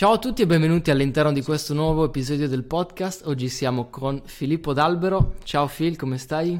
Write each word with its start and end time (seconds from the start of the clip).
Ciao 0.00 0.12
a 0.12 0.18
tutti 0.18 0.40
e 0.40 0.46
benvenuti 0.46 0.90
all'interno 0.90 1.30
di 1.30 1.42
questo 1.42 1.74
nuovo 1.74 2.06
episodio 2.06 2.48
del 2.48 2.64
podcast. 2.64 3.26
Oggi 3.26 3.50
siamo 3.50 3.90
con 3.90 4.22
Filippo 4.24 4.72
D'Albero. 4.72 5.34
Ciao 5.42 5.66
Phil, 5.66 5.96
come 5.96 6.16
stai? 6.16 6.58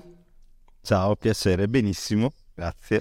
Ciao, 0.83 1.17
piacere, 1.17 1.67
benissimo, 1.67 2.35
grazie. 2.55 3.01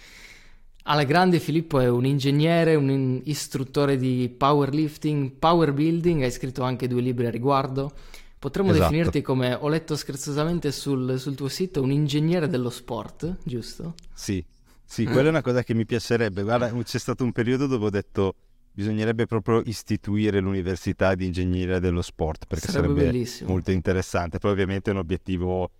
Alla 0.83 1.03
grande 1.03 1.39
Filippo 1.39 1.81
è 1.81 1.89
un 1.89 2.05
ingegnere, 2.05 2.75
un 2.75 3.19
istruttore 3.25 3.97
di 3.97 4.29
powerlifting, 4.29 5.31
power 5.31 5.73
building, 5.73 6.23
hai 6.23 6.31
scritto 6.31 6.63
anche 6.63 6.87
due 6.87 7.01
libri 7.01 7.25
a 7.25 7.31
riguardo. 7.31 7.91
Potremmo 8.39 8.69
esatto. 8.69 8.83
definirti 8.83 9.21
come, 9.21 9.53
ho 9.55 9.67
letto 9.67 9.97
scherzosamente 9.97 10.71
sul, 10.71 11.19
sul, 11.19 11.35
tuo 11.35 11.49
sito, 11.49 11.81
un 11.81 11.91
ingegnere 11.91 12.47
dello 12.47 12.69
sport, 12.69 13.39
giusto? 13.43 13.93
Sì, 14.13 14.41
sì, 14.85 15.03
quella 15.03 15.27
è 15.27 15.31
una 15.31 15.41
cosa 15.41 15.63
che 15.63 15.73
mi 15.73 15.85
piacerebbe. 15.85 16.43
Guarda, 16.43 16.71
c'è 16.81 16.97
stato 16.97 17.25
un 17.25 17.33
periodo 17.33 17.67
dove 17.67 17.87
ho 17.87 17.89
detto 17.89 18.35
bisognerebbe 18.71 19.25
proprio 19.25 19.61
istituire 19.65 20.39
l'università 20.39 21.15
di 21.15 21.25
ingegneria 21.25 21.79
dello 21.79 22.01
sport 22.01 22.45
perché 22.47 22.67
sarebbe, 22.67 23.25
sarebbe 23.25 23.51
molto 23.51 23.71
interessante. 23.71 24.37
Poi 24.37 24.51
ovviamente 24.51 24.89
è 24.89 24.93
un 24.93 24.99
obiettivo 24.99 25.71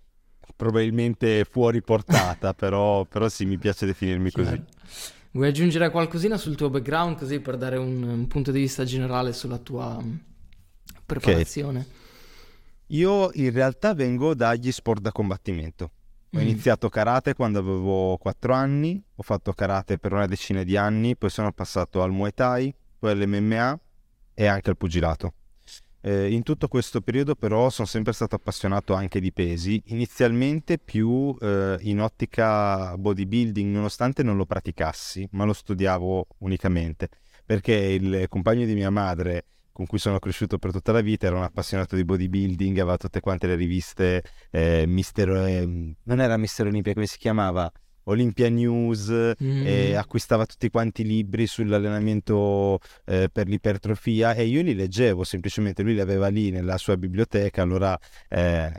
probabilmente 0.56 1.44
fuori 1.44 1.82
portata, 1.82 2.52
però, 2.54 3.04
però 3.04 3.28
sì, 3.28 3.44
mi 3.44 3.58
piace 3.58 3.86
definirmi 3.86 4.30
così. 4.30 4.62
Vuoi 5.32 5.48
aggiungere 5.48 5.90
qualcosina 5.90 6.36
sul 6.36 6.56
tuo 6.56 6.70
background 6.70 7.16
così 7.16 7.38
per 7.38 7.56
dare 7.56 7.76
un, 7.76 8.02
un 8.02 8.26
punto 8.26 8.50
di 8.50 8.60
vista 8.60 8.84
generale 8.84 9.32
sulla 9.32 9.58
tua 9.58 9.96
mm, 10.02 10.14
preparazione? 11.06 11.78
Okay. 11.78 11.98
Io 12.88 13.30
in 13.34 13.52
realtà 13.52 13.94
vengo 13.94 14.34
dagli 14.34 14.72
sport 14.72 15.00
da 15.00 15.12
combattimento. 15.12 15.92
Ho 16.32 16.38
mm. 16.38 16.42
iniziato 16.42 16.88
karate 16.88 17.34
quando 17.34 17.58
avevo 17.58 18.16
4 18.16 18.54
anni, 18.54 19.02
ho 19.16 19.22
fatto 19.22 19.52
karate 19.52 19.98
per 19.98 20.12
una 20.12 20.26
decina 20.26 20.62
di 20.62 20.76
anni, 20.76 21.16
poi 21.16 21.28
sono 21.28 21.50
passato 21.52 22.02
al 22.02 22.12
Muay 22.12 22.32
Thai, 22.32 22.74
poi 22.98 23.10
all'MMA 23.10 23.78
e 24.34 24.46
anche 24.46 24.70
al 24.70 24.76
pugilato. 24.76 25.34
Eh, 26.02 26.32
in 26.32 26.42
tutto 26.42 26.66
questo 26.68 27.02
periodo 27.02 27.34
però 27.34 27.68
sono 27.68 27.86
sempre 27.86 28.14
stato 28.14 28.34
appassionato 28.34 28.94
anche 28.94 29.20
di 29.20 29.32
pesi, 29.32 29.82
inizialmente 29.86 30.78
più 30.78 31.36
eh, 31.40 31.76
in 31.80 32.00
ottica 32.00 32.96
bodybuilding, 32.96 33.74
nonostante 33.74 34.22
non 34.22 34.36
lo 34.36 34.46
praticassi, 34.46 35.28
ma 35.32 35.44
lo 35.44 35.52
studiavo 35.52 36.26
unicamente, 36.38 37.08
perché 37.44 37.74
il 37.74 38.26
compagno 38.28 38.64
di 38.64 38.74
mia 38.74 38.90
madre 38.90 39.44
con 39.80 39.88
cui 39.88 39.98
sono 39.98 40.18
cresciuto 40.18 40.58
per 40.58 40.72
tutta 40.72 40.92
la 40.92 41.00
vita, 41.00 41.26
era 41.26 41.36
un 41.36 41.42
appassionato 41.42 41.96
di 41.96 42.04
bodybuilding, 42.04 42.80
aveva 42.80 42.98
tutte 42.98 43.20
quante 43.20 43.46
le 43.46 43.54
riviste, 43.54 44.22
eh, 44.50 44.84
Mister, 44.86 45.30
eh, 45.30 45.94
non 46.02 46.20
era 46.20 46.36
Mister 46.36 46.66
Olimpia, 46.66 46.92
come 46.92 47.06
si 47.06 47.16
chiamava? 47.16 47.72
Olympia 48.04 48.48
News, 48.48 49.10
mm. 49.10 49.66
e 49.66 49.94
acquistava 49.94 50.46
tutti 50.46 50.70
quanti 50.70 51.02
i 51.02 51.04
libri 51.04 51.46
sull'allenamento 51.46 52.78
eh, 53.04 53.28
per 53.32 53.46
l'ipertrofia 53.48 54.34
e 54.34 54.44
io 54.44 54.62
li 54.62 54.74
leggevo, 54.74 55.24
semplicemente 55.24 55.82
lui 55.82 55.94
li 55.94 56.00
aveva 56.00 56.28
lì 56.28 56.50
nella 56.50 56.78
sua 56.78 56.96
biblioteca, 56.96 57.62
allora 57.62 57.98
eh, 58.28 58.72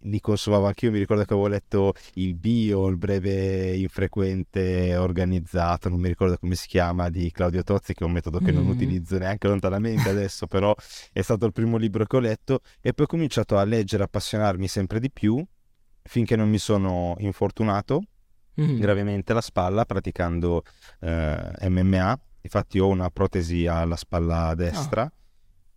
li 0.00 0.20
consumavo 0.20 0.66
anche 0.66 0.86
io, 0.86 0.92
mi 0.92 0.98
ricordo 0.98 1.24
che 1.24 1.32
avevo 1.32 1.48
letto 1.48 1.94
il 2.14 2.34
bio, 2.34 2.86
il 2.88 2.96
breve 2.96 3.76
infrequente 3.76 4.96
organizzato, 4.96 5.88
non 5.88 6.00
mi 6.00 6.08
ricordo 6.08 6.36
come 6.38 6.54
si 6.54 6.66
chiama, 6.66 7.10
di 7.10 7.30
Claudio 7.30 7.62
Tozzi, 7.62 7.94
che 7.94 8.04
è 8.04 8.06
un 8.06 8.12
metodo 8.12 8.38
che 8.38 8.52
mm. 8.52 8.54
non 8.54 8.66
utilizzo 8.66 9.18
neanche 9.18 9.48
lontanamente 9.48 10.08
adesso, 10.08 10.46
però 10.46 10.74
è 11.12 11.22
stato 11.22 11.46
il 11.46 11.52
primo 11.52 11.76
libro 11.76 12.04
che 12.04 12.16
ho 12.16 12.20
letto 12.20 12.60
e 12.80 12.92
poi 12.92 13.04
ho 13.04 13.08
cominciato 13.08 13.56
a 13.56 13.64
leggere, 13.64 14.02
appassionarmi 14.04 14.68
sempre 14.68 15.00
di 15.00 15.10
più 15.10 15.44
finché 16.06 16.36
non 16.36 16.48
mi 16.48 16.58
sono 16.58 17.14
infortunato 17.18 18.02
mm. 18.60 18.78
gravemente 18.78 19.32
la 19.32 19.40
spalla 19.40 19.84
praticando 19.84 20.62
eh, 21.00 21.68
MMA. 21.68 22.20
Infatti 22.42 22.78
ho 22.78 22.88
una 22.88 23.10
protesi 23.10 23.66
alla 23.66 23.96
spalla 23.96 24.54
destra. 24.54 25.04
Oh. 25.04 25.22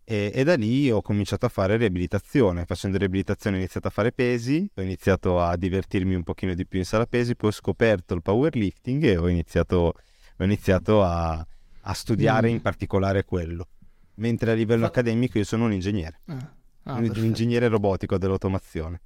E, 0.04 0.30
e, 0.34 0.42
da 0.42 0.54
lì 0.54 0.90
ho 0.90 1.02
cominciato 1.02 1.46
a 1.46 1.48
fare 1.50 1.76
riabilitazione. 1.76 2.64
Facendo 2.64 2.96
riabilitazione 2.96 3.56
ho 3.56 3.58
iniziato 3.58 3.88
a 3.88 3.90
fare 3.90 4.12
pesi, 4.12 4.66
ho 4.74 4.80
iniziato 4.80 5.40
a 5.40 5.54
divertirmi 5.56 6.14
un 6.14 6.22
pochino 6.22 6.54
di 6.54 6.66
più 6.66 6.78
in 6.78 6.86
sala 6.86 7.06
pesi, 7.06 7.36
poi 7.36 7.50
ho 7.50 7.52
scoperto 7.52 8.14
il 8.14 8.22
powerlifting 8.22 9.02
e 9.04 9.16
ho 9.18 9.28
iniziato, 9.28 9.94
ho 10.36 10.44
iniziato 10.44 11.02
a, 11.02 11.46
a, 11.82 11.92
studiare 11.92 12.48
mm. 12.48 12.52
in 12.52 12.62
particolare 12.62 13.24
quello. 13.24 13.68
Mentre 14.14 14.52
a 14.52 14.54
livello 14.54 14.82
Fa... 14.82 14.88
accademico 14.88 15.36
io 15.36 15.44
sono 15.44 15.66
un 15.66 15.72
ingegnere, 15.72 16.20
ah. 16.26 16.52
Ah, 16.84 16.94
un, 16.94 17.12
un 17.14 17.24
ingegnere 17.24 17.68
robotico 17.68 18.16
dell'automazione. 18.16 19.00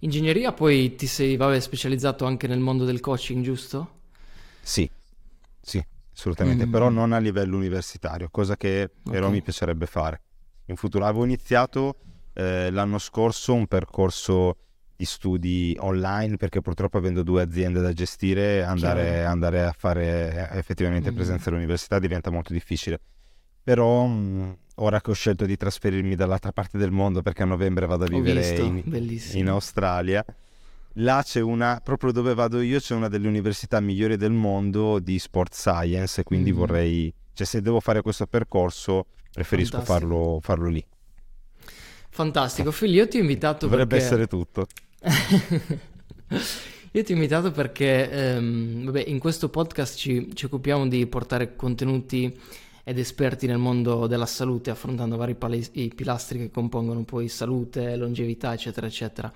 Ingegneria, 0.00 0.52
poi 0.52 0.94
ti 0.96 1.06
sei 1.06 1.36
vabbè, 1.36 1.58
specializzato 1.60 2.24
anche 2.24 2.46
nel 2.46 2.60
mondo 2.60 2.84
del 2.84 3.00
coaching, 3.00 3.42
giusto? 3.42 4.00
Sì, 4.60 4.88
sì, 5.60 5.84
assolutamente, 6.12 6.66
mm. 6.66 6.70
però 6.70 6.88
non 6.88 7.12
a 7.12 7.18
livello 7.18 7.56
universitario, 7.56 8.28
cosa 8.30 8.56
che 8.56 8.90
però 9.02 9.26
okay. 9.26 9.38
mi 9.38 9.42
piacerebbe 9.42 9.86
fare. 9.86 10.20
In 10.66 10.76
futuro 10.76 11.04
avevo 11.04 11.24
iniziato 11.24 11.96
eh, 12.34 12.70
l'anno 12.70 12.98
scorso 12.98 13.54
un 13.54 13.66
percorso 13.66 14.56
di 14.96 15.04
studi 15.04 15.76
online 15.80 16.36
perché 16.36 16.60
purtroppo 16.60 16.98
avendo 16.98 17.22
due 17.22 17.42
aziende 17.42 17.80
da 17.80 17.92
gestire 17.92 18.62
andare, 18.62 19.24
andare 19.24 19.64
a 19.64 19.74
fare 19.76 20.50
eh, 20.52 20.58
effettivamente 20.58 21.10
mm. 21.10 21.14
presenza 21.14 21.50
all'università 21.50 21.98
diventa 21.98 22.30
molto 22.30 22.52
difficile. 22.52 23.00
Però 23.62 24.04
mh, 24.06 24.12
mm, 24.12 24.52
ora 24.76 25.00
che 25.00 25.10
ho 25.10 25.14
scelto 25.14 25.44
di 25.44 25.56
trasferirmi 25.56 26.14
dall'altra 26.16 26.52
parte 26.52 26.78
del 26.78 26.90
mondo 26.90 27.22
perché 27.22 27.42
a 27.42 27.46
novembre 27.46 27.86
vado 27.86 28.04
a 28.04 28.08
vivere 28.08 28.56
in, 28.56 28.82
in, 29.32 29.48
Australia. 29.48 30.24
Là 30.98 31.22
c'è 31.24 31.40
una, 31.40 31.80
proprio 31.82 32.12
dove 32.12 32.34
vado 32.34 32.60
io, 32.60 32.78
c'è 32.78 32.94
una 32.94 33.08
delle 33.08 33.26
università 33.26 33.80
migliori 33.80 34.16
del 34.16 34.30
mondo 34.30 35.00
di 35.00 35.18
sport 35.18 35.54
science, 35.54 36.22
quindi 36.22 36.52
mm. 36.52 36.56
vorrei, 36.56 37.12
cioè 37.32 37.46
se 37.46 37.60
devo 37.60 37.80
fare 37.80 38.00
questo 38.00 38.26
percorso, 38.26 39.06
preferisco 39.32 39.80
farlo, 39.80 40.38
farlo, 40.40 40.68
lì. 40.68 40.84
Fantastico, 42.10 42.70
figlio, 42.70 43.02
io 43.02 43.08
ti 43.08 43.18
ho 43.18 43.20
invitato 43.20 43.66
Dovrebbe 43.66 43.96
perché... 43.96 44.04
essere 44.04 44.26
tutto. 44.28 44.68
io 46.92 47.02
ti 47.02 47.10
ho 47.10 47.14
invitato 47.14 47.50
perché, 47.50 48.08
ehm, 48.08 48.84
vabbè, 48.84 49.02
in 49.08 49.18
questo 49.18 49.48
podcast 49.48 49.96
ci, 49.96 50.30
ci 50.32 50.44
occupiamo 50.44 50.86
di 50.86 51.04
portare 51.08 51.56
contenuti 51.56 52.32
ed 52.84 52.98
esperti 52.98 53.46
nel 53.46 53.58
mondo 53.58 54.06
della 54.06 54.26
salute, 54.26 54.70
affrontando 54.70 55.16
vari 55.16 55.34
pali- 55.34 55.92
pilastri 55.94 56.38
che 56.38 56.50
compongono 56.50 57.02
poi 57.04 57.28
salute, 57.28 57.96
longevità, 57.96 58.52
eccetera, 58.52 58.86
eccetera. 58.86 59.32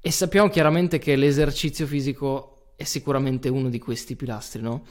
E 0.00 0.10
sappiamo 0.10 0.48
chiaramente 0.48 0.98
che 0.98 1.14
l'esercizio 1.14 1.86
fisico 1.86 2.72
è 2.74 2.84
sicuramente 2.84 3.48
uno 3.50 3.68
di 3.68 3.78
questi 3.78 4.16
pilastri, 4.16 4.62
no? 4.62 4.84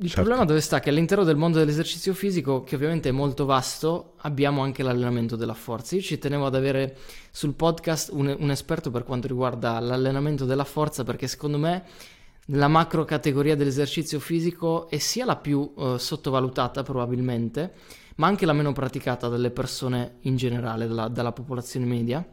Il 0.00 0.06
certo. 0.06 0.22
problema 0.22 0.44
dove 0.44 0.60
sta? 0.60 0.78
Che 0.78 0.90
all'interno 0.90 1.24
del 1.24 1.36
mondo 1.36 1.58
dell'esercizio 1.58 2.14
fisico, 2.14 2.62
che 2.62 2.76
ovviamente 2.76 3.08
è 3.08 3.12
molto 3.12 3.46
vasto, 3.46 4.14
abbiamo 4.18 4.62
anche 4.62 4.84
l'allenamento 4.84 5.34
della 5.34 5.54
forza. 5.54 5.96
Io 5.96 6.02
ci 6.02 6.18
tenevo 6.18 6.46
ad 6.46 6.54
avere 6.54 6.96
sul 7.32 7.54
podcast 7.54 8.10
un, 8.12 8.36
un 8.38 8.50
esperto 8.50 8.90
per 8.90 9.02
quanto 9.02 9.26
riguarda 9.26 9.80
l'allenamento 9.80 10.44
della 10.44 10.64
forza, 10.64 11.02
perché 11.02 11.26
secondo 11.26 11.58
me 11.58 11.84
nella 12.48 12.68
macro 12.68 13.04
categoria 13.04 13.56
dell'esercizio 13.56 14.20
fisico 14.20 14.88
è 14.88 14.98
sia 14.98 15.24
la 15.24 15.36
più 15.36 15.72
uh, 15.74 15.96
sottovalutata 15.96 16.82
probabilmente, 16.82 17.72
ma 18.16 18.26
anche 18.26 18.46
la 18.46 18.52
meno 18.52 18.72
praticata 18.72 19.28
dalle 19.28 19.50
persone 19.50 20.16
in 20.20 20.36
generale, 20.36 20.86
dalla, 20.86 21.08
dalla 21.08 21.32
popolazione 21.32 21.86
media. 21.86 22.26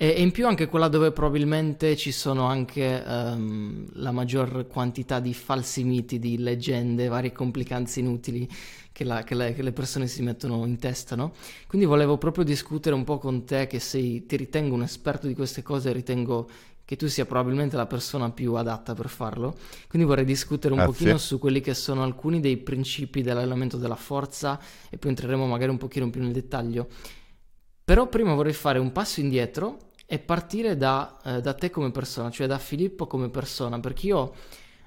E, 0.00 0.08
e, 0.10 0.22
in 0.22 0.30
più 0.30 0.46
anche 0.46 0.66
quella 0.66 0.88
dove 0.88 1.10
probabilmente 1.10 1.96
ci 1.96 2.12
sono 2.12 2.44
anche 2.44 3.02
um, 3.04 3.84
la 3.94 4.12
maggior 4.12 4.66
quantità 4.68 5.18
di 5.18 5.34
falsi 5.34 5.82
miti, 5.82 6.18
di 6.18 6.38
leggende, 6.38 7.08
varie 7.08 7.32
complicanze 7.32 7.98
inutili 7.98 8.48
che, 8.92 9.04
la, 9.04 9.24
che, 9.24 9.34
le, 9.34 9.54
che, 9.54 9.62
le, 9.62 9.72
persone 9.72 10.06
si 10.06 10.22
mettono 10.22 10.64
in 10.66 10.78
testa, 10.78 11.16
no? 11.16 11.32
Quindi 11.66 11.86
volevo 11.86 12.18
proprio 12.18 12.44
discutere 12.44 12.94
un 12.94 13.04
po' 13.04 13.18
con 13.18 13.44
te 13.44 13.66
che 13.66 13.80
sei, 13.80 14.26
ti 14.26 14.36
ritengo 14.36 14.74
un 14.74 14.82
esperto 14.82 15.26
di 15.26 15.34
queste 15.34 15.62
cose, 15.62 15.92
ritengo 15.92 16.48
che 16.88 16.96
tu 16.96 17.06
sia 17.06 17.26
probabilmente 17.26 17.76
la 17.76 17.84
persona 17.84 18.30
più 18.30 18.54
adatta 18.54 18.94
per 18.94 19.10
farlo. 19.10 19.54
Quindi 19.88 20.08
vorrei 20.08 20.24
discutere 20.24 20.72
un 20.72 20.80
Grazie. 20.80 20.96
pochino 20.96 21.18
su 21.18 21.38
quelli 21.38 21.60
che 21.60 21.74
sono 21.74 22.02
alcuni 22.02 22.40
dei 22.40 22.56
principi 22.56 23.20
dell'allenamento 23.20 23.76
della 23.76 23.94
forza 23.94 24.58
e 24.88 24.96
poi 24.96 25.10
entreremo 25.10 25.46
magari 25.46 25.70
un 25.70 25.76
pochino 25.76 26.08
più 26.08 26.22
nel 26.22 26.32
dettaglio. 26.32 26.88
Però 27.84 28.08
prima 28.08 28.32
vorrei 28.32 28.54
fare 28.54 28.78
un 28.78 28.90
passo 28.90 29.20
indietro 29.20 29.90
e 30.06 30.18
partire 30.18 30.78
da, 30.78 31.18
eh, 31.22 31.40
da 31.42 31.52
te 31.52 31.68
come 31.68 31.90
persona, 31.90 32.30
cioè 32.30 32.46
da 32.46 32.56
Filippo 32.56 33.06
come 33.06 33.28
persona, 33.28 33.78
perché 33.80 34.06
io 34.06 34.32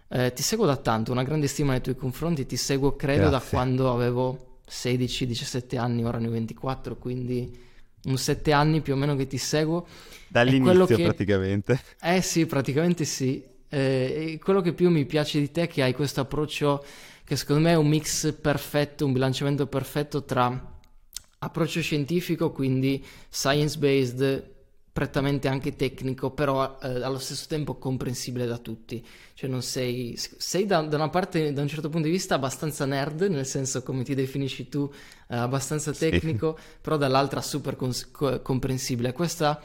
eh, 0.08 0.34
ti 0.34 0.42
seguo 0.42 0.66
da 0.66 0.78
tanto, 0.78 1.12
una 1.12 1.22
grande 1.22 1.46
stima 1.46 1.74
nei 1.74 1.82
tuoi 1.82 1.96
confronti, 1.96 2.48
ti 2.48 2.58
seguo 2.58 2.96
credo 2.96 3.30
Grazie. 3.30 3.38
da 3.38 3.46
quando 3.48 3.94
avevo 3.94 4.62
16-17 4.68 5.78
anni, 5.78 6.04
ora 6.04 6.18
ne 6.18 6.30
ho 6.30 6.32
24, 6.32 6.98
quindi 6.98 7.70
un 8.06 8.18
7 8.18 8.52
anni 8.52 8.82
più 8.82 8.94
o 8.94 8.96
meno 8.96 9.16
che 9.16 9.28
ti 9.28 9.38
seguo 9.38 9.86
Dall'inizio 10.32 10.86
che... 10.86 11.04
praticamente. 11.04 11.82
Eh 12.02 12.22
sì, 12.22 12.46
praticamente 12.46 13.04
sì. 13.04 13.44
Eh, 13.68 14.40
quello 14.42 14.62
che 14.62 14.74
più 14.74 14.90
mi 14.90 15.06
piace 15.06 15.40
di 15.40 15.52
te 15.52 15.64
è 15.64 15.68
che 15.68 15.84
hai 15.84 15.94
questo 15.94 16.22
approccio 16.22 16.84
che 17.26 17.36
secondo 17.36 17.64
me 17.64 17.72
è 17.72 17.76
un 17.76 17.88
mix 17.88 18.34
perfetto, 18.34 19.06
un 19.06 19.12
bilanciamento 19.12 19.68
perfetto 19.68 20.24
tra 20.24 20.80
approccio 21.40 21.82
scientifico, 21.82 22.52
quindi 22.52 23.04
science-based, 23.30 24.50
prettamente 24.94 25.48
anche 25.48 25.76
tecnico, 25.76 26.32
però 26.32 26.78
eh, 26.82 27.02
allo 27.02 27.20
stesso 27.20 27.46
tempo 27.48 27.76
comprensibile 27.76 28.46
da 28.46 28.58
tutti. 28.58 29.06
Cioè 29.34 29.50
non 29.50 29.62
sei, 29.62 30.16
sei 30.18 30.66
da, 30.66 30.82
da, 30.82 30.98
una 30.98 31.10
parte, 31.10 31.54
da 31.54 31.62
un 31.62 31.68
certo 31.68 31.90
punto 31.90 32.08
di 32.08 32.14
vista, 32.14 32.36
abbastanza 32.36 32.86
nerd, 32.86 33.22
nel 33.24 33.46
senso 33.46 33.84
come 33.84 34.04
ti 34.04 34.14
definisci 34.14 34.68
tu, 34.68 34.92
eh, 35.30 35.36
abbastanza 35.36 35.94
tecnico, 35.94 36.58
sì. 36.58 36.64
però 36.82 36.98
dall'altra 36.98 37.42
super 37.42 37.76
cons- 37.76 38.12
co- 38.12 38.42
comprensibile. 38.42 39.14
Questa 39.14 39.62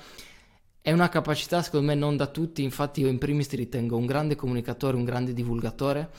è 0.81 0.93
una 0.93 1.09
capacità 1.09 1.63
secondo 1.63 1.87
me 1.87 1.97
non 1.97 2.17
da 2.17 2.29
tutti, 2.29 2.63
infatti 2.63 3.01
io 3.01 3.09
in 3.09 3.19
primis 3.19 3.49
ti 3.49 3.57
ritengo 3.57 3.97
un 3.97 4.07
grande 4.07 4.37
comunicatore, 4.37 4.97
un 4.97 5.05
grande 5.05 5.33
divulgatore 5.33 6.11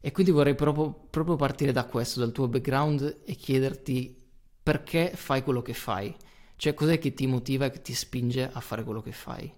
e 0.00 0.10
quindi 0.10 0.32
vorrei 0.32 0.56
proprio, 0.56 0.92
proprio 1.08 1.36
partire 1.36 1.70
da 1.70 1.84
questo, 1.84 2.18
dal 2.18 2.32
tuo 2.32 2.48
background 2.48 3.18
e 3.24 3.34
chiederti 3.36 4.20
perché 4.60 5.12
fai 5.14 5.44
quello 5.44 5.62
che 5.62 5.74
fai 5.74 6.12
cioè, 6.62 6.74
cos'è 6.74 7.00
che 7.00 7.12
ti 7.12 7.26
motiva 7.26 7.64
e 7.64 7.70
che 7.72 7.82
ti 7.82 7.92
spinge 7.92 8.48
a 8.48 8.60
fare 8.60 8.84
quello 8.84 9.02
che 9.02 9.10
fai? 9.10 9.52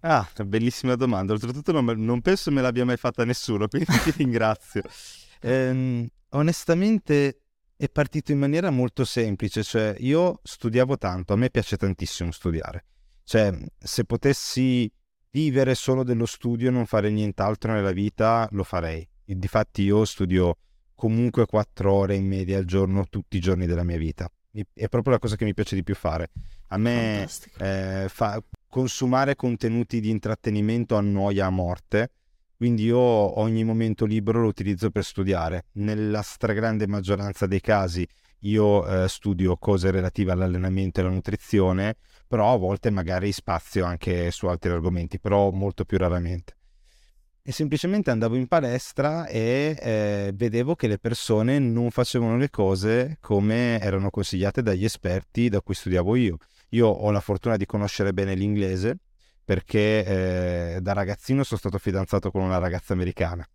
Ah, 0.00 0.26
bellissima 0.46 0.94
domanda. 0.94 1.34
Oltretutto 1.34 1.72
non, 1.72 1.84
non 1.84 2.22
penso 2.22 2.50
me 2.50 2.62
l'abbia 2.62 2.86
mai 2.86 2.96
fatta 2.96 3.22
nessuno, 3.26 3.68
quindi 3.68 3.92
ti 4.02 4.12
ringrazio. 4.16 4.80
Eh, 5.42 6.10
onestamente 6.30 7.42
è 7.76 7.86
partito 7.90 8.32
in 8.32 8.38
maniera 8.38 8.70
molto 8.70 9.04
semplice, 9.04 9.62
cioè 9.62 9.94
io 9.98 10.40
studiavo 10.42 10.96
tanto, 10.96 11.34
a 11.34 11.36
me 11.36 11.50
piace 11.50 11.76
tantissimo 11.76 12.30
studiare. 12.30 12.86
Cioè, 13.22 13.54
se 13.78 14.04
potessi 14.06 14.90
vivere 15.32 15.74
solo 15.74 16.02
dello 16.02 16.24
studio 16.24 16.68
e 16.68 16.72
non 16.72 16.86
fare 16.86 17.10
nient'altro 17.10 17.74
nella 17.74 17.92
vita, 17.92 18.48
lo 18.52 18.64
farei. 18.64 19.06
Difatti 19.22 19.82
io 19.82 20.06
studio 20.06 20.56
comunque 20.94 21.44
quattro 21.44 21.92
ore 21.92 22.14
in 22.14 22.26
media 22.26 22.56
al 22.56 22.64
giorno 22.64 23.04
tutti 23.10 23.36
i 23.36 23.40
giorni 23.40 23.66
della 23.66 23.84
mia 23.84 23.98
vita 23.98 24.32
è 24.50 24.88
proprio 24.88 25.12
la 25.12 25.18
cosa 25.18 25.36
che 25.36 25.44
mi 25.44 25.54
piace 25.54 25.74
di 25.74 25.82
più 25.82 25.94
fare. 25.94 26.30
A 26.68 26.78
me 26.78 27.26
eh, 27.58 28.06
fa 28.08 28.42
consumare 28.68 29.36
contenuti 29.36 30.00
di 30.00 30.10
intrattenimento 30.10 30.96
annoia 30.96 31.46
a 31.46 31.50
morte, 31.50 32.10
quindi 32.56 32.84
io 32.84 32.98
ogni 32.98 33.64
momento 33.64 34.04
libero 34.04 34.40
lo 34.40 34.48
utilizzo 34.48 34.90
per 34.90 35.04
studiare. 35.04 35.66
Nella 35.72 36.22
stragrande 36.22 36.86
maggioranza 36.86 37.46
dei 37.46 37.60
casi 37.60 38.06
io 38.42 38.86
eh, 38.86 39.08
studio 39.08 39.56
cose 39.56 39.90
relative 39.90 40.32
all'allenamento 40.32 41.00
e 41.00 41.02
alla 41.04 41.12
nutrizione, 41.12 41.96
però 42.26 42.52
a 42.52 42.56
volte 42.56 42.90
magari 42.90 43.32
spazio 43.32 43.84
anche 43.84 44.30
su 44.30 44.46
altri 44.46 44.70
argomenti, 44.70 45.18
però 45.18 45.50
molto 45.50 45.84
più 45.84 45.98
raramente 45.98 46.57
e 47.48 47.52
semplicemente 47.52 48.10
andavo 48.10 48.36
in 48.36 48.46
palestra 48.46 49.26
e 49.26 49.74
eh, 49.80 50.32
vedevo 50.34 50.74
che 50.74 50.86
le 50.86 50.98
persone 50.98 51.58
non 51.58 51.90
facevano 51.90 52.36
le 52.36 52.50
cose 52.50 53.16
come 53.22 53.80
erano 53.80 54.10
consigliate 54.10 54.60
dagli 54.60 54.84
esperti 54.84 55.48
da 55.48 55.62
cui 55.62 55.72
studiavo 55.72 56.14
io. 56.14 56.36
Io 56.72 56.88
ho 56.88 57.10
la 57.10 57.20
fortuna 57.20 57.56
di 57.56 57.64
conoscere 57.64 58.12
bene 58.12 58.34
l'inglese 58.34 58.98
perché 59.42 60.74
eh, 60.74 60.80
da 60.82 60.92
ragazzino 60.92 61.42
sono 61.42 61.58
stato 61.58 61.78
fidanzato 61.78 62.30
con 62.30 62.42
una 62.42 62.58
ragazza 62.58 62.92
americana. 62.92 63.48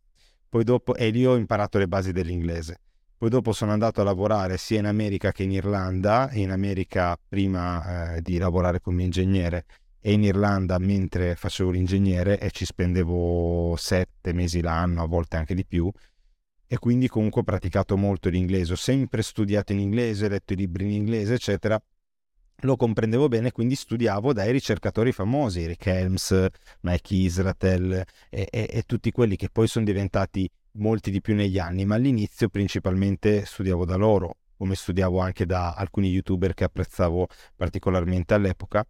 Poi 0.49 0.63
dopo, 0.63 0.95
e 0.95 1.11
lì 1.11 1.23
ho 1.23 1.35
imparato 1.35 1.77
le 1.77 1.87
basi 1.87 2.11
dell'inglese. 2.11 2.79
Poi 3.15 3.29
dopo 3.29 3.53
sono 3.53 3.73
andato 3.73 4.01
a 4.01 4.03
lavorare 4.03 4.57
sia 4.57 4.79
in 4.79 4.87
America 4.87 5.31
che 5.31 5.43
in 5.43 5.51
Irlanda. 5.51 6.29
In 6.31 6.49
America 6.49 7.15
prima 7.27 8.15
eh, 8.15 8.21
di 8.23 8.39
lavorare 8.39 8.81
come 8.81 9.03
ingegnere 9.03 9.65
e 10.05 10.11
in 10.11 10.23
Irlanda 10.23 10.77
mentre 10.79 11.33
facevo 11.33 11.71
l'ingegnere 11.71 12.38
e 12.38 12.51
ci 12.51 12.65
spendevo 12.65 13.73
sette 13.77 14.33
mesi 14.33 14.59
l'anno, 14.59 15.01
a 15.01 15.07
volte 15.07 15.38
anche 15.38 15.55
di 15.55 15.65
più, 15.65 15.89
e 16.67 16.77
quindi 16.77 17.07
comunque 17.07 17.39
ho 17.39 17.44
praticato 17.45 17.95
molto 17.95 18.27
l'inglese, 18.27 18.73
ho 18.73 18.75
sempre 18.75 19.21
studiato 19.21 19.71
in 19.71 19.79
inglese, 19.79 20.27
letto 20.27 20.51
i 20.51 20.57
libri 20.57 20.83
in 20.83 20.91
inglese, 20.91 21.35
eccetera. 21.35 21.81
Lo 22.63 22.75
comprendevo 22.75 23.29
bene, 23.29 23.53
quindi 23.53 23.75
studiavo 23.75 24.33
dai 24.33 24.51
ricercatori 24.51 25.13
famosi, 25.13 25.65
Rick 25.65 25.85
Helms, 25.85 26.47
Mike 26.81 27.15
Israel 27.15 28.03
e, 28.29 28.47
e, 28.51 28.69
e 28.69 28.83
tutti 28.85 29.09
quelli 29.11 29.38
che 29.38 29.50
poi 29.50 29.67
sono 29.67 29.85
diventati 29.85 30.50
molti 30.73 31.11
di 31.11 31.21
più 31.21 31.33
negli 31.33 31.59
anni, 31.59 31.85
ma 31.85 31.95
all'inizio 31.95 32.50
principalmente 32.50 33.45
studiavo 33.45 33.85
da 33.85 33.95
loro, 33.95 34.35
come 34.57 34.75
studiavo 34.75 35.19
anche 35.19 35.45
da 35.45 35.73
alcuni 35.75 36.09
youtuber 36.09 36.53
che 36.53 36.65
apprezzavo 36.65 37.27
particolarmente 37.55 38.33
all'epoca 38.33 38.85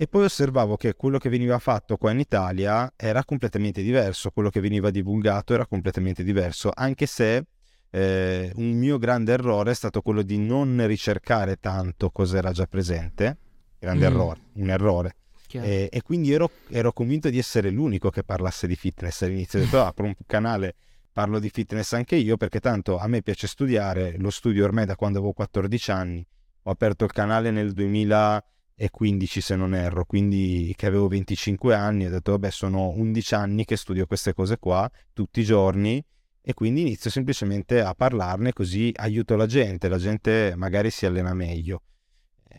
e 0.00 0.06
poi 0.08 0.24
osservavo 0.24 0.78
che 0.78 0.94
quello 0.94 1.18
che 1.18 1.28
veniva 1.28 1.58
fatto 1.58 1.98
qua 1.98 2.10
in 2.10 2.20
Italia 2.20 2.90
era 2.96 3.22
completamente 3.22 3.82
diverso, 3.82 4.30
quello 4.30 4.48
che 4.48 4.58
veniva 4.58 4.88
divulgato 4.88 5.52
era 5.52 5.66
completamente 5.66 6.24
diverso, 6.24 6.70
anche 6.74 7.04
se 7.04 7.44
eh, 7.90 8.50
un 8.54 8.78
mio 8.78 8.96
grande 8.96 9.32
errore 9.32 9.72
è 9.72 9.74
stato 9.74 10.00
quello 10.00 10.22
di 10.22 10.38
non 10.38 10.86
ricercare 10.86 11.56
tanto 11.56 12.08
cosa 12.08 12.38
era 12.38 12.50
già 12.50 12.64
presente, 12.64 13.36
grande 13.78 14.08
mm. 14.08 14.10
errore, 14.10 14.40
un 14.54 14.70
errore. 14.70 15.16
E, 15.50 15.90
e, 15.92 16.00
quindi 16.00 16.32
ero, 16.32 16.50
ero, 16.70 16.94
convinto 16.94 17.28
di 17.28 17.36
essere 17.36 17.68
l'unico 17.68 18.08
che 18.08 18.24
parlasse 18.24 18.66
di 18.66 18.76
fitness 18.76 19.20
all'inizio. 19.20 19.58
Ho 19.58 19.62
detto, 19.64 19.82
ah, 19.82 19.88
apro 19.88 20.06
un 20.06 20.14
canale, 20.24 20.76
parlo 21.12 21.38
di 21.38 21.50
fitness 21.50 21.92
anche 21.92 22.16
io, 22.16 22.38
perché 22.38 22.60
tanto 22.60 22.96
a 22.96 23.06
me 23.06 23.20
piace 23.20 23.46
studiare, 23.46 24.14
lo 24.16 24.30
studio 24.30 24.64
ormai 24.64 24.86
da 24.86 24.96
quando 24.96 25.18
avevo 25.18 25.34
14 25.34 25.90
anni. 25.90 26.26
Ho 26.62 26.70
aperto 26.70 27.04
il 27.04 27.12
canale 27.12 27.50
nel 27.50 27.74
2000 27.74 28.44
e 28.82 28.88
15 28.88 29.42
se 29.42 29.56
non 29.56 29.74
erro, 29.74 30.06
quindi 30.06 30.72
che 30.74 30.86
avevo 30.86 31.06
25 31.06 31.74
anni, 31.74 32.06
ho 32.06 32.08
detto 32.08 32.30
vabbè 32.30 32.50
sono 32.50 32.88
11 32.96 33.34
anni 33.34 33.66
che 33.66 33.76
studio 33.76 34.06
queste 34.06 34.32
cose 34.32 34.56
qua 34.58 34.90
tutti 35.12 35.40
i 35.40 35.44
giorni 35.44 36.02
e 36.40 36.54
quindi 36.54 36.80
inizio 36.80 37.10
semplicemente 37.10 37.82
a 37.82 37.92
parlarne 37.92 38.54
così 38.54 38.90
aiuto 38.96 39.36
la 39.36 39.44
gente, 39.44 39.86
la 39.90 39.98
gente 39.98 40.54
magari 40.56 40.88
si 40.88 41.04
allena 41.04 41.34
meglio. 41.34 41.82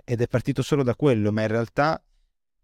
Ed 0.06 0.22
è 0.22 0.28
partito 0.28 0.62
solo 0.62 0.84
da 0.84 0.94
quello, 0.94 1.32
ma 1.32 1.42
in 1.42 1.48
realtà 1.48 2.00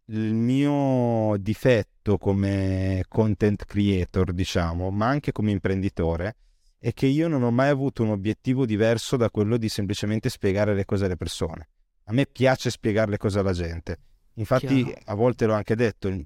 il 0.10 0.36
mio 0.36 1.36
difetto 1.40 2.20
come 2.20 3.06
content 3.08 3.66
creator, 3.66 4.34
diciamo, 4.34 4.92
ma 4.92 5.08
anche 5.08 5.32
come 5.32 5.50
imprenditore, 5.50 6.36
è 6.78 6.94
che 6.94 7.08
io 7.08 7.28
non 7.28 7.42
ho 7.42 7.50
mai 7.50 7.70
avuto 7.70 8.04
un 8.04 8.12
obiettivo 8.12 8.68
diverso 8.68 9.18
da 9.18 9.32
quello 9.32 9.58
di 9.58 9.68
semplicemente 9.68 10.30
spiegare 10.30 10.76
le 10.76 10.86
cose 10.86 11.06
alle 11.06 11.18
persone 11.18 11.70
a 12.10 12.14
me 12.14 12.26
piace 12.26 12.70
spiegare 12.70 13.12
le 13.12 13.18
cose 13.18 13.40
alla 13.40 13.54
gente. 13.54 14.00
Infatti, 14.36 14.84
Chiaro. 14.84 15.02
a 15.06 15.14
volte 15.14 15.46
l'ho 15.46 15.54
anche 15.54 15.76
detto, 15.76 16.08
il, 16.08 16.26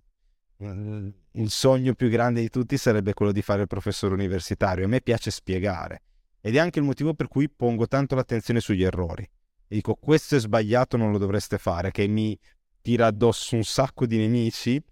il 1.32 1.50
sogno 1.50 1.94
più 1.94 2.10
grande 2.10 2.42
di 2.42 2.50
tutti 2.50 2.78
sarebbe 2.78 3.14
quello 3.14 3.32
di 3.32 3.42
fare 3.42 3.62
il 3.62 3.68
professore 3.68 4.14
universitario. 4.14 4.86
A 4.86 4.88
me 4.88 5.02
piace 5.02 5.32
spiegare. 5.32 6.04
Ed 6.40 6.56
è 6.56 6.60
anche 6.60 6.80
il 6.80 6.86
motivo 6.86 7.14
per 7.14 7.28
cui 7.28 7.50
pongo 7.50 7.88
tanto 7.88 8.16
l'attenzione 8.16 8.60
sugli 8.60 8.84
errori. 8.84 9.24
E 9.24 9.76
dico, 9.76 9.96
questo 9.96 10.36
è 10.36 10.40
sbagliato, 10.40 10.98
non 10.98 11.12
lo 11.12 11.18
dovreste 11.18 11.58
fare, 11.58 11.92
che 11.92 12.08
mi 12.08 12.38
tira 12.82 13.08
addosso 13.08 13.56
un 13.56 13.64
sacco 13.64 14.06
di 14.06 14.18
nemici, 14.18 14.84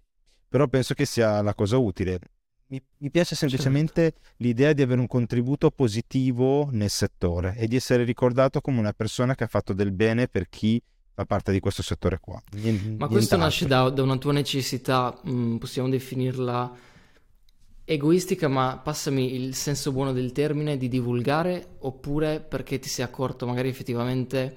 però 0.48 0.66
penso 0.66 0.94
che 0.94 1.04
sia 1.04 1.42
la 1.42 1.54
cosa 1.54 1.76
utile 1.76 2.18
mi, 2.70 2.80
mi 2.98 3.10
piace 3.10 3.34
semplicemente 3.34 4.02
certo. 4.02 4.20
l'idea 4.36 4.72
di 4.72 4.82
avere 4.82 5.00
un 5.00 5.06
contributo 5.06 5.70
positivo 5.70 6.68
nel 6.70 6.90
settore 6.90 7.56
e 7.56 7.66
di 7.66 7.76
essere 7.76 8.04
ricordato 8.04 8.60
come 8.60 8.78
una 8.78 8.92
persona 8.92 9.34
che 9.34 9.44
ha 9.44 9.48
fatto 9.48 9.72
del 9.72 9.90
bene 9.90 10.28
per 10.28 10.48
chi 10.48 10.80
fa 11.12 11.24
parte 11.24 11.52
di 11.52 11.60
questo 11.60 11.82
settore 11.82 12.18
qua. 12.20 12.40
Niente, 12.52 12.96
Ma 12.96 13.08
questo 13.08 13.36
nasce 13.36 13.66
da, 13.66 13.90
da, 13.90 14.02
una 14.02 14.16
tua 14.16 14.32
necessità, 14.32 15.18
mh, 15.22 15.30
mm, 15.30 15.56
possiamo 15.56 15.88
definirla 15.88 16.72
egoistica, 17.84 18.46
ma 18.46 18.80
passami 18.82 19.34
il 19.34 19.54
senso 19.56 19.90
buono 19.90 20.12
del 20.12 20.30
termine, 20.30 20.76
di 20.76 20.88
divulgare, 20.88 21.76
oppure 21.80 22.38
perché 22.38 22.78
ti 22.78 22.88
sei 22.88 23.04
accorto 23.04 23.46
magari 23.46 23.68
effettivamente 23.68 24.56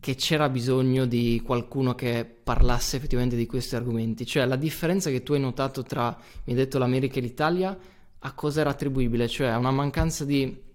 che 0.00 0.14
c'era 0.14 0.48
bisogno 0.48 1.06
di 1.06 1.42
qualcuno 1.44 1.94
che 1.94 2.24
parlasse 2.24 2.96
effettivamente 2.96 3.36
di 3.36 3.46
questi 3.46 3.76
argomenti. 3.76 4.24
Cioè 4.24 4.44
la 4.46 4.56
differenza 4.56 5.10
che 5.10 5.22
tu 5.22 5.32
hai 5.32 5.40
notato 5.40 5.82
tra, 5.82 6.16
mi 6.44 6.52
hai 6.52 6.58
detto, 6.58 6.78
l'America 6.78 7.18
e 7.18 7.22
l'Italia, 7.22 7.78
a 8.18 8.32
cosa 8.32 8.60
era 8.60 8.70
attribuibile? 8.70 9.28
Cioè 9.28 9.48
a 9.48 9.58
una 9.58 9.70
mancanza 9.70 10.24
di 10.24 10.66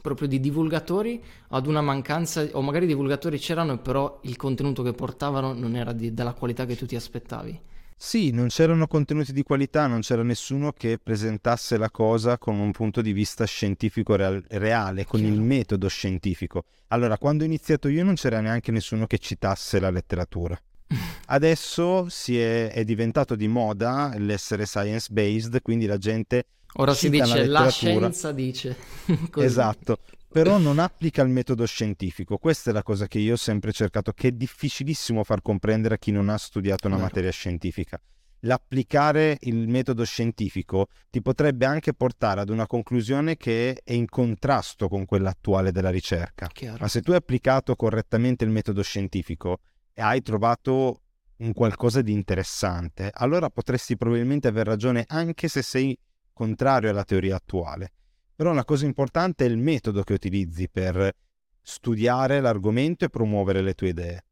proprio 0.00 0.28
di 0.28 0.38
divulgatori 0.38 1.22
ad 1.48 1.66
una 1.66 1.80
mancanza 1.80 2.46
o 2.52 2.62
magari 2.62 2.84
i 2.84 2.88
divulgatori 2.88 3.36
c'erano 3.38 3.78
però 3.78 4.20
il 4.22 4.36
contenuto 4.36 4.82
che 4.82 4.92
portavano 4.92 5.52
non 5.52 5.74
era 5.74 5.92
di, 5.92 6.14
della 6.14 6.32
qualità 6.32 6.64
che 6.64 6.76
tu 6.76 6.86
ti 6.86 6.96
aspettavi. 6.96 7.60
Sì, 8.00 8.30
non 8.30 8.46
c'erano 8.46 8.86
contenuti 8.86 9.32
di 9.32 9.42
qualità, 9.42 9.88
non 9.88 10.02
c'era 10.02 10.22
nessuno 10.22 10.70
che 10.70 11.00
presentasse 11.02 11.76
la 11.76 11.90
cosa 11.90 12.38
con 12.38 12.60
un 12.60 12.70
punto 12.70 13.02
di 13.02 13.12
vista 13.12 13.44
scientifico 13.44 14.14
real- 14.14 14.44
reale, 14.50 15.04
con 15.04 15.18
Chiaro. 15.18 15.34
il 15.34 15.40
metodo 15.40 15.88
scientifico. 15.88 16.62
Allora, 16.88 17.18
quando 17.18 17.42
ho 17.42 17.46
iniziato 17.46 17.88
io 17.88 18.04
non 18.04 18.14
c'era 18.14 18.40
neanche 18.40 18.70
nessuno 18.70 19.08
che 19.08 19.18
citasse 19.18 19.80
la 19.80 19.90
letteratura. 19.90 20.56
Adesso 21.26 22.06
è, 22.28 22.70
è, 22.70 22.84
diventato 22.84 23.34
di 23.34 23.48
moda 23.48 24.14
l'essere 24.16 24.64
science 24.64 25.08
based, 25.10 25.60
quindi 25.60 25.86
la 25.86 25.98
gente... 25.98 26.46
Ora 26.74 26.94
si 26.94 27.10
dice 27.10 27.46
la, 27.46 27.62
la 27.62 27.70
scienza 27.70 28.30
dice. 28.30 28.76
esatto, 29.34 29.98
però 30.30 30.58
non 30.58 30.78
applica 30.78 31.22
il 31.22 31.30
metodo 31.30 31.66
scientifico. 31.66 32.38
Questa 32.38 32.70
è 32.70 32.72
la 32.72 32.82
cosa 32.82 33.06
che 33.06 33.18
io 33.18 33.34
ho 33.34 33.36
sempre 33.36 33.72
cercato, 33.72 34.12
che 34.12 34.28
è 34.28 34.32
difficilissimo 34.32 35.24
far 35.24 35.42
comprendere 35.42 35.94
a 35.94 35.98
chi 35.98 36.10
non 36.12 36.28
ha 36.28 36.36
studiato 36.36 36.86
una 36.86 36.96
Vero. 36.96 37.08
materia 37.08 37.30
scientifica. 37.30 38.00
L'applicare 38.42 39.36
il 39.40 39.66
metodo 39.66 40.04
scientifico 40.04 40.86
ti 41.10 41.20
potrebbe 41.20 41.64
anche 41.64 41.92
portare 41.92 42.40
ad 42.40 42.50
una 42.50 42.68
conclusione 42.68 43.36
che 43.36 43.80
è 43.82 43.92
in 43.92 44.08
contrasto 44.08 44.88
con 44.88 45.06
quella 45.06 45.30
attuale 45.30 45.72
della 45.72 45.90
ricerca. 45.90 46.46
Chiaro. 46.46 46.78
Ma 46.80 46.88
se 46.88 47.00
tu 47.00 47.10
hai 47.10 47.16
applicato 47.16 47.74
correttamente 47.74 48.44
il 48.44 48.50
metodo 48.50 48.82
scientifico 48.82 49.58
e 49.92 50.02
hai 50.02 50.22
trovato 50.22 51.00
un 51.38 51.52
qualcosa 51.52 52.00
di 52.00 52.12
interessante, 52.12 53.10
allora 53.12 53.50
potresti 53.50 53.96
probabilmente 53.96 54.46
aver 54.46 54.66
ragione 54.66 55.04
anche 55.08 55.48
se 55.48 55.62
sei 55.62 55.98
contrario 56.32 56.90
alla 56.90 57.04
teoria 57.04 57.34
attuale. 57.34 57.90
Però 58.38 58.52
la 58.52 58.64
cosa 58.64 58.86
importante 58.86 59.44
è 59.44 59.48
il 59.48 59.58
metodo 59.58 60.04
che 60.04 60.12
utilizzi 60.12 60.68
per 60.68 61.12
studiare 61.60 62.40
l'argomento 62.40 63.04
e 63.04 63.08
promuovere 63.08 63.62
le 63.62 63.74
tue 63.74 63.88
idee. 63.88 64.24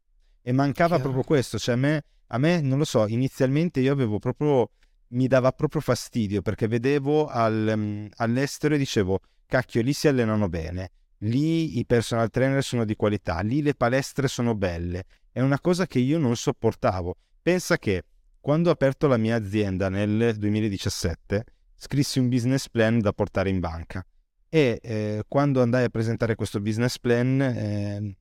E 0.42 0.52
mancava 0.52 0.90
Chiaro. 0.94 1.02
proprio 1.02 1.24
questo, 1.24 1.58
cioè 1.58 1.74
a 1.74 1.78
me, 1.78 2.04
a 2.28 2.38
me, 2.38 2.60
non 2.60 2.78
lo 2.78 2.84
so, 2.84 3.08
inizialmente 3.08 3.80
io 3.80 3.92
avevo 3.92 4.20
proprio, 4.20 4.70
mi 5.08 5.26
dava 5.26 5.50
proprio 5.50 5.80
fastidio 5.80 6.40
perché 6.40 6.68
vedevo 6.68 7.26
al, 7.26 7.72
um, 7.74 8.08
all'estero 8.18 8.76
e 8.76 8.78
dicevo, 8.78 9.18
cacchio, 9.44 9.82
lì 9.82 9.92
si 9.92 10.06
allenano 10.06 10.48
bene, 10.48 10.90
lì 11.22 11.76
i 11.80 11.84
personal 11.84 12.30
trainer 12.30 12.62
sono 12.62 12.84
di 12.84 12.94
qualità, 12.94 13.40
lì 13.40 13.60
le 13.60 13.74
palestre 13.74 14.28
sono 14.28 14.54
belle. 14.54 15.02
È 15.32 15.40
una 15.40 15.58
cosa 15.58 15.88
che 15.88 15.98
io 15.98 16.18
non 16.18 16.36
sopportavo. 16.36 17.16
Pensa 17.42 17.76
che 17.76 18.04
quando 18.38 18.68
ho 18.68 18.72
aperto 18.72 19.08
la 19.08 19.16
mia 19.16 19.34
azienda 19.34 19.88
nel 19.88 20.36
2017, 20.38 21.44
scrissi 21.76 22.18
un 22.18 22.28
business 22.28 22.68
plan 22.68 23.00
da 23.00 23.12
portare 23.12 23.50
in 23.50 23.60
banca 23.60 24.04
e 24.48 24.78
eh, 24.82 25.24
quando 25.28 25.62
andai 25.62 25.84
a 25.84 25.88
presentare 25.88 26.34
questo 26.34 26.60
business 26.60 26.98
plan 26.98 27.40
eh, 27.40 28.16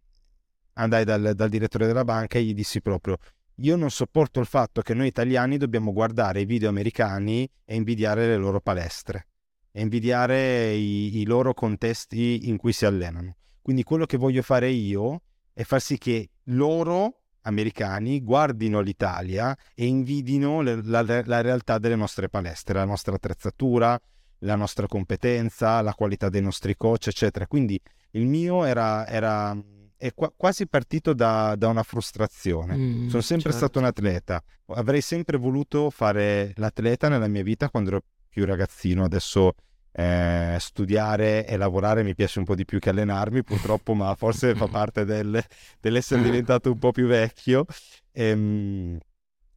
andai 0.73 1.05
dal, 1.05 1.33
dal, 1.35 1.49
direttore 1.49 1.87
della 1.87 2.03
banca 2.03 2.37
e 2.37 2.43
gli 2.43 2.53
dissi 2.53 2.81
proprio 2.81 3.17
io 3.59 3.75
non 3.77 3.89
sopporto 3.89 4.39
il 4.41 4.45
fatto 4.45 4.81
che 4.81 4.93
noi 4.93 5.07
italiani 5.07 5.57
dobbiamo 5.57 5.93
guardare 5.93 6.41
i 6.41 6.45
video 6.45 6.67
americani 6.67 7.49
e 7.63 7.75
invidiare 7.75 8.27
le 8.27 8.35
loro 8.35 8.59
palestre 8.59 9.27
e 9.71 9.81
invidiare 9.81 10.73
i, 10.73 11.19
i 11.19 11.25
loro 11.25 11.53
contesti 11.53 12.49
in 12.49 12.57
cui 12.57 12.73
si 12.73 12.85
allenano. 12.85 13.37
Quindi 13.61 13.83
quello 13.83 14.05
che 14.05 14.17
voglio 14.17 14.41
fare 14.41 14.69
io 14.69 15.21
è 15.53 15.63
far 15.63 15.81
sì 15.81 15.97
che 15.97 16.29
loro 16.45 17.23
americani 17.45 18.21
guardino 18.21 18.81
l'Italia 18.81 19.55
e 19.73 19.85
invidino 19.85 20.61
le, 20.61 20.81
la, 20.83 21.01
la, 21.01 21.41
realtà 21.41 21.77
delle 21.77 21.95
nostre 21.95 22.29
palestre, 22.29 22.75
la 22.75 22.85
nostra 22.85 23.15
attrezzatura, 23.15 23.99
la 24.39 24.55
nostra 24.55 24.87
competenza, 24.87 25.81
la 25.81 25.93
qualità 25.93 26.29
dei 26.29 26.41
nostri 26.41 26.75
coach, 26.75 27.07
eccetera. 27.07 27.47
Quindi 27.47 27.79
il 28.11 28.25
mio 28.25 28.63
era, 28.63 29.07
era 29.07 29.57
è 29.97 30.13
qua, 30.13 30.31
quasi 30.35 30.67
partito 30.67 31.13
da, 31.13 31.55
da 31.57 31.67
una 31.67 31.83
frustrazione. 31.83 32.75
Mm, 32.75 33.07
Sono 33.07 33.21
sempre 33.21 33.51
certo. 33.51 33.57
stato 33.57 33.79
un 33.79 33.85
atleta, 33.85 34.43
avrei 34.67 35.01
sempre 35.01 35.37
voluto 35.37 35.89
fare 35.89 36.53
l'atleta 36.55 37.09
nella 37.09 37.27
mia 37.27 37.43
vita 37.43 37.69
quando 37.69 37.89
ero 37.89 38.03
più 38.29 38.45
ragazzino, 38.45 39.05
adesso 39.05 39.53
eh, 39.97 40.57
studiare 40.59 41.47
e 41.47 41.55
lavorare 41.55 42.03
mi 42.03 42.15
piace 42.15 42.39
un 42.39 42.45
po' 42.45 42.53
di 42.53 42.65
più 42.65 42.79
che 42.79 42.89
allenarmi 42.89 43.43
purtroppo, 43.43 43.93
ma 43.93 44.13
forse 44.15 44.53
fa 44.53 44.67
parte 44.67 45.05
del, 45.05 45.41
dell'essere 45.79 46.21
diventato 46.21 46.69
un 46.69 46.77
po' 46.77 46.91
più 46.91 47.07
vecchio. 47.07 47.65
Ehm, 48.11 48.97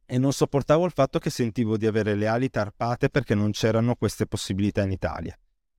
e 0.05 0.17
non 0.17 0.31
sopportavo 0.31 0.85
il 0.85 0.91
fatto 0.91 1.19
che 1.19 1.29
sentivo 1.29 1.77
di 1.77 1.85
avere 1.85 2.15
le 2.15 2.27
ali 2.27 2.49
tarpate 2.49 3.09
perché 3.09 3.35
non 3.35 3.51
c'erano 3.51 3.95
queste 3.95 4.25
possibilità 4.25 4.81
in 4.81 4.91
Italia. 4.91 5.37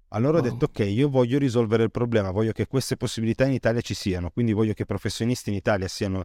Allora 0.08 0.38
wow. 0.38 0.46
ho 0.46 0.50
detto 0.50 0.64
ok, 0.66 0.78
io 0.80 1.08
voglio 1.08 1.38
risolvere 1.38 1.84
il 1.84 1.90
problema, 1.90 2.30
voglio 2.30 2.52
che 2.52 2.66
queste 2.66 2.96
possibilità 2.96 3.46
in 3.46 3.52
Italia 3.52 3.80
ci 3.80 3.94
siano, 3.94 4.30
quindi 4.30 4.52
voglio 4.52 4.74
che 4.74 4.82
i 4.82 4.86
professionisti 4.86 5.48
in 5.48 5.56
Italia 5.56 5.88
siano 5.88 6.24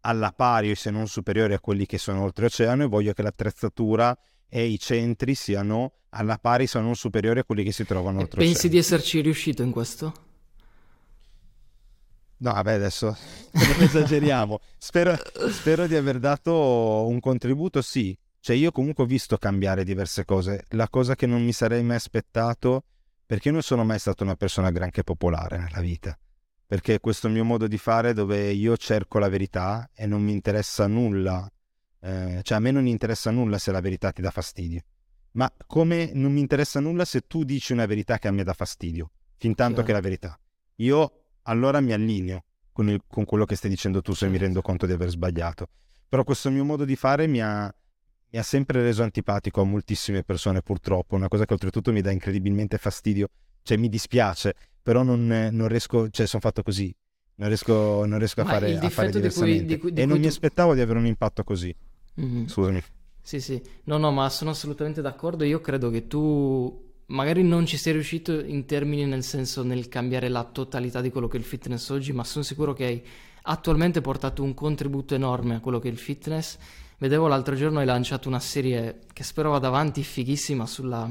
alla 0.00 0.32
pari 0.32 0.70
o 0.70 0.74
se 0.74 0.90
non 0.90 1.06
superiori 1.06 1.52
a 1.52 1.60
quelli 1.60 1.86
che 1.86 1.98
sono 1.98 2.22
oltreoceano 2.22 2.84
e 2.84 2.86
voglio 2.86 3.12
che 3.12 3.22
l'attrezzatura 3.22 4.16
e 4.54 4.66
i 4.66 4.78
centri 4.78 5.34
siano 5.34 5.94
alla 6.10 6.38
pari 6.38 6.68
se 6.68 6.78
non 6.78 6.94
superiori 6.94 7.40
a 7.40 7.44
quelli 7.44 7.64
che 7.64 7.72
si 7.72 7.84
trovano 7.84 8.20
oltreoceano. 8.20 8.52
Pensi 8.52 8.68
di 8.68 8.78
esserci 8.78 9.20
riuscito 9.20 9.64
in 9.64 9.72
questo? 9.72 10.14
No, 12.36 12.52
vabbè, 12.52 12.74
adesso 12.74 13.06
non 13.50 13.82
esageriamo. 13.82 14.60
spero, 14.78 15.18
spero 15.50 15.88
di 15.88 15.96
aver 15.96 16.20
dato 16.20 17.04
un 17.08 17.18
contributo, 17.18 17.82
sì. 17.82 18.16
Cioè, 18.38 18.54
io 18.54 18.70
comunque 18.70 19.02
ho 19.02 19.06
visto 19.08 19.38
cambiare 19.38 19.82
diverse 19.82 20.24
cose. 20.24 20.66
La 20.68 20.88
cosa 20.88 21.16
che 21.16 21.26
non 21.26 21.42
mi 21.42 21.52
sarei 21.52 21.82
mai 21.82 21.96
aspettato, 21.96 22.84
perché 23.26 23.48
io 23.48 23.54
non 23.54 23.62
sono 23.62 23.82
mai 23.82 23.98
stato 23.98 24.22
una 24.22 24.36
persona 24.36 24.70
granché 24.70 25.02
popolare 25.02 25.58
nella 25.58 25.80
vita. 25.80 26.16
Perché 26.64 27.00
questo 27.00 27.28
mio 27.28 27.42
modo 27.42 27.66
di 27.66 27.76
fare 27.76 28.12
dove 28.12 28.52
io 28.52 28.76
cerco 28.76 29.18
la 29.18 29.28
verità 29.28 29.90
e 29.92 30.06
non 30.06 30.22
mi 30.22 30.30
interessa 30.30 30.86
nulla. 30.86 31.50
Eh, 32.04 32.40
cioè, 32.42 32.58
a 32.58 32.60
me 32.60 32.70
non 32.70 32.86
interessa 32.86 33.30
nulla 33.30 33.56
se 33.56 33.72
la 33.72 33.80
verità 33.80 34.12
ti 34.12 34.20
dà 34.20 34.30
fastidio. 34.30 34.82
Ma 35.32 35.50
come 35.66 36.10
non 36.12 36.32
mi 36.32 36.40
interessa 36.40 36.78
nulla 36.78 37.06
se 37.06 37.22
tu 37.26 37.44
dici 37.44 37.72
una 37.72 37.86
verità 37.86 38.18
che 38.18 38.28
a 38.28 38.30
me 38.30 38.44
dà 38.44 38.52
fastidio, 38.52 39.10
fin 39.36 39.54
tanto 39.54 39.80
sì. 39.80 39.86
che 39.86 39.90
è 39.90 39.94
la 39.94 40.00
verità. 40.00 40.38
Io 40.76 41.24
allora 41.42 41.80
mi 41.80 41.92
allineo 41.92 42.44
con, 42.72 42.90
il, 42.90 43.02
con, 43.08 43.24
quello 43.24 43.46
che 43.46 43.56
stai 43.56 43.70
dicendo 43.70 44.02
tu 44.02 44.12
se 44.12 44.28
mi 44.28 44.36
rendo 44.36 44.60
conto 44.60 44.84
di 44.84 44.92
aver 44.92 45.08
sbagliato. 45.08 45.68
Però 46.06 46.24
questo 46.24 46.50
mio 46.50 46.64
modo 46.64 46.84
di 46.84 46.94
fare 46.94 47.26
mi 47.26 47.40
ha, 47.40 47.74
mi 48.30 48.38
ha 48.38 48.42
sempre 48.42 48.82
reso 48.82 49.02
antipatico 49.02 49.62
a 49.62 49.64
moltissime 49.64 50.22
persone, 50.22 50.60
purtroppo. 50.60 51.16
Una 51.16 51.28
cosa 51.28 51.46
che 51.46 51.54
oltretutto 51.54 51.90
mi 51.90 52.02
dà 52.02 52.10
incredibilmente 52.10 52.76
fastidio. 52.76 53.28
Cioè, 53.62 53.78
mi 53.78 53.88
dispiace, 53.88 54.54
però 54.82 55.02
non, 55.02 55.26
non 55.26 55.68
riesco, 55.68 56.10
cioè, 56.10 56.26
sono 56.26 56.42
fatto 56.42 56.62
così. 56.62 56.94
Non 57.36 57.48
riesco, 57.48 58.04
non 58.04 58.18
riesco 58.18 58.42
a, 58.42 58.44
fare, 58.44 58.76
a 58.76 58.90
fare 58.90 59.10
diversamente. 59.10 59.64
Di 59.64 59.66
cui, 59.66 59.66
di 59.66 59.78
cui, 59.78 59.92
di 59.94 60.00
e 60.02 60.06
non 60.06 60.16
tu... 60.16 60.22
mi 60.22 60.28
aspettavo 60.28 60.74
di 60.74 60.80
avere 60.80 60.98
un 60.98 61.06
impatto 61.06 61.42
così. 61.42 61.74
Mm-hmm. 62.20 62.46
Scusami. 62.46 62.82
Sì, 63.20 63.40
sì. 63.40 63.60
No, 63.84 63.96
no, 63.96 64.10
ma 64.10 64.28
sono 64.28 64.50
assolutamente 64.50 65.00
d'accordo. 65.00 65.44
Io 65.44 65.60
credo 65.60 65.90
che 65.90 66.06
tu 66.06 66.82
magari 67.06 67.42
non 67.42 67.66
ci 67.66 67.76
sei 67.76 67.92
riuscito 67.94 68.38
in 68.38 68.64
termini 68.66 69.04
nel 69.04 69.22
senso 69.22 69.62
nel 69.62 69.88
cambiare 69.88 70.28
la 70.28 70.44
totalità 70.44 71.00
di 71.00 71.10
quello 71.10 71.28
che 71.28 71.36
è 71.36 71.40
il 71.40 71.46
fitness 71.46 71.88
oggi, 71.90 72.12
ma 72.12 72.24
sono 72.24 72.44
sicuro 72.44 72.72
che 72.72 72.84
hai 72.84 73.02
attualmente 73.42 74.00
portato 74.00 74.42
un 74.42 74.54
contributo 74.54 75.14
enorme 75.14 75.56
a 75.56 75.60
quello 75.60 75.78
che 75.78 75.88
è 75.88 75.90
il 75.90 75.98
fitness. 75.98 76.58
Vedevo 76.98 77.26
l'altro 77.26 77.54
giorno 77.54 77.80
hai 77.80 77.86
lanciato 77.86 78.28
una 78.28 78.40
serie 78.40 79.00
che 79.12 79.24
spero 79.24 79.50
vada 79.50 79.66
avanti, 79.68 80.02
fighissima, 80.02 80.64
sulla, 80.64 81.10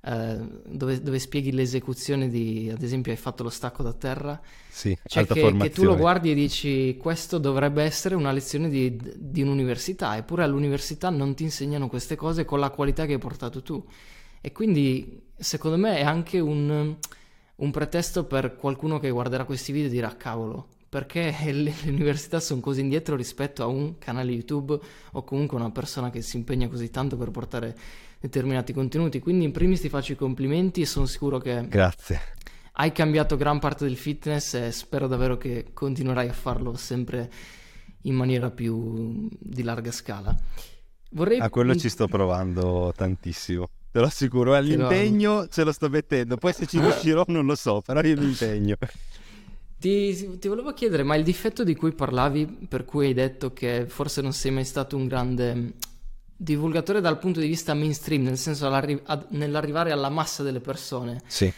eh, 0.00 0.38
dove, 0.66 1.02
dove, 1.02 1.18
spieghi 1.18 1.52
l'esecuzione 1.52 2.28
di, 2.28 2.70
ad 2.72 2.82
esempio, 2.82 3.12
hai 3.12 3.18
fatto 3.18 3.42
lo 3.42 3.50
stacco 3.50 3.82
da 3.82 3.92
terra. 3.92 4.40
Sì, 4.68 4.96
cioè 5.04 5.26
che, 5.26 5.56
che 5.56 5.70
tu 5.70 5.84
lo 5.84 5.96
guardi 5.96 6.30
e 6.30 6.34
dici 6.34 6.96
questo 6.96 7.38
dovrebbe 7.38 7.82
essere 7.82 8.14
una 8.14 8.30
lezione 8.30 8.68
di, 8.68 8.96
di 9.16 9.42
un'università, 9.42 10.16
eppure 10.16 10.44
all'università 10.44 11.10
non 11.10 11.34
ti 11.34 11.42
insegnano 11.42 11.88
queste 11.88 12.16
cose 12.16 12.44
con 12.44 12.60
la 12.60 12.70
qualità 12.70 13.06
che 13.06 13.14
hai 13.14 13.18
portato 13.18 13.62
tu. 13.62 13.84
E 14.40 14.52
quindi 14.52 15.26
secondo 15.36 15.76
me 15.76 15.96
è 15.98 16.04
anche 16.04 16.38
un, 16.38 16.96
un 17.56 17.70
pretesto 17.70 18.24
per 18.24 18.56
qualcuno 18.56 18.98
che 18.98 19.10
guarderà 19.10 19.44
questi 19.44 19.72
video 19.72 19.88
e 19.88 19.92
dirà 19.92 20.16
cavolo, 20.16 20.68
perché 20.88 21.34
le, 21.52 21.74
università 21.86 22.40
sono 22.40 22.60
così 22.60 22.80
indietro 22.80 23.16
rispetto 23.16 23.62
a 23.62 23.66
un 23.66 23.98
canale 23.98 24.30
YouTube 24.30 24.78
o 25.12 25.24
comunque 25.24 25.56
una 25.56 25.70
persona 25.70 26.10
che 26.10 26.22
si 26.22 26.36
impegna 26.36 26.68
così 26.68 26.90
tanto 26.90 27.16
per 27.16 27.30
portare 27.30 27.76
determinati 28.20 28.72
contenuti. 28.72 29.20
Quindi 29.20 29.44
in 29.44 29.52
primis 29.52 29.80
ti 29.80 29.88
faccio 29.88 30.12
i 30.12 30.16
complimenti 30.16 30.80
e 30.80 30.86
sono 30.86 31.06
sicuro 31.06 31.38
che 31.38 31.66
Grazie. 31.68 32.20
hai 32.72 32.92
cambiato 32.92 33.36
gran 33.36 33.58
parte 33.58 33.84
del 33.84 33.96
fitness 33.96 34.54
e 34.54 34.72
spero 34.72 35.06
davvero 35.06 35.36
che 35.36 35.70
continuerai 35.72 36.28
a 36.28 36.32
farlo 36.32 36.76
sempre 36.76 37.30
in 38.02 38.14
maniera 38.14 38.50
più 38.50 39.28
di 39.38 39.62
larga 39.62 39.90
scala. 39.90 40.36
Vorrei... 41.10 41.38
A 41.38 41.50
quello 41.50 41.74
ci 41.74 41.88
sto 41.88 42.06
provando 42.06 42.92
tantissimo 42.94 43.68
te 43.90 44.00
lo 44.00 44.06
assicuro. 44.06 44.54
All'impegno 44.54 45.48
ce 45.48 45.64
lo 45.64 45.72
sto 45.72 45.88
mettendo. 45.88 46.36
Poi 46.36 46.52
se 46.52 46.66
ci 46.66 46.78
riuscirò 46.80 47.24
non 47.28 47.46
lo 47.46 47.54
so, 47.54 47.80
però 47.84 48.00
io 48.00 48.16
mi 48.16 48.26
impegno. 48.26 48.76
Ti, 49.78 50.38
ti, 50.38 50.48
volevo 50.48 50.72
chiedere, 50.72 51.04
ma 51.04 51.14
il 51.14 51.22
difetto 51.22 51.62
di 51.62 51.76
cui 51.76 51.92
parlavi, 51.92 52.66
per 52.68 52.84
cui 52.84 53.06
hai 53.06 53.14
detto 53.14 53.52
che 53.52 53.86
forse 53.86 54.20
non 54.20 54.32
sei 54.32 54.50
mai 54.50 54.64
stato 54.64 54.96
un 54.96 55.06
grande 55.06 55.74
divulgatore 56.40 57.00
dal 57.00 57.18
punto 57.18 57.40
di 57.40 57.48
vista 57.48 57.74
mainstream, 57.74 58.22
nel 58.22 58.38
senso 58.38 58.68
ad, 58.68 59.26
nell'arrivare 59.30 59.90
alla 59.90 60.08
massa 60.08 60.42
delle 60.42 60.60
persone. 60.60 61.20
Sì 61.26 61.52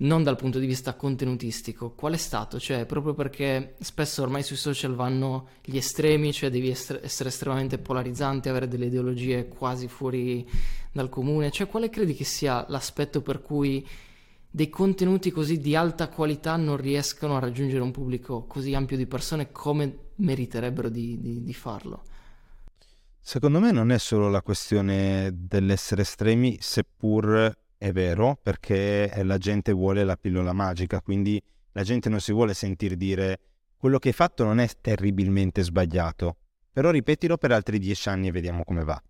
non 0.00 0.22
dal 0.22 0.36
punto 0.36 0.58
di 0.58 0.66
vista 0.66 0.94
contenutistico. 0.94 1.90
Qual 1.90 2.14
è 2.14 2.16
stato? 2.16 2.58
Cioè, 2.58 2.86
proprio 2.86 3.14
perché 3.14 3.74
spesso 3.80 4.22
ormai 4.22 4.42
sui 4.42 4.56
social 4.56 4.94
vanno 4.94 5.48
gli 5.62 5.76
estremi, 5.76 6.32
cioè 6.32 6.50
devi 6.50 6.70
essere, 6.70 7.00
essere 7.02 7.28
estremamente 7.28 7.78
polarizzante, 7.78 8.48
avere 8.48 8.68
delle 8.68 8.86
ideologie 8.86 9.48
quasi 9.48 9.88
fuori 9.88 10.48
dal 10.92 11.08
comune. 11.08 11.50
Cioè, 11.50 11.66
quale 11.66 11.90
credi 11.90 12.14
che 12.14 12.24
sia 12.24 12.64
l'aspetto 12.68 13.20
per 13.20 13.42
cui 13.42 13.86
dei 14.52 14.68
contenuti 14.68 15.30
così 15.30 15.60
di 15.60 15.76
alta 15.76 16.08
qualità 16.08 16.56
non 16.56 16.76
riescono 16.76 17.36
a 17.36 17.40
raggiungere 17.40 17.82
un 17.82 17.92
pubblico 17.92 18.46
così 18.46 18.74
ampio 18.74 18.96
di 18.96 19.06
persone 19.06 19.52
come 19.52 19.96
meriterebbero 20.16 20.88
di, 20.88 21.20
di, 21.20 21.42
di 21.44 21.54
farlo? 21.54 22.02
Secondo 23.30 23.60
me 23.60 23.70
non 23.70 23.92
è 23.92 23.98
solo 24.00 24.28
la 24.28 24.42
questione 24.42 25.30
dell'essere 25.32 26.02
estremi, 26.02 26.56
seppur 26.60 27.56
è 27.78 27.92
vero, 27.92 28.36
perché 28.42 29.08
la 29.22 29.38
gente 29.38 29.70
vuole 29.70 30.02
la 30.02 30.16
pillola 30.16 30.52
magica, 30.52 31.00
quindi 31.00 31.40
la 31.70 31.84
gente 31.84 32.08
non 32.08 32.18
si 32.20 32.32
vuole 32.32 32.54
sentir 32.54 32.96
dire 32.96 33.38
quello 33.76 34.00
che 34.00 34.08
hai 34.08 34.14
fatto 34.14 34.42
non 34.42 34.58
è 34.58 34.68
terribilmente 34.80 35.62
sbagliato, 35.62 36.38
però 36.72 36.90
ripetilo 36.90 37.38
per 37.38 37.52
altri 37.52 37.78
dieci 37.78 38.08
anni 38.08 38.26
e 38.26 38.32
vediamo 38.32 38.64
come 38.64 38.82
va. 38.82 39.00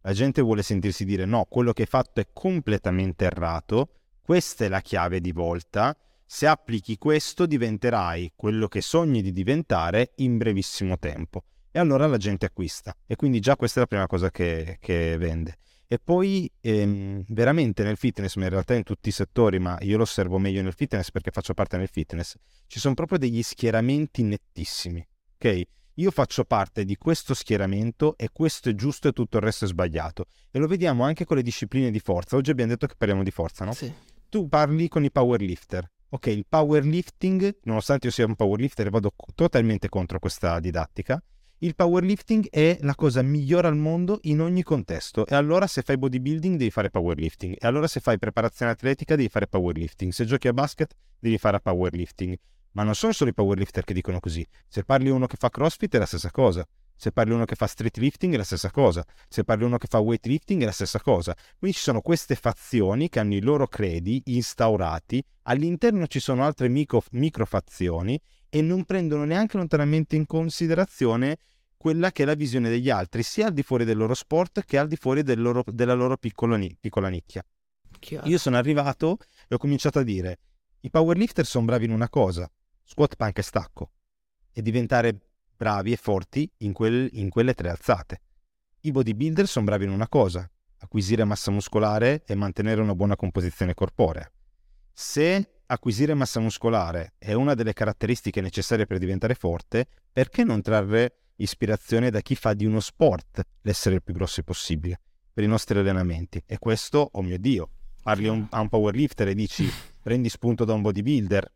La 0.00 0.12
gente 0.14 0.42
vuole 0.42 0.64
sentirsi 0.64 1.04
dire 1.04 1.24
no, 1.24 1.44
quello 1.48 1.72
che 1.72 1.82
hai 1.82 1.88
fatto 1.88 2.18
è 2.18 2.26
completamente 2.32 3.26
errato, 3.26 4.00
questa 4.20 4.64
è 4.64 4.68
la 4.68 4.80
chiave 4.80 5.20
di 5.20 5.30
volta, 5.30 5.96
se 6.26 6.48
applichi 6.48 6.98
questo 6.98 7.46
diventerai 7.46 8.32
quello 8.34 8.66
che 8.66 8.80
sogni 8.80 9.22
di 9.22 9.30
diventare 9.30 10.14
in 10.16 10.38
brevissimo 10.38 10.98
tempo. 10.98 11.44
E 11.70 11.78
allora 11.78 12.06
la 12.06 12.16
gente 12.16 12.46
acquista. 12.46 12.94
E 13.06 13.16
quindi 13.16 13.40
già 13.40 13.56
questa 13.56 13.78
è 13.78 13.82
la 13.82 13.88
prima 13.88 14.06
cosa 14.06 14.30
che, 14.30 14.78
che 14.80 15.16
vende. 15.16 15.58
E 15.92 15.98
poi 15.98 16.50
ehm, 16.60 17.24
veramente 17.28 17.82
nel 17.82 17.96
fitness, 17.96 18.36
ma 18.36 18.44
in 18.44 18.50
realtà 18.50 18.74
in 18.74 18.84
tutti 18.84 19.08
i 19.08 19.12
settori, 19.12 19.58
ma 19.58 19.76
io 19.80 19.96
lo 19.96 20.04
osservo 20.04 20.38
meglio 20.38 20.62
nel 20.62 20.72
fitness 20.72 21.10
perché 21.10 21.32
faccio 21.32 21.52
parte 21.52 21.76
del 21.78 21.88
fitness, 21.88 22.36
ci 22.68 22.78
sono 22.78 22.94
proprio 22.94 23.18
degli 23.18 23.42
schieramenti 23.42 24.22
nettissimi. 24.22 25.04
Ok? 25.34 25.62
Io 25.94 26.10
faccio 26.12 26.44
parte 26.44 26.84
di 26.84 26.96
questo 26.96 27.34
schieramento 27.34 28.16
e 28.16 28.28
questo 28.32 28.68
è 28.68 28.74
giusto 28.74 29.08
e 29.08 29.12
tutto 29.12 29.38
il 29.38 29.42
resto 29.42 29.64
è 29.64 29.68
sbagliato. 29.68 30.26
E 30.50 30.58
lo 30.58 30.66
vediamo 30.66 31.02
anche 31.02 31.24
con 31.24 31.36
le 31.36 31.42
discipline 31.42 31.90
di 31.90 31.98
forza. 31.98 32.36
Oggi 32.36 32.52
abbiamo 32.52 32.70
detto 32.70 32.86
che 32.86 32.94
parliamo 32.96 33.24
di 33.24 33.30
forza, 33.32 33.64
no? 33.64 33.72
Sì. 33.72 33.92
Tu 34.28 34.48
parli 34.48 34.88
con 34.88 35.02
i 35.02 35.10
powerlifter. 35.10 35.90
Ok, 36.10 36.26
il 36.28 36.46
powerlifting, 36.48 37.58
nonostante 37.64 38.06
io 38.06 38.12
sia 38.12 38.26
un 38.26 38.36
powerlifter 38.36 38.90
vado 38.90 39.12
totalmente 39.34 39.88
contro 39.88 40.18
questa 40.18 40.58
didattica, 40.60 41.22
il 41.62 41.74
powerlifting 41.74 42.48
è 42.48 42.78
la 42.80 42.94
cosa 42.94 43.20
migliore 43.20 43.68
al 43.68 43.76
mondo 43.76 44.18
in 44.22 44.40
ogni 44.40 44.62
contesto. 44.62 45.26
E 45.26 45.34
allora 45.34 45.66
se 45.66 45.82
fai 45.82 45.98
bodybuilding 45.98 46.56
devi 46.56 46.70
fare 46.70 46.88
powerlifting. 46.88 47.56
E 47.58 47.66
allora 47.66 47.86
se 47.86 48.00
fai 48.00 48.18
preparazione 48.18 48.72
atletica 48.72 49.14
devi 49.14 49.28
fare 49.28 49.46
powerlifting. 49.46 50.10
Se 50.10 50.24
giochi 50.24 50.48
a 50.48 50.54
basket 50.54 50.94
devi 51.18 51.36
fare 51.36 51.60
powerlifting. 51.60 52.34
Ma 52.72 52.82
non 52.82 52.94
sono 52.94 53.12
solo 53.12 53.28
i 53.28 53.34
powerlifter 53.34 53.84
che 53.84 53.92
dicono 53.92 54.20
così. 54.20 54.46
Se 54.68 54.84
parli 54.84 55.10
uno 55.10 55.26
che 55.26 55.36
fa 55.36 55.50
crossfit 55.50 55.94
è 55.94 55.98
la 55.98 56.06
stessa 56.06 56.30
cosa. 56.30 56.66
Se 56.96 57.12
parli 57.12 57.32
uno 57.32 57.44
che 57.44 57.56
fa 57.56 57.66
street 57.66 57.98
lifting 57.98 58.32
è 58.32 58.36
la 58.38 58.44
stessa 58.44 58.70
cosa. 58.70 59.04
Se 59.28 59.44
parli 59.44 59.64
uno 59.64 59.76
che 59.76 59.86
fa 59.86 59.98
weightlifting 59.98 60.62
è 60.62 60.64
la 60.64 60.72
stessa 60.72 61.00
cosa. 61.00 61.36
Quindi 61.58 61.76
ci 61.76 61.82
sono 61.82 62.00
queste 62.00 62.36
fazioni 62.36 63.10
che 63.10 63.20
hanno 63.20 63.34
i 63.34 63.42
loro 63.42 63.66
credi 63.66 64.22
instaurati. 64.26 65.22
All'interno 65.42 66.06
ci 66.06 66.20
sono 66.20 66.42
altre 66.42 66.68
micro, 66.68 67.02
microfazioni 67.10 68.18
e 68.50 68.60
non 68.60 68.84
prendono 68.84 69.24
neanche 69.24 69.56
lontanamente 69.56 70.16
in 70.16 70.26
considerazione 70.26 71.38
quella 71.76 72.10
che 72.12 72.24
è 72.24 72.26
la 72.26 72.34
visione 72.34 72.68
degli 72.68 72.90
altri, 72.90 73.22
sia 73.22 73.46
al 73.46 73.54
di 73.54 73.62
fuori 73.62 73.86
del 73.86 73.96
loro 73.96 74.12
sport 74.12 74.64
che 74.66 74.76
al 74.76 74.86
di 74.86 74.96
fuori 74.96 75.22
del 75.22 75.40
loro, 75.40 75.64
della 75.66 75.94
loro 75.94 76.18
piccola, 76.18 76.58
piccola 76.78 77.08
nicchia. 77.08 77.42
Chiaro. 77.98 78.28
Io 78.28 78.36
sono 78.36 78.58
arrivato 78.58 79.16
e 79.48 79.54
ho 79.54 79.58
cominciato 79.58 80.00
a 80.00 80.02
dire, 80.02 80.38
i 80.80 80.90
powerlifter 80.90 81.46
sono 81.46 81.64
bravi 81.64 81.86
in 81.86 81.92
una 81.92 82.10
cosa, 82.10 82.50
squat, 82.84 83.16
panca 83.16 83.40
e 83.40 83.44
stacco, 83.44 83.92
e 84.52 84.60
diventare 84.60 85.18
bravi 85.56 85.92
e 85.92 85.96
forti 85.96 86.50
in, 86.58 86.72
quel, 86.72 87.08
in 87.12 87.30
quelle 87.30 87.54
tre 87.54 87.70
alzate. 87.70 88.20
I 88.80 88.90
bodybuilder 88.92 89.46
sono 89.46 89.64
bravi 89.64 89.84
in 89.84 89.90
una 89.90 90.08
cosa, 90.08 90.50
acquisire 90.80 91.24
massa 91.24 91.50
muscolare 91.50 92.24
e 92.26 92.34
mantenere 92.34 92.80
una 92.80 92.94
buona 92.94 93.16
composizione 93.16 93.74
corporea. 93.74 94.30
Se 94.92 95.59
acquisire 95.70 96.14
massa 96.14 96.40
muscolare 96.40 97.14
è 97.16 97.32
una 97.32 97.54
delle 97.54 97.72
caratteristiche 97.72 98.40
necessarie 98.40 98.86
per 98.86 98.98
diventare 98.98 99.34
forte, 99.34 99.86
perché 100.12 100.42
non 100.44 100.62
trarre 100.62 101.14
ispirazione 101.36 102.10
da 102.10 102.20
chi 102.20 102.34
fa 102.34 102.54
di 102.54 102.66
uno 102.66 102.80
sport 102.80 103.40
l'essere 103.62 103.96
il 103.96 104.02
più 104.02 104.12
grosso 104.12 104.42
possibile 104.42 105.00
per 105.32 105.44
i 105.44 105.46
nostri 105.46 105.78
allenamenti. 105.78 106.42
E 106.44 106.58
questo, 106.58 107.08
oh 107.12 107.22
mio 107.22 107.38
Dio, 107.38 107.70
parli 108.02 108.26
a 108.26 108.32
un, 108.32 108.46
a 108.50 108.60
un 108.60 108.68
powerlifter 108.68 109.28
e 109.28 109.34
dici 109.34 109.68
prendi 110.02 110.28
spunto 110.28 110.64
da 110.64 110.74
un 110.74 110.82
bodybuilder, 110.82 111.52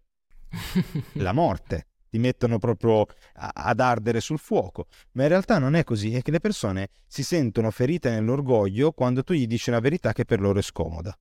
la 1.14 1.33
morte. 1.33 1.88
Ti 2.09 2.21
mettono 2.21 2.61
proprio 2.61 3.00
a, 3.35 3.50
ad 3.52 3.80
ardere 3.80 4.21
sul 4.21 4.38
fuoco. 4.38 4.87
Ma 5.12 5.25
in 5.25 5.28
realtà 5.28 5.59
non 5.59 5.75
è 5.75 5.83
così, 5.83 6.14
è 6.14 6.23
che 6.23 6.30
le 6.30 6.38
persone 6.38 6.90
si 7.09 7.25
sentono 7.25 7.73
ferite 7.73 8.11
nell'orgoglio 8.11 8.92
quando 8.92 9.25
tu 9.25 9.35
gli 9.35 9.49
dici 9.49 9.71
una 9.71 9.80
verità 9.80 10.12
che 10.12 10.25
per 10.25 10.40
loro 10.40 10.61
è 10.61 10.62
scomoda. 10.62 11.18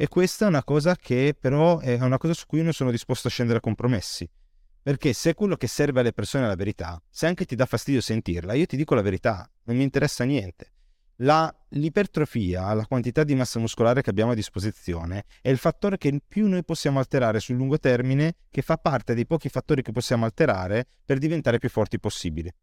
E 0.00 0.06
questa 0.06 0.44
è 0.44 0.48
una 0.48 0.62
cosa 0.62 0.94
che 0.94 1.34
però 1.36 1.80
è 1.80 1.98
una 2.00 2.18
cosa 2.18 2.32
su 2.32 2.46
cui 2.46 2.62
non 2.62 2.72
sono 2.72 2.92
disposto 2.92 3.26
a 3.26 3.30
scendere 3.32 3.58
a 3.58 3.60
compromessi. 3.60 4.30
Perché 4.80 5.12
se 5.12 5.34
quello 5.34 5.56
che 5.56 5.66
serve 5.66 5.98
alle 5.98 6.12
persone 6.12 6.44
è 6.44 6.46
la 6.46 6.54
verità, 6.54 7.02
se 7.10 7.26
anche 7.26 7.44
ti 7.44 7.56
dà 7.56 7.66
fastidio 7.66 8.00
sentirla, 8.00 8.52
io 8.52 8.66
ti 8.66 8.76
dico 8.76 8.94
la 8.94 9.02
verità, 9.02 9.50
non 9.64 9.76
mi 9.76 9.82
interessa 9.82 10.22
niente. 10.22 10.70
La, 11.16 11.52
l'ipertrofia, 11.70 12.72
la 12.74 12.86
quantità 12.86 13.24
di 13.24 13.34
massa 13.34 13.58
muscolare 13.58 14.02
che 14.02 14.10
abbiamo 14.10 14.30
a 14.30 14.34
disposizione, 14.36 15.24
è 15.42 15.48
il 15.48 15.58
fattore 15.58 15.98
che 15.98 16.20
più 16.28 16.46
noi 16.46 16.62
possiamo 16.62 17.00
alterare 17.00 17.40
sul 17.40 17.56
lungo 17.56 17.80
termine, 17.80 18.36
che 18.52 18.62
fa 18.62 18.76
parte 18.76 19.14
dei 19.14 19.26
pochi 19.26 19.48
fattori 19.48 19.82
che 19.82 19.90
possiamo 19.90 20.24
alterare 20.24 20.86
per 21.04 21.18
diventare 21.18 21.58
più 21.58 21.70
forti 21.70 21.98
possibile. 21.98 22.54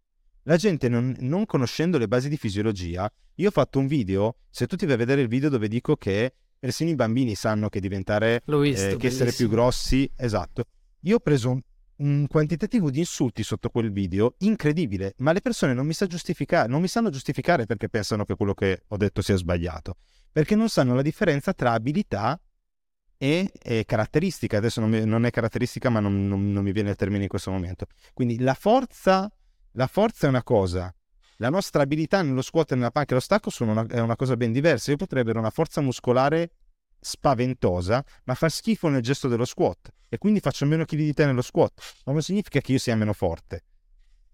La 0.43 0.55
gente 0.55 0.87
non, 0.87 1.13
non 1.19 1.45
conoscendo 1.45 1.97
le 1.97 2.07
basi 2.07 2.29
di 2.29 2.37
fisiologia, 2.37 3.11
io 3.35 3.49
ho 3.49 3.51
fatto 3.51 3.77
un 3.77 3.87
video, 3.87 4.37
se 4.49 4.67
tu 4.67 4.77
ti 4.77 4.85
vai 4.85 4.93
a 4.93 4.99
vedere 4.99 5.19
il 5.19 5.27
video 5.27 5.49
dove 5.49 5.67
dico 5.67 5.97
che 5.97 6.33
persino 6.59 6.89
i 6.89 6.95
bambini 6.95 7.35
sanno 7.35 7.69
che 7.69 7.79
diventare, 7.79 8.41
visto, 8.45 8.89
eh, 8.89 8.97
che 8.97 9.07
essere 9.07 9.31
più 9.31 9.49
grossi, 9.49 10.09
esatto. 10.15 10.65
Io 11.01 11.17
ho 11.17 11.19
preso 11.19 11.51
un, 11.51 11.61
un 11.97 12.27
quantitativo 12.27 12.89
di 12.89 12.99
insulti 12.99 13.43
sotto 13.43 13.69
quel 13.69 13.91
video 13.91 14.35
incredibile, 14.39 15.13
ma 15.17 15.31
le 15.31 15.41
persone 15.41 15.73
non 15.73 15.85
mi, 15.85 15.93
sa 15.93 16.07
non 16.67 16.81
mi 16.81 16.87
sanno 16.87 17.09
giustificare 17.09 17.65
perché 17.65 17.89
pensano 17.89 18.25
che 18.25 18.35
quello 18.35 18.53
che 18.53 18.83
ho 18.87 18.97
detto 18.97 19.21
sia 19.21 19.35
sbagliato, 19.35 19.97
perché 20.31 20.55
non 20.55 20.69
sanno 20.69 20.95
la 20.95 21.01
differenza 21.01 21.53
tra 21.53 21.73
abilità 21.73 22.39
e, 23.17 23.51
e 23.61 23.85
caratteristica. 23.85 24.57
Adesso 24.57 24.81
non, 24.81 24.89
mi, 24.89 25.05
non, 25.05 25.25
è 25.25 25.31
caratteristica, 25.31 25.89
ma 25.89 25.99
non, 25.99 26.27
non, 26.27 26.51
non, 26.51 26.63
mi 26.63 26.71
viene 26.71 26.89
il 26.89 26.95
termine 26.95 27.23
in 27.23 27.29
questo 27.29 27.51
momento. 27.51 27.85
Quindi 28.13 28.39
la 28.39 28.53
forza, 28.53 29.31
la 29.71 29.87
forza 29.87 30.25
è 30.25 30.29
una 30.29 30.43
cosa, 30.43 30.93
la 31.37 31.49
nostra 31.49 31.81
abilità 31.81 32.21
nello 32.21 32.41
squat 32.41 32.71
e 32.71 32.75
nella 32.75 32.91
panca 32.91 33.11
e 33.11 33.15
lo 33.15 33.21
stacco 33.21 33.49
una, 33.59 33.85
è 33.87 33.99
una 33.99 34.15
cosa 34.15 34.37
ben 34.37 34.51
diversa. 34.51 34.91
Io 34.91 34.97
potrei 34.97 35.21
avere 35.21 35.39
una 35.39 35.49
forza 35.49 35.81
muscolare 35.81 36.51
spaventosa, 36.99 38.03
ma 38.23 38.33
fa 38.33 38.49
schifo 38.49 38.87
nel 38.87 39.01
gesto 39.01 39.27
dello 39.27 39.45
squat 39.45 39.93
e 40.09 40.17
quindi 40.17 40.39
faccio 40.39 40.65
meno 40.65 40.85
chili 40.85 41.03
di 41.03 41.13
te 41.13 41.25
nello 41.25 41.41
squat. 41.41 42.01
Ma 42.05 42.13
non 42.13 42.21
significa 42.21 42.59
che 42.59 42.71
io 42.71 42.79
sia 42.79 42.95
meno 42.95 43.13
forte. 43.13 43.63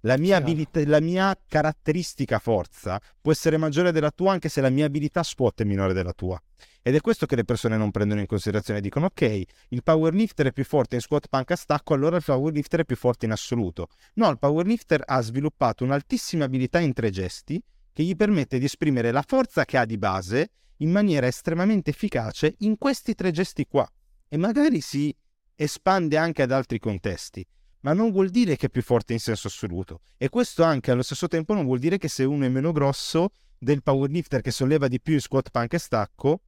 La 0.02 0.18
mia, 0.18 0.38
abilità, 0.38 0.82
la 0.86 1.00
mia 1.00 1.38
caratteristica 1.48 2.40
forza 2.40 3.00
può 3.22 3.32
essere 3.32 3.58
maggiore 3.58 3.92
della 3.92 4.10
tua 4.10 4.32
anche 4.32 4.50
se 4.50 4.60
la 4.60 4.70
mia 4.70 4.86
abilità 4.86 5.22
squat 5.22 5.62
è 5.62 5.64
minore 5.64 5.94
della 5.94 6.14
tua. 6.14 6.42
Ed 6.82 6.96
è 6.96 7.02
questo 7.02 7.28
che 7.28 7.36
le 7.36 7.44
persone 7.44 7.78
non 7.78 7.92
prendono 7.92 8.20
in 8.20 8.26
considerazione. 8.26 8.82
Dicono 8.82 9.06
ok, 9.08 9.44
il 9.70 9.84
powerlifter 9.84 10.48
è 10.48 10.52
più 10.52 10.66
forte 10.66 10.96
in 10.96 11.02
squat 11.02 11.28
panca 11.28 11.56
stacco, 11.56 11.94
allora 11.94 12.18
il 12.18 12.24
powerlifter 12.24 12.80
è 12.80 12.86
più 12.86 12.96
forte 12.96 13.26
in 13.26 13.32
assoluto. 13.32 13.90
No, 14.16 14.30
il 14.30 14.40
powerlifter 14.40 15.04
ha 15.06 15.22
sviluppato 15.22 15.84
un'altissima 15.84 16.46
abilità 16.46 16.80
in 16.80 16.94
tre 16.94 17.12
gesti 17.12 17.62
che 17.94 18.04
gli 18.04 18.16
permette 18.16 18.58
di 18.58 18.66
esprimere 18.66 19.12
la 19.12 19.24
forza 19.26 19.66
che 19.66 19.78
ha 19.78 19.86
di 19.86 20.00
base 20.00 20.50
in 20.78 20.90
maniera 20.90 21.28
estremamente 21.28 21.92
efficace 21.92 22.56
in 22.60 22.80
questi 22.80 23.14
tre 23.14 23.30
gesti 23.30 23.68
qua. 23.68 23.88
E 24.28 24.38
magari 24.38 24.82
si 24.82 25.16
espande 25.54 26.18
anche 26.18 26.42
ad 26.42 26.52
altri 26.52 26.80
contesti, 26.80 27.46
ma 27.82 27.94
non 27.94 28.12
vuol 28.12 28.30
dire 28.30 28.56
che 28.56 28.68
è 28.68 28.70
più 28.70 28.82
forte 28.82 29.14
in 29.14 29.20
senso 29.20 29.48
assoluto. 29.48 30.02
E 30.18 30.30
questo 30.30 30.64
anche 30.64 30.92
allo 30.92 31.02
stesso 31.02 31.28
tempo 31.28 31.54
non 31.54 31.66
vuol 31.66 31.80
dire 31.80 31.98
che 31.98 32.08
se 32.08 32.24
uno 32.24 32.46
è 32.46 32.50
meno 32.50 32.72
grosso 32.72 33.32
del 33.58 33.84
powerlifter 33.84 34.42
che 34.42 34.52
solleva 34.52 34.88
di 34.88 35.00
più 35.00 35.14
il 35.14 35.22
squat 35.22 35.52
panca 35.52 35.76
e 35.76 35.80
stacco, 35.80 36.42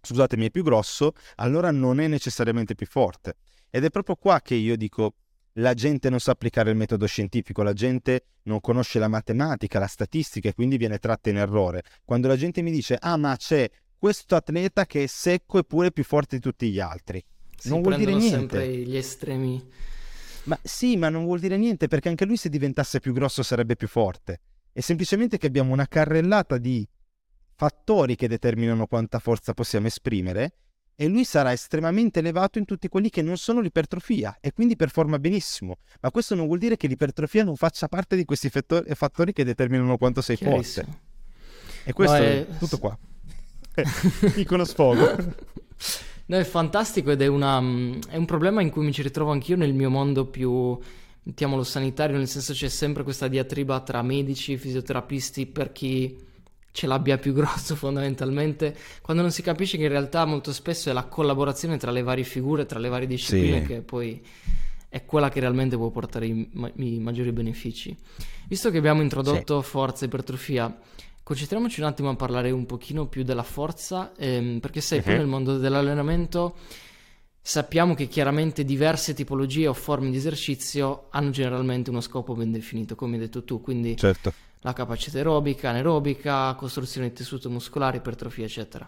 scusatemi, 0.00 0.46
è 0.46 0.50
più 0.50 0.62
grosso, 0.62 1.12
allora 1.36 1.70
non 1.70 2.00
è 2.00 2.06
necessariamente 2.06 2.74
più 2.74 2.86
forte. 2.86 3.36
Ed 3.70 3.84
è 3.84 3.90
proprio 3.90 4.16
qua 4.16 4.40
che 4.40 4.54
io 4.54 4.76
dico 4.76 5.14
la 5.58 5.74
gente 5.74 6.10
non 6.10 6.18
sa 6.20 6.32
applicare 6.32 6.70
il 6.70 6.76
metodo 6.76 7.06
scientifico, 7.06 7.62
la 7.62 7.72
gente 7.72 8.26
non 8.44 8.60
conosce 8.60 8.98
la 8.98 9.08
matematica, 9.08 9.78
la 9.78 9.86
statistica 9.86 10.48
e 10.48 10.54
quindi 10.54 10.76
viene 10.76 10.98
tratta 10.98 11.30
in 11.30 11.36
errore. 11.36 11.82
Quando 12.04 12.28
la 12.28 12.36
gente 12.36 12.62
mi 12.62 12.70
dice 12.70 12.96
"Ah, 13.00 13.16
ma 13.16 13.36
c'è 13.36 13.68
questo 13.96 14.34
atleta 14.36 14.84
che 14.86 15.04
è 15.04 15.06
secco 15.06 15.58
eppure 15.58 15.92
più 15.92 16.04
forte 16.04 16.36
di 16.36 16.42
tutti 16.42 16.70
gli 16.70 16.80
altri". 16.80 17.24
Si 17.56 17.68
non 17.68 17.82
vuol 17.82 17.96
dire 17.96 18.14
niente. 18.14 18.36
sempre 18.36 18.76
gli 18.76 18.96
estremi. 18.96 19.70
Ma 20.44 20.58
sì, 20.62 20.96
ma 20.96 21.08
non 21.08 21.24
vuol 21.24 21.40
dire 21.40 21.56
niente 21.56 21.88
perché 21.88 22.08
anche 22.08 22.24
lui 22.24 22.36
se 22.36 22.48
diventasse 22.48 23.00
più 23.00 23.12
grosso 23.12 23.42
sarebbe 23.42 23.76
più 23.76 23.88
forte. 23.88 24.40
È 24.72 24.80
semplicemente 24.80 25.38
che 25.38 25.46
abbiamo 25.46 25.72
una 25.72 25.86
carrellata 25.86 26.58
di 26.58 26.86
fattori 27.54 28.16
che 28.16 28.28
determinano 28.28 28.86
quanta 28.86 29.18
forza 29.18 29.54
possiamo 29.54 29.86
esprimere 29.86 30.56
e 30.96 31.06
lui 31.06 31.24
sarà 31.24 31.52
estremamente 31.52 32.20
elevato 32.20 32.58
in 32.58 32.64
tutti 32.64 32.88
quelli 32.88 33.10
che 33.10 33.22
non 33.22 33.36
sono 33.36 33.60
l'ipertrofia 33.60 34.38
e 34.40 34.52
quindi 34.52 34.76
performa 34.76 35.18
benissimo. 35.18 35.78
Ma 36.00 36.10
questo 36.10 36.34
non 36.34 36.46
vuol 36.46 36.58
dire 36.58 36.76
che 36.76 36.86
l'ipertrofia 36.86 37.44
non 37.44 37.56
faccia 37.56 37.88
parte 37.88 38.16
di 38.16 38.24
questi 38.24 38.50
fattori 38.50 39.32
che 39.32 39.44
determinano 39.44 39.96
quanto 39.96 40.20
sei 40.20 40.36
forte. 40.36 40.86
E 41.84 41.92
questo 41.92 42.16
no, 42.16 42.22
è... 42.22 42.46
è 42.46 42.58
tutto 42.58 42.78
qua. 42.78 42.96
Piccolo 44.34 44.64
sfogo. 44.64 45.16
No, 46.26 46.36
è 46.36 46.44
fantastico 46.44 47.10
ed 47.10 47.20
è, 47.20 47.26
una, 47.26 47.60
mm, 47.60 48.00
è, 48.08 48.16
un 48.16 48.24
problema 48.24 48.62
in 48.62 48.70
cui 48.70 48.84
mi 48.84 48.92
ci 48.92 49.02
ritrovo 49.02 49.30
anch'io 49.30 49.56
nel 49.56 49.74
mio 49.74 49.90
mondo 49.90 50.24
più, 50.24 50.78
mettiamolo, 51.22 51.62
sanitario, 51.62 52.16
nel 52.16 52.28
senso 52.28 52.54
c'è 52.54 52.68
sempre 52.68 53.02
questa 53.02 53.28
diatriba 53.28 53.80
tra 53.80 54.00
medici, 54.02 54.56
fisioterapisti, 54.56 55.46
per 55.46 55.72
chi 55.72 56.16
ce 56.72 56.86
l'abbia 56.86 57.18
più 57.18 57.32
grosso 57.34 57.76
fondamentalmente, 57.76 58.76
quando 59.02 59.22
non 59.22 59.32
si 59.32 59.42
capisce 59.42 59.76
che 59.76 59.84
in 59.84 59.90
realtà 59.90 60.24
molto 60.24 60.52
spesso 60.52 60.90
è 60.90 60.92
la 60.92 61.04
collaborazione 61.04 61.76
tra 61.76 61.90
le 61.90 62.02
varie 62.02 62.24
figure, 62.24 62.64
tra 62.64 62.78
le 62.78 62.88
varie 62.88 63.06
discipline 63.06 63.60
sì. 63.60 63.66
che 63.66 63.80
poi 63.82 64.22
è 64.88 65.04
quella 65.04 65.28
che 65.28 65.40
realmente 65.40 65.76
può 65.76 65.90
portare 65.90 66.26
i, 66.26 66.48
i 66.76 66.98
maggiori 67.00 67.32
benefici. 67.32 67.96
Visto 68.46 68.70
che 68.70 68.78
abbiamo 68.78 69.02
introdotto 69.02 69.60
sì. 69.60 69.68
forza 69.68 70.04
e 70.04 70.06
ipertrofia, 70.06 70.78
Concentriamoci 71.24 71.80
un 71.80 71.86
attimo 71.86 72.10
a 72.10 72.16
parlare 72.16 72.50
un 72.50 72.66
pochino 72.66 73.06
più 73.06 73.24
della 73.24 73.42
forza, 73.42 74.12
ehm, 74.14 74.60
perché 74.60 74.82
sai, 74.82 74.98
uh-huh. 74.98 75.12
nel 75.12 75.26
mondo 75.26 75.56
dell'allenamento 75.56 76.54
sappiamo 77.40 77.94
che 77.94 78.08
chiaramente 78.08 78.62
diverse 78.62 79.14
tipologie 79.14 79.66
o 79.66 79.72
forme 79.72 80.10
di 80.10 80.18
esercizio 80.18 81.06
hanno 81.10 81.30
generalmente 81.30 81.88
uno 81.88 82.02
scopo 82.02 82.34
ben 82.34 82.52
definito, 82.52 82.94
come 82.94 83.14
hai 83.14 83.20
detto 83.20 83.42
tu, 83.42 83.62
quindi 83.62 83.96
certo. 83.96 84.34
la 84.60 84.74
capacità 84.74 85.16
aerobica, 85.16 85.70
anaerobica, 85.70 86.54
costruzione 86.56 87.08
di 87.08 87.14
tessuto 87.14 87.48
muscolare, 87.48 87.96
ipertrofia, 87.96 88.44
eccetera. 88.44 88.86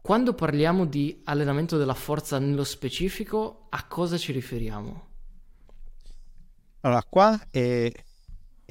Quando 0.00 0.32
parliamo 0.32 0.86
di 0.86 1.20
allenamento 1.24 1.76
della 1.76 1.92
forza 1.92 2.38
nello 2.38 2.64
specifico, 2.64 3.66
a 3.68 3.86
cosa 3.86 4.16
ci 4.16 4.32
riferiamo? 4.32 5.08
Allora, 6.80 7.04
qua 7.08 7.46
è, 7.50 7.92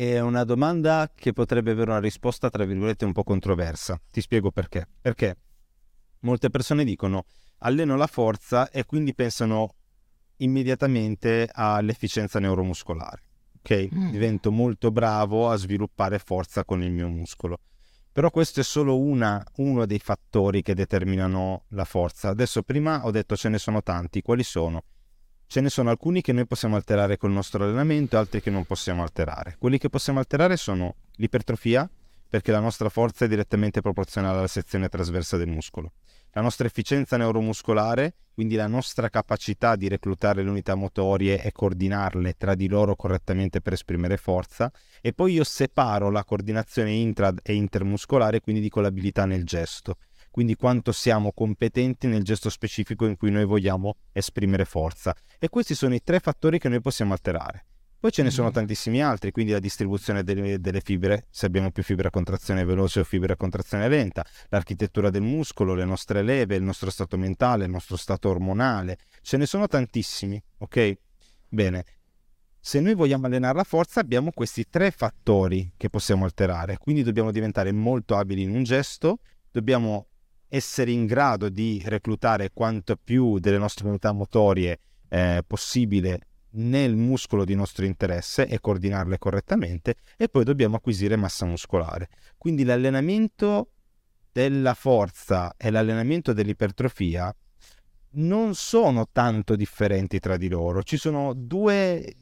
è, 0.10 0.20
una 0.20 0.44
domanda 0.44 1.12
che 1.14 1.32
potrebbe 1.32 1.72
avere 1.72 1.92
una 1.92 2.00
risposta, 2.00 2.50
tra 2.50 2.66
virgolette, 2.66 3.06
un 3.06 3.12
po' 3.12 3.24
controversa. 3.24 4.02
Ti 4.10 4.22
spiego 4.22 4.52
perché. 4.52 4.88
Perché 5.00 5.38
molte 6.22 6.50
persone 6.50 6.84
dicono 6.84 7.26
alleno 7.60 7.96
la 7.96 8.08
forza 8.08 8.70
e 8.72 8.86
quindi 8.86 9.14
pensano 9.14 9.76
immediatamente 10.38 11.48
all'efficienza 11.52 12.40
neuromuscolare. 12.40 13.22
Ok? 13.58 13.90
Mm. 13.94 14.10
Divento 14.10 14.52
molto 14.52 14.90
bravo 14.90 15.52
a 15.52 15.56
sviluppare 15.56 16.18
forza 16.18 16.66
con 16.66 16.82
il 16.82 16.92
mio 16.92 17.08
muscolo. 17.08 17.60
Però 18.12 18.32
questo 18.32 18.60
è 18.60 18.64
solo 18.64 19.00
una, 19.00 19.42
uno 19.58 19.86
dei 19.86 20.00
fattori 20.00 20.64
che 20.64 20.74
determinano 20.74 21.66
la 21.70 21.86
forza. 21.86 22.30
Adesso 22.30 22.64
prima 22.64 23.06
ho 23.06 23.12
detto 23.12 23.38
ce 23.38 23.50
ne 23.50 23.60
sono 23.60 23.84
tanti, 23.84 24.22
quali 24.22 24.44
sono? 24.44 24.84
Ce 25.52 25.60
ne 25.60 25.68
sono 25.68 25.90
alcuni 25.90 26.22
che 26.22 26.32
noi 26.32 26.48
possiamo 26.48 26.78
alterare 26.78 27.18
col 27.18 27.34
nostro 27.34 27.66
allenamento 27.66 28.16
e 28.16 28.20
altri 28.20 28.42
che 28.42 28.50
non 28.50 28.64
possiamo 28.64 29.02
alterare. 29.02 29.58
Quelli 29.60 29.78
che 29.78 29.90
possiamo 29.90 30.20
alterare 30.20 30.56
sono 30.56 30.96
l'ipertrofia, 31.16 31.90
perché 32.30 32.54
la 32.54 32.62
nostra 32.62 32.88
forza 32.88 33.26
è 33.26 33.28
direttamente 33.28 33.82
proporzionale 33.82 34.38
alla 34.38 34.48
sezione 34.48 34.88
trasversa 34.88 35.36
del 35.36 35.50
muscolo. 35.50 35.92
La 36.32 36.40
nostra 36.40 36.68
efficienza 36.68 37.18
neuromuscolare, 37.18 38.14
quindi 38.34 38.56
la 38.56 38.68
nostra 38.68 39.10
capacità 39.10 39.76
di 39.76 39.90
reclutare 39.90 40.42
le 40.42 40.50
unità 40.50 40.76
motorie 40.76 41.44
e 41.44 41.52
coordinarle 41.52 42.36
tra 42.38 42.56
di 42.56 42.70
loro 42.70 42.96
correttamente 42.96 43.60
per 43.60 43.74
esprimere 43.74 44.16
forza, 44.16 44.72
e 45.02 45.12
poi 45.12 45.34
io 45.34 45.44
separo 45.44 46.10
la 46.10 46.24
coordinazione 46.24 46.92
intra 46.92 47.34
e 47.44 47.56
intermuscolare, 47.56 48.40
quindi 48.40 48.62
dico 48.62 48.80
l'abilità 48.80 49.26
nel 49.26 49.44
gesto, 49.44 49.98
quindi 50.32 50.56
quanto 50.56 50.92
siamo 50.92 51.34
competenti 51.34 52.08
nel 52.08 52.24
gesto 52.24 52.50
specifico 52.50 53.06
in 53.06 53.18
cui 53.18 53.30
noi 53.30 53.46
vogliamo 53.46 53.98
esprimere 54.14 54.66
forza. 54.66 55.16
E 55.38 55.50
questi 55.50 55.76
sono 55.76 55.94
i 55.94 56.02
tre 56.02 56.20
fattori 56.20 56.58
che 56.58 56.70
noi 56.70 56.82
possiamo 56.82 57.12
alterare. 57.12 57.66
Poi 58.02 58.12
ce 58.12 58.24
ne 58.24 58.32
sono 58.32 58.48
mm. 58.50 58.54
tantissimi 58.54 59.04
altri, 59.04 59.30
quindi 59.30 59.52
la 59.52 59.60
distribuzione 59.60 60.24
delle, 60.24 60.60
delle, 60.60 60.82
fibre, 60.82 61.28
se 61.30 61.46
abbiamo 61.46 61.70
più 61.70 61.84
fibra 61.84 62.08
a 62.08 62.12
contrazione 62.12 62.66
veloce 62.66 63.02
o 63.02 63.04
fibra 63.04 63.34
a 63.34 63.36
contrazione 63.36 63.88
lenta, 63.88 64.26
l'architettura 64.50 65.12
del 65.12 65.22
muscolo, 65.22 65.76
le 65.76 65.86
nostre 65.86 66.24
leve, 66.24 66.56
il 66.56 66.64
nostro 66.64 66.90
stato 66.90 67.16
mentale, 67.16 67.66
il 67.66 67.70
nostro 67.70 67.98
stato 67.98 68.30
ormonale. 68.30 68.98
Ce 69.22 69.38
ne 69.38 69.46
sono 69.46 69.68
tantissimi, 69.68 70.42
ok? 70.58 70.98
Bene. 71.48 71.86
Se 72.60 72.80
noi 72.80 72.96
vogliamo 72.96 73.28
allenare 73.28 73.58
la 73.58 73.64
forza 73.64 74.00
abbiamo 74.00 74.32
questi 74.32 74.68
tre 74.68 74.90
fattori 74.90 75.74
che 75.78 75.92
possiamo 75.92 76.26
alterare, 76.26 76.78
quindi 76.78 77.04
dobbiamo 77.04 77.30
diventare 77.30 77.72
molto 77.72 78.18
abili 78.18 78.42
in 78.42 78.56
un 78.56 78.64
gesto, 78.64 79.20
dobbiamo 79.52 80.08
essere 80.54 80.92
in 80.92 81.06
grado 81.06 81.48
di 81.48 81.82
reclutare 81.86 82.52
quanto 82.54 82.98
più 83.02 83.40
delle 83.40 83.58
nostre 83.58 83.88
unità 83.88 84.12
motorie 84.12 84.80
eh, 85.08 85.44
possibile 85.48 86.28
nel 86.56 86.98
muscolo 86.98 87.46
di 87.46 87.56
nostro 87.56 87.86
interesse 87.86 88.46
e 88.48 88.60
coordinarle 88.60 89.18
correttamente 89.18 89.96
e 90.18 90.28
poi 90.28 90.44
dobbiamo 90.44 90.76
acquisire 90.76 91.16
massa 91.16 91.46
muscolare. 91.46 92.10
Quindi 92.38 92.66
l'allenamento 92.66 93.70
della 94.30 94.74
forza 94.74 95.54
e 95.56 95.72
l'allenamento 95.72 96.34
dell'ipertrofia 96.34 97.34
non 98.16 98.54
sono 98.54 99.08
tanto 99.10 99.56
differenti 99.56 100.20
tra 100.20 100.36
di 100.36 100.50
loro, 100.50 100.84
ci 100.84 100.98
sono 100.98 101.34
due 101.34 102.14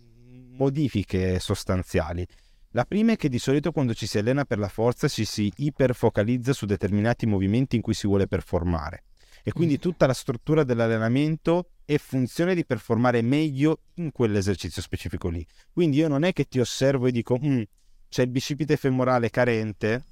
modifiche 0.52 1.40
sostanziali. 1.40 2.28
La 2.74 2.86
prima 2.86 3.14
è 3.14 3.16
che 3.16 3.30
di 3.30 3.40
solito 3.40 3.72
quando 3.72 3.94
ci 3.94 4.06
si 4.06 4.20
allena 4.20 4.46
per 4.46 4.60
la 4.60 4.68
forza 4.68 5.08
ci 5.08 5.26
si 5.26 5.52
iperfocalizza 5.56 6.54
su 6.54 6.66
determinati 6.66 7.26
movimenti 7.26 7.76
in 7.76 7.82
cui 7.82 7.96
si 7.96 8.06
vuole 8.06 8.28
performare 8.28 9.04
e 9.44 9.52
quindi 9.52 9.76
mm. 9.76 9.80
tutta 9.80 10.06
la 10.06 10.14
struttura 10.14 10.64
dell'allenamento 10.64 11.72
è 11.86 11.98
funzione 11.98 12.54
di 12.54 12.66
performare 12.66 13.22
meglio 13.22 13.80
in 13.96 14.12
quell'esercizio 14.12 14.82
specifico 14.82 15.30
lì. 15.30 15.46
Quindi 15.72 15.98
io 15.98 16.08
non 16.08 16.24
è 16.24 16.34
che 16.34 16.48
ti 16.48 16.60
osservo 16.60 17.08
e 17.08 17.12
dico 17.12 17.40
mm, 17.44 17.62
c'è 18.10 18.24
il 18.24 18.30
bicipite 18.30 18.78
femorale 18.78 19.30
carente 19.30 20.04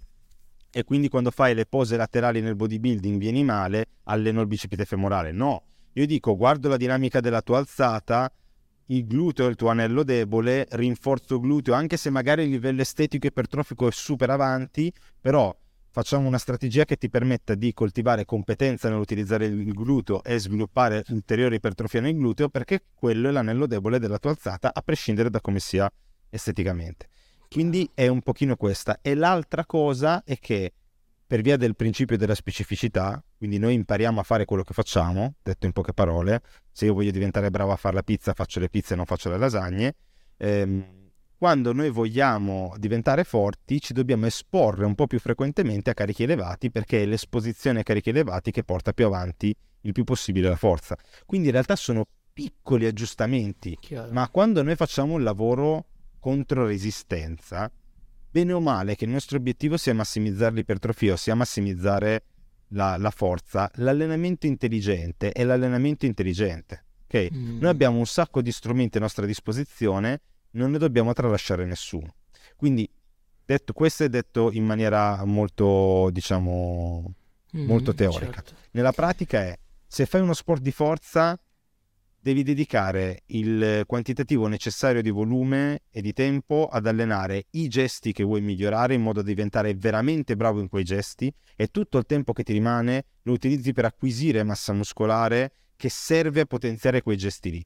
e 0.71 0.83
quindi 0.83 1.09
quando 1.09 1.31
fai 1.31 1.53
le 1.53 1.65
pose 1.65 1.97
laterali 1.97 2.41
nel 2.41 2.55
bodybuilding 2.55 3.19
vieni 3.19 3.43
male, 3.43 3.87
alleno 4.05 4.41
il 4.41 4.47
bicipite 4.47 4.85
femorale. 4.85 5.31
No, 5.31 5.63
io 5.93 6.05
dico 6.05 6.35
guardo 6.35 6.69
la 6.69 6.77
dinamica 6.77 7.19
della 7.19 7.41
tua 7.41 7.59
alzata, 7.59 8.31
il 8.87 9.05
gluteo 9.05 9.47
è 9.47 9.49
il 9.49 9.55
tuo 9.55 9.69
anello 9.69 10.03
debole, 10.03 10.67
rinforzo 10.71 11.39
gluteo, 11.39 11.73
anche 11.73 11.97
se 11.97 12.09
magari 12.09 12.43
il 12.43 12.49
livello 12.49 12.81
estetico 12.81 13.25
e 13.25 13.29
ipertrofico 13.29 13.87
è 13.87 13.91
super 13.91 14.29
avanti, 14.29 14.91
però 15.19 15.55
facciamo 15.89 16.27
una 16.27 16.37
strategia 16.37 16.85
che 16.85 16.95
ti 16.95 17.09
permetta 17.09 17.55
di 17.55 17.73
coltivare 17.73 18.25
competenza 18.25 18.89
nell'utilizzare 18.89 19.45
il 19.45 19.73
gluteo 19.73 20.23
e 20.23 20.37
sviluppare 20.37 21.03
ulteriore 21.09 21.55
ipertrofia 21.55 22.01
nel 22.01 22.15
gluteo 22.15 22.49
perché 22.49 22.83
quello 22.93 23.29
è 23.29 23.31
l'anello 23.31 23.65
debole 23.65 23.99
della 23.99 24.19
tua 24.19 24.31
alzata 24.31 24.71
a 24.73 24.81
prescindere 24.81 25.29
da 25.29 25.41
come 25.41 25.59
sia 25.59 25.91
esteticamente. 26.29 27.09
Quindi 27.49 27.89
è 27.93 28.07
un 28.07 28.21
pochino 28.21 28.55
questa. 28.55 28.99
E 29.01 29.15
l'altra 29.15 29.65
cosa 29.65 30.23
è 30.23 30.37
che 30.37 30.73
per 31.27 31.41
via 31.41 31.57
del 31.57 31.75
principio 31.75 32.17
della 32.17 32.33
specificità, 32.33 33.21
quindi 33.37 33.57
noi 33.57 33.73
impariamo 33.73 34.21
a 34.21 34.23
fare 34.23 34.45
quello 34.45 34.63
che 34.63 34.73
facciamo, 34.73 35.35
detto 35.43 35.65
in 35.65 35.73
poche 35.73 35.91
parole, 35.91 36.41
se 36.71 36.85
io 36.85 36.93
voglio 36.93 37.11
diventare 37.11 37.51
bravo 37.51 37.73
a 37.73 37.75
fare 37.75 37.95
la 37.95 38.03
pizza 38.03 38.33
faccio 38.33 38.61
le 38.61 38.69
pizze 38.69 38.93
e 38.93 38.95
non 38.95 39.05
faccio 39.05 39.29
le 39.29 39.37
lasagne, 39.37 39.95
ehm, 40.37 40.95
quando 41.37 41.73
noi 41.73 41.89
vogliamo 41.89 42.73
diventare 42.77 43.25
forti 43.25 43.79
ci 43.81 43.93
dobbiamo 43.93 44.25
esporre 44.25 44.85
un 44.85 44.95
po' 44.95 45.05
più 45.05 45.19
frequentemente 45.19 45.89
a 45.89 45.93
carichi 45.93 46.23
elevati 46.23 46.71
perché 46.71 47.03
è 47.03 47.05
l'esposizione 47.05 47.81
a 47.81 47.83
carichi 47.83 48.09
elevati 48.09 48.49
che 48.49 48.63
porta 48.63 48.93
più 48.93 49.05
avanti 49.05 49.53
il 49.81 49.91
più 49.91 50.05
possibile 50.05 50.49
la 50.49 50.55
forza. 50.55 50.97
Quindi 51.25 51.47
in 51.47 51.53
realtà 51.53 51.75
sono 51.75 52.05
piccoli 52.33 52.85
aggiustamenti, 52.85 53.77
Chiaro. 53.79 54.11
ma 54.13 54.29
quando 54.29 54.63
noi 54.63 54.75
facciamo 54.75 55.13
un 55.13 55.23
lavoro 55.23 55.85
contro 56.19 56.65
resistenza, 56.65 57.69
bene 58.37 58.53
o 58.53 58.59
male 58.59 58.95
che 58.95 59.05
il 59.05 59.09
nostro 59.09 59.37
obiettivo 59.37 59.77
sia 59.77 59.95
massimizzare 59.95 60.53
l'ipertrofia, 60.53 61.13
ossia 61.13 61.33
massimizzare 61.33 62.23
la, 62.69 62.95
la 62.97 63.09
forza, 63.09 63.71
l'allenamento 63.75 64.45
intelligente 64.45 65.31
è 65.31 65.43
l'allenamento 65.43 66.05
intelligente. 66.05 66.85
Okay? 67.05 67.29
Mm. 67.33 67.59
Noi 67.59 67.69
abbiamo 67.71 67.97
un 67.97 68.05
sacco 68.05 68.43
di 68.43 68.51
strumenti 68.51 68.97
a 68.97 69.01
nostra 69.01 69.25
disposizione 69.25 70.21
non 70.51 70.69
ne 70.69 70.77
dobbiamo 70.77 71.13
tralasciare 71.13 71.65
nessuno. 71.65 72.13
Quindi 72.55 72.87
detto, 73.43 73.73
questo 73.73 74.03
è 74.03 74.09
detto 74.09 74.51
in 74.51 74.65
maniera 74.65 75.23
molto, 75.25 76.09
diciamo, 76.11 77.13
mm, 77.57 77.65
molto 77.65 77.95
teorica. 77.95 78.41
Certo. 78.41 78.53
Nella 78.71 78.91
pratica 78.91 79.41
è, 79.41 79.57
se 79.87 80.05
fai 80.05 80.21
uno 80.21 80.33
sport 80.33 80.61
di 80.61 80.71
forza, 80.71 81.39
devi 82.27 82.43
dedicare 82.43 83.23
il 83.27 83.83
quantitativo 83.85 84.47
necessario 84.47 85.01
di 85.01 85.11
volume 85.11 85.83
e 85.89 86.01
di 86.01 86.11
tempo 86.11 86.67
ad 86.69 86.85
allenare 86.85 87.45
i 87.51 87.69
gesti 87.69 88.11
che 88.11 88.25
vuoi 88.25 88.41
migliorare 88.41 88.95
in 88.95 89.01
modo 89.01 89.21
da 89.21 89.27
diventare 89.27 89.73
veramente 89.75 90.35
bravo 90.35 90.59
in 90.59 90.67
quei 90.67 90.83
gesti 90.83 91.33
e 91.55 91.67
tutto 91.67 91.97
il 91.97 92.05
tempo 92.05 92.33
che 92.33 92.43
ti 92.43 92.51
rimane 92.51 93.05
lo 93.21 93.31
utilizzi 93.31 93.71
per 93.71 93.85
acquisire 93.85 94.43
massa 94.43 94.73
muscolare 94.73 95.53
che 95.77 95.87
serve 95.87 96.41
a 96.41 96.45
potenziare 96.45 97.01
quei 97.01 97.15
gesti 97.15 97.49
lì 97.49 97.65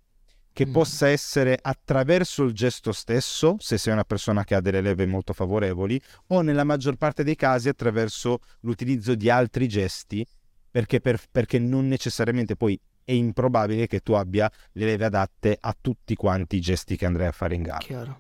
che 0.54 0.68
mm. 0.68 0.72
possa 0.72 1.08
essere 1.08 1.58
attraverso 1.60 2.44
il 2.44 2.52
gesto 2.52 2.92
stesso, 2.92 3.56
se 3.58 3.80
sei 3.80 3.94
una 3.94 4.04
persona 4.04 4.44
che 4.44 4.54
ha 4.54 4.62
delle 4.62 4.82
leve 4.82 5.08
molto 5.08 5.34
favorevoli, 5.34 6.00
o 6.28 6.42
nella 6.42 6.66
maggior 6.66 6.98
parte 6.98 7.24
dei 7.24 7.38
casi 7.38 7.70
attraverso 7.70 8.40
l'utilizzo 8.60 9.16
di 9.16 9.30
altri 9.30 9.70
gesti, 9.70 10.28
perché, 10.70 11.00
per, 11.00 11.20
perché 11.32 11.58
non 11.58 11.88
necessariamente 11.88 12.58
poi 12.58 12.78
è 13.12 13.16
improbabile 13.16 13.88
che 13.88 14.00
tu 14.00 14.14
abbia 14.14 14.50
le 14.74 14.86
leve 14.86 15.06
adatte 15.06 15.58
a 15.60 15.76
tutti 15.80 16.16
quanti 16.16 16.56
i 16.56 16.62
gesti 16.62 16.96
che 16.96 17.06
andrai 17.06 17.28
a 17.28 17.32
fare 17.32 17.56
in 17.56 17.64
gara. 17.64 17.78
Chiaro. 17.80 18.20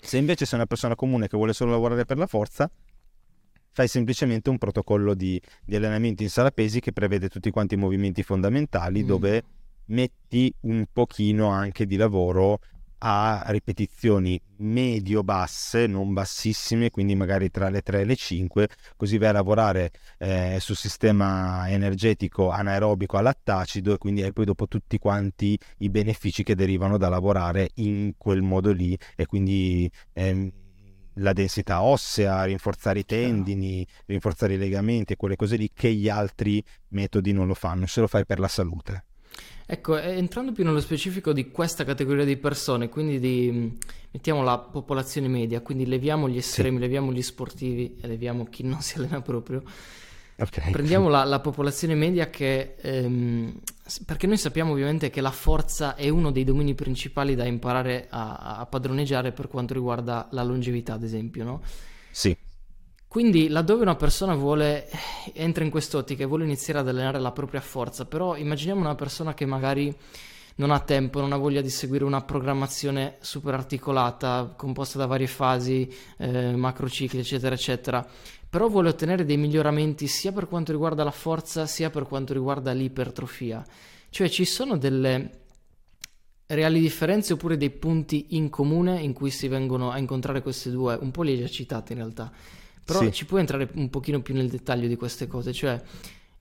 Se 0.00 0.18
invece 0.18 0.44
sei 0.44 0.58
una 0.58 0.66
persona 0.66 0.96
comune 0.96 1.28
che 1.28 1.36
vuole 1.36 1.52
solo 1.52 1.70
lavorare 1.70 2.04
per 2.04 2.18
la 2.18 2.26
forza, 2.26 2.70
fai 3.70 3.88
semplicemente 3.88 4.50
un 4.50 4.58
protocollo 4.58 5.14
di, 5.14 5.40
di 5.64 5.76
allenamento 5.76 6.22
in 6.22 6.30
sala 6.30 6.50
pesi 6.50 6.80
che 6.80 6.92
prevede 6.92 7.28
tutti 7.28 7.50
quanti 7.50 7.74
i 7.74 7.78
movimenti 7.78 8.22
fondamentali 8.22 9.02
mm. 9.02 9.06
dove 9.06 9.42
metti 9.86 10.52
un 10.62 10.84
pochino 10.92 11.48
anche 11.48 11.86
di 11.86 11.96
lavoro 11.96 12.58
a 13.06 13.44
ripetizioni 13.48 14.40
medio-basse, 14.56 15.86
non 15.86 16.14
bassissime, 16.14 16.88
quindi 16.88 17.14
magari 17.14 17.50
tra 17.50 17.68
le 17.68 17.82
3 17.82 18.00
e 18.00 18.04
le 18.04 18.16
5, 18.16 18.68
così 18.96 19.18
vai 19.18 19.28
a 19.28 19.32
lavorare 19.32 19.90
eh, 20.18 20.56
sul 20.58 20.76
sistema 20.76 21.68
energetico 21.68 22.48
anaerobico 22.48 23.18
a 23.18 23.20
lattacido 23.20 23.92
e 23.92 23.98
quindi 23.98 24.22
hai 24.22 24.32
poi 24.32 24.46
dopo 24.46 24.66
tutti 24.68 24.98
quanti 24.98 25.58
i 25.78 25.90
benefici 25.90 26.42
che 26.42 26.54
derivano 26.54 26.96
da 26.96 27.10
lavorare 27.10 27.72
in 27.74 28.14
quel 28.16 28.40
modo 28.40 28.72
lì 28.72 28.96
e 29.16 29.26
quindi 29.26 29.90
ehm, 30.14 30.50
la 31.18 31.34
densità 31.34 31.82
ossea, 31.82 32.44
rinforzare 32.44 33.00
i 33.00 33.04
tendini, 33.04 33.86
rinforzare 34.06 34.54
i 34.54 34.58
legamenti 34.58 35.12
e 35.12 35.16
quelle 35.16 35.36
cose 35.36 35.56
lì 35.56 35.70
che 35.74 35.92
gli 35.92 36.08
altri 36.08 36.64
metodi 36.88 37.32
non 37.32 37.46
lo 37.46 37.54
fanno, 37.54 37.84
se 37.84 38.00
lo 38.00 38.06
fai 38.06 38.24
per 38.24 38.38
la 38.38 38.48
salute. 38.48 39.04
Ecco, 39.66 39.98
entrando 39.98 40.52
più 40.52 40.62
nello 40.62 40.80
specifico 40.80 41.32
di 41.32 41.50
questa 41.50 41.84
categoria 41.84 42.24
di 42.24 42.36
persone, 42.36 42.90
quindi 42.90 43.18
di, 43.18 43.72
mettiamo 44.10 44.42
la 44.42 44.58
popolazione 44.58 45.26
media, 45.28 45.60
quindi 45.62 45.86
leviamo 45.86 46.28
gli 46.28 46.36
estremi, 46.36 46.76
sì. 46.76 46.82
leviamo 46.82 47.12
gli 47.12 47.22
sportivi 47.22 47.96
e 48.00 48.06
leviamo 48.06 48.44
chi 48.44 48.62
non 48.62 48.82
si 48.82 48.98
allena 48.98 49.22
proprio. 49.22 49.62
Okay. 50.36 50.70
Prendiamo 50.70 51.08
la, 51.08 51.22
la, 51.24 51.40
popolazione 51.40 51.94
media 51.94 52.28
che, 52.28 52.74
ehm, 52.78 53.58
perché 54.04 54.26
noi 54.26 54.36
sappiamo 54.36 54.72
ovviamente 54.72 55.08
che 55.08 55.20
la 55.22 55.30
forza 55.30 55.94
è 55.94 56.08
uno 56.10 56.30
dei 56.30 56.44
domini 56.44 56.74
principali 56.74 57.34
da 57.34 57.44
imparare 57.44 58.08
a, 58.10 58.58
a 58.58 58.66
padroneggiare 58.66 59.32
per 59.32 59.48
quanto 59.48 59.72
riguarda 59.72 60.28
la 60.32 60.42
longevità, 60.42 60.94
ad 60.94 61.04
esempio, 61.04 61.44
no? 61.44 61.62
Sì. 62.10 62.36
Quindi 63.14 63.46
laddove 63.46 63.82
una 63.82 63.94
persona 63.94 64.34
vuole, 64.34 64.88
entra 65.34 65.62
in 65.62 65.70
quest'ottica 65.70 66.24
e 66.24 66.26
vuole 66.26 66.42
iniziare 66.42 66.80
ad 66.80 66.88
allenare 66.88 67.20
la 67.20 67.30
propria 67.30 67.60
forza, 67.60 68.06
però 68.06 68.34
immaginiamo 68.34 68.80
una 68.80 68.96
persona 68.96 69.34
che 69.34 69.46
magari 69.46 69.96
non 70.56 70.72
ha 70.72 70.80
tempo, 70.80 71.20
non 71.20 71.30
ha 71.30 71.36
voglia 71.36 71.60
di 71.60 71.70
seguire 71.70 72.02
una 72.02 72.24
programmazione 72.24 73.18
super 73.20 73.54
articolata, 73.54 74.52
composta 74.56 74.98
da 74.98 75.06
varie 75.06 75.28
fasi, 75.28 75.88
eh, 76.18 76.56
macrocicli, 76.56 77.20
eccetera, 77.20 77.54
eccetera, 77.54 78.04
però 78.50 78.66
vuole 78.66 78.88
ottenere 78.88 79.24
dei 79.24 79.36
miglioramenti 79.36 80.08
sia 80.08 80.32
per 80.32 80.48
quanto 80.48 80.72
riguarda 80.72 81.04
la 81.04 81.12
forza, 81.12 81.66
sia 81.66 81.90
per 81.90 82.06
quanto 82.08 82.32
riguarda 82.32 82.72
l'ipertrofia. 82.72 83.64
Cioè 84.10 84.28
ci 84.28 84.44
sono 84.44 84.76
delle 84.76 85.42
reali 86.46 86.80
differenze 86.80 87.34
oppure 87.34 87.56
dei 87.56 87.70
punti 87.70 88.26
in 88.30 88.50
comune 88.50 89.00
in 89.00 89.12
cui 89.12 89.30
si 89.30 89.46
vengono 89.46 89.92
a 89.92 89.98
incontrare 89.98 90.42
queste 90.42 90.72
due, 90.72 90.98
un 91.00 91.12
po' 91.12 91.22
li 91.22 91.30
hai 91.30 91.38
già 91.38 91.48
citati 91.48 91.92
in 91.92 91.98
realtà. 91.98 92.32
Però 92.84 93.00
sì. 93.00 93.12
ci 93.12 93.24
puoi 93.24 93.40
entrare 93.40 93.68
un 93.74 93.88
pochino 93.90 94.20
più 94.20 94.34
nel 94.34 94.48
dettaglio 94.48 94.86
di 94.86 94.96
queste 94.96 95.26
cose, 95.26 95.52
cioè 95.52 95.80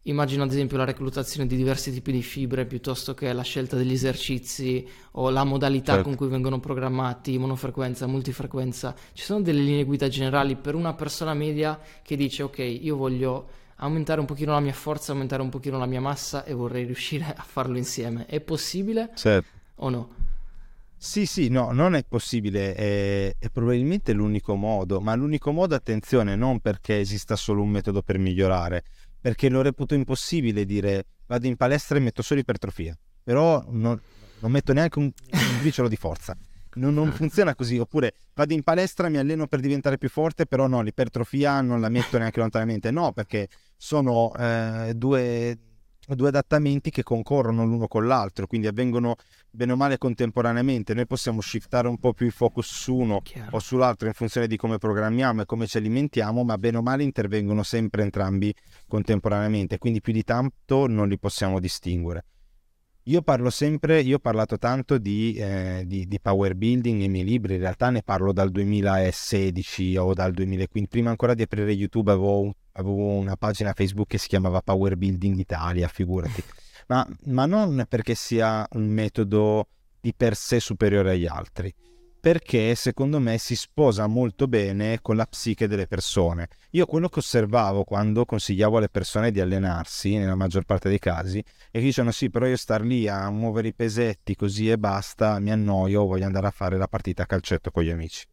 immagino 0.04 0.44
ad 0.44 0.52
esempio 0.52 0.78
la 0.78 0.84
reclutazione 0.84 1.48
di 1.48 1.56
diversi 1.56 1.92
tipi 1.92 2.12
di 2.12 2.22
fibre 2.22 2.66
piuttosto 2.66 3.14
che 3.14 3.32
la 3.32 3.42
scelta 3.42 3.78
degli 3.78 3.94
esercizi 3.94 4.86
o 5.12 5.30
la 5.30 5.44
modalità 5.46 5.94
certo. 5.94 6.10
con 6.10 6.18
cui 6.18 6.28
vengono 6.28 6.60
programmati, 6.60 7.38
monofrequenza, 7.38 8.08
multifrequenza. 8.08 8.94
Ci 9.14 9.24
sono 9.24 9.42
delle 9.42 9.62
linee 9.62 9.86
guida 9.86 10.08
generali 10.08 10.56
per 10.56 10.76
una 10.76 10.94
persona 10.94 11.34
media 11.34 11.80
che 12.02 12.16
dice 12.16 12.44
ok, 12.44 12.58
io 12.58 12.98
voglio 12.98 13.62
aumentare 13.78 14.20
un 14.20 14.26
pochino 14.26 14.52
la 14.52 14.60
mia 14.60 14.74
forza, 14.74 15.12
aumentare 15.12 15.42
un 15.42 15.50
pochino 15.50 15.78
la 15.78 15.86
mia 15.86 16.02
massa 16.02 16.44
e 16.44 16.54
vorrei 16.54 16.84
riuscire 16.86 17.34
a 17.36 17.44
farlo 17.44 17.78
insieme. 17.78 18.26
È 18.26 18.40
possibile 18.42 19.12
certo. 19.16 19.48
o 19.76 19.90
no? 19.90 20.23
Sì, 21.04 21.26
sì, 21.26 21.50
no, 21.50 21.74
non 21.74 21.96
è 21.96 22.06
possibile, 22.08 22.74
è, 22.74 23.36
è, 23.38 23.50
probabilmente 23.50 24.14
l'unico 24.14 24.56
modo, 24.56 25.02
ma 25.02 25.14
l'unico 25.16 25.52
modo, 25.52 25.76
attenzione, 25.76 26.38
non 26.38 26.62
perché 26.62 27.02
esista 27.02 27.36
solo 27.36 27.62
un 27.62 27.72
metodo 27.72 28.02
per 28.02 28.18
migliorare, 28.18 28.86
perché 29.20 29.50
lo 29.50 29.62
reputo 29.62 29.96
impossibile 29.96 30.64
dire 30.64 31.06
vado 31.26 31.46
in 31.46 31.58
palestra 31.58 31.98
e 31.98 32.00
metto 32.00 32.22
solo 32.22 32.40
ipertrofia, 32.40 32.98
però 33.22 33.62
non, 33.68 34.00
non 34.40 34.50
metto 34.50 34.72
neanche 34.72 35.00
un, 35.00 35.12
un 35.14 35.60
briciolo 35.60 35.90
di 35.90 35.98
forza. 35.98 36.38
Non, 36.76 36.94
non, 36.94 37.12
funziona 37.12 37.54
così, 37.54 37.78
oppure 37.78 38.14
vado 38.34 38.54
in 38.54 38.64
palestra, 38.64 39.10
mi 39.10 39.18
alleno 39.18 39.46
per 39.46 39.60
diventare 39.60 39.98
più 39.98 40.08
forte, 40.08 40.46
però 40.46 40.68
no, 40.68 40.82
l'ipertrofia 40.82 41.60
non 41.60 41.82
la 41.82 41.90
metto 41.90 42.18
neanche 42.18 42.40
lontanamente, 42.40 42.92
no, 42.92 43.12
perché 43.12 43.50
sono 43.76 44.34
eh, 44.38 44.94
due 44.96 45.58
due 46.08 46.28
adattamenti 46.28 46.90
che 46.90 47.04
concorrono 47.04 47.66
l'uno 47.66 47.88
con 47.88 48.06
l'altro, 48.06 48.48
quindi 48.48 48.68
avvengono 48.68 49.16
bene 49.50 49.72
o 49.72 49.76
male 49.76 49.98
contemporaneamente. 49.98 50.94
Noi 50.94 51.08
possiamo 51.08 51.42
shiftare 51.42 51.88
un 51.88 51.98
po' 51.98 52.14
più 52.14 52.26
il 52.26 52.32
focus 52.32 52.74
su 52.74 52.96
uno 52.96 53.22
Chiaro. 53.22 53.56
o 53.56 53.60
sull'altro 53.60 54.08
in 54.08 54.14
funzione 54.14 54.48
di 54.48 54.58
come 54.58 54.78
programmiamo 54.78 55.42
e 55.42 55.46
come 55.46 55.68
ci 55.68 55.78
alimentiamo, 55.78 56.44
ma 56.44 56.58
bene 56.58 56.78
o 56.78 56.82
male 56.82 57.04
intervengono 57.04 57.64
sempre 57.64 58.04
entrambi 58.04 58.54
contemporaneamente, 58.88 59.78
quindi 59.78 60.02
più 60.02 60.14
di 60.14 60.24
tanto 60.24 60.88
non 60.88 61.08
li 61.08 61.18
possiamo 61.18 61.60
distinguere. 61.60 62.26
Io 63.08 63.22
parlo 63.22 63.50
sempre, 63.50 64.00
io 64.00 64.16
ho 64.16 64.20
parlato 64.20 64.58
tanto 64.58 64.98
di, 64.98 65.34
eh, 65.34 65.84
di, 65.86 66.08
di, 66.08 66.22
power 66.22 66.56
building 66.56 67.00
nei 67.00 67.10
miei 67.10 67.26
libri, 67.26 67.56
in 67.56 67.60
realtà 67.60 67.90
ne 67.90 68.02
parlo 68.02 68.32
dal 68.32 68.50
2016 68.50 69.98
o 69.98 70.14
dal 70.14 70.32
2015, 70.32 70.88
prima 70.88 71.10
ancora 71.10 71.34
di 71.34 71.42
aprire 71.42 71.74
YouTube 71.74 72.12
avevo, 72.12 72.56
avevo 72.74 73.18
una 73.18 73.36
pagina 73.36 73.74
Facebook 73.74 74.08
che 74.08 74.18
si 74.18 74.28
chiamava 74.28 74.62
Power 74.62 74.96
Building 74.96 75.38
Italia, 75.38 75.88
figurati, 75.88 76.44
ma, 76.88 77.08
ma 77.26 77.46
non 77.46 77.86
perché 77.88 78.16
sia 78.16 78.68
un 78.72 78.88
metodo 78.88 79.68
di 80.00 80.14
per 80.14 80.36
sé 80.36 80.60
superiore 80.60 81.12
agli 81.12 81.26
altri, 81.26 81.74
perché 82.20 82.74
secondo 82.76 83.20
me 83.20 83.38
si 83.38 83.56
sposa 83.56 84.08
molto 84.08 84.48
bene 84.48 85.00
con 85.02 85.16
la 85.16 85.26
psiche 85.26 85.68
delle 85.68 85.88
persone. 85.88 86.48
Io 86.72 86.86
quello 86.86 87.10
che 87.10 87.20
osservavo 87.20 87.84
quando 87.84 88.26
consigliavo 88.26 88.78
alle 88.78 88.90
persone 88.90 89.32
di 89.32 89.40
allenarsi, 89.40 90.18
nella 90.18 90.36
maggior 90.36 90.64
parte 90.64 90.90
dei 90.90 91.00
casi, 91.00 91.40
è 91.40 91.80
che 91.80 91.82
dicevano 91.82 92.14
sì, 92.14 92.30
però 92.30 92.46
io 92.46 92.58
star 92.58 92.82
lì 92.82 93.08
a 93.08 93.30
muovere 93.30 93.70
i 93.70 93.74
pesetti 93.74 94.36
così 94.36 94.70
e 94.70 94.78
basta, 94.78 95.40
mi 95.40 95.52
annoio, 95.52 96.06
voglio 96.06 96.26
andare 96.26 96.48
a 96.48 96.52
fare 96.52 96.78
la 96.78 96.88
partita 96.88 97.24
a 97.24 97.26
calcetto 97.26 97.72
con 97.72 97.84
gli 97.84 97.90
amici. 97.90 98.26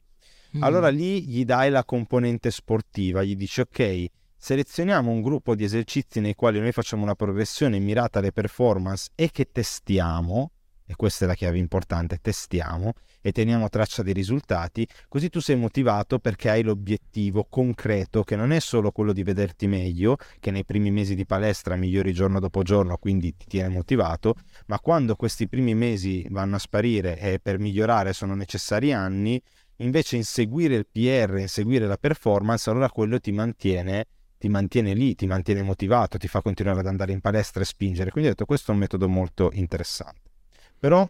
Mm. 0.57 0.62
Allora 0.62 0.88
lì 0.88 1.22
gli 1.22 1.44
dai 1.44 1.70
la 1.70 1.85
componente 1.85 2.50
sportiva, 2.50 3.22
gli 3.22 3.37
dici 3.37 3.61
ok, 3.61 4.07
selezioniamo 4.42 5.11
un 5.11 5.20
gruppo 5.20 5.55
di 5.55 5.64
esercizi 5.64 6.18
nei 6.18 6.35
quali 6.35 6.59
noi 6.61 6.72
facciamo 6.72 7.03
una 7.03 7.14
progressione 7.14 7.79
mirata 7.79 8.20
alle 8.20 8.33
performance 8.33 9.11
e 9.14 9.29
che 9.31 9.50
testiamo, 9.53 10.53
e 10.87 10.96
questa 10.96 11.26
è 11.26 11.29
la 11.29 11.35
chiave 11.35 11.59
importante, 11.59 12.18
testiamo 12.22 12.94
e 13.20 13.33
teniamo 13.33 13.68
traccia 13.68 14.03
dei 14.03 14.14
risultati, 14.14 14.88
così 15.09 15.29
tu 15.29 15.40
sei 15.40 15.57
motivato 15.57 16.18
perché 16.20 16.48
hai 16.48 16.62
l'obiettivo 16.62 17.46
concreto 17.50 18.24
che 18.24 18.35
non 18.35 18.50
è 18.50 18.61
solo 18.61 18.92
quello 18.92 19.12
di 19.12 19.22
vederti 19.22 19.66
meglio, 19.66 20.16
che 20.40 20.50
nei 20.50 20.64
primi 20.64 20.90
mesi 20.90 21.14
di 21.14 21.26
palestra 21.26 21.76
migliori 21.76 22.14
giorno 22.14 22.40
dopo 22.40 22.62
giorno, 22.62 22.96
quindi 22.96 23.37
ti 23.37 23.44
tiene 23.46 23.68
motivato, 23.68 24.37
ma 24.68 24.81
quando 24.81 25.16
questi 25.16 25.48
primi 25.48 25.74
mesi 25.74 26.26
vanno 26.31 26.57
a 26.57 26.59
sparire 26.59 27.18
e 27.18 27.40
per 27.40 27.59
migliorare 27.59 28.14
sono 28.14 28.35
necessari 28.35 28.94
anni, 28.94 29.40
invece 29.76 30.16
inseguire 30.16 30.76
il 30.76 30.87
PR, 30.90 31.37
inseguire 31.40 31.87
la 31.87 31.98
performance, 31.98 32.70
allora 32.70 32.88
quello 32.88 33.20
ti 33.20 33.33
mantiene 33.33 34.07
ti 34.40 34.48
mantiene 34.48 34.94
lì, 34.94 35.14
ti 35.14 35.26
mantiene 35.26 35.61
motivato, 35.61 36.16
ti 36.16 36.26
fa 36.26 36.40
continuare 36.40 36.81
ad 36.81 36.87
andare 36.87 37.12
in 37.12 37.20
palestra 37.20 37.61
e 37.61 37.66
spingere. 37.66 38.11
Quindi 38.11 38.31
ho 38.31 38.33
detto 38.33 38.46
questo 38.46 38.70
è 38.70 38.74
un 38.74 38.81
metodo 38.81 39.07
molto 39.07 39.50
interessante. 39.53 40.31
Però 40.79 41.07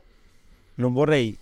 non 0.75 0.93
vorrei 0.93 1.39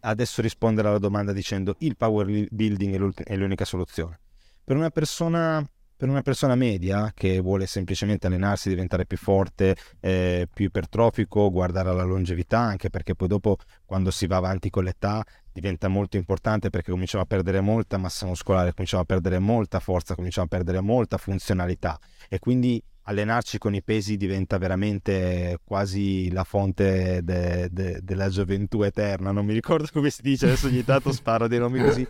adesso 0.00 0.42
rispondere 0.42 0.88
alla 0.88 0.98
domanda 0.98 1.32
dicendo 1.32 1.76
il 1.78 1.96
power 1.96 2.48
building 2.50 3.22
è 3.22 3.36
l'unica 3.36 3.64
soluzione. 3.64 4.18
Per 4.64 4.74
una 4.74 4.90
persona 4.90 5.64
per 5.96 6.08
una 6.08 6.22
persona 6.22 6.54
media 6.54 7.12
che 7.14 7.40
vuole 7.40 7.66
semplicemente 7.66 8.26
allenarsi, 8.26 8.68
diventare 8.68 9.06
più 9.06 9.16
forte, 9.16 9.76
eh, 10.00 10.48
più 10.52 10.66
ipertrofico, 10.66 11.50
guardare 11.50 11.90
alla 11.90 12.02
longevità, 12.02 12.58
anche 12.58 12.90
perché 12.90 13.14
poi 13.14 13.28
dopo 13.28 13.58
quando 13.84 14.10
si 14.10 14.26
va 14.26 14.36
avanti 14.36 14.70
con 14.70 14.84
l'età 14.84 15.24
diventa 15.52 15.86
molto 15.86 16.16
importante 16.16 16.68
perché 16.68 16.90
cominciamo 16.90 17.22
a 17.22 17.26
perdere 17.26 17.60
molta 17.60 17.96
massa 17.96 18.26
muscolare, 18.26 18.72
cominciamo 18.72 19.02
a 19.02 19.06
perdere 19.06 19.38
molta 19.38 19.78
forza, 19.78 20.14
cominciamo 20.14 20.46
a 20.46 20.48
perdere 20.48 20.80
molta 20.80 21.16
funzionalità 21.16 21.98
e 22.28 22.40
quindi 22.40 22.82
allenarci 23.06 23.58
con 23.58 23.74
i 23.74 23.82
pesi 23.82 24.16
diventa 24.16 24.58
veramente 24.58 25.58
quasi 25.62 26.30
la 26.32 26.44
fonte 26.44 27.20
de, 27.22 27.68
de, 27.70 28.00
della 28.02 28.28
gioventù 28.28 28.82
eterna, 28.82 29.30
non 29.30 29.44
mi 29.44 29.52
ricordo 29.52 29.86
come 29.92 30.10
si 30.10 30.22
dice, 30.22 30.46
adesso 30.46 30.66
ogni 30.66 30.84
tanto 30.84 31.12
sparo 31.12 31.46
dei 31.46 31.58
nomi 31.58 31.80
così. 31.80 32.06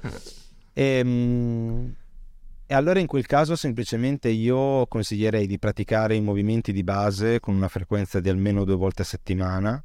E, 0.72 0.82
ehm, 0.98 1.94
e 2.66 2.74
allora 2.74 2.98
in 2.98 3.06
quel 3.06 3.26
caso 3.26 3.56
semplicemente 3.56 4.30
io 4.30 4.86
consiglierei 4.86 5.46
di 5.46 5.58
praticare 5.58 6.14
i 6.14 6.22
movimenti 6.22 6.72
di 6.72 6.82
base 6.82 7.38
con 7.38 7.54
una 7.54 7.68
frequenza 7.68 8.20
di 8.20 8.30
almeno 8.30 8.64
due 8.64 8.76
volte 8.76 9.02
a 9.02 9.04
settimana, 9.04 9.82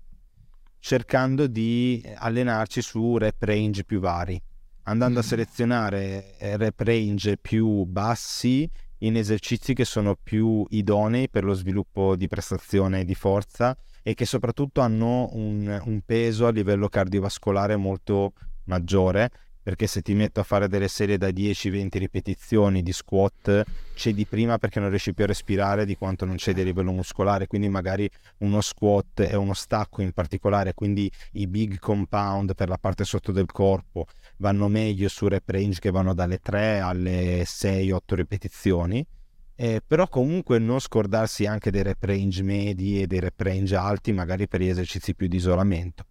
cercando 0.80 1.48
di 1.48 2.02
allenarci 2.16 2.82
su 2.82 3.18
rep 3.18 3.44
range 3.44 3.84
più 3.84 4.00
vari, 4.00 4.42
andando 4.84 5.20
a 5.20 5.24
mm. 5.24 5.26
selezionare 5.26 6.38
eh, 6.38 6.56
rep 6.56 6.80
range 6.80 7.38
più 7.38 7.84
bassi 7.84 8.70
in 9.00 9.18
esercizi 9.18 9.74
che 9.74 9.86
sono 9.86 10.16
più 10.16 10.66
idonei 10.70 11.30
per 11.30 11.44
lo 11.44 11.54
sviluppo 11.54 12.16
di 12.16 12.28
prestazione 12.28 13.02
e 13.02 13.06
di 13.06 13.16
forza 13.16 13.78
e 14.02 14.14
che 14.14 14.26
soprattutto 14.26 14.80
hanno 14.80 15.30
un, 15.34 15.82
un 15.86 16.02
peso 16.06 16.48
a 16.48 16.52
livello 16.52 16.88
cardiovascolare 16.88 17.76
molto 17.76 18.34
maggiore 18.66 19.32
perché 19.70 19.86
se 19.86 20.02
ti 20.02 20.16
metto 20.16 20.40
a 20.40 20.44
fare 20.44 20.68
delle 20.68 20.88
serie 20.88 21.20
da 21.20 21.28
10-20 21.28 22.00
ripetizioni 22.00 22.82
di 22.82 22.92
squat 22.92 23.64
cedi 23.94 24.26
prima 24.26 24.58
perché 24.58 24.80
non 24.80 24.90
riesci 24.90 25.14
più 25.14 25.26
a 25.26 25.28
respirare 25.28 25.86
di 25.86 25.96
quanto 25.96 26.26
non 26.26 26.38
cedi 26.38 26.62
a 26.62 26.64
livello 26.64 26.92
muscolare, 26.92 27.46
quindi 27.46 27.70
magari 27.70 28.10
uno 28.40 28.62
squat 28.62 29.20
e 29.20 29.36
uno 29.36 29.54
stacco 29.54 30.02
in 30.02 30.12
particolare, 30.12 30.74
quindi 30.74 31.12
i 31.34 31.46
big 31.46 31.78
compound 31.78 32.56
per 32.56 32.68
la 32.68 32.80
parte 32.80 33.04
sotto 33.04 33.32
del 33.32 33.46
corpo 33.46 34.08
vanno 34.38 34.68
meglio 34.70 35.08
su 35.08 35.28
rep 35.28 35.48
range 35.48 35.80
che 35.80 35.92
vanno 35.92 36.16
dalle 36.16 36.40
3 36.40 36.80
alle 36.80 37.44
6-8 37.44 38.00
ripetizioni. 38.16 39.06
Eh, 39.54 39.84
però 39.86 40.08
comunque 40.08 40.58
non 40.58 40.80
scordarsi 40.80 41.46
anche 41.46 41.70
dei 41.70 41.84
rep 41.84 42.04
range 42.04 42.42
medi 42.42 43.04
e 43.04 43.06
dei 43.06 43.20
rep 43.20 43.40
range 43.40 43.76
alti 43.76 44.14
magari 44.14 44.48
per 44.48 44.62
gli 44.62 44.70
esercizi 44.70 45.14
più 45.14 45.28
di 45.28 45.36
isolamento 45.36 46.06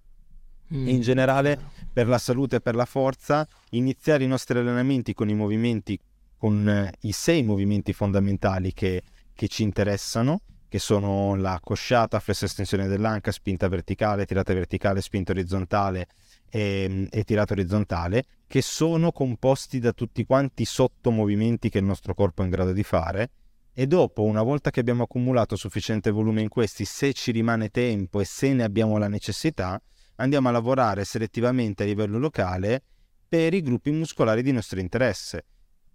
mm. 0.74 0.86
e 0.86 0.90
in 0.90 1.00
generale 1.00 1.58
per 1.92 2.06
la 2.06 2.18
salute 2.18 2.56
e 2.56 2.60
per 2.60 2.74
la 2.74 2.84
forza, 2.84 3.46
iniziare 3.70 4.24
i 4.24 4.28
nostri 4.28 4.58
allenamenti 4.58 5.14
con 5.14 5.28
i 5.28 5.34
movimenti, 5.34 5.98
con 6.36 6.68
eh, 6.68 6.92
i 7.00 7.12
sei 7.12 7.42
movimenti 7.42 7.92
fondamentali 7.92 8.72
che, 8.72 9.02
che 9.34 9.48
ci 9.48 9.62
interessano, 9.62 10.40
che 10.68 10.78
sono 10.78 11.34
la 11.34 11.58
cosciata, 11.62 12.20
flessa 12.20 12.44
estensione 12.44 12.86
dell'anca, 12.86 13.32
spinta 13.32 13.68
verticale, 13.68 14.26
tirata 14.26 14.52
verticale, 14.52 15.00
spinta 15.00 15.32
orizzontale 15.32 16.06
e, 16.50 17.08
e 17.10 17.24
tirata 17.24 17.54
orizzontale, 17.54 18.24
che 18.46 18.62
sono 18.62 19.10
composti 19.10 19.78
da 19.78 19.92
tutti 19.92 20.24
quanti 20.24 20.62
i 20.62 20.66
sottomovimenti 20.66 21.70
che 21.70 21.78
il 21.78 21.84
nostro 21.84 22.14
corpo 22.14 22.42
è 22.42 22.44
in 22.44 22.50
grado 22.50 22.72
di 22.72 22.82
fare. 22.82 23.30
E 23.72 23.86
dopo, 23.86 24.24
una 24.24 24.42
volta 24.42 24.70
che 24.70 24.80
abbiamo 24.80 25.04
accumulato 25.04 25.56
sufficiente 25.56 26.10
volume 26.10 26.42
in 26.42 26.48
questi, 26.48 26.84
se 26.84 27.12
ci 27.12 27.30
rimane 27.30 27.70
tempo 27.70 28.20
e 28.20 28.24
se 28.24 28.52
ne 28.52 28.64
abbiamo 28.64 28.98
la 28.98 29.08
necessità, 29.08 29.80
andiamo 30.18 30.48
a 30.48 30.52
lavorare 30.52 31.04
selettivamente 31.04 31.82
a 31.82 31.86
livello 31.86 32.18
locale 32.18 32.82
per 33.28 33.54
i 33.54 33.62
gruppi 33.62 33.90
muscolari 33.90 34.42
di 34.42 34.52
nostro 34.52 34.78
interesse, 34.78 35.44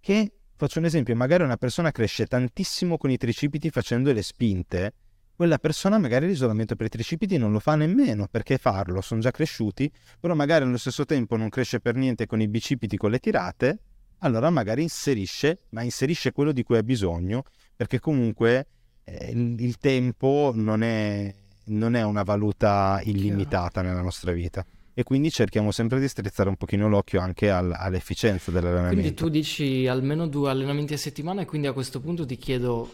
che 0.00 0.32
Faccio 0.56 0.78
un 0.78 0.84
esempio, 0.84 1.16
magari 1.16 1.42
una 1.42 1.56
persona 1.56 1.90
cresce 1.90 2.26
tantissimo 2.26 2.96
con 2.96 3.10
i 3.10 3.16
tricipiti 3.16 3.70
facendo 3.70 4.12
le 4.12 4.22
spinte, 4.22 4.94
quella 5.34 5.58
persona 5.58 5.98
magari 5.98 6.28
l'isolamento 6.28 6.76
per 6.76 6.86
i 6.86 6.90
tricipiti 6.90 7.38
non 7.38 7.50
lo 7.50 7.58
fa 7.58 7.74
nemmeno, 7.74 8.28
perché 8.30 8.56
farlo, 8.56 9.00
sono 9.00 9.20
già 9.20 9.32
cresciuti, 9.32 9.90
però 10.20 10.34
magari 10.34 10.64
allo 10.64 10.76
stesso 10.76 11.04
tempo 11.04 11.36
non 11.36 11.48
cresce 11.48 11.80
per 11.80 11.96
niente 11.96 12.26
con 12.26 12.40
i 12.40 12.46
bicipiti, 12.46 12.96
con 12.96 13.10
le 13.10 13.18
tirate, 13.18 13.78
allora 14.18 14.48
magari 14.48 14.82
inserisce, 14.82 15.64
ma 15.70 15.82
inserisce 15.82 16.30
quello 16.30 16.52
di 16.52 16.62
cui 16.62 16.76
ha 16.76 16.84
bisogno, 16.84 17.42
perché 17.74 17.98
comunque 17.98 18.68
eh, 19.02 19.32
il, 19.32 19.76
tempo 19.78 20.52
non 20.54 20.84
è, 20.84 21.34
non 21.66 21.94
è 21.94 22.02
una 22.02 22.22
valuta 22.22 23.00
illimitata 23.04 23.82
nella 23.82 24.02
nostra 24.02 24.32
vita 24.32 24.64
e 24.96 25.02
quindi 25.02 25.30
cerchiamo 25.30 25.72
sempre 25.72 25.98
di 25.98 26.06
strizzare 26.06 26.48
un 26.48 26.56
pochino 26.56 26.88
l'occhio 26.88 27.20
anche 27.20 27.50
al, 27.50 27.72
all'efficienza 27.76 28.52
dell'allenamento. 28.52 28.94
Quindi 28.94 29.14
tu 29.14 29.28
dici 29.28 29.88
almeno 29.88 30.28
due 30.28 30.50
allenamenti 30.50 30.94
a 30.94 30.98
settimana 30.98 31.42
e 31.42 31.46
quindi 31.46 31.66
a 31.66 31.72
questo 31.72 32.00
punto 32.00 32.24
ti 32.24 32.36
chiedo, 32.36 32.88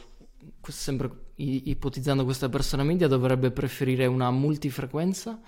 sempre 0.67 1.11
ipotizzando 1.37 2.25
questa 2.25 2.49
persona 2.49 2.85
media, 2.85 3.07
dovrebbe 3.07 3.51
preferire 3.51 4.07
una 4.07 4.31
multifrequenza 4.31 5.39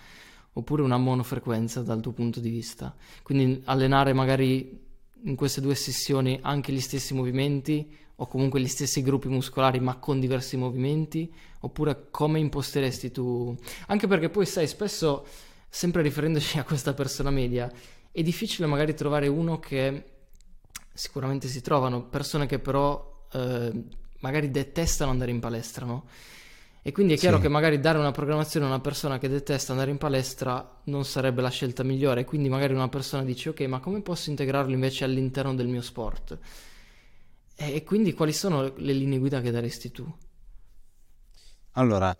oppure 0.55 0.83
una 0.83 0.99
monofrequenza 0.99 1.81
dal 1.81 2.03
tuo 2.03 2.13
punto 2.13 2.39
di 2.39 2.51
vista? 2.51 2.95
Quindi 3.23 3.63
allenare 3.65 4.13
magari 4.13 4.79
in 5.25 5.35
queste 5.37 5.63
due 5.63 5.75
sessioni 5.75 6.39
anche 6.43 6.71
gli 6.71 6.81
stessi 6.81 7.15
movimenti 7.15 7.97
o 8.23 8.27
comunque 8.29 8.61
gli 8.61 8.69
stessi 8.69 9.03
gruppi 9.03 9.27
muscolari 9.27 9.81
ma 9.81 9.97
con 9.97 10.21
diversi 10.21 10.57
movimenti 10.57 11.33
oppure 11.61 12.07
come 12.11 12.39
imposteresti 12.39 13.11
tu? 13.11 13.55
Anche 13.89 14.07
perché 14.07 14.29
poi 14.29 14.47
sai 14.47 14.69
spesso 14.69 15.27
sempre 15.69 16.03
riferendoci 16.03 16.59
a 16.61 16.65
questa 16.65 16.95
persona 16.95 17.31
media, 17.31 17.71
è 18.13 18.23
difficile 18.23 18.69
magari 18.69 18.95
trovare 18.95 19.27
uno 19.27 19.59
che 19.59 20.05
sicuramente 20.93 21.49
si 21.49 21.61
trovano, 21.63 22.05
persone 22.05 22.47
che 22.47 22.61
però 22.61 23.27
eh, 23.33 23.73
magari 24.21 24.53
detestano 24.53 25.11
andare 25.11 25.33
in 25.33 25.41
palestra, 25.41 25.85
no? 25.85 26.05
E 26.85 26.93
quindi 26.93 27.15
è 27.15 27.17
chiaro 27.17 27.37
sì. 27.37 27.43
che 27.43 27.49
magari 27.49 27.81
dare 27.81 27.99
una 27.99 28.11
programmazione 28.11 28.67
a 28.67 28.69
una 28.69 28.81
persona 28.81 29.19
che 29.19 29.29
detesta 29.29 29.73
andare 29.73 29.91
in 29.91 29.99
palestra 29.99 30.81
non 30.85 31.05
sarebbe 31.05 31.41
la 31.41 31.49
scelta 31.49 31.85
migliore. 31.85 32.25
Quindi 32.25 32.49
magari 32.49 32.75
una 32.75 32.89
persona 32.89 33.23
dice 33.23 33.51
ok, 33.51 33.61
ma 33.63 33.79
come 33.79 34.01
posso 34.01 34.31
integrarlo 34.31 34.73
invece 34.73 35.05
all'interno 35.05 35.55
del 35.55 35.69
mio 35.69 35.81
sport? 35.81 36.39
E, 37.63 37.77
e 37.77 37.85
quindi 37.85 38.13
quali 38.13 38.33
sono 38.33 38.73
le 38.77 38.93
linee 38.93 39.19
guida 39.19 39.41
che 39.41 39.53
daresti 39.53 39.91
tu? 39.93 40.13
Allora, 41.73 42.15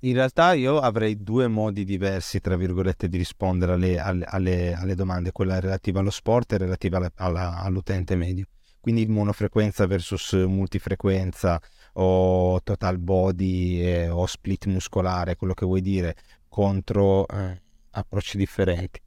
in 0.00 0.12
realtà 0.12 0.52
io 0.52 0.80
avrei 0.80 1.22
due 1.22 1.46
modi 1.46 1.84
diversi, 1.84 2.40
tra 2.40 2.56
virgolette, 2.56 3.08
di 3.08 3.16
rispondere 3.16 3.72
alle, 3.72 3.98
alle, 3.98 4.74
alle 4.74 4.94
domande, 4.94 5.32
quella 5.32 5.60
relativa 5.60 6.00
allo 6.00 6.10
sport 6.10 6.52
e 6.52 6.58
relativa 6.58 6.98
alla, 6.98 7.12
alla, 7.14 7.58
all'utente 7.60 8.16
medio. 8.16 8.46
Quindi 8.80 9.06
monofrequenza 9.06 9.86
versus 9.86 10.32
multifrequenza 10.32 11.60
o 11.94 12.60
total 12.62 12.98
body 12.98 13.80
eh, 13.80 14.08
o 14.08 14.26
split 14.26 14.66
muscolare, 14.66 15.36
quello 15.36 15.54
che 15.54 15.64
vuoi 15.64 15.80
dire, 15.80 16.14
contro 16.48 17.26
eh, 17.28 17.60
approcci 17.90 18.36
differenti. 18.36 19.00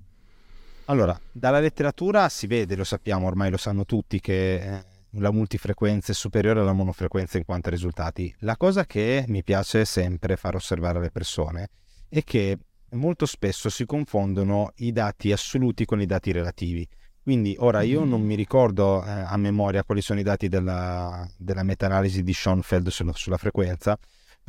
Allora, 0.90 1.20
dalla 1.32 1.60
letteratura 1.60 2.30
si 2.30 2.48
vede, 2.48 2.76
lo 2.76 2.84
sappiamo, 2.84 3.28
ormai 3.28 3.52
lo 3.52 3.58
sanno 3.58 3.86
tutti, 3.86 4.20
che 4.20 4.56
eh, 4.56 4.84
la 5.12 5.32
multifrequenza 5.32 6.12
è 6.12 6.16
superiore 6.16 6.62
alla 6.62 6.74
monofrequenza 6.74 7.38
in 7.38 7.46
quanto 7.46 7.68
a 7.68 7.72
risultati. 7.72 8.34
La 8.40 8.58
cosa 8.58 8.86
che 8.86 9.24
mi 9.28 9.44
piace 9.44 9.86
sempre 9.86 10.36
far 10.36 10.56
osservare 10.56 10.98
alle 10.98 11.12
persone 11.12 11.70
è 12.10 12.24
che 12.24 12.58
molto 12.94 13.28
spesso 13.28 13.70
si 13.70 13.86
confondono 13.86 14.72
i 14.78 14.92
dati 14.92 15.32
assoluti 15.32 15.86
con 15.86 16.02
i 16.02 16.08
dati 16.08 16.32
relativi. 16.32 16.88
Quindi 17.22 17.56
ora 17.60 17.84
io 17.84 18.04
non 18.04 18.24
mi 18.24 18.34
ricordo 18.34 19.06
eh, 19.06 19.12
a 19.12 19.38
memoria 19.38 19.84
quali 19.84 20.02
sono 20.02 20.20
i 20.20 20.24
dati 20.24 20.48
della, 20.48 21.30
della 21.38 21.62
meta-analisi 21.62 22.24
di 22.24 22.34
Schoenfeld 22.34 22.88
sulla, 22.88 23.14
sulla, 23.14 23.38
frequenza, 23.38 23.96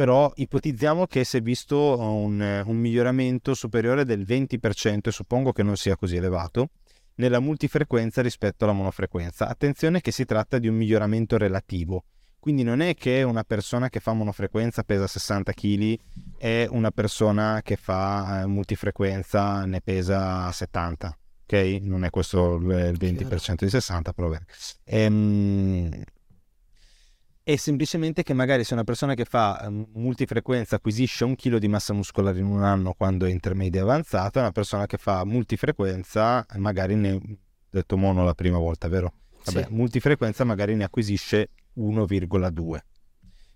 però 0.00 0.32
ipotizziamo 0.34 1.06
che 1.06 1.24
si 1.24 1.36
è 1.36 1.42
visto 1.42 1.76
un, 1.98 2.62
un 2.64 2.76
miglioramento 2.78 3.52
superiore 3.52 4.06
del 4.06 4.22
20% 4.22 5.00
e 5.02 5.10
suppongo 5.12 5.52
che 5.52 5.62
non 5.62 5.76
sia 5.76 5.94
così 5.94 6.16
elevato 6.16 6.70
nella 7.16 7.38
multifrequenza 7.38 8.22
rispetto 8.22 8.64
alla 8.64 8.72
monofrequenza. 8.72 9.46
Attenzione 9.46 10.00
che 10.00 10.10
si 10.10 10.24
tratta 10.24 10.56
di 10.56 10.68
un 10.68 10.76
miglioramento 10.76 11.36
relativo. 11.36 12.04
Quindi 12.38 12.62
non 12.62 12.80
è 12.80 12.94
che 12.94 13.22
una 13.24 13.44
persona 13.44 13.90
che 13.90 14.00
fa 14.00 14.14
monofrequenza 14.14 14.84
pesa 14.84 15.06
60 15.06 15.52
kg 15.52 15.98
e 16.38 16.66
una 16.70 16.92
persona 16.92 17.60
che 17.62 17.76
fa 17.76 18.40
eh, 18.40 18.46
multifrequenza 18.46 19.66
ne 19.66 19.82
pesa 19.82 20.50
70. 20.50 21.18
Ok? 21.42 21.78
Non 21.82 22.04
è 22.04 22.08
questo 22.08 22.54
il 22.54 22.96
20% 22.98 23.64
di 23.64 23.68
60, 23.68 24.14
però 24.14 24.30
bene. 24.30 24.46
Ehm, 24.84 26.04
è 27.42 27.56
semplicemente 27.56 28.22
che 28.22 28.34
magari 28.34 28.64
se 28.64 28.74
una 28.74 28.84
persona 28.84 29.14
che 29.14 29.24
fa 29.24 29.62
ehm, 29.64 29.88
multifrequenza 29.94 30.76
acquisisce 30.76 31.24
un 31.24 31.34
chilo 31.34 31.58
di 31.58 31.68
massa 31.68 31.92
muscolare 31.92 32.38
in 32.38 32.44
un 32.44 32.62
anno 32.62 32.92
quando 32.92 33.26
è 33.26 33.30
intermedia 33.30 33.82
avanzata, 33.82 34.40
una 34.40 34.52
persona 34.52 34.86
che 34.86 34.98
fa 34.98 35.24
multifrequenza 35.24 36.46
magari 36.56 36.94
ne 36.94 37.18
detto 37.70 37.96
mono 37.96 38.24
la 38.24 38.34
prima 38.34 38.58
volta, 38.58 38.88
vero? 38.88 39.14
Vabbè, 39.44 39.64
sì. 39.64 39.72
multifrequenza 39.72 40.44
magari 40.44 40.74
ne 40.74 40.84
acquisisce 40.84 41.50
1,2. 41.76 42.78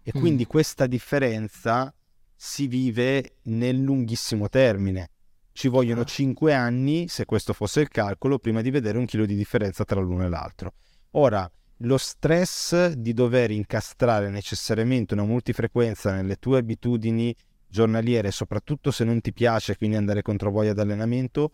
E 0.02 0.12
mm. 0.16 0.20
quindi 0.20 0.46
questa 0.46 0.86
differenza 0.86 1.92
si 2.34 2.66
vive 2.66 3.36
nel 3.44 3.76
lunghissimo 3.76 4.48
termine. 4.48 5.10
Ci 5.52 5.68
vogliono 5.68 6.02
ah. 6.02 6.04
5 6.04 6.52
anni, 6.52 7.06
se 7.08 7.24
questo 7.26 7.52
fosse 7.52 7.80
il 7.80 7.88
calcolo, 7.88 8.38
prima 8.38 8.60
di 8.60 8.70
vedere 8.70 8.98
un 8.98 9.04
chilo 9.04 9.26
di 9.26 9.34
differenza 9.34 9.84
tra 9.84 10.00
l'uno 10.00 10.24
e 10.24 10.28
l'altro. 10.28 10.74
Ora, 11.12 11.50
lo 11.84 11.96
stress 11.98 12.92
di 12.92 13.12
dover 13.12 13.50
incastrare 13.50 14.30
necessariamente 14.30 15.14
una 15.14 15.24
multifrequenza 15.24 16.12
nelle 16.12 16.36
tue 16.36 16.58
abitudini 16.58 17.34
giornaliere, 17.68 18.30
soprattutto 18.30 18.90
se 18.90 19.04
non 19.04 19.20
ti 19.20 19.32
piace, 19.32 19.76
quindi 19.76 19.96
andare 19.96 20.22
contro 20.22 20.50
voglia 20.50 20.72
d'allenamento, 20.72 21.50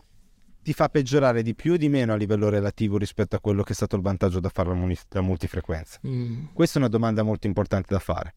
ti 0.61 0.73
fa 0.73 0.89
peggiorare 0.89 1.41
di 1.41 1.55
più 1.55 1.73
o 1.73 1.77
di 1.77 1.89
meno 1.89 2.13
a 2.13 2.15
livello 2.15 2.49
relativo 2.49 2.97
rispetto 2.97 3.35
a 3.35 3.39
quello 3.39 3.63
che 3.63 3.71
è 3.71 3.75
stato 3.75 3.95
il 3.95 4.03
vantaggio 4.03 4.39
da 4.39 4.49
fare 4.49 4.69
la, 4.69 5.21
multifrequenza? 5.21 5.99
Mm. 6.05 6.45
Questa 6.53 6.77
è 6.77 6.81
una 6.81 6.89
domanda 6.89 7.23
molto 7.23 7.47
importante 7.47 7.87
da 7.93 7.99
fare. 7.99 8.35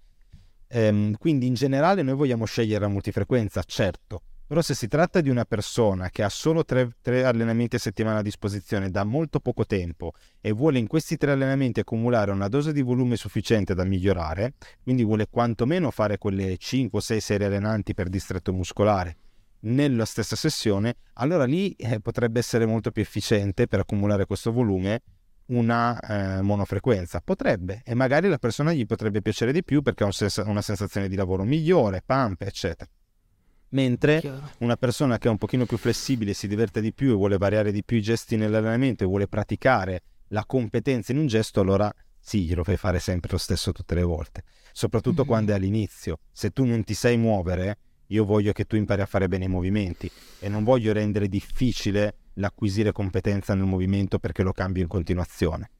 Ehm, 0.68 1.16
quindi 1.18 1.46
in 1.46 1.54
generale 1.54 2.02
noi 2.02 2.14
vogliamo 2.14 2.46
scegliere 2.46 2.80
la 2.80 2.88
multifrequenza, 2.88 3.62
certo, 3.62 4.22
però 4.46 4.60
se 4.60 4.74
si 4.74 4.88
tratta 4.88 5.20
di 5.20 5.30
una 5.30 5.44
persona 5.44 6.10
che 6.10 6.22
ha 6.22 6.28
solo 6.28 6.64
tre, 6.64 6.96
tre, 7.00 7.24
allenamenti 7.24 7.76
a 7.76 7.78
settimana 7.78 8.18
a 8.18 8.22
disposizione 8.22 8.90
da 8.90 9.04
molto 9.04 9.40
poco 9.40 9.64
tempo 9.64 10.12
e 10.40 10.52
vuole 10.52 10.78
in 10.78 10.86
questi 10.86 11.16
tre 11.16 11.32
allenamenti 11.32 11.80
accumulare 11.80 12.30
una 12.30 12.48
dose 12.48 12.72
di 12.72 12.82
volume 12.82 13.16
sufficiente 13.16 13.74
da 13.74 13.84
migliorare, 13.84 14.54
quindi 14.82 15.02
vuole 15.04 15.28
quantomeno 15.30 15.90
fare 15.90 16.18
quelle 16.18 16.56
5 16.56 16.98
o 16.98 17.02
6 17.02 17.20
serie 17.20 17.46
allenanti 17.46 17.94
per 17.94 18.08
distretto 18.08 18.52
muscolare 18.52 19.16
nella 19.64 20.04
stessa 20.04 20.36
sessione, 20.36 20.96
allora 21.14 21.44
lì 21.44 21.72
eh, 21.72 22.00
potrebbe 22.00 22.38
essere 22.38 22.66
molto 22.66 22.90
più 22.90 23.02
efficiente 23.02 23.66
per 23.66 23.80
accumulare 23.80 24.26
questo 24.26 24.52
volume 24.52 25.02
una 25.46 25.98
eh, 26.00 26.42
monofrequenza. 26.42 27.20
Potrebbe, 27.22 27.82
e 27.84 27.94
magari 27.94 28.28
la 28.28 28.38
persona 28.38 28.72
gli 28.72 28.86
potrebbe 28.86 29.22
piacere 29.22 29.52
di 29.52 29.64
più 29.64 29.82
perché 29.82 30.04
ha 30.04 30.10
una 30.44 30.62
sensazione 30.62 31.08
di 31.08 31.16
lavoro 31.16 31.44
migliore, 31.44 32.02
pump, 32.04 32.42
eccetera 32.42 32.90
mentre 33.74 34.22
una 34.58 34.76
persona 34.76 35.18
che 35.18 35.28
è 35.28 35.30
un 35.30 35.38
pochino 35.38 35.66
più 35.66 35.76
flessibile, 35.76 36.32
si 36.32 36.48
diverte 36.48 36.80
di 36.80 36.92
più 36.92 37.10
e 37.10 37.14
vuole 37.14 37.36
variare 37.36 37.72
di 37.72 37.84
più 37.84 37.96
i 37.96 38.02
gesti 38.02 38.36
nell'allenamento 38.36 39.04
e 39.04 39.06
vuole 39.06 39.28
praticare 39.28 40.02
la 40.28 40.44
competenza 40.46 41.12
in 41.12 41.18
un 41.18 41.26
gesto, 41.26 41.60
allora 41.60 41.92
sì, 42.18 42.44
glielo 42.44 42.64
fai 42.64 42.76
fare 42.76 42.98
sempre 42.98 43.32
lo 43.32 43.38
stesso 43.38 43.72
tutte 43.72 43.94
le 43.94 44.02
volte, 44.02 44.44
soprattutto 44.72 45.20
mm-hmm. 45.20 45.30
quando 45.30 45.52
è 45.52 45.54
all'inizio. 45.56 46.20
Se 46.32 46.50
tu 46.50 46.64
non 46.64 46.82
ti 46.84 46.94
sai 46.94 47.16
muovere, 47.16 47.78
io 48.08 48.24
voglio 48.24 48.52
che 48.52 48.64
tu 48.64 48.76
impari 48.76 49.02
a 49.02 49.06
fare 49.06 49.28
bene 49.28 49.44
i 49.44 49.48
movimenti 49.48 50.10
e 50.38 50.48
non 50.48 50.64
voglio 50.64 50.92
rendere 50.92 51.28
difficile 51.28 52.14
l'acquisire 52.34 52.92
competenza 52.92 53.54
nel 53.54 53.66
movimento 53.66 54.18
perché 54.18 54.42
lo 54.42 54.52
cambio 54.52 54.82
in 54.82 54.88
continuazione. 54.88 55.70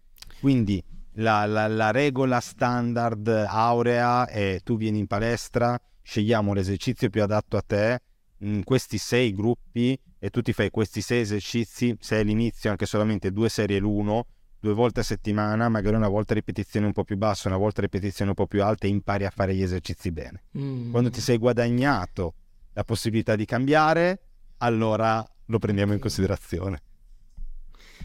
Quindi 0.41 0.83
la, 1.14 1.47
la, 1.47 1.69
la 1.69 1.91
regola 1.93 2.41
standard 2.41 3.29
aurea 3.29 4.27
è 4.27 4.61
tu 4.62 4.77
vieni 4.77 4.99
in 4.99 5.07
palestra, 5.07 5.81
scegliamo 6.05 6.53
l'esercizio 6.53 7.09
più 7.09 7.23
adatto 7.23 7.57
a 7.57 7.63
te 7.63 8.01
in 8.39 8.63
questi 8.63 8.99
sei 8.99 9.33
gruppi 9.33 9.99
e 10.19 10.31
tu 10.31 10.43
ti 10.43 10.53
fai 10.53 10.71
questi 10.71 11.01
sei 11.01 11.23
esercizi, 11.23 11.97
se 11.99 12.19
all'inizio 12.19 12.71
anche 12.71 12.87
solamente 12.87 13.33
due 13.33 13.49
serie 13.49 13.79
l'uno, 13.79 14.27
due 14.61 14.75
volte 14.75 15.01
a 15.01 15.03
settimana, 15.03 15.69
magari 15.69 15.97
una 15.97 16.09
volta 16.09 16.35
ripetizioni 16.35 16.87
un 16.87 16.93
po' 16.93 17.05
più 17.05 17.17
basse, 17.17 17.49
una 17.49 17.57
volta 17.57 17.81
ripetizioni 17.81 18.31
un 18.31 18.37
po' 18.37 18.47
più 18.47 18.63
alte 18.63 18.87
e 18.87 18.91
impari 18.91 19.25
a 19.25 19.31
fare 19.31 19.55
gli 19.55 19.63
esercizi 19.63 20.13
bene. 20.13 20.45
Mm. 20.59 20.91
Quando 20.91 21.11
ti 21.11 21.21
sei 21.21 21.39
guadagnato 21.39 22.35
la 22.75 22.85
possibilità 22.85 23.35
di 23.35 23.45
cambiare, 23.47 24.21
allora 24.59 25.27
lo 25.47 25.59
prendiamo 25.59 25.93
in 25.95 25.99
considerazione. 25.99 26.83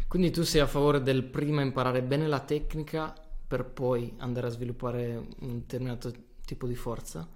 Quindi 0.08 0.32
tu 0.32 0.44
sei 0.44 0.62
a 0.62 0.68
favore 0.68 1.02
del 1.02 1.24
prima 1.24 1.62
imparare 1.62 2.02
bene 2.02 2.28
la 2.28 2.40
tecnica 2.40 3.14
per 3.48 3.66
poi 3.66 4.14
andare 4.18 4.48
a 4.48 4.50
sviluppare 4.50 5.16
un 5.40 5.60
determinato 5.60 6.12
tipo 6.46 6.68
di 6.68 6.76
forza? 6.76 7.28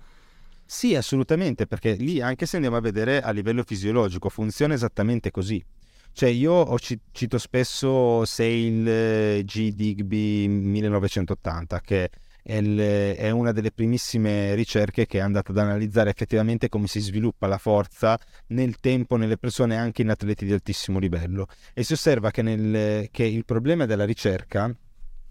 Sì, 0.74 0.96
assolutamente, 0.96 1.68
perché 1.68 1.94
lì 1.94 2.20
anche 2.20 2.48
se 2.48 2.56
andiamo 2.56 2.78
a 2.78 2.82
vedere 2.82 3.22
a 3.22 3.30
livello 3.30 3.62
fisiologico 3.64 4.28
funziona 4.28 4.74
esattamente 4.74 5.30
così. 5.30 5.64
Cioè 6.12 6.30
io 6.30 6.76
cito 7.12 7.38
spesso 7.38 8.26
Sale 8.26 9.44
G. 9.46 9.72
Digby 9.72 10.48
1980, 10.48 11.80
che 11.80 12.10
è, 12.42 13.30
una 13.30 13.52
delle 13.52 13.72
primissime 13.72 14.56
ricerche 14.56 15.06
che 15.06 15.20
è 15.20 15.22
andata 15.22 15.52
ad 15.52 15.60
analizzare 15.60 16.10
effettivamente 16.10 16.70
come 16.70 16.88
si 16.88 17.00
sviluppa 17.02 17.46
la 17.46 17.60
forza 17.60 18.20
nel 18.48 18.78
tempo 18.80 19.16
nelle 19.16 19.38
persone 19.38 19.78
anche 19.78 20.02
in 20.02 20.10
atleti 20.10 20.44
di 20.44 20.54
altissimo 20.54 20.98
livello 20.98 21.48
e 21.74 21.84
si 21.84 21.94
osserva 21.94 22.32
che, 22.32 22.42
nel, 22.42 23.10
che 23.12 23.24
il 23.26 23.46
problema 23.46 23.86
della 23.86 24.06
ricerca 24.06 24.76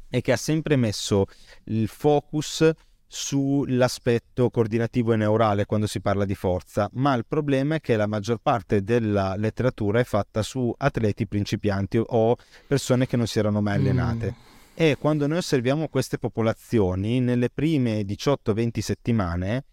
è 0.08 0.20
che 0.20 0.32
ha 0.32 0.36
sempre 0.36 0.76
messo 0.76 1.26
il 1.64 1.88
focus 1.88 2.70
sull'aspetto 3.14 4.48
coordinativo 4.48 5.12
e 5.12 5.16
neurale 5.16 5.66
quando 5.66 5.86
si 5.86 6.00
parla 6.00 6.24
di 6.24 6.34
forza, 6.34 6.88
ma 6.94 7.12
il 7.12 7.26
problema 7.28 7.74
è 7.74 7.80
che 7.80 7.94
la 7.94 8.06
maggior 8.06 8.38
parte 8.40 8.82
della 8.82 9.36
letteratura 9.36 10.00
è 10.00 10.04
fatta 10.04 10.42
su 10.42 10.72
atleti 10.74 11.26
principianti 11.26 12.00
o 12.02 12.36
persone 12.66 13.06
che 13.06 13.18
non 13.18 13.26
si 13.26 13.38
erano 13.38 13.60
mai 13.60 13.74
allenate. 13.76 14.34
Mm. 14.34 14.50
E 14.74 14.96
quando 14.98 15.26
noi 15.26 15.36
osserviamo 15.36 15.88
queste 15.88 16.16
popolazioni, 16.16 17.20
nelle 17.20 17.50
prime 17.50 18.00
18-20 18.00 18.78
settimane, 18.78 19.64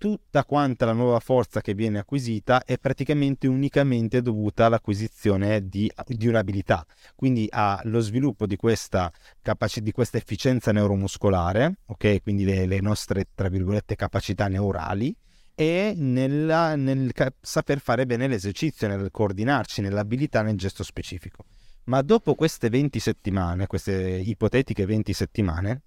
tutta 0.00 0.46
quanta 0.46 0.86
la 0.86 0.94
nuova 0.94 1.20
forza 1.20 1.60
che 1.60 1.74
viene 1.74 1.98
acquisita 1.98 2.64
è 2.64 2.78
praticamente 2.78 3.46
unicamente 3.46 4.22
dovuta 4.22 4.64
all'acquisizione 4.64 5.68
di, 5.68 5.92
di 6.06 6.26
un'abilità, 6.26 6.86
quindi 7.14 7.46
allo 7.50 8.00
sviluppo 8.00 8.46
di 8.46 8.56
questa, 8.56 9.12
capaci- 9.42 9.82
di 9.82 9.92
questa 9.92 10.16
efficienza 10.16 10.72
neuromuscolare, 10.72 11.80
ok? 11.84 12.22
Quindi 12.22 12.44
le, 12.44 12.64
le 12.64 12.80
nostre, 12.80 13.26
tra 13.34 13.50
virgolette, 13.50 13.94
capacità 13.94 14.48
neurali, 14.48 15.14
e 15.54 15.92
nella, 15.94 16.76
nel 16.76 17.12
saper 17.38 17.78
fare 17.80 18.06
bene 18.06 18.26
l'esercizio, 18.26 18.88
nel 18.88 19.10
coordinarci, 19.10 19.82
nell'abilità 19.82 20.40
nel 20.40 20.56
gesto 20.56 20.82
specifico. 20.82 21.44
Ma 21.84 22.00
dopo 22.00 22.34
queste 22.34 22.70
20 22.70 22.98
settimane, 22.98 23.66
queste 23.66 23.92
ipotetiche 24.24 24.86
20 24.86 25.12
settimane, 25.12 25.82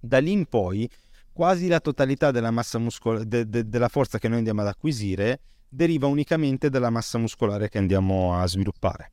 da 0.00 0.20
lì 0.20 0.32
in 0.32 0.46
poi 0.46 0.88
quasi 1.36 1.68
la 1.68 1.80
totalità 1.80 2.30
della 2.30 2.50
massa 2.50 2.78
muscolare, 2.78 3.28
de, 3.28 3.46
de, 3.46 3.68
della 3.68 3.88
forza 3.88 4.18
che 4.18 4.26
noi 4.26 4.38
andiamo 4.38 4.62
ad 4.62 4.68
acquisire 4.68 5.40
deriva 5.68 6.06
unicamente 6.06 6.70
dalla 6.70 6.88
massa 6.88 7.18
muscolare 7.18 7.68
che 7.68 7.76
andiamo 7.76 8.40
a 8.40 8.46
sviluppare. 8.46 9.12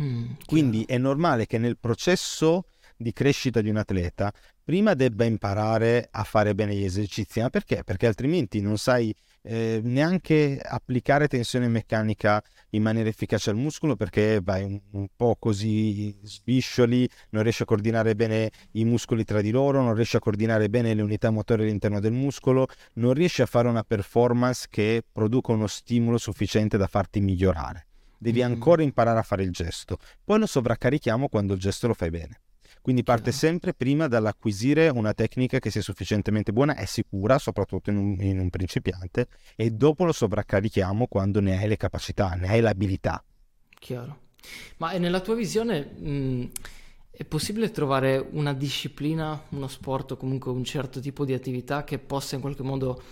Mm, 0.00 0.30
Quindi 0.46 0.84
è 0.88 0.96
normale 0.96 1.44
che 1.44 1.58
nel 1.58 1.76
processo 1.76 2.68
di 2.96 3.12
crescita 3.12 3.60
di 3.60 3.68
un 3.68 3.76
atleta 3.76 4.32
prima 4.64 4.94
debba 4.94 5.24
imparare 5.24 6.08
a 6.10 6.24
fare 6.24 6.54
bene 6.54 6.74
gli 6.74 6.84
esercizi. 6.84 7.40
Ma 7.40 7.50
perché? 7.50 7.84
Perché 7.84 8.06
altrimenti 8.06 8.62
non 8.62 8.78
sai 8.78 9.14
eh, 9.48 9.80
neanche 9.82 10.60
applicare 10.62 11.26
tensione 11.26 11.68
meccanica 11.68 12.42
in 12.70 12.82
maniera 12.82 13.08
efficace 13.08 13.48
al 13.48 13.56
muscolo 13.56 13.96
perché 13.96 14.40
vai 14.42 14.62
un, 14.62 14.78
un, 14.90 15.06
po' 15.16 15.36
così 15.38 16.14
sviscioli, 16.22 17.08
non 17.30 17.42
riesci 17.42 17.62
a 17.62 17.64
coordinare 17.64 18.14
bene 18.14 18.50
i 18.72 18.84
muscoli 18.84 19.24
tra 19.24 19.40
di 19.40 19.50
loro, 19.50 19.82
non 19.82 19.94
riesci 19.94 20.16
a 20.16 20.20
coordinare 20.20 20.68
bene 20.68 20.92
le 20.92 21.00
unità 21.00 21.30
motorie 21.30 21.64
all'interno 21.64 21.98
del 21.98 22.12
muscolo, 22.12 22.66
non 22.94 23.14
riesci 23.14 23.40
a 23.40 23.46
fare 23.46 23.68
una 23.68 23.84
performance 23.84 24.66
che 24.68 25.02
produca 25.10 25.52
uno 25.52 25.66
stimolo 25.66 26.18
sufficiente 26.18 26.76
da 26.76 26.86
farti 26.86 27.20
migliorare. 27.20 27.86
Devi 28.18 28.40
mm-hmm. 28.40 28.52
ancora 28.52 28.82
imparare 28.82 29.18
a 29.18 29.22
fare 29.22 29.44
il 29.44 29.50
gesto, 29.50 29.96
poi 30.24 30.38
lo 30.40 30.46
sovraccarichiamo 30.46 31.28
quando 31.28 31.54
il 31.54 31.60
gesto 31.60 31.86
lo 31.86 31.94
fai 31.94 32.10
bene. 32.10 32.40
Quindi 32.80 33.02
parte 33.02 33.32
sempre 33.32 33.74
prima 33.74 34.08
dall'acquisire 34.08 34.88
una 34.88 35.12
tecnica 35.12 35.58
che 35.58 35.70
sia 35.70 35.82
sufficientemente 35.82 36.52
buona 36.52 36.76
e 36.76 36.86
sicura, 36.86 37.38
soprattutto 37.38 37.90
in 37.90 37.96
un, 37.96 38.16
in 38.20 38.38
un 38.38 38.50
principiante, 38.50 39.28
e 39.56 39.70
dopo 39.70 40.04
lo 40.04 40.12
sovraccarichiamo 40.12 41.06
quando 41.06 41.40
ne 41.40 41.58
hai 41.58 41.68
le 41.68 41.76
capacità, 41.76 42.30
ne 42.30 42.48
hai 42.48 42.60
l'abilità. 42.60 43.22
Chiaro. 43.78 44.26
Ma 44.78 44.92
nella 44.92 45.20
tua 45.20 45.34
visione 45.34 45.80
mh, 45.84 46.50
è 47.10 47.24
possibile 47.24 47.70
trovare 47.70 48.24
una 48.30 48.54
disciplina, 48.54 49.42
uno 49.50 49.68
sport 49.68 50.12
o 50.12 50.16
comunque 50.16 50.50
un 50.52 50.64
certo 50.64 51.00
tipo 51.00 51.24
di 51.24 51.34
attività 51.34 51.84
che 51.84 51.98
possa 51.98 52.36
in 52.36 52.40
qualche 52.40 52.62
modo 52.62 53.02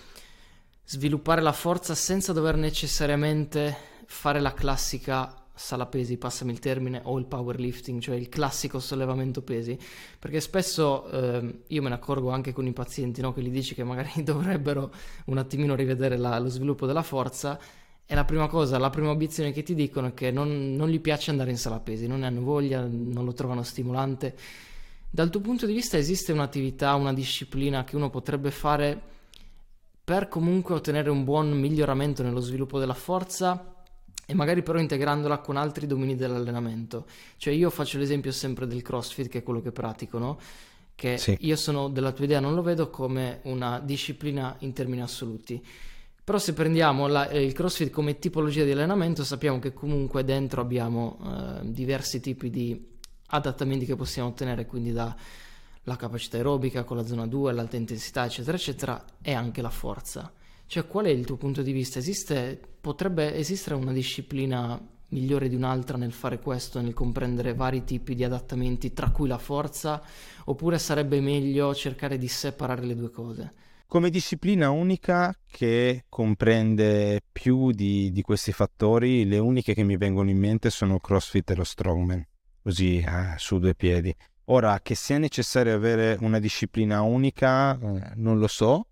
sviluppare 0.84 1.40
la 1.40 1.52
forza 1.52 1.94
senza 1.94 2.32
dover 2.32 2.56
necessariamente 2.56 3.76
fare 4.06 4.40
la 4.40 4.54
classica 4.54 5.45
sala 5.56 5.86
pesi, 5.86 6.18
passami 6.18 6.52
il 6.52 6.58
termine, 6.58 7.00
o 7.04 7.18
il 7.18 7.24
powerlifting, 7.24 8.00
cioè 8.00 8.14
il 8.16 8.28
classico 8.28 8.78
sollevamento 8.78 9.40
pesi, 9.42 9.76
perché 10.18 10.40
spesso 10.40 11.08
eh, 11.10 11.62
io 11.66 11.82
me 11.82 11.88
ne 11.88 11.94
accorgo 11.94 12.30
anche 12.30 12.52
con 12.52 12.66
i 12.66 12.72
pazienti 12.72 13.22
no, 13.22 13.32
che 13.32 13.42
gli 13.42 13.50
dici 13.50 13.74
che 13.74 13.82
magari 13.82 14.10
dovrebbero 14.22 14.92
un 15.26 15.38
attimino 15.38 15.74
rivedere 15.74 16.18
la, 16.18 16.38
lo 16.38 16.48
sviluppo 16.48 16.86
della 16.86 17.02
forza 17.02 17.58
e 18.04 18.14
la 18.14 18.24
prima 18.24 18.46
cosa, 18.48 18.78
la 18.78 18.90
prima 18.90 19.10
obiezione 19.10 19.50
che 19.50 19.62
ti 19.62 19.74
dicono 19.74 20.08
è 20.08 20.14
che 20.14 20.30
non, 20.30 20.74
non 20.76 20.88
gli 20.88 21.00
piace 21.00 21.30
andare 21.30 21.50
in 21.50 21.58
sala 21.58 21.80
pesi, 21.80 22.06
non 22.06 22.20
ne 22.20 22.26
hanno 22.26 22.42
voglia, 22.42 22.82
non 22.82 23.24
lo 23.24 23.32
trovano 23.32 23.62
stimolante. 23.62 24.36
Dal 25.08 25.30
tuo 25.30 25.40
punto 25.40 25.64
di 25.64 25.72
vista 25.72 25.96
esiste 25.96 26.32
un'attività, 26.32 26.94
una 26.94 27.14
disciplina 27.14 27.82
che 27.84 27.96
uno 27.96 28.10
potrebbe 28.10 28.50
fare 28.50 29.00
per 30.04 30.28
comunque 30.28 30.74
ottenere 30.74 31.10
un 31.10 31.24
buon 31.24 31.50
miglioramento 31.50 32.22
nello 32.22 32.40
sviluppo 32.40 32.78
della 32.78 32.94
forza 32.94 33.75
e 34.26 34.34
magari 34.34 34.62
però 34.62 34.80
integrandola 34.80 35.38
con 35.38 35.56
altri 35.56 35.86
domini 35.86 36.16
dell'allenamento. 36.16 37.06
Cioè 37.36 37.54
io 37.54 37.70
faccio 37.70 37.96
l'esempio 37.96 38.32
sempre 38.32 38.66
del 38.66 38.82
CrossFit, 38.82 39.28
che 39.28 39.38
è 39.38 39.42
quello 39.44 39.62
che 39.62 39.70
pratico, 39.70 40.18
no? 40.18 40.38
Che 40.96 41.16
sì. 41.16 41.36
io 41.40 41.56
sono 41.56 41.88
della 41.88 42.10
tua 42.10 42.24
idea, 42.24 42.40
non 42.40 42.54
lo 42.54 42.62
vedo 42.62 42.90
come 42.90 43.40
una 43.44 43.78
disciplina 43.78 44.56
in 44.60 44.72
termini 44.72 45.00
assoluti. 45.02 45.64
Però 46.24 46.38
se 46.38 46.54
prendiamo 46.54 47.06
la, 47.06 47.30
il 47.30 47.52
CrossFit 47.52 47.90
come 47.90 48.18
tipologia 48.18 48.64
di 48.64 48.72
allenamento, 48.72 49.22
sappiamo 49.22 49.60
che 49.60 49.72
comunque 49.72 50.24
dentro 50.24 50.60
abbiamo 50.60 51.18
eh, 51.22 51.70
diversi 51.70 52.18
tipi 52.18 52.50
di 52.50 52.94
adattamenti 53.28 53.84
che 53.84 53.94
possiamo 53.94 54.30
ottenere, 54.30 54.66
quindi 54.66 54.92
dalla 54.92 55.14
capacità 55.96 56.36
aerobica 56.36 56.82
con 56.82 56.96
la 56.96 57.06
zona 57.06 57.28
2, 57.28 57.52
l'alta 57.52 57.76
intensità, 57.76 58.24
eccetera, 58.24 58.56
eccetera, 58.56 59.04
e 59.22 59.34
anche 59.34 59.62
la 59.62 59.70
forza. 59.70 60.32
Cioè, 60.66 60.86
qual 60.86 61.06
è 61.06 61.10
il 61.10 61.24
tuo 61.24 61.36
punto 61.36 61.62
di 61.62 61.72
vista? 61.72 61.98
Esiste, 61.98 62.60
potrebbe 62.80 63.34
esistere 63.34 63.76
una 63.76 63.92
disciplina 63.92 64.80
migliore 65.08 65.48
di 65.48 65.54
un'altra 65.54 65.96
nel 65.96 66.12
fare 66.12 66.40
questo, 66.40 66.80
nel 66.80 66.92
comprendere 66.92 67.54
vari 67.54 67.84
tipi 67.84 68.14
di 68.14 68.24
adattamenti, 68.24 68.92
tra 68.92 69.10
cui 69.10 69.28
la 69.28 69.38
forza, 69.38 70.02
oppure 70.46 70.78
sarebbe 70.78 71.20
meglio 71.20 71.74
cercare 71.74 72.18
di 72.18 72.28
separare 72.28 72.84
le 72.84 72.96
due 72.96 73.10
cose? 73.10 73.52
Come 73.86 74.10
disciplina 74.10 74.70
unica 74.70 75.32
che 75.48 76.06
comprende 76.08 77.22
più 77.30 77.70
di, 77.70 78.10
di 78.10 78.22
questi 78.22 78.50
fattori, 78.50 79.24
le 79.24 79.38
uniche 79.38 79.74
che 79.74 79.84
mi 79.84 79.96
vengono 79.96 80.28
in 80.28 80.38
mente 80.38 80.70
sono 80.70 80.98
CrossFit 80.98 81.50
e 81.50 81.54
lo 81.54 81.62
Strongman, 81.62 82.26
così 82.62 82.98
eh, 82.98 83.34
su 83.36 83.60
due 83.60 83.76
piedi. 83.76 84.12
Ora, 84.46 84.80
che 84.80 84.96
sia 84.96 85.18
necessario 85.18 85.72
avere 85.74 86.16
una 86.20 86.40
disciplina 86.40 87.02
unica, 87.02 87.78
eh, 87.78 88.12
non 88.16 88.38
lo 88.38 88.48
so, 88.48 88.86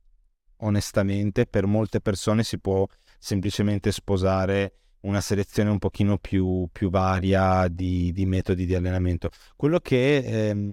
onestamente 0.58 1.46
per 1.46 1.66
molte 1.66 2.00
persone 2.00 2.42
si 2.42 2.58
può 2.58 2.86
semplicemente 3.18 3.90
sposare 3.92 4.74
una 5.04 5.20
selezione 5.20 5.70
un 5.70 5.78
pochino 5.78 6.18
più, 6.18 6.68
più 6.72 6.90
varia 6.90 7.68
di, 7.68 8.12
di, 8.12 8.26
metodi 8.26 8.66
di 8.66 8.74
allenamento. 8.74 9.30
Quello 9.56 9.78
che 9.78 10.16
ehm, 10.16 10.72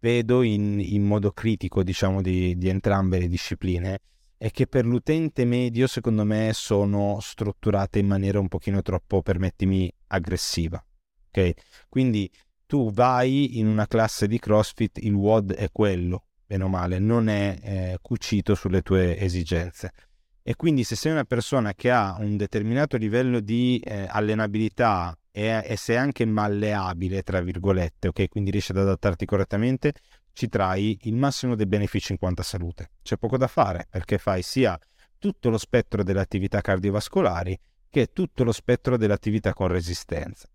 vedo 0.00 0.42
in, 0.42 0.80
in, 0.80 1.02
modo 1.02 1.32
critico, 1.32 1.82
diciamo, 1.82 2.20
di, 2.20 2.56
di, 2.56 2.68
entrambe 2.68 3.18
le 3.18 3.28
discipline 3.28 4.00
è 4.36 4.50
che 4.50 4.66
per 4.66 4.84
l'utente 4.84 5.44
medio, 5.44 5.86
secondo 5.86 6.24
me, 6.24 6.50
sono 6.52 7.18
strutturate 7.20 8.00
in 8.00 8.06
maniera 8.06 8.40
un 8.40 8.48
pochino 8.48 8.82
troppo, 8.82 9.22
permettimi, 9.22 9.92
aggressiva. 10.08 10.84
Ok? 11.28 11.52
Quindi 11.88 12.30
tu 12.66 12.90
vai 12.90 13.58
in 13.58 13.66
una 13.66 13.86
classe 13.86 14.26
di 14.26 14.38
CrossFit, 14.38 14.98
il 15.04 15.14
WOD 15.14 15.54
è 15.54 15.70
quello, 15.70 16.26
bene 16.52 16.64
o 16.64 16.68
male, 16.68 16.98
non 16.98 17.28
è 17.28 17.58
eh, 17.62 17.98
cucito 18.02 18.54
sulle 18.54 18.82
tue 18.82 19.18
esigenze. 19.18 19.92
E 20.42 20.54
quindi 20.54 20.84
se 20.84 20.96
sei 20.96 21.12
una 21.12 21.24
persona 21.24 21.72
che 21.72 21.90
ha 21.90 22.16
un 22.18 22.36
determinato 22.36 22.96
livello 22.96 23.40
di 23.40 23.80
eh, 23.82 24.06
allenabilità 24.08 25.16
e, 25.30 25.62
e, 25.64 25.76
sei 25.76 25.96
anche 25.96 26.26
malleabile, 26.26 27.22
tra 27.22 27.40
virgolette, 27.40 28.08
ok, 28.08 28.28
quindi 28.28 28.50
riesci 28.50 28.72
ad 28.72 28.78
adattarti 28.78 29.24
correttamente, 29.24 29.94
ci 30.32 30.48
trai 30.48 30.98
il 31.02 31.14
massimo 31.14 31.54
dei 31.54 31.66
benefici 31.66 32.12
in 32.12 32.18
quanto 32.18 32.42
a 32.42 32.44
salute. 32.44 32.90
C'è 33.02 33.16
poco 33.16 33.38
da 33.38 33.46
fare 33.46 33.86
perché 33.88 34.18
fai 34.18 34.42
sia 34.42 34.78
tutto 35.18 35.48
lo 35.48 35.58
spettro 35.58 36.02
delle 36.02 36.20
attività 36.20 36.60
cardiovascolari 36.60 37.58
che 37.88 38.12
tutto 38.12 38.42
lo 38.42 38.52
spettro 38.52 38.96
delle 38.96 39.12
attività 39.12 39.54
con 39.54 39.68
resistenza. 39.68 40.48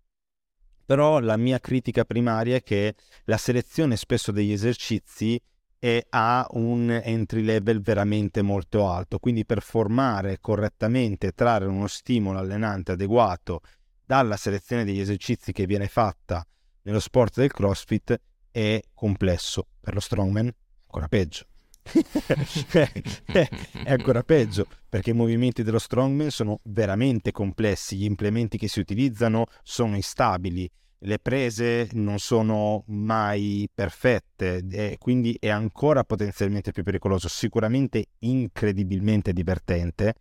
Però 0.84 1.18
la 1.20 1.36
mia 1.36 1.58
critica 1.60 2.04
primaria 2.04 2.56
è 2.56 2.62
che 2.62 2.94
la 3.24 3.36
selezione 3.36 3.96
spesso 3.96 4.32
degli 4.32 4.52
esercizi 4.52 5.40
è, 5.78 6.04
ha 6.10 6.46
un 6.50 6.90
entry 6.90 7.42
level 7.42 7.80
veramente 7.80 8.42
molto 8.42 8.88
alto, 8.88 9.18
quindi 9.18 9.44
per 9.44 9.62
formare 9.62 10.38
correttamente, 10.40 11.32
trarre 11.32 11.66
uno 11.66 11.86
stimolo 11.86 12.38
allenante 12.38 12.92
adeguato 12.92 13.60
dalla 14.04 14.36
selezione 14.36 14.84
degli 14.84 15.00
esercizi 15.00 15.52
che 15.52 15.66
viene 15.66 15.86
fatta 15.86 16.44
nello 16.82 17.00
sport 17.00 17.36
del 17.36 17.52
CrossFit 17.52 18.20
è 18.50 18.80
complesso. 18.94 19.66
Per 19.80 19.94
lo 19.94 20.00
strongman 20.00 20.50
ancora 20.84 21.08
peggio. 21.08 21.46
è 23.32 23.90
ancora 23.90 24.22
peggio 24.22 24.66
perché 24.88 25.10
i 25.10 25.14
movimenti 25.14 25.62
dello 25.62 25.78
strongman 25.78 26.30
sono 26.30 26.60
veramente 26.64 27.30
complessi, 27.30 27.96
gli 27.96 28.04
implementi 28.04 28.58
che 28.58 28.68
si 28.68 28.80
utilizzano 28.80 29.46
sono 29.62 29.96
instabili, 29.96 30.70
le 31.00 31.18
prese 31.18 31.88
non 31.92 32.18
sono 32.18 32.82
mai 32.88 33.68
perfette 33.72 34.64
e 34.68 34.96
quindi 34.98 35.36
è 35.38 35.48
ancora 35.48 36.04
potenzialmente 36.04 36.72
più 36.72 36.82
pericoloso, 36.82 37.28
sicuramente 37.28 38.06
incredibilmente 38.20 39.32
divertente, 39.32 40.14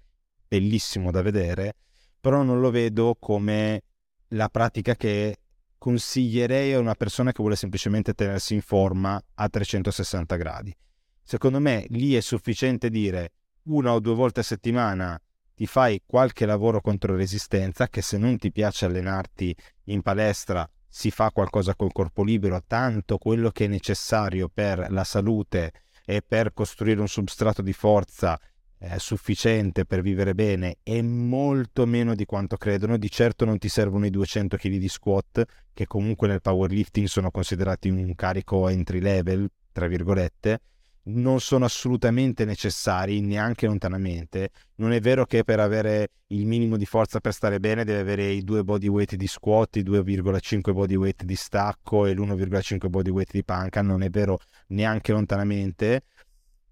bellissimo 0.47 1.09
da 1.09 1.21
vedere, 1.21 1.75
però 2.19 2.43
non 2.43 2.59
lo 2.59 2.69
vedo 2.69 3.15
come 3.19 3.81
la 4.29 4.49
pratica 4.49 4.95
che 4.95 5.37
consiglierei 5.77 6.73
a 6.73 6.79
una 6.79 6.95
persona 6.95 7.31
che 7.31 7.41
vuole 7.41 7.55
semplicemente 7.55 8.13
tenersi 8.13 8.53
in 8.53 8.61
forma 8.61 9.21
a 9.35 9.49
360 9.49 10.35
gradi. 10.35 10.75
Secondo 11.23 11.59
me 11.59 11.85
lì 11.89 12.15
è 12.15 12.21
sufficiente 12.21 12.89
dire 12.89 13.31
una 13.63 13.93
o 13.93 13.99
due 13.99 14.15
volte 14.15 14.41
a 14.41 14.43
settimana 14.43 15.19
ti 15.57 15.65
fai 15.65 16.03
qualche 16.05 16.45
lavoro 16.45 16.81
contro 16.81 17.15
resistenza 17.15 17.87
che 17.87 18.03
se 18.03 18.19
non 18.19 18.37
ti 18.37 18.51
piace 18.51 18.85
allenarti 18.85 19.55
in 19.85 20.03
palestra 20.03 20.69
si 20.87 21.09
fa 21.09 21.31
qualcosa 21.31 21.73
col 21.73 21.91
corpo 21.91 22.23
libero, 22.23 22.61
tanto 22.67 23.17
quello 23.17 23.49
che 23.49 23.65
è 23.65 23.67
necessario 23.67 24.51
per 24.53 24.85
la 24.91 25.03
salute 25.03 25.73
e 26.05 26.21
per 26.21 26.53
costruire 26.53 26.99
un 27.01 27.07
substrato 27.07 27.63
di 27.63 27.73
forza 27.73 28.39
eh, 28.77 28.99
sufficiente 28.99 29.85
per 29.85 30.01
vivere 30.03 30.35
bene 30.35 30.77
è 30.83 31.01
molto 31.01 31.87
meno 31.87 32.13
di 32.13 32.25
quanto 32.25 32.55
credono. 32.55 32.95
Di 32.97 33.09
certo 33.09 33.43
non 33.43 33.57
ti 33.57 33.67
servono 33.67 34.05
i 34.05 34.11
200 34.11 34.57
kg 34.57 34.75
di 34.75 34.87
squat, 34.87 35.43
che 35.73 35.87
comunque 35.87 36.27
nel 36.27 36.41
powerlifting 36.41 37.07
sono 37.07 37.31
considerati 37.31 37.89
un 37.89 38.13
carico 38.13 38.69
entry 38.69 38.99
level, 38.99 39.49
tra 39.71 39.87
virgolette. 39.87 40.61
Non 41.07 41.39
sono 41.39 41.65
assolutamente 41.65 42.43
necessari, 42.43 43.21
neanche 43.21 43.65
lontanamente. 43.65 44.49
Non 44.75 44.91
è 44.91 44.99
vero 44.99 45.25
che 45.25 45.45
per 45.45 45.59
avere 45.59 46.09
il 46.27 46.45
minimo 46.45 46.75
di 46.75 46.85
forza 46.85 47.21
per 47.21 47.33
stare 47.33 47.59
bene 47.59 47.85
deve 47.85 47.99
avere 47.99 48.29
i 48.29 48.43
due 48.43 48.63
body 48.63 48.87
weight 48.87 49.15
di 49.15 49.27
squat, 49.27 49.77
i 49.77 49.83
2,5 49.83 50.73
body 50.73 50.95
weight 50.95 51.23
di 51.23 51.35
stacco 51.35 52.05
e 52.05 52.13
l'1,5 52.13 52.89
body 52.89 53.09
weight 53.09 53.31
di 53.31 53.43
panca. 53.43 53.81
Non 53.81 54.01
è 54.03 54.09
vero 54.09 54.39
neanche 54.67 55.13
lontanamente. 55.13 56.03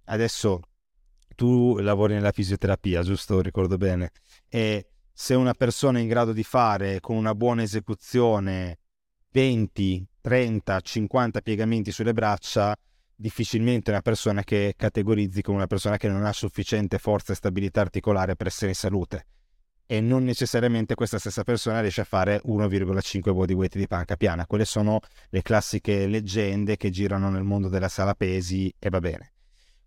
Adesso 0.05 0.59
tu 1.35 1.77
lavori 1.77 2.13
nella 2.15 2.31
fisioterapia, 2.31 3.03
giusto? 3.03 3.39
Ricordo 3.41 3.77
bene. 3.77 4.11
E 4.49 4.89
se 5.13 5.33
una 5.33 5.53
persona 5.53 5.99
è 5.99 6.01
in 6.01 6.09
grado 6.09 6.33
di 6.33 6.43
fare 6.43 6.99
con 6.99 7.15
una 7.15 7.33
buona 7.33 7.61
esecuzione 7.61 8.79
20, 9.31 10.05
30, 10.19 10.79
50 10.81 11.39
piegamenti 11.39 11.91
sulle 11.91 12.11
braccia, 12.11 12.77
difficilmente 13.15 13.91
una 13.91 14.01
persona 14.01 14.43
che 14.43 14.73
categorizzi 14.75 15.41
come 15.41 15.57
una 15.57 15.67
persona 15.67 15.97
che 15.97 16.09
non 16.09 16.25
ha 16.25 16.33
sufficiente 16.33 16.97
forza 16.97 17.33
e 17.33 17.35
stabilità 17.35 17.81
articolare 17.81 18.35
per 18.35 18.47
essere 18.47 18.69
in 18.69 18.75
salute. 18.75 19.27
E 19.87 20.01
non 20.01 20.23
necessariamente 20.23 20.95
questa 20.95 21.19
stessa 21.19 21.43
persona 21.43 21.79
riesce 21.79 22.01
a 22.01 22.05
fare 22.05 22.41
1,5 22.45 23.33
body 23.33 23.53
weight 23.53 23.77
di 23.77 23.87
panca 23.87 24.15
piana. 24.15 24.47
Quelle 24.47 24.65
sono 24.65 24.99
le 25.29 25.41
classiche 25.43 26.07
leggende 26.07 26.75
che 26.75 26.89
girano 26.89 27.29
nel 27.29 27.43
mondo 27.43 27.69
della 27.69 27.87
sala 27.87 28.15
pesi 28.15 28.73
e 28.79 28.89
va 28.89 28.99
bene. 28.99 29.33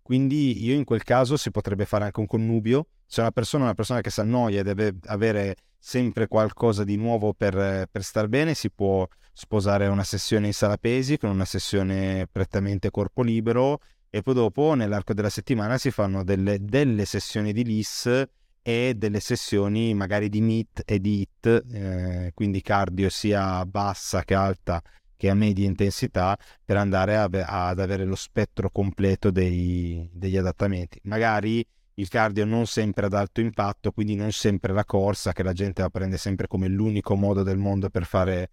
Quindi 0.01 0.63
io 0.63 0.73
in 0.73 0.85
quel 0.85 1.03
caso 1.03 1.37
si 1.37 1.51
potrebbe 1.51 1.85
fare 1.85 2.05
anche 2.05 2.19
un 2.19 2.25
connubio. 2.25 2.87
Se 3.05 3.19
una 3.19 3.31
persona 3.31 3.63
è 3.63 3.65
una 3.67 3.75
persona 3.75 4.01
che 4.01 4.09
si 4.09 4.21
annoia 4.21 4.61
e 4.61 4.63
deve 4.63 4.95
avere 5.05 5.55
sempre 5.77 6.27
qualcosa 6.27 6.83
di 6.83 6.95
nuovo 6.95 7.33
per, 7.33 7.87
per 7.91 8.03
star 8.03 8.27
bene, 8.27 8.53
si 8.53 8.71
può 8.71 9.07
sposare 9.39 9.87
una 9.87 10.03
sessione 10.03 10.47
in 10.47 10.53
sala 10.53 10.75
pesi 10.75 11.17
con 11.17 11.29
una 11.29 11.45
sessione 11.45 12.27
prettamente 12.29 12.91
corpo 12.91 13.21
libero 13.23 13.79
e 14.09 14.21
poi 14.21 14.33
dopo 14.33 14.73
nell'arco 14.73 15.13
della 15.13 15.29
settimana 15.29 15.77
si 15.77 15.91
fanno 15.91 16.25
delle, 16.25 16.57
delle 16.59 17.05
sessioni 17.05 17.53
di 17.53 17.63
LIS 17.63 18.25
e 18.61 18.93
delle 18.97 19.21
sessioni 19.21 19.93
magari 19.93 20.27
di 20.27 20.41
MIT 20.41 20.81
e 20.85 20.99
di 20.99 21.19
HIT, 21.21 21.63
eh, 21.71 22.31
quindi 22.33 22.61
cardio 22.61 23.09
sia 23.09 23.65
bassa 23.65 24.25
che 24.25 24.33
alta 24.33 24.81
che 25.15 25.29
a 25.29 25.33
media 25.33 25.65
intensità 25.65 26.37
per 26.65 26.75
andare 26.75 27.15
a, 27.15 27.29
ad 27.67 27.79
avere 27.79 28.03
lo 28.03 28.15
spettro 28.15 28.69
completo 28.69 29.31
dei, 29.31 30.09
degli 30.11 30.35
adattamenti. 30.35 30.99
Magari 31.03 31.65
il 31.93 32.07
cardio 32.09 32.43
non 32.43 32.65
sempre 32.65 33.05
ad 33.05 33.13
alto 33.13 33.39
impatto, 33.39 33.91
quindi 33.91 34.15
non 34.15 34.33
sempre 34.33 34.73
la 34.73 34.83
corsa, 34.83 35.31
che 35.31 35.43
la 35.43 35.53
gente 35.53 35.81
la 35.81 35.89
prende 35.89 36.17
sempre 36.17 36.47
come 36.47 36.67
l'unico 36.67 37.15
modo 37.15 37.43
del 37.43 37.57
mondo 37.57 37.89
per 37.89 38.05
fare, 38.05 38.49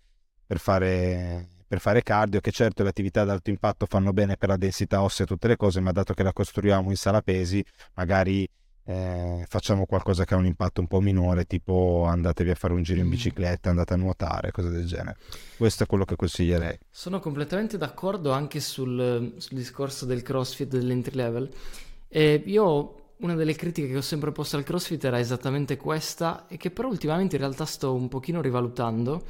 per 0.46 0.58
fare, 0.58 1.48
per 1.66 1.80
fare 1.80 2.02
cardio, 2.02 2.40
che 2.40 2.50
certo 2.50 2.82
le 2.82 2.90
attività 2.90 3.22
ad 3.22 3.30
alto 3.30 3.50
impatto 3.50 3.86
fanno 3.86 4.12
bene 4.12 4.36
per 4.36 4.48
la 4.50 4.56
densità 4.56 5.02
ossea 5.02 5.24
e 5.24 5.28
tutte 5.28 5.48
le 5.48 5.56
cose, 5.56 5.80
ma 5.80 5.92
dato 5.92 6.14
che 6.14 6.22
la 6.22 6.32
costruiamo 6.32 6.90
in 6.90 6.96
sala 6.96 7.22
pesi, 7.22 7.64
magari 7.94 8.48
eh, 8.88 9.44
facciamo 9.48 9.84
qualcosa 9.84 10.24
che 10.24 10.34
ha 10.34 10.36
un 10.36 10.46
impatto 10.46 10.80
un 10.80 10.86
po' 10.86 11.00
minore, 11.00 11.44
tipo 11.44 12.04
andatevi 12.06 12.50
a 12.50 12.54
fare 12.54 12.72
un 12.72 12.82
giro 12.82 13.00
in 13.00 13.06
mm. 13.06 13.10
bicicletta, 13.10 13.70
andate 13.70 13.94
a 13.94 13.96
nuotare, 13.96 14.52
cose 14.52 14.70
del 14.70 14.86
genere. 14.86 15.16
Questo 15.56 15.82
è 15.82 15.86
quello 15.86 16.04
che 16.04 16.14
consiglierei. 16.14 16.78
Sono 16.88 17.18
completamente 17.18 17.78
d'accordo 17.78 18.30
anche 18.30 18.60
sul, 18.60 19.34
sul 19.38 19.56
discorso 19.56 20.06
del 20.06 20.22
CrossFit 20.22 20.68
dell'entry 20.68 21.16
level. 21.16 21.50
E 22.08 22.42
io 22.46 23.14
una 23.18 23.34
delle 23.34 23.54
critiche 23.54 23.88
che 23.88 23.96
ho 23.96 24.02
sempre 24.02 24.30
posto 24.30 24.56
al 24.56 24.62
CrossFit 24.62 25.02
era 25.04 25.18
esattamente 25.18 25.76
questa, 25.76 26.46
e 26.46 26.56
che 26.56 26.70
però 26.70 26.88
ultimamente 26.88 27.34
in 27.34 27.42
realtà 27.42 27.64
sto 27.64 27.92
un 27.92 28.08
pochino 28.08 28.40
rivalutando. 28.40 29.24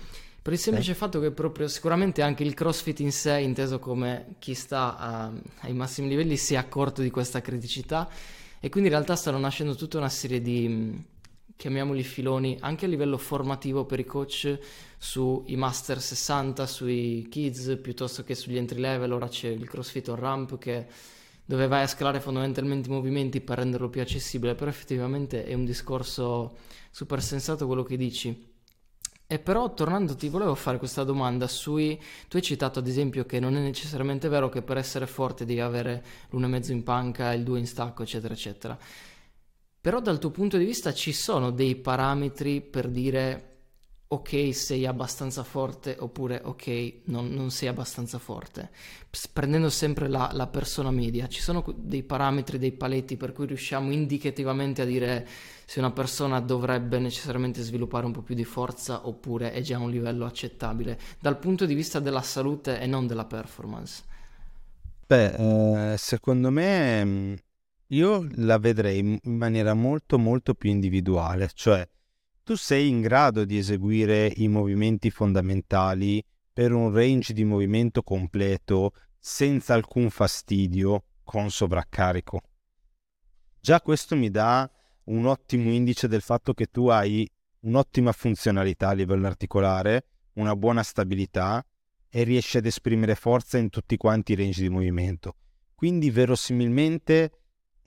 Per 0.46 0.54
il 0.54 0.60
semplice 0.60 0.92
eh. 0.92 0.94
fatto 0.94 1.18
che 1.18 1.32
proprio 1.32 1.66
sicuramente 1.66 2.22
anche 2.22 2.44
il 2.44 2.54
CrossFit 2.54 3.00
in 3.00 3.10
sé, 3.10 3.40
inteso 3.40 3.80
come 3.80 4.36
chi 4.38 4.54
sta 4.54 4.96
a, 4.96 5.32
ai 5.62 5.72
massimi 5.72 6.06
livelli, 6.06 6.36
si 6.36 6.54
è 6.54 6.56
accorto 6.56 7.02
di 7.02 7.10
questa 7.10 7.40
criticità 7.40 8.08
e 8.60 8.68
quindi 8.68 8.88
in 8.88 8.94
realtà 8.94 9.16
stanno 9.16 9.38
nascendo 9.38 9.74
tutta 9.74 9.98
una 9.98 10.08
serie 10.08 10.40
di, 10.40 10.68
mm, 10.68 10.94
chiamiamoli 11.56 12.04
filoni, 12.04 12.58
anche 12.60 12.84
a 12.84 12.88
livello 12.88 13.18
formativo 13.18 13.86
per 13.86 13.98
i 13.98 14.04
coach 14.04 14.56
sui 14.96 15.56
Master 15.56 16.00
60, 16.00 16.64
sui 16.64 17.26
Kids, 17.28 17.80
piuttosto 17.82 18.22
che 18.22 18.36
sugli 18.36 18.56
entry 18.56 18.78
level. 18.78 19.10
Ora 19.10 19.26
c'è 19.26 19.48
il 19.48 19.68
CrossFit 19.68 20.10
on 20.10 20.14
Ramp 20.14 20.58
che 20.58 20.86
dove 21.44 21.66
vai 21.66 21.82
a 21.82 21.88
scalare 21.88 22.20
fondamentalmente 22.20 22.88
i 22.88 22.92
movimenti 22.92 23.40
per 23.40 23.58
renderlo 23.58 23.88
più 23.88 24.00
accessibile, 24.00 24.54
però 24.54 24.70
effettivamente 24.70 25.44
è 25.44 25.54
un 25.54 25.64
discorso 25.64 26.58
super 26.92 27.20
sensato 27.20 27.66
quello 27.66 27.82
che 27.82 27.96
dici. 27.96 28.54
E 29.28 29.40
però 29.40 29.74
tornando 29.74 30.14
ti 30.14 30.28
volevo 30.28 30.54
fare 30.54 30.78
questa 30.78 31.02
domanda 31.02 31.48
sui... 31.48 32.00
Tu 32.28 32.36
hai 32.36 32.42
citato 32.42 32.78
ad 32.78 32.86
esempio 32.86 33.26
che 33.26 33.40
non 33.40 33.56
è 33.56 33.60
necessariamente 33.60 34.28
vero 34.28 34.48
che 34.48 34.62
per 34.62 34.76
essere 34.76 35.08
forte 35.08 35.44
devi 35.44 35.60
avere 35.60 36.04
l'1,5 36.30 36.70
in 36.70 36.82
panca, 36.84 37.32
il 37.32 37.42
2 37.42 37.58
in 37.58 37.66
stacco, 37.66 38.04
eccetera, 38.04 38.34
eccetera. 38.34 38.78
Però 39.80 40.00
dal 40.00 40.20
tuo 40.20 40.30
punto 40.30 40.56
di 40.56 40.64
vista 40.64 40.92
ci 40.94 41.12
sono 41.12 41.50
dei 41.50 41.74
parametri 41.74 42.60
per 42.60 42.88
dire 42.88 43.54
ok 44.08 44.54
sei 44.54 44.86
abbastanza 44.86 45.42
forte 45.42 45.96
oppure 45.98 46.40
ok 46.44 46.92
non, 47.06 47.28
non 47.30 47.50
sei 47.50 47.66
abbastanza 47.66 48.20
forte 48.20 48.70
prendendo 49.32 49.68
sempre 49.68 50.06
la, 50.06 50.30
la, 50.32 50.46
persona 50.46 50.92
media 50.92 51.26
ci 51.26 51.40
sono 51.40 51.64
dei 51.76 52.04
parametri 52.04 52.56
dei 52.56 52.70
paletti 52.70 53.16
per 53.16 53.32
cui 53.32 53.46
riusciamo 53.46 53.90
indicativamente 53.90 54.82
a 54.82 54.84
dire 54.84 55.26
se 55.66 55.80
una 55.80 55.90
persona 55.90 56.40
dovrebbe 56.40 56.98
necessariamente 57.00 57.60
sviluppare 57.60 58.06
un 58.06 58.12
po' 58.12 58.22
più 58.22 58.34
di 58.34 58.44
forza 58.44 59.06
oppure 59.06 59.52
è 59.52 59.60
già 59.60 59.76
a 59.76 59.80
un 59.80 59.90
livello 59.90 60.24
accettabile 60.24 60.98
dal 61.20 61.38
punto 61.38 61.66
di 61.66 61.74
vista 61.74 61.98
della 61.98 62.22
salute 62.22 62.80
e 62.80 62.86
non 62.86 63.06
della 63.06 63.24
performance 63.24 64.04
beh 65.06 65.92
eh, 65.92 65.96
secondo 65.98 66.50
me 66.50 67.04
mm, 67.04 67.34
io 67.88 68.28
la 68.36 68.58
vedrei 68.58 68.98
in 69.00 69.36
maniera 69.36 69.74
molto 69.74 70.18
molto 70.18 70.54
più 70.54 70.70
individuale 70.70 71.50
cioè 71.52 71.86
tu 72.46 72.54
sei 72.54 72.88
in 72.88 73.00
grado 73.00 73.44
di 73.44 73.58
eseguire 73.58 74.32
i 74.36 74.46
movimenti 74.46 75.10
fondamentali 75.10 76.24
per 76.52 76.72
un 76.72 76.92
range 76.92 77.32
di 77.32 77.42
movimento 77.42 78.04
completo 78.04 78.92
senza 79.18 79.74
alcun 79.74 80.08
fastidio 80.10 81.06
con 81.24 81.50
sovraccarico. 81.50 82.40
Già 83.60 83.80
questo 83.80 84.14
mi 84.14 84.30
dà 84.30 84.70
un 85.06 85.26
ottimo 85.26 85.70
indice 85.70 86.08
del 86.08 86.20
fatto 86.20 86.54
che 86.54 86.66
tu 86.66 86.88
hai 86.88 87.28
un'ottima 87.60 88.12
funzionalità 88.12 88.88
a 88.88 88.92
livello 88.92 89.26
articolare, 89.26 90.06
una 90.34 90.54
buona 90.54 90.82
stabilità 90.82 91.64
e 92.08 92.22
riesci 92.22 92.56
ad 92.56 92.66
esprimere 92.66 93.14
forza 93.14 93.58
in 93.58 93.68
tutti 93.68 93.96
quanti 93.96 94.32
i 94.32 94.36
range 94.36 94.62
di 94.62 94.68
movimento. 94.68 95.36
Quindi 95.74 96.10
verosimilmente 96.10 97.30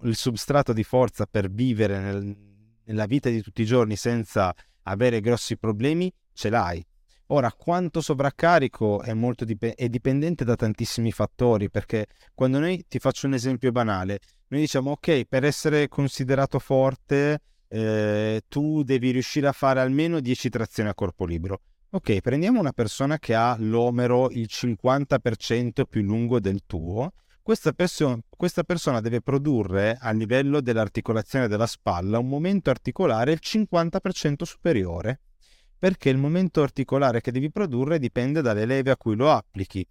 il 0.03 0.15
substrato 0.15 0.73
di 0.73 0.83
forza 0.83 1.25
per 1.25 1.49
vivere 1.49 1.99
nel, 1.99 2.37
nella 2.85 3.05
vita 3.05 3.29
di 3.29 3.41
tutti 3.41 3.61
i 3.61 3.65
giorni 3.65 3.95
senza 3.95 4.53
avere 4.83 5.21
grossi 5.21 5.57
problemi, 5.57 6.11
ce 6.33 6.49
l'hai. 6.49 6.85
Ora, 7.31 7.51
quanto 7.51 8.01
sovraccarico 8.01 9.01
è, 9.01 9.13
molto 9.13 9.45
dip- 9.45 9.75
è 9.75 9.87
dipendente 9.87 10.43
da 10.43 10.55
tantissimi 10.55 11.11
fattori, 11.11 11.69
perché 11.69 12.07
quando 12.33 12.59
noi, 12.59 12.85
ti 12.87 12.97
faccio 12.97 13.27
un 13.27 13.33
esempio 13.33 13.71
banale, 13.71 14.19
noi 14.49 14.61
diciamo 14.61 14.91
ok, 14.91 15.25
per 15.25 15.43
essere 15.43 15.87
considerato 15.87 16.59
forte 16.59 17.41
eh, 17.67 18.41
tu 18.47 18.83
devi 18.83 19.11
riuscire 19.11 19.47
a 19.47 19.51
fare 19.51 19.79
almeno 19.79 20.19
10 20.19 20.49
trazioni 20.49 20.89
a 20.89 20.93
corpo 20.93 21.25
libero. 21.25 21.61
Ok, 21.91 22.19
prendiamo 22.21 22.59
una 22.59 22.71
persona 22.71 23.17
che 23.17 23.33
ha 23.33 23.55
l'omero 23.57 24.29
il 24.29 24.47
50% 24.49 25.85
più 25.89 26.01
lungo 26.01 26.39
del 26.39 26.61
tuo, 26.65 27.13
questa, 27.41 27.71
perso- 27.71 28.19
questa, 28.29 28.63
persona 28.63 29.01
deve 29.01 29.21
produrre 29.21 29.97
a 29.99 30.11
livello 30.11 30.61
dell'articolazione 30.61 31.47
della 31.47 31.65
spalla 31.65 32.19
un 32.19 32.27
momento 32.27 32.69
articolare 32.69 33.31
il 33.31 33.39
50% 33.41 34.43
superiore 34.43 35.21
perché 35.79 36.09
il 36.09 36.17
momento 36.17 36.61
articolare 36.61 37.21
che 37.21 37.31
devi 37.31 37.49
produrre 37.49 37.97
dipende 37.97 38.41
dalle 38.41 38.65
leve 38.65 38.91
a 38.91 38.97
cui 38.97 39.15
lo 39.15 39.31
applichi. 39.31 39.83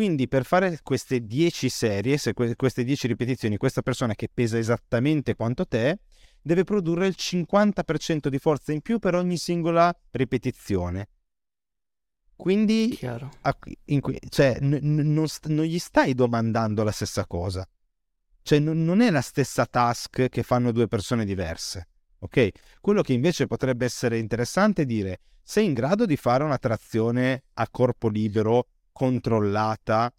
Quindi 0.00 0.28
per 0.28 0.46
fare 0.46 0.78
queste 0.82 1.26
10 1.26 1.68
serie, 1.68 2.18
queste 2.56 2.84
10 2.84 3.06
ripetizioni, 3.06 3.58
questa 3.58 3.82
persona 3.82 4.14
che 4.14 4.30
pesa 4.32 4.56
esattamente 4.56 5.34
quanto 5.34 5.66
te 5.66 5.98
deve 6.40 6.64
produrre 6.64 7.06
il 7.06 7.16
50% 7.18 8.28
di 8.28 8.38
forza 8.38 8.72
in 8.72 8.80
più 8.80 8.98
per 8.98 9.14
ogni 9.14 9.36
singola 9.36 9.94
ripetizione. 10.12 11.08
Quindi 12.34 12.96
a, 13.42 13.54
in, 13.84 14.00
cioè, 14.30 14.56
n- 14.62 14.78
n- 14.80 15.12
non, 15.12 15.28
st- 15.28 15.48
non, 15.48 15.66
gli 15.66 15.78
stai 15.78 16.14
domandando 16.14 16.82
la 16.82 16.92
stessa 16.92 17.26
cosa. 17.26 17.68
Cioè, 18.40 18.58
n- 18.58 18.82
non 18.82 19.02
è 19.02 19.10
la 19.10 19.20
stessa 19.20 19.66
task 19.66 20.30
che 20.30 20.42
fanno 20.42 20.72
due 20.72 20.88
persone 20.88 21.26
diverse. 21.26 21.88
Ok? 22.20 22.48
Quello 22.80 23.02
che 23.02 23.12
invece 23.12 23.46
potrebbe 23.46 23.84
essere 23.84 24.16
interessante 24.16 24.80
è 24.80 24.86
dire 24.86 25.20
sei 25.42 25.66
in 25.66 25.74
grado 25.74 26.06
di 26.06 26.16
fare 26.16 26.42
una 26.42 26.56
trazione 26.56 27.42
a 27.52 27.68
corpo 27.68 28.08
libero, 28.08 28.66
controllata, 28.92 30.12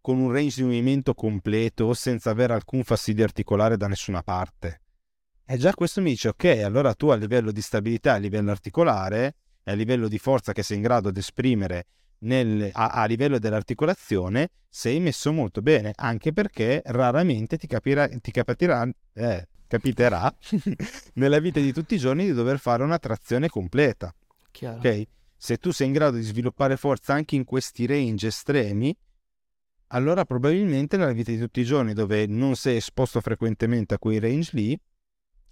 con 0.00 0.18
un 0.18 0.32
range 0.32 0.56
di 0.56 0.62
movimento 0.64 1.14
completo, 1.14 1.94
senza 1.94 2.30
avere 2.30 2.52
alcun 2.52 2.82
fastidio 2.82 3.24
articolare 3.24 3.76
da 3.76 3.88
nessuna 3.88 4.22
parte. 4.22 4.80
E 5.46 5.56
già 5.56 5.74
questo 5.74 6.00
mi 6.00 6.10
dice, 6.10 6.28
ok, 6.28 6.44
allora 6.64 6.94
tu 6.94 7.08
a 7.08 7.16
livello 7.16 7.52
di 7.52 7.60
stabilità, 7.60 8.14
a 8.14 8.18
livello 8.18 8.50
articolare 8.50 9.36
e 9.62 9.72
a 9.72 9.74
livello 9.74 10.08
di 10.08 10.18
forza 10.18 10.52
che 10.52 10.62
sei 10.62 10.76
in 10.76 10.82
grado 10.82 11.10
di 11.10 11.18
esprimere 11.20 11.86
nel, 12.20 12.70
a, 12.72 12.88
a, 12.88 13.04
livello 13.04 13.38
dell'articolazione, 13.38 14.50
sei 14.68 15.00
messo 15.00 15.32
molto 15.32 15.62
bene, 15.62 15.92
anche 15.94 16.32
perché 16.32 16.82
raramente 16.86 17.56
ti, 17.56 17.66
capirà, 17.66 18.08
ti 18.08 18.30
capiterà, 18.30 18.88
eh, 19.12 19.48
capiterà 19.66 20.34
nella 21.14 21.38
vita 21.38 21.60
di 21.60 21.72
tutti 21.72 21.94
i 21.94 21.98
giorni 21.98 22.24
di 22.24 22.32
dover 22.32 22.58
fare 22.58 22.82
una 22.82 22.98
trazione 22.98 23.48
completa. 23.48 24.14
Chiaro. 24.50 24.78
Ok? 24.78 25.02
Se 25.36 25.56
tu 25.58 25.70
sei 25.72 25.88
in 25.88 25.92
grado 25.92 26.16
di 26.16 26.22
sviluppare 26.22 26.76
forza 26.76 27.12
anche 27.12 27.34
in 27.36 27.44
questi 27.44 27.86
range 27.86 28.28
estremi, 28.28 28.96
allora 29.88 30.24
probabilmente 30.24 30.96
nella 30.96 31.12
vita 31.12 31.30
di 31.30 31.38
tutti 31.38 31.60
i 31.60 31.64
giorni 31.64 31.92
dove 31.92 32.26
non 32.26 32.56
sei 32.56 32.76
esposto 32.76 33.20
frequentemente 33.20 33.94
a 33.94 33.98
quei 33.98 34.18
range 34.18 34.50
lì, 34.52 34.80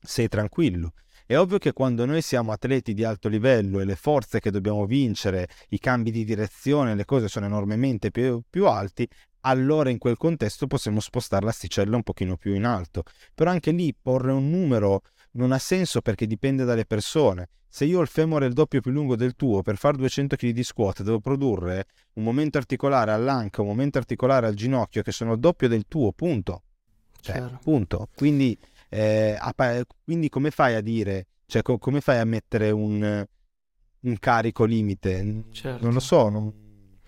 sei 0.01 0.29
tranquillo. 0.29 0.95
È 1.25 1.39
ovvio 1.39 1.59
che 1.59 1.73
quando 1.73 2.05
noi 2.05 2.21
siamo 2.21 2.53
atleti 2.53 2.93
di 2.93 3.05
alto 3.05 3.29
livello 3.29 3.81
e 3.81 3.85
le 3.85 3.95
forze 3.97 4.41
che 4.41 4.51
dobbiamo 4.51 4.87
vincere, 4.87 5.49
i 5.69 5.79
cambi 5.79 6.11
di 6.11 6.25
direzione, 6.25 6.95
le 6.95 7.05
cose 7.05 7.29
sono 7.29 7.47
enormemente 7.47 8.11
più, 8.11 8.43
più 8.49 8.67
alti, 8.67 9.09
allora 9.43 9.91
in 9.91 9.99
quel 9.99 10.17
contesto 10.17 10.67
possiamo 10.67 11.01
spostare 11.01 11.45
l'asticella 11.45 11.97
un 11.97 12.03
pochino 12.03 12.37
più 12.37 12.55
in 12.55 12.65
alto. 12.65 13.05
Però 13.35 13.51
anche 13.51 13.71
lì 13.71 13.95
porre 13.95 14.33
un 14.33 14.51
numero 14.51 15.03
non 15.33 15.53
ha 15.53 15.59
senso 15.59 16.01
perché 16.01 16.27
dipende 16.27 16.65
dalle 16.65 16.85
persone. 16.85 17.49
Se 17.75 17.87
io 17.87 18.01
ho 18.01 18.03
il 18.03 18.09
femore 18.09 18.45
il 18.45 18.53
doppio 18.53 18.83
più 18.83 18.91
lungo 18.91 19.17
del 19.17 19.35
tuo, 19.35 19.63
per 19.63 19.79
fare 19.79 19.97
200 19.97 20.37
kg 20.37 20.51
di 20.51 20.63
squat 20.63 21.03
devo 21.03 21.21
produrre 21.21 21.87
un 22.17 22.23
momento 22.23 22.59
articolare 22.59 23.13
all'anca, 23.13 23.63
un 23.63 23.69
momento 23.69 23.97
articolare 23.97 24.47
al 24.47 24.53
ginocchio 24.53 25.01
che 25.01 25.11
sono 25.11 25.33
il 25.33 25.39
doppio 25.39 25.69
del 25.69 25.87
tuo, 25.89 26.13
punto. 26.13 26.65
Cioè, 27.23 27.43
punto. 27.63 28.11
Quindi, 28.15 28.55
eh, 28.91 29.39
quindi, 30.05 30.29
come 30.29 30.51
fai 30.51 30.75
a 30.75 30.83
dire, 30.83 31.29
cioè 31.47 31.63
co- 31.63 31.79
come 31.79 32.03
fai 32.03 32.19
a 32.19 32.27
mettere 32.27 32.71
un, 32.71 33.27
un 34.01 34.19
carico 34.19 34.65
limite? 34.65 35.45
Certo. 35.53 35.83
Non 35.83 35.95
lo 35.95 36.01
so. 36.01 36.29
Non... 36.29 36.53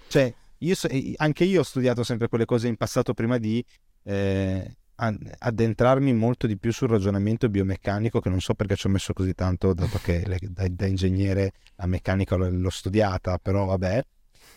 Cioè, 0.09 0.35
io 0.57 0.75
so, 0.75 0.89
anche 1.17 1.45
io 1.45 1.61
ho 1.61 1.65
studiato 1.65 2.03
sempre 2.03 2.29
quelle 2.29 2.47
cose 2.47 2.69
in 2.69 2.77
passato 2.77 3.13
prima 3.13 3.37
di... 3.37 3.63
Eh, 4.03 4.77
addentrarmi 4.97 6.13
molto 6.13 6.47
di 6.47 6.57
più 6.57 6.73
sul 6.73 6.89
ragionamento 6.89 7.49
biomeccanico 7.49 8.21
che 8.21 8.29
non 8.29 8.41
so 8.41 8.55
perché 8.55 8.77
ci 8.77 8.87
ho 8.87 8.91
messo 8.91 9.13
così 9.13 9.35
tanto 9.35 9.75
dato 9.75 9.99
che 9.99 10.23
da, 10.51 10.67
da, 10.69 10.87
ingegnere 10.87 11.53
la 11.77 11.87
meccanica 11.87 12.37
l'ho, 12.37 12.71
studiata 12.71 13.39
però 13.39 13.65
vabbè 13.65 14.05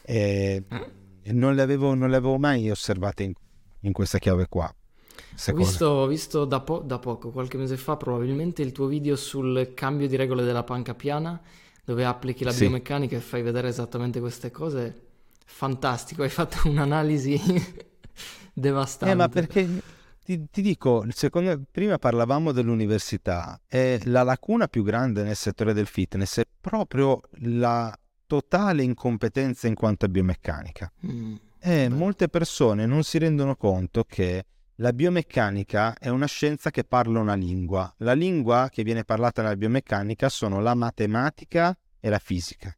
e, 0.04 0.64
e 1.24 1.32
non, 1.34 1.56
le 1.56 1.62
avevo, 1.64 1.96
non, 1.96 2.10
le 2.10 2.18
avevo, 2.18 2.38
mai 2.38 2.70
osservate 2.70 3.24
in, 3.24 3.34
in 3.82 3.92
questa 3.94 4.20
chiave 4.20 4.46
qua 4.48 4.72
ho 5.48 5.54
visto, 5.54 6.08
visto 6.08 6.46
da, 6.46 6.60
po- 6.62 6.80
da, 6.80 7.00
poco, 7.00 7.30
qualche 7.30 7.58
mese 7.58 7.78
fa, 7.78 7.96
probabilmente 7.96 8.62
il 8.62 8.72
tuo 8.72 8.88
video 8.88 9.16
sul 9.16 9.72
cambio 9.74 10.08
di 10.08 10.16
regole 10.16 10.44
della 10.44 10.64
panca 10.64 10.94
piana, 10.96 11.40
dove 11.84 12.06
applichi 12.06 12.44
la 12.44 12.52
sì. 12.52 12.62
biomeccanica 12.62 13.16
e 13.16 13.20
fai 13.20 13.42
vedere 13.44 13.68
esattamente 13.68 14.20
queste 14.20 14.50
cose. 14.52 15.06
Fantastico, 15.46 16.24
hai 16.24 16.30
fatto 16.30 16.68
un'analisi 16.70 17.40
devastante. 18.54 19.14
Eh, 19.14 19.16
ma 19.16 19.30
perché 19.30 19.82
ti, 20.28 20.50
ti 20.52 20.62
dico, 20.62 21.06
secondo, 21.12 21.64
prima 21.72 21.98
parlavamo 21.98 22.52
dell'università 22.52 23.62
e 23.66 24.02
la 24.04 24.24
lacuna 24.24 24.68
più 24.68 24.84
grande 24.84 25.24
nel 25.24 25.38
settore 25.38 25.72
del 25.72 25.86
fitness 25.86 26.40
è 26.40 26.48
proprio 26.60 27.22
la 27.44 27.98
totale 28.26 28.84
incompetenza 28.84 29.68
in 29.68 29.74
quanto 29.74 30.04
a 30.04 30.10
biomeccanica. 30.10 30.92
Mm, 31.06 31.36
e 31.62 31.88
beh. 31.88 31.96
molte 31.96 32.28
persone 32.28 32.86
non 32.86 33.04
si 33.04 33.20
rendono 33.20 33.56
conto 33.56 34.04
che 34.04 34.44
la 34.76 34.92
biomeccanica 34.92 35.98
è 35.98 36.10
una 36.10 36.26
scienza 36.26 36.72
che 36.72 36.84
parla 36.84 37.22
una 37.22 37.36
lingua. 37.36 37.92
La 38.00 38.14
lingua 38.14 38.68
che 38.70 38.84
viene 38.84 39.06
parlata 39.06 39.42
nella 39.42 39.56
biomeccanica 39.56 40.28
sono 40.28 40.60
la 40.60 40.76
matematica 40.76 41.76
e 42.02 42.10
la 42.10 42.20
fisica. 42.20 42.78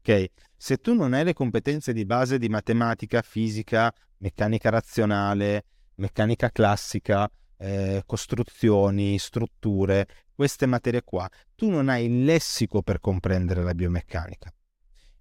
Ok? 0.00 0.26
Se 0.54 0.76
tu 0.76 0.92
non 0.92 1.14
hai 1.14 1.24
le 1.24 1.32
competenze 1.32 1.94
di 1.94 2.04
base 2.04 2.36
di 2.36 2.50
matematica, 2.50 3.22
fisica, 3.22 3.90
meccanica 4.18 4.68
razionale, 4.68 5.64
meccanica 5.96 6.50
classica, 6.50 7.30
eh, 7.58 8.02
costruzioni, 8.06 9.18
strutture, 9.18 10.06
queste 10.34 10.66
materie 10.66 11.02
qua, 11.02 11.28
tu 11.54 11.70
non 11.70 11.88
hai 11.88 12.06
il 12.06 12.24
lessico 12.24 12.82
per 12.82 13.00
comprendere 13.00 13.62
la 13.62 13.74
biomeccanica. 13.74 14.52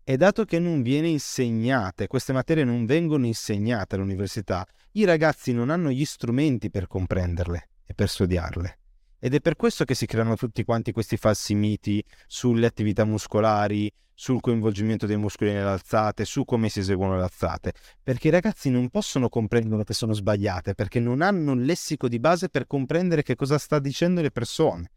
E 0.04 0.18
dato 0.18 0.44
che 0.44 0.60
non 0.60 0.82
viene 0.82 1.08
insegnata, 1.08 2.08
queste 2.08 2.34
materie 2.34 2.66
non 2.66 2.86
vengono 2.86 3.26
insegnate 3.26 3.96
all'università, 3.96 4.68
i 4.94 5.06
ragazzi 5.06 5.54
non 5.54 5.70
hanno 5.70 5.92
gli 5.92 6.04
strumenti 6.04 6.70
per 6.70 6.88
comprenderle 6.88 7.70
e 7.86 7.94
per 7.94 8.10
studiarle. 8.10 8.80
Ed 9.26 9.34
è 9.34 9.40
per 9.40 9.56
questo 9.56 9.86
che 9.86 9.96
si 9.96 10.06
creano 10.06 10.36
tutti 10.36 10.66
quanti 10.66 10.92
questi 10.92 11.16
falsi 11.16 11.56
miti 11.56 12.04
sulle 12.28 12.66
attività 12.66 13.06
muscolari, 13.06 13.90
sul 14.14 14.42
coinvolgimento 14.42 15.06
dei 15.06 15.16
muscoli 15.16 15.54
nelle 15.54 15.70
alzate, 15.70 16.26
su 16.26 16.44
come 16.44 16.68
si 16.68 16.80
eseguono 16.80 17.16
le 17.16 17.24
alzate, 17.24 17.72
perché 18.04 18.28
i 18.28 18.32
ragazzi 18.32 18.70
non 18.70 18.90
possono 18.90 19.30
comprendere 19.30 19.86
che 19.86 19.94
sono 19.94 20.12
sbagliate, 20.12 20.76
perché 20.76 21.00
non 21.00 21.22
hanno 21.22 21.54
un 21.54 21.64
lessico 21.64 22.10
di 22.10 22.20
base 22.20 22.50
per 22.50 22.68
comprendere 22.68 23.24
che 23.24 23.36
cosa 23.36 23.58
sta 23.58 23.80
dicendo 23.80 24.22
le 24.22 24.30
persone. 24.30 24.92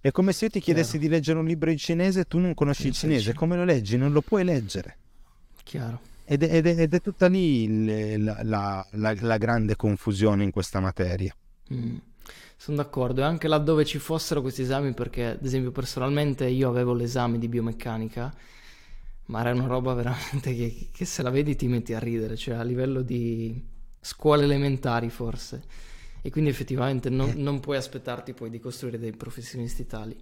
È 0.00 0.10
come 0.10 0.32
se 0.32 0.46
io 0.46 0.50
ti 0.50 0.58
chiedessi 0.58 0.98
Chiaro. 0.98 1.06
di 1.06 1.12
leggere 1.12 1.38
un 1.38 1.46
libro 1.46 1.70
in 1.70 1.78
cinese 1.78 2.20
e 2.22 2.24
tu 2.24 2.40
non 2.40 2.54
conosci 2.54 2.88
il 2.88 2.92
cinese, 2.92 3.34
come 3.34 3.54
lo 3.54 3.64
leggi? 3.64 3.96
Non 3.96 4.10
lo 4.10 4.20
puoi 4.20 4.42
leggere. 4.42 4.98
Chiaro. 5.62 6.00
Ed 6.24 6.42
è, 6.42 6.56
ed 6.56 6.66
è, 6.66 6.80
ed 6.80 6.92
è 6.92 7.00
tutta 7.00 7.28
lì 7.28 8.18
la, 8.18 8.42
la, 8.42 8.84
la, 8.90 9.14
la, 9.16 9.36
grande 9.36 9.76
confusione 9.76 10.42
in 10.42 10.50
questa 10.50 10.80
materia. 10.80 11.32
Mm. 11.72 11.98
Sono 12.56 12.78
d'accordo, 12.78 13.20
e 13.20 13.24
anche 13.24 13.48
laddove 13.48 13.84
ci 13.84 13.98
fossero 13.98 14.40
questi 14.40 14.62
esami, 14.62 14.92
perché 14.94 15.26
ad 15.26 15.44
esempio 15.44 15.70
personalmente 15.70 16.46
io 16.46 16.68
avevo 16.68 16.94
l'esame 16.94 17.38
di 17.38 17.48
biomeccanica, 17.48 18.34
ma 19.26 19.40
era 19.40 19.52
una 19.52 19.66
roba 19.66 19.94
veramente 19.94 20.54
che, 20.54 20.88
che 20.92 21.04
se 21.04 21.22
la 21.22 21.30
vedi 21.30 21.56
ti 21.56 21.66
metti 21.66 21.94
a 21.94 21.98
ridere, 21.98 22.36
cioè 22.36 22.54
a 22.56 22.62
livello 22.62 23.02
di 23.02 23.62
scuole 24.00 24.44
elementari 24.44 25.10
forse. 25.10 25.62
E 26.22 26.30
quindi 26.30 26.50
effettivamente 26.50 27.10
non, 27.10 27.30
eh. 27.30 27.34
non 27.34 27.60
puoi 27.60 27.76
aspettarti 27.76 28.32
poi 28.32 28.48
di 28.48 28.58
costruire 28.58 28.98
dei 28.98 29.12
professionisti 29.12 29.86
tali. 29.86 30.16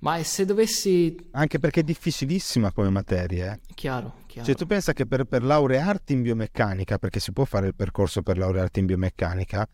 Ma 0.00 0.22
se 0.22 0.44
dovessi... 0.44 1.16
Anche 1.32 1.58
perché 1.58 1.80
è 1.80 1.82
difficilissima 1.82 2.72
come 2.72 2.88
materia. 2.90 3.54
Eh? 3.54 3.60
Chiaro, 3.74 4.22
chiaro. 4.26 4.46
Cioè 4.46 4.56
tu 4.56 4.66
pensa 4.66 4.92
che 4.92 5.06
per, 5.06 5.24
per 5.24 5.42
laurearti 5.42 6.12
in 6.12 6.22
biomeccanica, 6.22 6.98
perché 6.98 7.18
si 7.18 7.32
può 7.32 7.44
fare 7.44 7.68
il 7.68 7.74
percorso 7.74 8.22
per 8.22 8.38
laurearti 8.38 8.80
in 8.80 8.86
biomeccanica, 8.86 9.68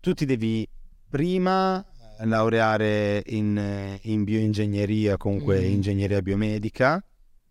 tu 0.00 0.14
ti 0.14 0.24
devi 0.24 0.66
prima 1.08 1.84
laureare 2.20 3.22
in, 3.26 3.98
in 4.02 4.24
bioingegneria, 4.24 5.16
comunque 5.16 5.60
mm. 5.60 5.64
ingegneria 5.64 6.22
biomedica, 6.22 7.02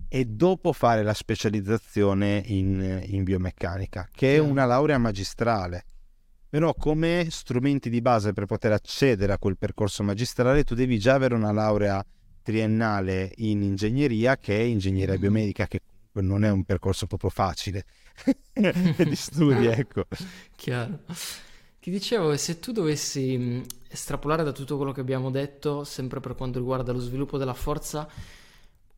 e 0.07 0.25
dopo 0.25 0.71
fare 0.73 1.03
la 1.03 1.13
specializzazione 1.13 2.41
in, 2.45 3.01
in 3.05 3.23
biomeccanica, 3.23 4.07
che 4.13 4.35
è 4.35 4.37
una 4.39 4.65
laurea 4.65 4.97
magistrale. 4.97 5.83
Però 6.49 6.73
come 6.73 7.27
strumenti 7.29 7.89
di 7.89 8.01
base 8.01 8.31
per 8.31 8.45
poter 8.45 8.71
accedere 8.71 9.33
a 9.33 9.37
quel 9.37 9.57
percorso 9.57 10.03
magistrale 10.03 10.63
tu 10.63 10.73
devi 10.73 10.97
già 10.99 11.15
avere 11.15 11.35
una 11.35 11.51
laurea 11.51 12.05
triennale 12.41 13.33
in 13.37 13.61
ingegneria 13.61 14.37
che 14.37 14.57
è 14.57 14.61
ingegneria 14.61 15.17
mm. 15.17 15.19
biomedica 15.19 15.67
che 15.67 15.81
non 16.13 16.45
è 16.45 16.49
un 16.49 16.63
percorso 16.63 17.07
proprio 17.07 17.29
facile 17.29 17.85
di 18.53 19.15
studi, 19.15 19.65
ecco. 19.65 20.05
Chiaro. 20.55 20.99
Ti 21.85 21.91
dicevo, 21.91 22.35
se 22.35 22.57
tu 22.57 22.71
dovessi 22.71 23.63
estrapolare 23.87 24.43
da 24.43 24.51
tutto 24.51 24.75
quello 24.75 24.91
che 24.91 25.01
abbiamo 25.01 25.29
detto, 25.29 25.83
sempre 25.83 26.19
per 26.19 26.33
quanto 26.33 26.57
riguarda 26.57 26.91
lo 26.91 26.97
sviluppo 26.97 27.37
della 27.37 27.53
forza, 27.53 28.09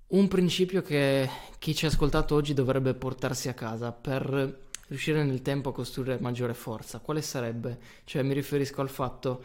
un 0.08 0.28
principio 0.30 0.82
che 0.82 1.30
chi 1.60 1.76
ci 1.76 1.84
ha 1.84 1.90
ascoltato 1.90 2.34
oggi 2.34 2.54
dovrebbe 2.54 2.94
portarsi 2.94 3.50
a 3.50 3.54
casa 3.54 3.92
per 3.92 4.70
riuscire 4.88 5.26
nel 5.26 5.42
tempo 5.42 5.68
a 5.68 5.74
costruire 5.74 6.18
maggiore 6.22 6.54
forza, 6.54 7.00
quale 7.00 7.22
sarebbe? 7.22 7.78
Cioè 8.06 8.24
mi 8.24 8.34
riferisco 8.34 8.80
al 8.80 8.90
fatto 8.90 9.44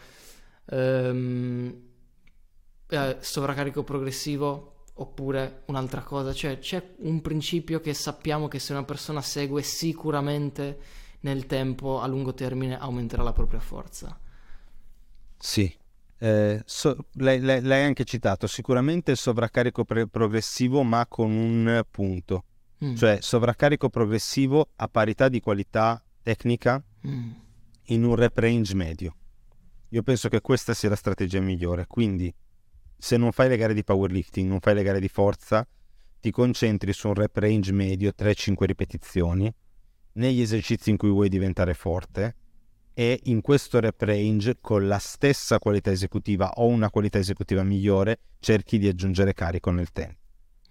ehm, 0.67 1.83
eh, 2.91 3.17
sovraccarico 3.19 3.83
progressivo 3.83 4.85
oppure 4.95 5.63
un'altra 5.67 6.03
cosa, 6.03 6.33
cioè 6.33 6.61
c'è 6.61 6.95
un 6.99 7.21
principio 7.21 7.81
che 7.81 7.93
sappiamo 7.93 8.47
che 8.47 8.61
se 8.61 8.71
una 8.71 8.85
persona 8.85 9.21
segue 9.21 9.63
sicuramente 9.63 11.02
nel 11.23 11.47
tempo 11.47 12.01
a 12.01 12.07
lungo 12.07 12.35
termine 12.35 12.79
aumenterà 12.79 13.23
la 13.23 13.33
propria 13.33 13.61
forza. 13.61 14.19
Sì, 15.37 15.75
eh, 16.19 16.63
so, 16.65 16.97
lei, 17.15 17.41
lei, 17.41 17.61
lei, 17.61 17.85
anche 17.85 18.05
citato 18.05 18.47
sicuramente 18.47 19.11
il 19.11 19.17
sovraccarico 19.17 19.85
pre- 19.85 20.07
progressivo 20.07 20.83
ma 20.85 21.05
con 21.09 21.33
un 21.33 21.83
punto, 21.91 22.45
mm. 22.85 22.95
cioè 22.95 23.19
sovraccarico 23.21 23.89
progressivo 23.89 24.69
a 24.77 24.87
parità 24.87 25.29
di 25.29 25.41
qualità 25.41 26.01
tecnica 26.23 26.83
mm. 27.07 27.31
in 27.87 28.05
un 28.05 28.15
rep 28.15 28.39
range 28.39 28.75
medio. 28.75 29.17
Io 29.89 30.03
penso 30.03 30.29
che 30.29 30.41
questa 30.41 30.75
sia 30.75 30.89
la 30.89 30.97
strategia 30.97 31.41
migliore, 31.41 31.87
quindi 31.87 32.33
se 32.97 33.17
non 33.17 33.33
fai 33.33 33.49
le 33.49 33.57
gare 33.57 33.75
di 33.75 33.83
powerlifting, 33.83 34.49
non 34.49 34.61
fai 34.61 34.75
le 34.75 34.85
gare 34.85 35.01
di 35.01 35.09
forza, 35.09 35.67
ti 36.21 36.31
concentri 36.31 36.93
su 36.93 37.09
un 37.09 37.15
rep 37.15 37.37
range 37.37 37.73
medio 37.73 38.13
3-5 38.17 38.65
ripetizioni 38.65 39.53
negli 40.15 40.41
esercizi 40.41 40.91
in 40.91 40.97
cui 40.97 41.11
vuoi 41.11 41.29
diventare 41.29 41.75
forte 41.75 42.37
e 42.95 43.21
in 43.25 43.41
questo 43.41 43.81
rep 43.81 44.03
range 44.03 44.59
con 44.61 44.87
la 44.87 44.99
stessa 44.99 45.59
qualità 45.59 45.91
esecutiva 45.91 46.51
o 46.57 46.67
una 46.67 46.91
qualità 46.91 47.19
esecutiva 47.19 47.63
migliore 47.63 48.19
cerchi 48.39 48.79
di 48.79 48.89
aggiungere 48.89 49.33
carico 49.33 49.71
nel 49.71 49.93
tempo. 49.93 50.21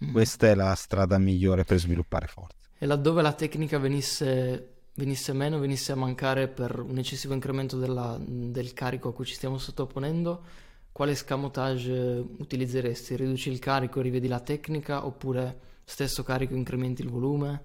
Mm. 0.05 0.11
Questa 0.11 0.47
è 0.47 0.55
la 0.55 0.73
strada 0.75 1.17
migliore 1.17 1.63
per 1.63 1.79
sviluppare 1.79 2.27
forza. 2.27 2.57
E 2.77 2.85
laddove 2.85 3.21
la 3.21 3.33
tecnica 3.33 3.79
venisse, 3.79 4.73
venisse 4.95 5.33
meno, 5.33 5.59
venisse 5.59 5.91
a 5.91 5.95
mancare 5.95 6.47
per 6.47 6.79
un 6.79 6.97
eccessivo 6.97 7.33
incremento 7.33 7.77
della, 7.77 8.19
del 8.19 8.73
carico 8.73 9.09
a 9.09 9.13
cui 9.13 9.25
ci 9.25 9.35
stiamo 9.35 9.57
sottoponendo, 9.57 10.43
quale 10.91 11.15
scamotage 11.15 11.91
utilizzeresti? 12.37 13.15
Riduci 13.15 13.49
il 13.49 13.59
carico 13.59 13.99
e 13.99 14.03
rivedi 14.03 14.27
la 14.27 14.39
tecnica 14.39 15.05
oppure 15.05 15.59
stesso 15.83 16.23
carico 16.23 16.55
incrementi 16.55 17.01
il 17.01 17.09
volume? 17.09 17.61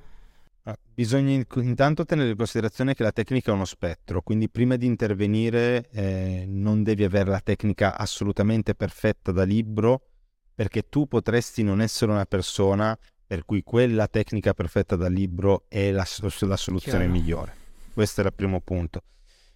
Ah, 0.69 0.77
bisogna 0.93 1.41
intanto 1.55 2.05
tenere 2.05 2.31
in 2.31 2.37
considerazione 2.37 2.95
che 2.95 3.05
la 3.05 3.12
tecnica 3.12 3.53
è 3.53 3.55
uno 3.55 3.64
spettro, 3.64 4.21
quindi 4.21 4.49
prima 4.49 4.75
di 4.75 4.85
intervenire 4.85 5.89
eh, 5.93 6.45
non 6.49 6.83
devi 6.83 7.05
avere 7.05 7.31
la 7.31 7.39
tecnica 7.39 7.97
assolutamente 7.97 8.75
perfetta 8.75 9.31
da 9.31 9.45
libro, 9.45 10.09
perché 10.53 10.89
tu 10.89 11.07
potresti 11.07 11.62
non 11.62 11.81
essere 11.81 12.11
una 12.11 12.25
persona 12.25 12.99
per 13.25 13.45
cui 13.45 13.62
quella 13.62 14.09
tecnica 14.09 14.55
perfetta 14.55 14.97
da 14.97 15.07
libro 15.07 15.67
è 15.69 15.93
la, 15.93 16.05
la 16.21 16.57
soluzione 16.57 16.81
Chiaro. 16.81 17.09
migliore. 17.09 17.55
Questo 17.93 18.23
è 18.23 18.25
il 18.25 18.33
primo 18.35 18.61
punto. 18.61 19.03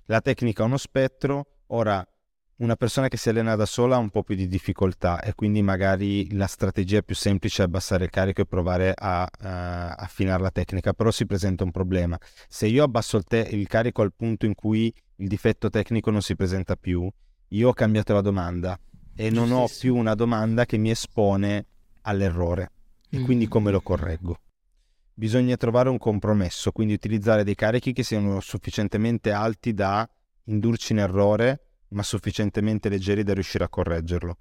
La 0.04 0.20
tecnica 0.20 0.62
è 0.62 0.66
uno 0.66 0.76
spettro, 0.76 1.62
ora 1.68 2.06
una 2.60 2.76
persona 2.76 3.08
che 3.08 3.16
si 3.16 3.28
allena 3.28 3.56
da 3.56 3.64
sola 3.64 3.96
ha 3.96 3.98
un 3.98 4.10
po' 4.10 4.22
più 4.22 4.34
di 4.34 4.46
difficoltà 4.46 5.20
e 5.20 5.34
quindi 5.34 5.62
magari 5.62 6.34
la 6.34 6.46
strategia 6.46 7.00
più 7.00 7.14
semplice 7.14 7.62
è 7.62 7.64
abbassare 7.64 8.04
il 8.04 8.10
carico 8.10 8.42
e 8.42 8.46
provare 8.46 8.92
a 8.94 9.22
uh, 9.22 9.46
affinare 10.02 10.42
la 10.42 10.50
tecnica, 10.50 10.92
però 10.92 11.10
si 11.10 11.24
presenta 11.24 11.64
un 11.64 11.70
problema. 11.70 12.18
Se 12.48 12.66
io 12.66 12.84
abbasso 12.84 13.16
il, 13.16 13.24
te- 13.24 13.48
il 13.50 13.66
carico 13.66 14.02
al 14.02 14.12
punto 14.14 14.44
in 14.44 14.54
cui 14.54 14.92
il 15.16 15.28
difetto 15.28 15.70
tecnico 15.70 16.10
non 16.10 16.20
si 16.20 16.36
presenta 16.36 16.76
più, 16.76 17.10
io 17.48 17.68
ho 17.68 17.72
cambiato 17.72 18.12
la 18.12 18.20
domanda 18.20 18.78
e 19.14 19.30
non 19.30 19.52
ho 19.52 19.66
più 19.66 19.96
una 19.96 20.14
domanda 20.14 20.66
che 20.66 20.76
mi 20.76 20.90
espone 20.90 21.66
all'errore 22.02 22.72
e 23.08 23.20
mm. 23.20 23.24
quindi 23.24 23.48
come 23.48 23.70
lo 23.70 23.80
correggo. 23.80 24.36
Bisogna 25.14 25.56
trovare 25.56 25.88
un 25.88 25.98
compromesso, 25.98 26.72
quindi 26.72 26.92
utilizzare 26.92 27.42
dei 27.42 27.54
carichi 27.54 27.94
che 27.94 28.02
siano 28.02 28.40
sufficientemente 28.40 29.32
alti 29.32 29.72
da 29.72 30.08
indurci 30.44 30.92
in 30.92 30.98
errore 30.98 31.64
ma 31.90 32.02
sufficientemente 32.02 32.88
leggeri 32.88 33.22
da 33.22 33.34
riuscire 33.34 33.64
a 33.64 33.68
correggerlo. 33.68 34.36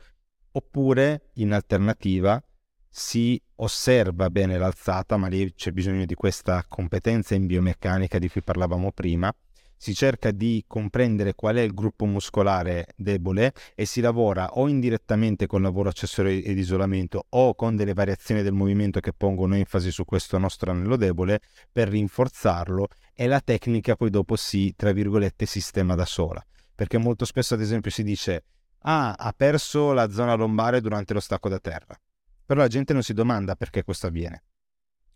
Oppure, 0.51 1.29
in 1.35 1.53
alternativa, 1.53 2.41
si 2.89 3.41
osserva 3.57 4.29
bene 4.29 4.57
l'alzata, 4.57 5.15
ma 5.17 5.27
lì 5.27 5.53
c'è 5.53 5.71
bisogno 5.71 6.05
di 6.05 6.15
questa 6.15 6.65
competenza 6.67 7.35
in 7.35 7.45
biomeccanica 7.45 8.17
di 8.17 8.29
cui 8.29 8.41
parlavamo 8.41 8.91
prima, 8.91 9.33
si 9.81 9.93
cerca 9.93 10.31
di 10.31 10.65
comprendere 10.67 11.35
qual 11.35 11.55
è 11.55 11.61
il 11.61 11.73
gruppo 11.73 12.03
muscolare 12.03 12.87
debole 12.97 13.53
e 13.75 13.85
si 13.85 14.01
lavora 14.01 14.57
o 14.57 14.67
indirettamente 14.67 15.47
con 15.47 15.61
lavoro 15.61 15.87
accessorio 15.87 16.31
ed 16.43 16.57
isolamento 16.57 17.27
o 17.29 17.55
con 17.55 17.77
delle 17.77 17.93
variazioni 17.93 18.41
del 18.43 18.51
movimento 18.51 18.99
che 18.99 19.13
pongono 19.13 19.55
enfasi 19.55 19.89
su 19.89 20.03
questo 20.03 20.37
nostro 20.37 20.71
anello 20.71 20.97
debole 20.97 21.39
per 21.71 21.87
rinforzarlo 21.87 22.89
e 23.13 23.27
la 23.27 23.39
tecnica 23.39 23.95
poi 23.95 24.09
dopo 24.09 24.35
si, 24.35 24.73
tra 24.75 24.91
virgolette, 24.91 25.45
sistema 25.45 25.95
da 25.95 26.05
sola 26.05 26.43
perché 26.79 26.97
molto 26.97 27.25
spesso 27.25 27.55
ad 27.55 27.59
esempio 27.59 27.91
si 27.91 28.03
dice 28.03 28.43
ah 28.83 29.11
ha 29.11 29.33
perso 29.35 29.91
la 29.91 30.09
zona 30.09 30.35
lombare 30.35 30.79
durante 30.79 31.13
lo 31.13 31.19
stacco 31.19 31.49
da 31.49 31.59
terra. 31.59 31.99
Però 32.45 32.61
la 32.61 32.69
gente 32.69 32.93
non 32.93 33.03
si 33.03 33.11
domanda 33.11 33.57
perché 33.57 33.83
questo 33.83 34.07
avviene. 34.07 34.43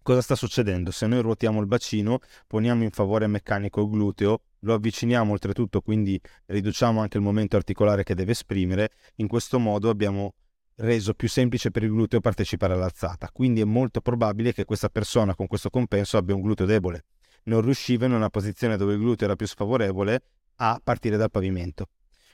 Cosa 0.01 0.22
sta 0.22 0.36
succedendo? 0.36 0.91
Se 0.91 1.07
noi 1.07 1.22
ruotiamo 1.22 1.61
il 1.61 1.66
bacino 1.66 2.20
poniamo 2.47 2.84
in 2.84 2.91
favore 2.91 3.28
meccanico 3.28 3.80
il 3.80 3.88
gluteo 3.88 4.41
lo 4.59 4.74
avviciniamo 4.74 5.32
oltretutto 5.32 5.80
quindi 5.80 6.20
riduciamo 6.47 6.99
anche 6.99 7.16
il 7.16 7.24
momento 7.24 7.55
articolare 7.55 8.03
che 8.03 8.14
deve 8.14 8.32
esprimere 8.32 8.91
in 9.16 9.30
questo 9.30 9.57
modo 9.57 9.88
abbiamo 9.88 10.34
reso 10.76 11.14
più 11.14 11.30
semplice 11.30 11.72
per 11.72 11.84
il 11.84 11.91
gluteo 11.91 12.20
partecipare 12.20 12.74
all'alzata. 12.74 13.30
Quindi 13.32 13.61
è 13.61 13.64
molto 13.64 14.01
probabile 14.01 14.51
che 14.51 14.66
questa 14.66 14.89
persona 14.89 15.34
con 15.34 15.47
questo 15.47 15.70
compenso 15.70 16.18
abbia 16.18 16.36
un 16.36 16.41
gluteo 16.41 16.66
debole. 16.66 17.05
Non 17.43 17.61
riusciva 17.61 18.05
in 18.05 18.11
una 18.11 18.30
posizione 18.30 18.76
dove 18.76 18.95
il 18.95 18.99
gluteo 18.99 19.28
era 19.28 19.38
più 19.38 19.47
sfavorevole 19.47 20.24
a 20.64 20.80
partire 20.82 21.18
dal 21.18 21.30
pavimento. 21.30 21.88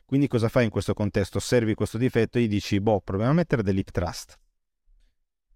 Quindi 0.06 0.28
cosa 0.28 0.50
fai 0.50 0.66
in 0.66 0.70
questo 0.70 0.94
contesto? 0.94 1.38
Osservi 1.38 1.74
questo 1.74 1.98
difetto 1.98 2.38
e 2.38 2.42
gli 2.42 2.48
dici, 2.48 2.80
boh, 2.80 3.02
proviamo 3.02 3.32
a 3.32 3.36
mettere 3.36 3.64
dell'hip 3.64 3.92
thrust. 3.92 4.38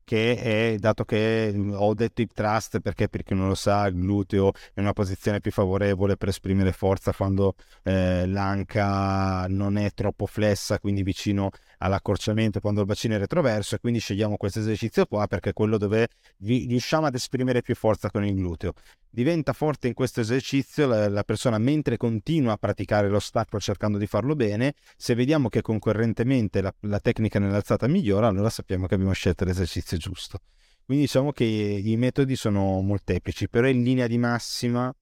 Che 0.05 0.35
è, 0.35 0.75
dato 0.77 1.05
che 1.05 1.55
ho 1.71 1.93
detto 1.93 2.21
hip 2.21 2.33
thrust 2.33 2.81
perché 2.81 3.07
per 3.07 3.23
chi 3.23 3.33
non 3.33 3.47
lo 3.47 3.55
sa, 3.55 3.85
il 3.87 3.95
gluteo 3.95 4.51
è 4.73 4.81
una 4.81 4.91
posizione 4.91 5.39
più 5.39 5.49
favorevole 5.49 6.17
per 6.17 6.27
esprimere 6.27 6.73
forza 6.73 7.13
quando 7.13 7.55
eh, 7.83 8.27
l'anca 8.27 9.47
non 9.47 9.77
è 9.77 9.91
troppo 9.93 10.25
flessa, 10.25 10.77
quindi 10.79 11.03
vicino 11.03 11.51
all'accorciamento 11.83 12.61
quando 12.61 12.79
il 12.79 12.87
bacino 12.87 13.15
è 13.15 13.17
retroverso 13.17 13.75
e 13.75 13.79
quindi 13.79 13.99
scegliamo 13.99 14.37
questo 14.37 14.59
esercizio 14.59 15.05
qua 15.05 15.27
perché 15.27 15.49
è 15.49 15.53
quello 15.53 15.77
dove 15.77 16.07
riusciamo 16.39 17.05
ad 17.05 17.13
esprimere 17.13 17.61
più 17.61 17.75
forza 17.75 18.09
con 18.09 18.25
il 18.25 18.33
gluteo. 18.33 18.73
Diventa 19.09 19.53
forte 19.53 19.87
in 19.87 19.93
questo 19.93 20.21
esercizio 20.21 20.87
la, 20.87 21.09
la 21.09 21.23
persona 21.23 21.57
mentre 21.57 21.97
continua 21.97 22.53
a 22.53 22.57
praticare 22.57 23.09
lo 23.09 23.19
stacco 23.19 23.59
cercando 23.59 23.97
di 23.97 24.07
farlo 24.07 24.35
bene, 24.35 24.73
se 24.95 25.13
vediamo 25.13 25.49
che 25.49 25.61
concorrentemente 25.61 26.61
la, 26.61 26.73
la 26.81 26.99
tecnica 26.99 27.37
nell'alzata 27.37 27.87
migliora, 27.87 28.27
allora 28.27 28.49
sappiamo 28.49 28.87
che 28.87 28.95
abbiamo 28.95 29.13
scelto 29.13 29.43
l'esercizio 29.43 29.97
giusto. 29.97 30.39
Quindi 30.85 31.03
diciamo 31.03 31.31
che 31.31 31.43
i 31.43 31.95
metodi 31.97 32.35
sono 32.35 32.81
molteplici, 32.81 33.49
però 33.49 33.67
in 33.67 33.83
linea 33.83 34.07
di 34.07 34.17
massima 34.17 34.93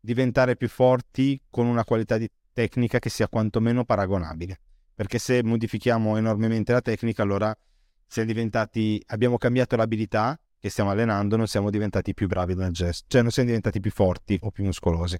diventare 0.00 0.56
più 0.56 0.68
forti 0.68 1.40
con 1.50 1.66
una 1.66 1.84
qualità 1.84 2.16
di 2.16 2.28
tecnica 2.52 2.98
che 2.98 3.10
sia 3.10 3.28
quantomeno 3.28 3.84
paragonabile 3.84 4.60
perché 4.98 5.20
se 5.20 5.44
modifichiamo 5.44 6.16
enormemente 6.16 6.72
la 6.72 6.80
tecnica, 6.80 7.22
allora 7.22 7.56
siamo 8.04 8.26
diventati, 8.26 9.00
abbiamo 9.06 9.38
cambiato 9.38 9.76
l'abilità 9.76 10.36
che 10.58 10.70
stiamo 10.70 10.90
allenando, 10.90 11.36
non 11.36 11.46
siamo 11.46 11.70
diventati 11.70 12.14
più 12.14 12.26
bravi 12.26 12.56
nel 12.56 12.72
gesto, 12.72 13.04
cioè 13.06 13.22
non 13.22 13.30
siamo 13.30 13.46
diventati 13.46 13.78
più 13.78 13.92
forti 13.92 14.36
o 14.42 14.50
più 14.50 14.64
muscolosi. 14.64 15.16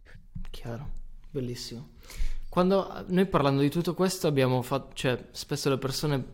Chiaro, 0.50 0.90
bellissimo. 1.30 1.90
Quando 2.48 3.04
noi 3.06 3.26
parlando 3.26 3.60
di 3.60 3.70
tutto 3.70 3.94
questo 3.94 4.26
abbiamo 4.26 4.62
fatto, 4.62 4.94
cioè 4.94 5.26
spesso 5.30 5.70
le 5.70 5.78
persone 5.78 6.24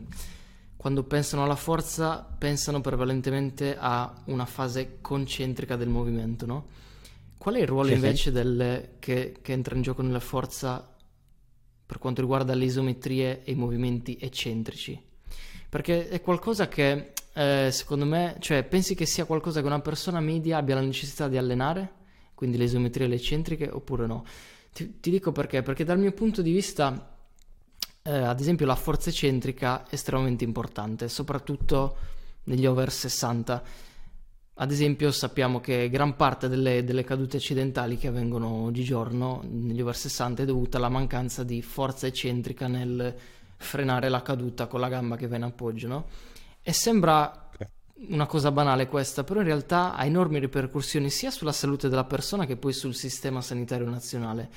quando 0.79 1.03
pensano 1.03 1.45
alla 1.45 1.55
forza 1.55 2.27
pensano 2.39 2.81
prevalentemente 2.81 3.77
a 3.79 4.23
una 4.25 4.47
fase 4.47 5.01
concentrica 5.03 5.77
del 5.77 5.91
movimento, 5.91 6.47
no? 6.47 6.67
Qual 7.37 7.57
è 7.57 7.61
il 7.61 7.67
ruolo 7.67 7.89
sì, 7.89 7.95
invece 7.97 8.23
sì. 8.23 8.31
Delle, 8.31 8.95
che, 9.01 9.37
che 9.43 9.53
entra 9.53 9.77
in 9.77 9.83
gioco 9.83 10.01
nella 10.01 10.19
forza 10.19 10.94
per 11.87 11.99
quanto 11.99 12.21
riguarda 12.21 12.55
le 12.55 12.65
isometrie 12.65 13.43
e 13.45 13.53
i 13.53 13.55
movimenti 13.55 14.17
eccentrici. 14.21 15.01
Perché 15.69 16.09
è 16.09 16.21
qualcosa 16.21 16.69
che 16.69 17.13
eh, 17.35 17.71
secondo 17.73 18.05
me, 18.05 18.37
cioè 18.39 18.63
pensi 18.63 18.95
che 18.95 19.07
sia 19.07 19.25
qualcosa 19.25 19.61
che 19.61 19.67
una 19.67 19.81
persona 19.81 20.21
media 20.21 20.59
abbia 20.59 20.77
la 20.77 20.81
necessità 20.81 21.29
di 21.29 21.37
allenare, 21.37 22.03
quindi 22.35 22.57
le 22.57 22.65
isometrie 22.65 23.07
e 23.07 23.09
le 23.09 23.17
eccentriche, 23.17 23.69
oppure 23.69 24.07
no? 24.07 24.25
Ti, 24.73 25.01
ti 25.01 25.11
dico 25.11 25.33
perché, 25.33 25.63
perché 25.63 25.85
dal 25.85 25.99
mio 25.99 26.13
punto 26.13 26.43
di 26.43 26.53
vista, 26.53 27.17
eh, 28.03 28.11
ad 28.11 28.41
esempio, 28.41 28.67
la 28.67 28.77
forza 28.77 29.11
eccentrica 29.11 29.85
è 29.89 29.95
estremamente 29.95 30.45
importante, 30.45 31.09
soprattutto 31.09 31.97
negli 32.45 32.67
over 32.67 32.91
60 32.91 33.63
ad 34.57 34.71
esempio 34.71 35.11
sappiamo 35.11 35.61
che 35.61 35.89
gran 35.91 36.15
parte 36.15 36.49
delle, 36.49 36.85
delle, 36.85 37.03
cadute 37.03 37.39
accidentali 37.39 37.97
che 37.97 38.07
avvengono 38.07 38.49
oggigiorno 38.65 39.43
negli 39.49 39.81
over 39.81 39.97
60 39.97 40.43
è 40.43 40.47
dovuta 40.47 40.77
alla 40.77 40.89
mancanza 40.89 41.43
di 41.43 41.61
forza 41.61 42.07
eccentrica 42.07 42.69
nel 42.69 43.15
frenare 43.57 44.09
la 44.09 44.23
caduta 44.23 44.67
con 44.67 44.79
la 44.79 44.89
gamba 44.89 45.17
che 45.17 45.27
va 45.27 45.37
in 45.37 45.43
appoggio, 45.43 45.89
no? 45.89 46.07
E 46.63 46.73
sembra 46.73 47.51
una 48.09 48.27
cosa 48.27 48.53
banale 48.53 48.87
questa, 48.87 49.25
però 49.25 49.41
in 49.41 49.47
realtà 49.47 49.95
ha 49.95 50.05
enormi 50.05 50.39
ripercussioni 50.39 51.11
sia 51.11 51.31
sulla 51.31 51.53
salute 51.53 51.89
della 51.89 52.05
persona 52.05 52.47
che 52.47 52.57
poi 52.57 52.73
sul 52.73 52.95
sistema 52.95 53.41
sanitario 53.41 53.89
nazionale. 53.89 54.51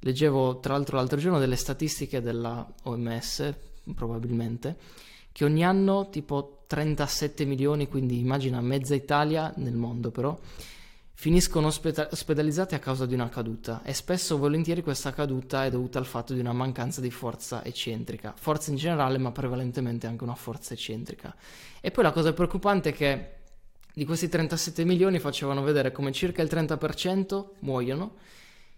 Leggevo 0.00 0.60
tra 0.60 0.74
l'altro 0.74 0.96
l'altro 0.96 1.18
giorno 1.18 1.38
delle 1.38 1.56
statistiche 1.56 2.20
della 2.20 2.66
OMS, 2.82 3.54
probabilmente, 3.94 4.76
che 5.32 5.44
ogni 5.44 5.64
anno 5.64 6.08
tipo 6.10 6.59
37 6.70 7.44
milioni, 7.46 7.88
quindi 7.88 8.20
immagina 8.20 8.60
mezza 8.60 8.94
Italia 8.94 9.52
nel 9.56 9.74
mondo 9.74 10.12
però, 10.12 10.38
finiscono 11.14 11.66
ospeda- 11.66 12.08
ospedalizzati 12.12 12.76
a 12.76 12.78
causa 12.78 13.06
di 13.06 13.14
una 13.14 13.28
caduta 13.28 13.82
e 13.82 13.92
spesso 13.92 14.38
volentieri 14.38 14.80
questa 14.80 15.12
caduta 15.12 15.64
è 15.64 15.70
dovuta 15.70 15.98
al 15.98 16.06
fatto 16.06 16.32
di 16.32 16.38
una 16.38 16.52
mancanza 16.52 17.00
di 17.00 17.10
forza 17.10 17.64
eccentrica, 17.64 18.34
forza 18.36 18.70
in 18.70 18.76
generale 18.76 19.18
ma 19.18 19.32
prevalentemente 19.32 20.06
anche 20.06 20.22
una 20.22 20.36
forza 20.36 20.72
eccentrica. 20.72 21.34
E 21.80 21.90
poi 21.90 22.04
la 22.04 22.12
cosa 22.12 22.32
preoccupante 22.32 22.90
è 22.90 22.92
che 22.92 23.30
di 23.92 24.04
questi 24.04 24.28
37 24.28 24.84
milioni 24.84 25.18
facevano 25.18 25.64
vedere 25.64 25.90
come 25.90 26.12
circa 26.12 26.40
il 26.40 26.48
30% 26.48 27.46
muoiono, 27.62 28.14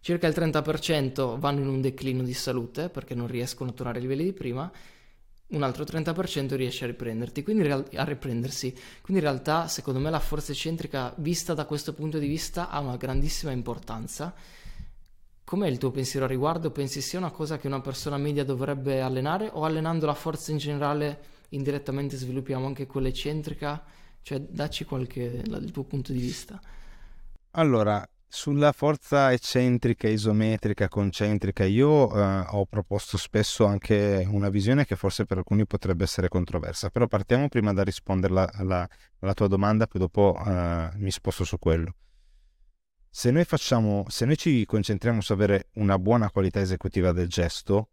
circa 0.01 0.27
il 0.27 0.35
30% 0.35 1.39
vanno 1.39 1.61
in 1.61 1.69
un 1.69 1.83
declino 1.83 2.23
di 2.23 2.33
salute 2.33 2.89
perché 2.89 3.15
non 3.15 3.27
riescono 3.27 3.69
a 3.69 3.75
tornare 3.75 3.99
ai 3.99 4.05
livelli 4.05 4.25
di 4.25 4.33
prima 4.33 4.73
un 5.53 5.63
altro 5.63 5.85
30% 5.85 6.55
riesce 6.55 6.85
a 6.85 6.87
riprenderti, 6.87 7.43
quindi 7.43 7.63
real- 7.63 7.89
a 7.95 8.05
riprendersi. 8.05 8.73
Quindi 9.01 9.23
in 9.23 9.29
realtà, 9.29 9.69
secondo 9.69 10.01
me, 10.01 10.11
la 10.11 10.19
forza 10.19 10.53
eccentrica, 10.53 11.15
vista 11.19 11.55
da 11.55 11.65
questo 11.65 11.95
punto 11.95 12.19
di 12.19 12.27
vista, 12.27 12.69
ha 12.69 12.81
una 12.81 12.97
grandissima 12.97 13.53
importanza. 13.53 14.35
Com'è 15.45 15.69
il 15.69 15.79
tuo 15.79 15.91
pensiero 15.91 16.25
a 16.25 16.29
riguardo? 16.29 16.71
Pensi 16.71 17.01
sia 17.01 17.19
una 17.19 17.31
cosa 17.31 17.59
che 17.59 17.67
una 17.67 17.81
persona 17.81 18.17
media 18.17 18.45
dovrebbe 18.45 19.03
allenare 19.03 19.51
o 19.53 19.65
allenando 19.65 20.07
la 20.07 20.15
forza 20.15 20.51
in 20.51 20.59
generale 20.59 21.31
indirettamente 21.51 22.17
sviluppiamo 22.17 22.67
anche 22.67 22.87
quella 22.87 23.09
eccentrica? 23.09 23.85
Cioè, 24.23 24.41
dacci 24.41 24.85
qualche 24.85 25.43
il 25.45 25.71
tuo 25.71 25.85
punto 25.85 26.13
di 26.13 26.21
vista. 26.21 26.61
Allora, 27.51 28.07
sulla 28.35 28.73
forza 28.73 29.31
eccentrica, 29.31 30.09
isometrica, 30.09 30.89
concentrica, 30.89 31.65
io 31.65 32.11
eh, 32.17 32.47
ho 32.49 32.65
proposto 32.65 33.19
spesso 33.19 33.67
anche 33.67 34.27
una 34.27 34.49
visione 34.49 34.87
che 34.87 34.97
forse 34.97 35.27
per 35.27 35.37
alcuni 35.37 35.67
potrebbe 35.67 36.05
essere 36.05 36.29
controversa, 36.29 36.89
però 36.89 37.07
partiamo 37.07 37.49
prima 37.49 37.75
da 37.75 37.85
rispondere 37.85 38.49
alla, 38.55 38.89
alla 39.19 39.35
tua 39.35 39.49
domanda, 39.49 39.87
poi 39.87 40.01
dopo 40.01 40.43
eh, 40.47 40.91
mi 40.95 41.11
sposto 41.11 41.45
su 41.45 41.59
quello. 41.59 41.95
Se 43.11 43.31
noi, 43.31 43.45
facciamo, 43.45 44.07
se 44.09 44.25
noi 44.25 44.39
ci 44.39 44.65
concentriamo 44.65 45.21
su 45.21 45.33
avere 45.33 45.69
una 45.75 45.99
buona 45.99 46.31
qualità 46.31 46.61
esecutiva 46.61 47.13
del 47.13 47.29
gesto, 47.29 47.91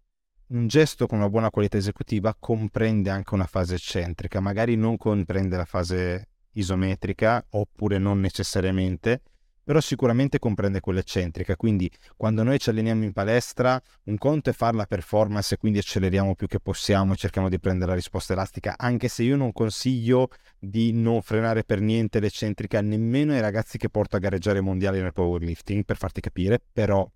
un 0.47 0.67
gesto 0.67 1.05
con 1.05 1.17
una 1.17 1.29
buona 1.29 1.49
qualità 1.49 1.75
esecutiva 1.75 2.33
comprende 2.39 3.09
anche 3.09 3.33
una 3.33 3.45
fase 3.45 3.75
eccentrica, 3.75 4.39
magari 4.39 4.77
non 4.77 4.95
comprende 4.95 5.57
la 5.57 5.65
fase 5.65 6.29
isometrica 6.53 7.45
oppure 7.49 7.97
non 7.97 8.21
necessariamente, 8.21 9.21
però 9.69 9.81
sicuramente 9.81 10.39
comprende 10.39 10.79
quella 10.79 11.01
eccentrica. 11.01 11.55
Quindi 11.55 11.91
quando 12.17 12.41
noi 12.41 12.57
ci 12.57 12.71
alleniamo 12.71 13.03
in 13.03 13.13
palestra, 13.13 13.79
un 14.05 14.17
conto 14.17 14.49
è 14.49 14.53
fare 14.53 14.75
la 14.75 14.87
performance 14.87 15.53
e 15.53 15.57
quindi 15.59 15.77
acceleriamo 15.77 16.33
più 16.33 16.47
che 16.47 16.59
possiamo 16.59 17.13
e 17.13 17.17
cerchiamo 17.17 17.49
di 17.49 17.59
prendere 17.59 17.91
la 17.91 17.95
risposta 17.95 18.33
elastica, 18.33 18.73
anche 18.75 19.07
se 19.09 19.21
io 19.21 19.35
non 19.35 19.51
consiglio 19.51 20.29
di 20.57 20.91
non 20.91 21.21
frenare 21.21 21.63
per 21.63 21.81
niente 21.81 22.19
l'eccentrica 22.19 22.81
nemmeno 22.81 23.33
ai 23.33 23.41
ragazzi 23.41 23.77
che 23.77 23.91
porto 23.91 24.15
a 24.15 24.19
gareggiare 24.19 24.59
mondiali 24.59 25.01
nel 25.01 25.13
powerlifting, 25.13 25.85
per 25.85 25.97
farti 25.97 26.19
capire, 26.19 26.59
però 26.73 27.07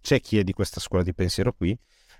c'è 0.00 0.20
chi 0.20 0.38
è 0.38 0.44
di 0.44 0.52
questa 0.52 0.78
scuola 0.78 1.02
di 1.02 1.12
pensiero 1.12 1.52
qui 1.54 1.76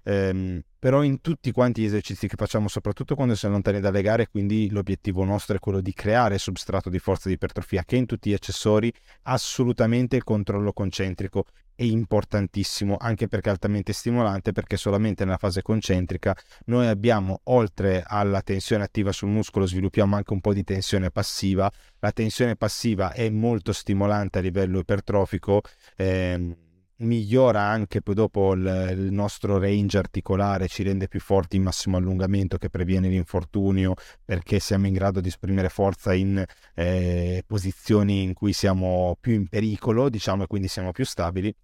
ehm, 0.07 0.61
però 0.79 1.03
in 1.03 1.21
tutti 1.21 1.51
quanti 1.51 1.83
gli 1.83 1.87
esercizi 1.87 2.29
che 2.29 2.37
facciamo, 2.37 2.69
soprattutto 2.69 3.17
quando 3.17 3.35
siamo 3.35 3.55
lontani 3.55 3.81
dalle 3.81 4.03
gare, 4.03 4.29
quindi 4.29 4.71
l'obiettivo 4.71 5.25
nostro 5.25 5.57
è 5.57 5.59
quello 5.59 5.81
di 5.81 5.93
creare 5.93 6.39
substrato 6.39 6.89
di 6.89 7.01
forza 7.01 7.29
di 7.29 7.35
ipertrofia, 7.35 7.83
che 7.85 7.97
in 7.97 8.07
tutti 8.07 8.31
gli 8.31 8.35
accessori 8.35 8.93
assolutamente 9.23 10.15
il 10.15 10.23
controllo 10.23 10.73
concentrico 10.73 11.45
è 11.75 11.83
importantissimo, 11.83 12.97
anche 12.99 13.29
perché 13.29 13.49
è 13.49 13.53
altamente 13.53 13.93
stimolante, 13.93 14.53
perché 14.53 14.77
solamente 14.77 15.25
nella 15.25 15.37
fase 15.37 15.61
concentrica 15.61 16.35
noi 16.67 16.87
abbiamo, 16.87 17.41
oltre 17.45 18.03
alla 18.07 18.41
tensione 18.41 18.85
attiva 18.85 19.13
sul 19.13 19.29
muscolo, 19.29 19.67
sviluppiamo 19.67 20.17
anche 20.17 20.33
un 20.33 20.41
po' 20.41 20.55
di 20.55 20.65
tensione 20.65 21.11
passiva. 21.11 21.71
La 21.99 22.13
tensione 22.13 22.57
passiva 22.57 23.13
è 23.13 23.29
molto 23.29 23.73
stimolante 23.73 24.39
a 24.39 24.43
livello 24.43 24.79
ipertrofico. 24.79 25.61
Ehm, 25.97 26.57
migliora 26.99 27.63
anche 27.63 28.01
poi 28.01 28.15
dopo 28.15 28.53
il, 28.55 28.95
il, 28.97 29.13
nostro 29.13 29.59
range 29.59 29.99
articolare, 29.99 30.69
ci 30.69 30.83
rende 30.83 31.09
più 31.09 31.21
forti 31.21 31.57
in 31.57 31.63
massimo 31.63 31.97
allungamento 31.97 32.57
che 32.57 32.71
previene 32.71 33.09
l'infortunio 33.09 33.95
perché 34.25 34.59
siamo 34.61 34.87
in 34.87 34.95
grado 34.95 35.21
di 35.21 35.29
esprimere 35.29 35.69
forza 35.69 36.15
in 36.15 36.43
eh, 36.75 37.43
posizioni 37.47 38.23
in 38.23 38.33
cui 38.33 38.53
siamo 38.53 39.17
più 39.21 39.35
in 39.35 39.49
pericolo, 39.49 40.09
diciamo, 40.09 40.45
e 40.45 40.47
quindi 40.47 40.69
siamo 40.69 40.93
più 40.93 41.05
stabili. 41.05 41.55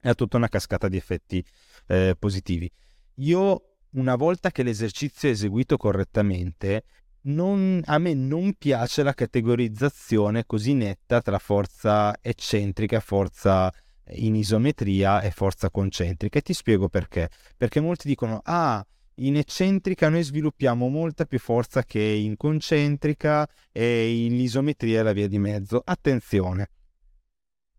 E 0.00 0.08
ha 0.08 0.14
tutta 0.14 0.36
una 0.36 0.48
cascata 0.48 0.88
di 0.88 0.96
effetti 0.96 1.44
eh, 1.86 2.14
positivi. 2.18 2.70
Io, 3.16 3.76
una 3.92 4.14
volta 4.14 4.50
che 4.50 4.62
l'esercizio 4.62 5.28
è 5.28 5.32
eseguito 5.32 5.76
correttamente, 5.76 6.84
non, 7.26 7.82
a 7.86 7.98
me 7.98 8.14
non 8.14 8.54
piace 8.54 9.02
la 9.02 9.14
categorizzazione 9.14 10.44
così 10.46 10.74
netta 10.74 11.20
tra 11.20 11.38
forza 11.38 12.16
eccentrica 12.20 12.98
e 12.98 13.00
forza 13.00 13.72
in 14.10 14.36
isometria 14.36 15.20
e 15.20 15.30
forza 15.30 15.70
concentrica 15.70 16.38
e 16.38 16.42
ti 16.42 16.52
spiego 16.52 16.88
perché. 16.88 17.28
Perché 17.56 17.80
molti 17.80 18.08
dicono 18.08 18.40
ah, 18.44 18.84
in 19.20 19.36
eccentrica 19.36 20.08
noi 20.08 20.22
sviluppiamo 20.22 20.88
molta 20.88 21.24
più 21.24 21.38
forza 21.38 21.82
che 21.84 22.02
in 22.02 22.36
concentrica 22.36 23.48
e 23.72 24.24
in 24.24 24.34
isometria 24.34 25.00
è 25.00 25.02
la 25.02 25.12
via 25.12 25.28
di 25.28 25.38
mezzo. 25.38 25.80
Attenzione, 25.84 26.70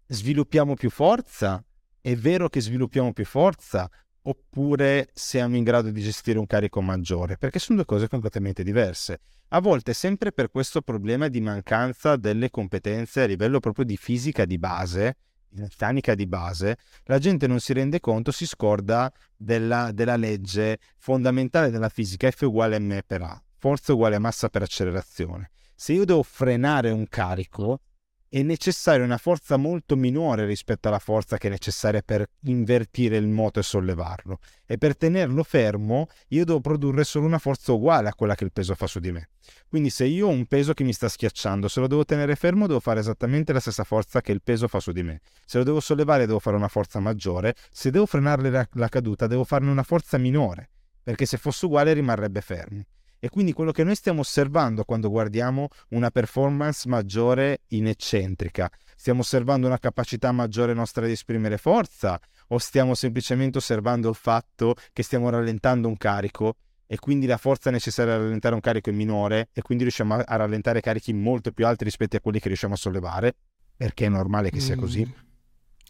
sviluppiamo 0.08 0.74
più 0.74 0.90
forza? 0.90 1.64
È 2.02 2.16
vero 2.16 2.50
che 2.50 2.62
sviluppiamo 2.62 3.14
più 3.14 3.26
forza? 3.26 3.90
Oppure 4.24 5.10
siamo 5.14 5.56
in 5.56 5.64
grado 5.64 5.90
di 5.90 6.02
gestire 6.02 6.40
un 6.40 6.48
carico 6.48 6.82
maggiore? 6.82 7.38
Perché 7.38 7.60
sono 7.60 7.78
due 7.78 7.86
cose 7.86 8.08
completamente 8.08 8.64
diverse. 8.64 9.20
A 9.50 9.62
volte 9.62 9.94
sempre 9.94 10.34
per 10.34 10.50
questo 10.50 10.82
problema 10.82 11.30
di 11.30 11.40
mancanza 11.40 12.18
delle 12.18 12.50
competenze 12.50 13.22
a 13.22 13.26
livello 13.26 13.60
proprio 13.60 13.86
di 13.86 13.96
fisica 13.96 14.44
di 14.44 14.58
base, 14.58 15.16
meccanica 15.52 16.16
di 16.16 16.28
base, 16.28 16.78
la 17.06 17.20
gente 17.20 17.48
non 17.48 17.60
si 17.60 17.74
rende 17.74 18.00
conto, 18.00 18.32
si 18.32 18.46
scorda 18.46 19.12
della, 19.36 19.92
della 19.92 20.16
legge 20.16 20.80
fondamentale 20.98 21.70
della 21.70 21.90
fisica 21.90 22.30
F 22.30 22.42
uguale 22.42 22.80
m 22.80 23.00
per 23.06 23.22
A, 23.22 23.42
forza 23.58 23.94
uguale 23.94 24.20
massa 24.20 24.50
per 24.50 24.62
accelerazione. 24.62 25.52
Se 25.76 25.94
io 25.94 26.06
devo 26.06 26.24
frenare 26.24 26.90
un 26.92 27.08
carico, 27.08 27.82
è 28.30 28.42
necessaria 28.42 29.06
una 29.06 29.18
forza 29.18 29.58
molto 29.58 29.96
minore 29.96 30.46
rispetto 30.46 30.88
alla 30.88 31.00
forza 31.00 31.38
che 31.38 31.48
è 31.48 31.50
necessaria 31.50 32.02
per 32.02 32.30
invertire 32.44 33.18
il 33.18 33.28
moto 33.28 33.60
e 33.60 33.64
sollevarlo. 33.64 34.40
E 34.66 34.78
per 34.78 34.98
tenerlo 34.98 35.44
fermo 35.44 36.08
io 36.30 36.44
devo 36.44 36.60
produrre 36.60 37.04
solo 37.04 37.26
una 37.26 37.40
forza 37.40 37.72
uguale 37.72 38.10
a 38.10 38.14
quella 38.14 38.36
che 38.36 38.44
il 38.44 38.52
peso 38.52 38.76
fa 38.76 38.88
su 38.88 39.00
di 39.00 39.12
me. 39.12 39.30
Quindi 39.68 39.90
se 39.90 40.06
io 40.06 40.28
ho 40.28 40.32
un 40.32 40.46
peso 40.46 40.74
che 40.74 40.84
mi 40.84 40.94
sta 40.94 41.08
schiacciando, 41.08 41.68
se 41.68 41.80
lo 41.80 41.88
devo 41.88 42.04
tenere 42.04 42.36
fermo 42.36 42.68
devo 42.68 42.80
fare 42.80 43.00
esattamente 43.00 43.54
la 43.54 43.62
stessa 43.62 43.84
forza 43.84 44.22
che 44.22 44.34
il 44.34 44.42
peso 44.42 44.68
fa 44.68 44.80
su 44.80 44.92
di 44.92 45.04
me. 45.04 45.22
Se 45.46 45.58
lo 45.58 45.64
devo 45.64 45.80
sollevare 45.80 46.26
devo 46.26 46.40
fare 46.40 46.58
una 46.58 46.68
forza 46.68 47.00
maggiore, 47.00 47.56
se 47.72 47.92
devo 47.92 48.06
frenare 48.06 48.50
la, 48.50 48.68
la 48.74 48.90
caduta 48.90 49.28
devo 49.28 49.46
farne 49.46 49.72
una 49.72 49.84
forza 49.84 50.18
minore, 50.18 50.70
perché 51.02 51.26
se 51.26 51.38
fosse 51.38 51.66
uguale 51.66 51.94
rimarrebbe 51.94 52.42
fermo. 52.42 52.84
E 53.20 53.30
quindi 53.30 53.54
quello 53.54 53.72
che 53.72 53.84
noi 53.84 53.96
stiamo 53.96 54.22
osservando 54.22 54.84
quando 54.84 55.10
guardiamo 55.10 55.70
una 55.90 56.12
performance 56.12 56.88
maggiore 56.88 57.62
in 57.70 57.88
eccentrica, 57.88 58.70
stiamo 58.96 59.22
osservando 59.22 59.68
una 59.68 59.80
capacità 59.80 60.32
maggiore 60.32 60.74
nostra 60.74 61.06
di 61.06 61.14
esprimere 61.14 61.58
forza 61.58 62.20
o 62.50 62.58
stiamo 62.58 62.94
semplicemente 62.94 63.58
osservando 63.58 64.10
il 64.10 64.16
fatto 64.16 64.76
che 64.94 65.04
stiamo 65.04 65.30
rallentando 65.30 65.88
un 65.88 65.98
carico 65.98 66.56
e 66.88 66.98
quindi 67.00 67.26
la 67.26 67.38
forza 67.38 67.70
necessaria 67.70 68.14
a 68.14 68.18
rallentare 68.18 68.56
un 68.56 68.62
carico 68.62 68.90
è 68.90 68.94
minore 68.94 69.50
e 69.52 69.62
quindi 69.62 69.84
riusciamo 69.84 70.16
a, 70.16 70.36
rallentare 70.36 70.80
carichi 70.80 71.12
molto 71.12 71.52
più 71.52 71.66
alti 71.68 71.84
rispetto 71.84 72.16
a 72.16 72.22
quelli 72.22 72.40
che 72.40 72.48
riusciamo 72.48 72.76
a 72.76 72.78
sollevare, 72.78 73.36
perché 73.76 74.06
è 74.06 74.10
normale 74.10 74.50
che 74.50 74.62
sia 74.62 74.78
mm, 74.78 74.80
così. 74.80 75.14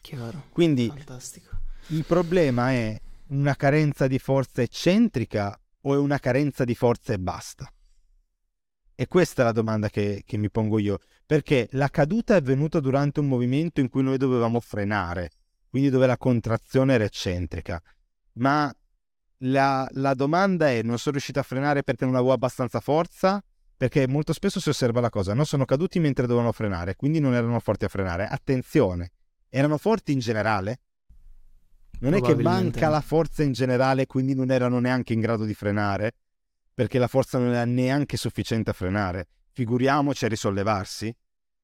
Chiaro. 0.01 0.45
Quindi 0.49 0.87
Fantastico. 0.87 1.51
il 1.89 2.03
problema 2.03 2.71
è 2.71 2.99
una 3.27 3.55
carenza 3.55 4.07
di 4.07 4.17
forza 4.17 4.63
eccentrica 4.63 5.59
o 5.81 5.93
è 5.93 5.97
una 5.97 6.19
carenza 6.19 6.63
di 6.63 6.75
forza 6.75 7.13
e 7.13 7.19
basta? 7.19 7.71
E 8.95 9.07
questa 9.07 9.41
è 9.41 9.45
la 9.45 9.51
domanda 9.51 9.89
che, 9.89 10.23
che 10.25 10.37
mi 10.37 10.49
pongo 10.49 10.79
io, 10.79 10.99
perché 11.25 11.67
la 11.71 11.89
caduta 11.89 12.33
è 12.33 12.37
avvenuta 12.37 12.79
durante 12.79 13.19
un 13.19 13.27
movimento 13.27 13.79
in 13.79 13.89
cui 13.89 14.01
noi 14.01 14.17
dovevamo 14.17 14.59
frenare, 14.59 15.31
quindi 15.69 15.89
dove 15.89 16.07
la 16.07 16.17
contrazione 16.17 16.95
era 16.95 17.03
eccentrica, 17.03 17.81
ma 18.33 18.73
la, 19.41 19.87
la 19.91 20.13
domanda 20.15 20.69
è 20.69 20.81
non 20.81 20.97
sono 20.97 21.13
riuscito 21.13 21.39
a 21.39 21.43
frenare 21.43 21.83
perché 21.83 22.05
non 22.05 22.15
avevo 22.15 22.31
abbastanza 22.31 22.79
forza 22.79 23.43
perché 23.77 24.07
molto 24.07 24.33
spesso 24.33 24.59
si 24.59 24.69
osserva 24.69 24.99
la 24.99 25.11
cosa, 25.11 25.35
no? 25.35 25.43
Sono 25.43 25.63
caduti 25.63 25.99
mentre 25.99 26.25
dovevano 26.25 26.51
frenare, 26.51 26.95
quindi 26.95 27.19
non 27.19 27.35
erano 27.35 27.59
forti 27.59 27.85
a 27.85 27.87
frenare. 27.87 28.25
Attenzione, 28.25 29.11
erano 29.49 29.77
forti 29.77 30.11
in 30.11 30.19
generale? 30.19 30.79
Non 31.99 32.13
è 32.13 32.21
che 32.21 32.35
manca 32.35 32.89
la 32.89 33.01
forza 33.01 33.43
in 33.43 33.53
generale, 33.53 34.05
quindi 34.05 34.35
non 34.35 34.51
erano 34.51 34.79
neanche 34.79 35.13
in 35.13 35.19
grado 35.19 35.45
di 35.45 35.53
frenare, 35.53 36.13
perché 36.73 36.99
la 36.99 37.07
forza 37.07 37.39
non 37.39 37.49
era 37.49 37.65
neanche 37.65 38.17
sufficiente 38.17 38.69
a 38.69 38.73
frenare. 38.73 39.27
Figuriamoci 39.51 40.25
a 40.25 40.27
risollevarsi. 40.27 41.15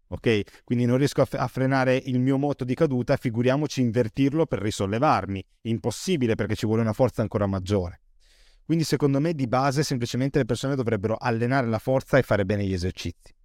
Ok? 0.07 0.63
Quindi 0.63 0.85
non 0.85 0.97
riesco 0.97 1.21
a, 1.21 1.25
f- 1.25 1.35
a 1.35 1.47
frenare 1.47 1.95
il 1.95 2.19
mio 2.19 2.37
moto 2.37 2.63
di 2.63 2.73
caduta, 2.73 3.15
figuriamoci 3.17 3.81
invertirlo 3.81 4.45
per 4.45 4.59
risollevarmi. 4.59 5.45
Impossibile 5.61 6.35
perché 6.35 6.55
ci 6.55 6.65
vuole 6.65 6.81
una 6.81 6.93
forza 6.93 7.21
ancora 7.21 7.45
maggiore. 7.45 8.01
Quindi 8.65 8.83
secondo 8.85 9.19
me 9.19 9.33
di 9.33 9.47
base 9.47 9.83
semplicemente 9.83 10.39
le 10.39 10.45
persone 10.45 10.75
dovrebbero 10.75 11.15
allenare 11.15 11.67
la 11.67 11.79
forza 11.79 12.17
e 12.17 12.23
fare 12.23 12.45
bene 12.45 12.65
gli 12.65 12.73
esercizi. 12.73 13.35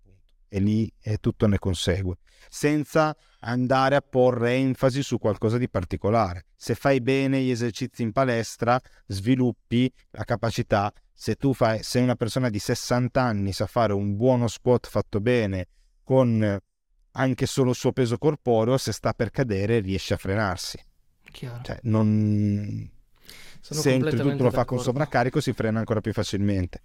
E 0.49 0.61
lì 0.61 0.91
è 0.99 1.19
tutto 1.19 1.47
ne 1.47 1.59
consegue, 1.59 2.17
senza 2.49 3.15
andare 3.41 3.97
a 3.97 4.01
porre 4.01 4.55
enfasi 4.55 5.03
su 5.03 5.19
qualcosa 5.19 5.59
di 5.59 5.69
particolare. 5.69 6.47
Se 6.57 6.75
fai 6.75 7.01
bene 7.01 7.41
gli 7.43 7.51
esercizi 7.51 8.03
in 8.03 8.13
palestra, 8.13 8.81
sviluppi 9.07 9.93
la 10.11 10.25
capacità. 10.25 10.93
Se 11.13 11.35
tu 11.35 11.53
fai, 11.53 11.83
sei 11.83 12.03
una 12.03 12.15
persona 12.15 12.49
di 12.49 12.59
60 12.59 13.21
anni, 13.21 13.53
sa 13.53 13.67
fare 13.67 13.93
un 13.93 14.17
buono 14.17 14.49
squat 14.49 14.89
fatto 14.89 15.21
bene, 15.21 15.69
con 16.03 16.59
anche 17.13 17.47
solo 17.47 17.71
il 17.71 17.77
suo 17.77 17.93
peso 17.93 18.17
corporeo, 18.17 18.79
se 18.79 18.93
sta 18.93 19.13
per 19.13 19.31
cadere 19.31 19.81
riesce 19.81 20.15
a 20.15 20.17
frenarsi. 20.17 20.79
Chiaro. 21.31 21.63
Cioè, 21.63 21.79
non 21.83 22.91
sono 23.61 23.81
se 23.81 23.99
tutto 23.99 24.43
lo 24.45 24.51
fa 24.51 24.65
con 24.65 24.81
sovraccarico 24.81 25.41
si 25.41 25.53
frena 25.53 25.81
ancora 25.81 26.01
più 26.01 26.13
facilmente. 26.13 26.83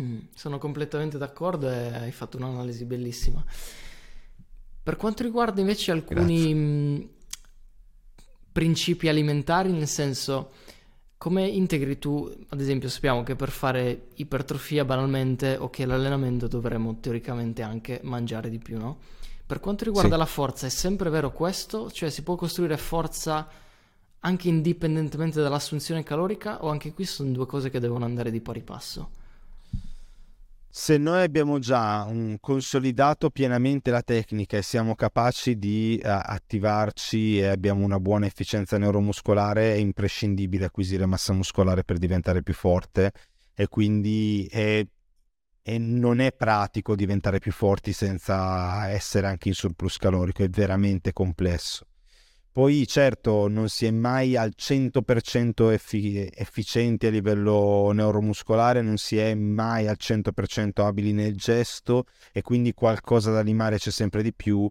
Mm, 0.00 0.18
sono 0.34 0.58
completamente 0.58 1.18
d'accordo 1.18 1.68
e 1.68 1.94
hai 1.94 2.12
fatto 2.12 2.36
un'analisi 2.36 2.84
bellissima. 2.84 3.44
Per 4.82 4.96
quanto 4.96 5.22
riguarda 5.22 5.60
invece 5.60 5.90
alcuni 5.90 6.54
mh, 6.54 6.58
mm, 6.58 7.00
principi 8.52 9.08
alimentari, 9.08 9.72
nel 9.72 9.88
senso, 9.88 10.52
come 11.18 11.46
integri 11.46 11.98
tu, 11.98 12.32
ad 12.48 12.60
esempio, 12.60 12.88
sappiamo 12.88 13.24
che 13.24 13.34
per 13.34 13.50
fare 13.50 14.08
ipertrofia 14.14 14.84
banalmente 14.84 15.56
o 15.56 15.68
che 15.68 15.84
l'allenamento 15.84 16.46
dovremmo 16.46 17.00
teoricamente 17.00 17.62
anche 17.62 18.00
mangiare 18.04 18.48
di 18.48 18.58
più, 18.58 18.78
no? 18.78 18.98
Per 19.44 19.60
quanto 19.60 19.84
riguarda 19.84 20.12
sì. 20.12 20.18
la 20.18 20.26
forza, 20.26 20.66
è 20.66 20.70
sempre 20.70 21.10
vero 21.10 21.32
questo? 21.32 21.90
Cioè 21.90 22.10
si 22.10 22.22
può 22.22 22.36
costruire 22.36 22.76
forza 22.76 23.48
anche 24.20 24.48
indipendentemente 24.48 25.40
dall'assunzione 25.40 26.02
calorica 26.02 26.62
o 26.64 26.68
anche 26.68 26.92
qui 26.92 27.04
sono 27.04 27.30
due 27.30 27.46
cose 27.46 27.70
che 27.70 27.80
devono 27.80 28.04
andare 28.04 28.30
di 28.30 28.40
pari 28.40 28.62
passo? 28.62 29.10
Se 30.80 30.96
noi 30.96 31.22
abbiamo 31.22 31.58
già 31.58 32.04
un, 32.08 32.36
consolidato 32.38 33.30
pienamente 33.30 33.90
la 33.90 34.00
tecnica 34.00 34.56
e 34.56 34.62
siamo 34.62 34.94
capaci 34.94 35.58
di 35.58 36.00
uh, 36.00 36.06
attivarci 36.06 37.40
e 37.40 37.46
abbiamo 37.48 37.84
una 37.84 37.98
buona 37.98 38.26
efficienza 38.26 38.78
neuromuscolare, 38.78 39.74
è 39.74 39.76
imprescindibile 39.76 40.66
acquisire 40.66 41.04
massa 41.04 41.32
muscolare 41.32 41.82
per 41.82 41.98
diventare 41.98 42.44
più 42.44 42.54
forte 42.54 43.10
e 43.54 43.66
quindi 43.66 44.46
è, 44.48 44.86
e 45.62 45.78
non 45.78 46.20
è 46.20 46.32
pratico 46.32 46.94
diventare 46.94 47.40
più 47.40 47.50
forti 47.50 47.92
senza 47.92 48.88
essere 48.88 49.26
anche 49.26 49.48
in 49.48 49.54
surplus 49.54 49.96
calorico, 49.96 50.44
è 50.44 50.48
veramente 50.48 51.12
complesso. 51.12 51.87
Poi 52.58 52.88
certo 52.88 53.46
non 53.46 53.68
si 53.68 53.86
è 53.86 53.92
mai 53.92 54.34
al 54.34 54.52
100% 54.56 55.70
effi- 55.70 56.28
efficienti 56.34 57.06
a 57.06 57.10
livello 57.10 57.92
neuromuscolare, 57.92 58.82
non 58.82 58.96
si 58.96 59.16
è 59.16 59.32
mai 59.36 59.86
al 59.86 59.94
100% 59.96 60.84
abili 60.84 61.12
nel 61.12 61.36
gesto 61.36 62.06
e 62.32 62.42
quindi 62.42 62.72
qualcosa 62.74 63.30
da 63.30 63.42
limare 63.42 63.78
c'è 63.78 63.92
sempre 63.92 64.24
di 64.24 64.34
più, 64.34 64.68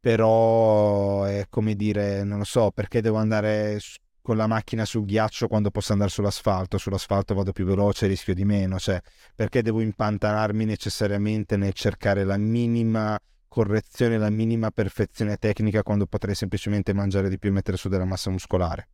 però 0.00 1.22
è 1.22 1.46
come 1.48 1.76
dire, 1.76 2.24
non 2.24 2.38
lo 2.38 2.44
so, 2.44 2.72
perché 2.72 3.00
devo 3.00 3.18
andare 3.18 3.78
con 4.20 4.36
la 4.36 4.48
macchina 4.48 4.84
sul 4.84 5.04
ghiaccio 5.04 5.46
quando 5.46 5.70
posso 5.70 5.92
andare 5.92 6.10
sull'asfalto, 6.10 6.78
sull'asfalto 6.78 7.32
vado 7.32 7.52
più 7.52 7.64
veloce 7.64 8.06
e 8.06 8.08
rischio 8.08 8.34
di 8.34 8.44
meno, 8.44 8.76
cioè 8.80 9.00
perché 9.36 9.62
devo 9.62 9.80
impantanarmi 9.80 10.64
necessariamente 10.64 11.56
nel 11.56 11.74
cercare 11.74 12.24
la 12.24 12.36
minima 12.36 13.16
correzione, 13.54 14.18
la 14.18 14.30
minima 14.30 14.72
perfezione 14.72 15.36
tecnica 15.36 15.84
quando 15.84 16.06
potrei 16.06 16.34
semplicemente 16.34 16.92
mangiare 16.92 17.28
di 17.28 17.38
più 17.38 17.50
e 17.50 17.52
mettere 17.52 17.76
su 17.76 17.88
della 17.88 18.04
massa 18.04 18.28
muscolare. 18.28 18.88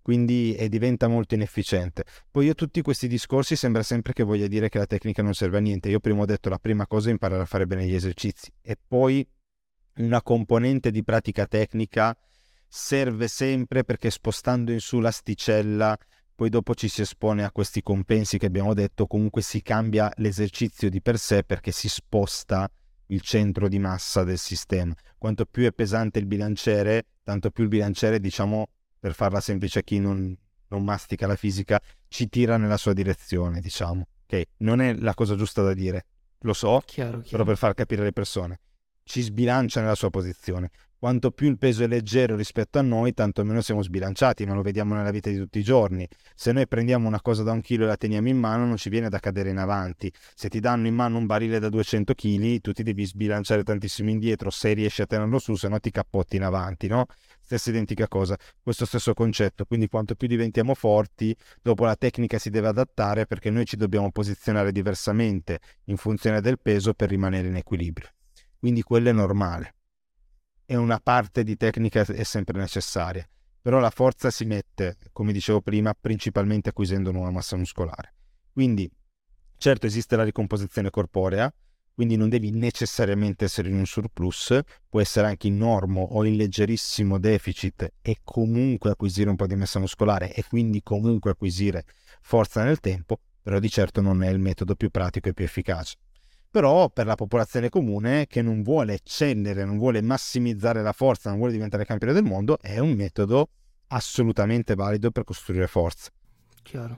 Quindi 0.00 0.54
diventa 0.68 1.08
molto 1.08 1.34
inefficiente. 1.34 2.04
Poi 2.30 2.46
io 2.46 2.54
tutti 2.54 2.82
questi 2.82 3.08
discorsi 3.08 3.56
sembra 3.56 3.82
sempre 3.82 4.12
che 4.12 4.22
voglia 4.22 4.46
dire 4.46 4.68
che 4.68 4.78
la 4.78 4.86
tecnica 4.86 5.22
non 5.22 5.34
serve 5.34 5.56
a 5.56 5.60
niente. 5.60 5.88
Io 5.88 5.98
prima 5.98 6.20
ho 6.20 6.24
detto 6.24 6.50
la 6.50 6.58
prima 6.58 6.86
cosa 6.86 7.08
è 7.08 7.10
imparare 7.10 7.42
a 7.42 7.46
fare 7.46 7.66
bene 7.66 7.84
gli 7.84 7.96
esercizi 7.96 8.52
e 8.62 8.76
poi 8.86 9.26
una 9.96 10.22
componente 10.22 10.92
di 10.92 11.02
pratica 11.02 11.46
tecnica 11.46 12.16
serve 12.68 13.26
sempre 13.26 13.82
perché 13.82 14.08
spostando 14.08 14.70
in 14.70 14.78
su 14.78 15.00
l'asticella 15.00 15.98
poi 16.36 16.48
dopo 16.48 16.76
ci 16.76 16.86
si 16.86 17.00
espone 17.00 17.42
a 17.42 17.50
questi 17.50 17.82
compensi 17.82 18.38
che 18.38 18.46
abbiamo 18.46 18.72
detto, 18.72 19.08
comunque 19.08 19.42
si 19.42 19.62
cambia 19.62 20.12
l'esercizio 20.18 20.88
di 20.90 21.02
per 21.02 21.18
sé 21.18 21.42
perché 21.42 21.72
si 21.72 21.88
sposta 21.88 22.70
il 23.06 23.20
centro 23.20 23.68
di 23.68 23.78
massa 23.78 24.24
del 24.24 24.38
sistema. 24.38 24.94
Quanto 25.18 25.44
più 25.46 25.64
è 25.64 25.72
pesante 25.72 26.18
il 26.18 26.26
bilanciere, 26.26 27.06
tanto 27.22 27.50
più 27.50 27.64
il 27.64 27.68
bilanciere, 27.68 28.20
diciamo, 28.20 28.68
per 28.98 29.14
farla 29.14 29.40
semplice 29.40 29.80
a 29.80 29.82
chi 29.82 29.98
non, 29.98 30.36
non 30.68 30.84
mastica 30.84 31.26
la 31.26 31.36
fisica, 31.36 31.80
ci 32.08 32.28
tira 32.28 32.56
nella 32.56 32.76
sua 32.76 32.92
direzione, 32.92 33.60
diciamo. 33.60 34.06
Ok, 34.26 34.42
non 34.58 34.80
è 34.80 34.94
la 34.94 35.14
cosa 35.14 35.36
giusta 35.36 35.62
da 35.62 35.74
dire, 35.74 36.06
lo 36.40 36.52
so, 36.52 36.82
chiaro, 36.84 37.18
chiaro. 37.18 37.28
però 37.30 37.44
per 37.44 37.56
far 37.56 37.74
capire 37.74 38.02
alle 38.02 38.12
persone, 38.12 38.60
ci 39.02 39.20
sbilancia 39.20 39.80
nella 39.80 39.94
sua 39.94 40.10
posizione 40.10 40.70
quanto 41.04 41.32
più 41.32 41.50
il 41.50 41.58
peso 41.58 41.84
è 41.84 41.86
leggero 41.86 42.34
rispetto 42.34 42.78
a 42.78 42.82
noi, 42.82 43.12
tanto 43.12 43.44
meno 43.44 43.60
siamo 43.60 43.82
sbilanciati, 43.82 44.46
ma 44.46 44.54
lo 44.54 44.62
vediamo 44.62 44.94
nella 44.94 45.10
vita 45.10 45.28
di 45.28 45.36
tutti 45.36 45.58
i 45.58 45.62
giorni. 45.62 46.08
Se 46.34 46.50
noi 46.50 46.66
prendiamo 46.66 47.06
una 47.06 47.20
cosa 47.20 47.42
da 47.42 47.52
un 47.52 47.60
chilo 47.60 47.84
e 47.84 47.88
la 47.88 47.96
teniamo 47.98 48.30
in 48.30 48.38
mano, 48.38 48.64
non 48.64 48.78
ci 48.78 48.88
viene 48.88 49.10
da 49.10 49.18
cadere 49.18 49.50
in 49.50 49.58
avanti. 49.58 50.10
Se 50.34 50.48
ti 50.48 50.60
danno 50.60 50.86
in 50.86 50.94
mano 50.94 51.18
un 51.18 51.26
barile 51.26 51.58
da 51.58 51.68
200 51.68 52.14
kg, 52.14 52.58
tu 52.62 52.72
ti 52.72 52.82
devi 52.82 53.04
sbilanciare 53.04 53.64
tantissimo 53.64 54.08
indietro 54.08 54.48
se 54.48 54.72
riesci 54.72 55.02
a 55.02 55.06
tenerlo 55.06 55.38
su, 55.38 55.56
se 55.56 55.68
no 55.68 55.78
ti 55.78 55.90
cappotti 55.90 56.36
in 56.36 56.42
avanti, 56.42 56.86
no? 56.86 57.04
Stessa 57.38 57.68
identica 57.68 58.08
cosa, 58.08 58.38
questo 58.62 58.86
stesso 58.86 59.12
concetto. 59.12 59.66
Quindi 59.66 59.88
quanto 59.88 60.14
più 60.14 60.26
diventiamo 60.26 60.72
forti, 60.72 61.36
dopo 61.60 61.84
la 61.84 61.96
tecnica 61.96 62.38
si 62.38 62.48
deve 62.48 62.68
adattare 62.68 63.26
perché 63.26 63.50
noi 63.50 63.66
ci 63.66 63.76
dobbiamo 63.76 64.10
posizionare 64.10 64.72
diversamente 64.72 65.58
in 65.84 65.98
funzione 65.98 66.40
del 66.40 66.58
peso 66.58 66.94
per 66.94 67.10
rimanere 67.10 67.48
in 67.48 67.56
equilibrio. 67.56 68.08
Quindi 68.58 68.80
quello 68.80 69.10
è 69.10 69.12
normale 69.12 69.73
e 70.66 70.76
una 70.76 71.00
parte 71.00 71.42
di 71.44 71.56
tecnica 71.56 72.00
è 72.02 72.22
sempre 72.22 72.58
necessaria, 72.58 73.26
però 73.60 73.78
la 73.78 73.90
forza 73.90 74.30
si 74.30 74.44
mette, 74.44 74.96
come 75.12 75.32
dicevo 75.32 75.60
prima, 75.60 75.94
principalmente 75.98 76.70
acquisendo 76.70 77.12
nuova 77.12 77.30
massa 77.30 77.56
muscolare. 77.56 78.14
Quindi, 78.52 78.90
certo 79.56 79.86
esiste 79.86 80.16
la 80.16 80.24
ricomposizione 80.24 80.90
corporea, 80.90 81.52
quindi 81.94 82.16
non 82.16 82.28
devi 82.28 82.50
necessariamente 82.50 83.44
essere 83.44 83.68
in 83.68 83.76
un 83.76 83.86
surplus, 83.86 84.58
può 84.88 85.00
essere 85.00 85.28
anche 85.28 85.46
in 85.46 85.56
normo 85.56 86.02
o 86.02 86.24
in 86.24 86.36
leggerissimo 86.36 87.18
deficit 87.18 87.92
e 88.02 88.18
comunque 88.24 88.90
acquisire 88.90 89.30
un 89.30 89.36
po' 89.36 89.46
di 89.46 89.54
massa 89.54 89.78
muscolare 89.78 90.34
e 90.34 90.44
quindi 90.48 90.82
comunque 90.82 91.30
acquisire 91.30 91.84
forza 92.20 92.64
nel 92.64 92.80
tempo, 92.80 93.20
però 93.40 93.58
di 93.60 93.70
certo 93.70 94.00
non 94.00 94.22
è 94.22 94.28
il 94.30 94.40
metodo 94.40 94.74
più 94.74 94.90
pratico 94.90 95.28
e 95.28 95.34
più 95.34 95.44
efficace 95.44 95.96
però 96.54 96.88
per 96.88 97.04
la 97.04 97.16
popolazione 97.16 97.68
comune 97.68 98.28
che 98.28 98.40
non 98.40 98.62
vuole 98.62 98.94
eccellere, 98.94 99.64
non 99.64 99.76
vuole 99.76 100.00
massimizzare 100.00 100.82
la 100.82 100.92
forza, 100.92 101.28
non 101.28 101.38
vuole 101.38 101.52
diventare 101.52 101.84
campione 101.84 102.12
del 102.12 102.22
mondo, 102.22 102.58
è 102.60 102.78
un 102.78 102.92
metodo 102.92 103.48
assolutamente 103.88 104.76
valido 104.76 105.10
per 105.10 105.24
costruire 105.24 105.66
forza. 105.66 106.12
Chiaro. 106.62 106.94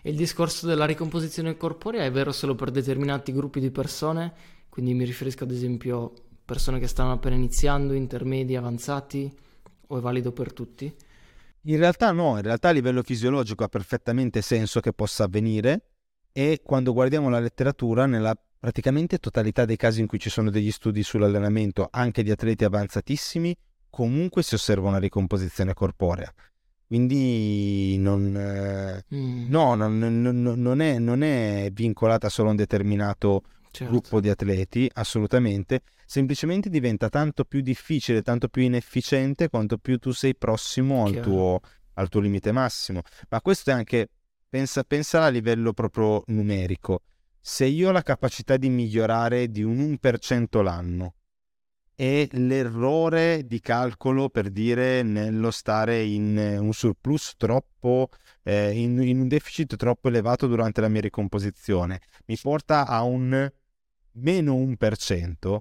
E 0.00 0.10
il 0.10 0.16
discorso 0.16 0.68
della 0.68 0.84
ricomposizione 0.84 1.56
corporea 1.56 2.04
è 2.04 2.12
vero 2.12 2.30
solo 2.30 2.54
per 2.54 2.70
determinati 2.70 3.32
gruppi 3.32 3.58
di 3.58 3.72
persone? 3.72 4.32
Quindi 4.68 4.94
mi 4.94 5.04
riferisco 5.04 5.42
ad 5.42 5.50
esempio 5.50 6.04
a 6.04 6.10
persone 6.44 6.78
che 6.78 6.86
stanno 6.86 7.10
appena 7.10 7.34
iniziando, 7.34 7.94
intermedi, 7.94 8.54
avanzati, 8.54 9.28
o 9.88 9.98
è 9.98 10.00
valido 10.00 10.30
per 10.30 10.52
tutti? 10.52 10.94
In 11.62 11.76
realtà 11.78 12.12
no, 12.12 12.36
in 12.36 12.42
realtà 12.42 12.68
a 12.68 12.72
livello 12.72 13.02
fisiologico 13.02 13.64
ha 13.64 13.68
perfettamente 13.68 14.40
senso 14.40 14.78
che 14.78 14.92
possa 14.92 15.24
avvenire 15.24 15.86
e 16.30 16.60
quando 16.62 16.92
guardiamo 16.92 17.28
la 17.28 17.40
letteratura 17.40 18.06
nella 18.06 18.40
praticamente 18.60 19.18
totalità 19.18 19.64
dei 19.64 19.76
casi 19.76 20.00
in 20.00 20.06
cui 20.06 20.20
ci 20.20 20.28
sono 20.28 20.50
degli 20.50 20.70
studi 20.70 21.02
sull'allenamento 21.02 21.88
anche 21.90 22.22
di 22.22 22.30
atleti 22.30 22.64
avanzatissimi, 22.64 23.56
comunque 23.88 24.42
si 24.42 24.54
osserva 24.54 24.88
una 24.88 24.98
ricomposizione 24.98 25.72
corporea. 25.72 26.32
Quindi 26.86 27.96
non, 27.98 28.36
eh, 28.36 29.04
mm. 29.14 29.48
no, 29.48 29.74
non, 29.74 29.98
non, 29.98 30.42
non, 30.56 30.80
è, 30.80 30.98
non, 30.98 31.22
è, 31.22 31.70
vincolata 31.72 32.28
solo 32.28 32.48
a 32.48 32.50
un 32.50 32.56
determinato 32.56 33.42
certo. 33.70 33.92
gruppo 33.92 34.20
di 34.20 34.28
atleti, 34.28 34.90
assolutamente. 34.94 35.82
Semplicemente 36.04 36.68
diventa 36.68 37.08
tanto 37.08 37.44
più 37.44 37.62
difficile, 37.62 38.22
tanto 38.22 38.48
più 38.48 38.62
inefficiente 38.62 39.48
quanto 39.48 39.78
più 39.78 39.98
tu 39.98 40.10
sei 40.10 40.36
prossimo 40.36 41.06
al 41.06 41.20
tuo, 41.20 41.60
al 41.94 42.08
tuo, 42.08 42.20
limite 42.20 42.52
massimo. 42.52 43.02
Ma 43.28 43.40
questo 43.40 43.70
è 43.70 43.72
anche, 43.72 44.08
pensa, 44.48 44.82
pensa 44.82 45.22
a 45.22 45.28
livello 45.28 45.72
proprio 45.72 46.24
numerico 46.26 47.02
se 47.40 47.64
io 47.64 47.88
ho 47.88 47.92
la 47.92 48.02
capacità 48.02 48.56
di 48.56 48.68
migliorare 48.68 49.50
di 49.50 49.62
un 49.62 49.98
1% 50.02 50.62
l'anno 50.62 51.14
e 52.00 52.28
l'errore 52.32 53.46
di 53.46 53.60
calcolo 53.60 54.30
per 54.30 54.48
dire 54.48 55.02
nello 55.02 55.50
stare 55.50 56.02
in 56.02 56.34
un 56.58 56.72
surplus 56.72 57.34
troppo, 57.36 58.08
eh, 58.42 58.70
in, 58.70 59.02
in 59.02 59.20
un 59.20 59.28
deficit 59.28 59.76
troppo 59.76 60.08
elevato 60.08 60.46
durante 60.46 60.80
la 60.80 60.88
mia 60.88 61.02
ricomposizione, 61.02 62.00
mi 62.26 62.38
porta 62.40 62.86
a 62.86 63.02
un 63.02 63.50
meno 64.12 64.54
1%, 64.54 65.58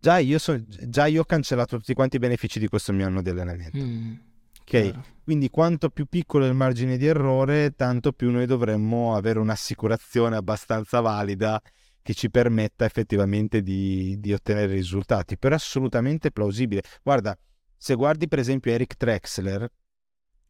già 0.00 0.18
io, 0.18 0.38
so, 0.40 0.60
già 0.66 1.06
io 1.06 1.20
ho 1.20 1.24
cancellato 1.24 1.76
tutti 1.76 1.94
quanti 1.94 2.16
i 2.16 2.18
benefici 2.18 2.58
di 2.58 2.66
questo 2.66 2.92
mio 2.92 3.06
anno 3.06 3.22
di 3.22 3.30
allenamento. 3.30 3.78
Mm, 3.78 4.14
ok, 4.62 5.22
quindi 5.24 5.50
quanto 5.50 5.90
più 5.90 6.06
piccolo 6.06 6.44
è 6.44 6.48
il 6.48 6.54
margine 6.54 6.96
di 6.96 7.06
errore, 7.06 7.74
tanto 7.76 8.12
più 8.12 8.30
noi 8.30 8.46
dovremmo 8.46 9.14
avere 9.14 9.38
un'assicurazione 9.38 10.36
abbastanza 10.36 11.00
valida 11.00 11.60
che 12.02 12.14
ci 12.14 12.30
permetta 12.30 12.84
effettivamente 12.84 13.62
di, 13.62 14.18
di 14.18 14.32
ottenere 14.32 14.72
risultati. 14.72 15.38
Però 15.38 15.54
è 15.54 15.58
assolutamente 15.58 16.32
plausibile. 16.32 16.82
Guarda, 17.02 17.38
se 17.76 17.94
guardi 17.94 18.26
per 18.26 18.40
esempio 18.40 18.72
Eric 18.72 18.96
Trexler, 18.96 19.70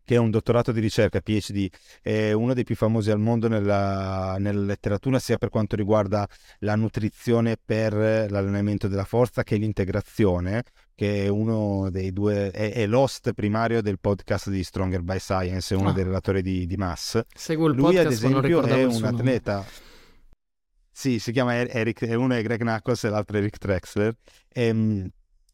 che 0.05 0.15
è 0.15 0.19
un 0.19 0.31
dottorato 0.31 0.73
di 0.73 0.81
ricerca, 0.81 1.21
PhD, 1.21 1.69
è 2.01 2.33
uno 2.33 2.55
dei 2.55 2.65
più 2.65 2.75
famosi 2.75 3.11
al 3.11 3.21
mondo 3.21 3.49
nella, 3.49 4.37
nella, 4.39 4.61
letteratura, 4.61 5.19
sia 5.19 5.39
per 5.39 5.49
quanto 5.49 5.77
riguarda 5.77 6.27
la 6.61 6.75
nutrizione 6.75 7.57
per 7.63 7.93
l'allenamento 7.93 8.89
della 8.89 9.05
forza 9.05 9.43
che 9.45 9.57
l'integrazione, 9.57 10.65
che 10.95 11.25
è 11.25 11.29
uno 11.29 11.91
dei 11.91 12.13
due, 12.13 12.51
è, 12.51 12.73
è 12.73 12.87
l'host 12.87 13.33
primario 13.33 13.83
del 13.83 13.99
podcast 13.99 14.51
di 14.51 14.63
Stronger 14.63 15.03
by 15.03 15.19
Science, 15.19 15.75
è 15.75 15.79
uno 15.79 15.91
ah. 15.91 15.93
dei 15.93 16.05
relatori 16.05 16.43
di, 16.43 16.67
di 16.67 16.77
Mass. 16.77 17.21
Seguo 17.35 17.69
il 17.69 17.75
Lui, 17.75 17.95
podcast, 17.95 18.07
ad 18.07 18.13
esempio, 18.13 18.63
è 18.63 18.85
un 18.85 19.05
atleta. 19.05 19.65
Sì, 20.91 21.19
si 21.19 21.33
chiama 21.33 21.57
Eric, 21.57 22.07
uno 22.09 22.35
è 22.35 22.43
Greg 22.43 22.61
Knuckles 22.61 23.05
e 23.05 23.09
l'altro 23.09 23.37
è 23.37 23.41
Eric 23.41 23.57
Trexler. 23.57 24.15
Ehm, 24.53 25.09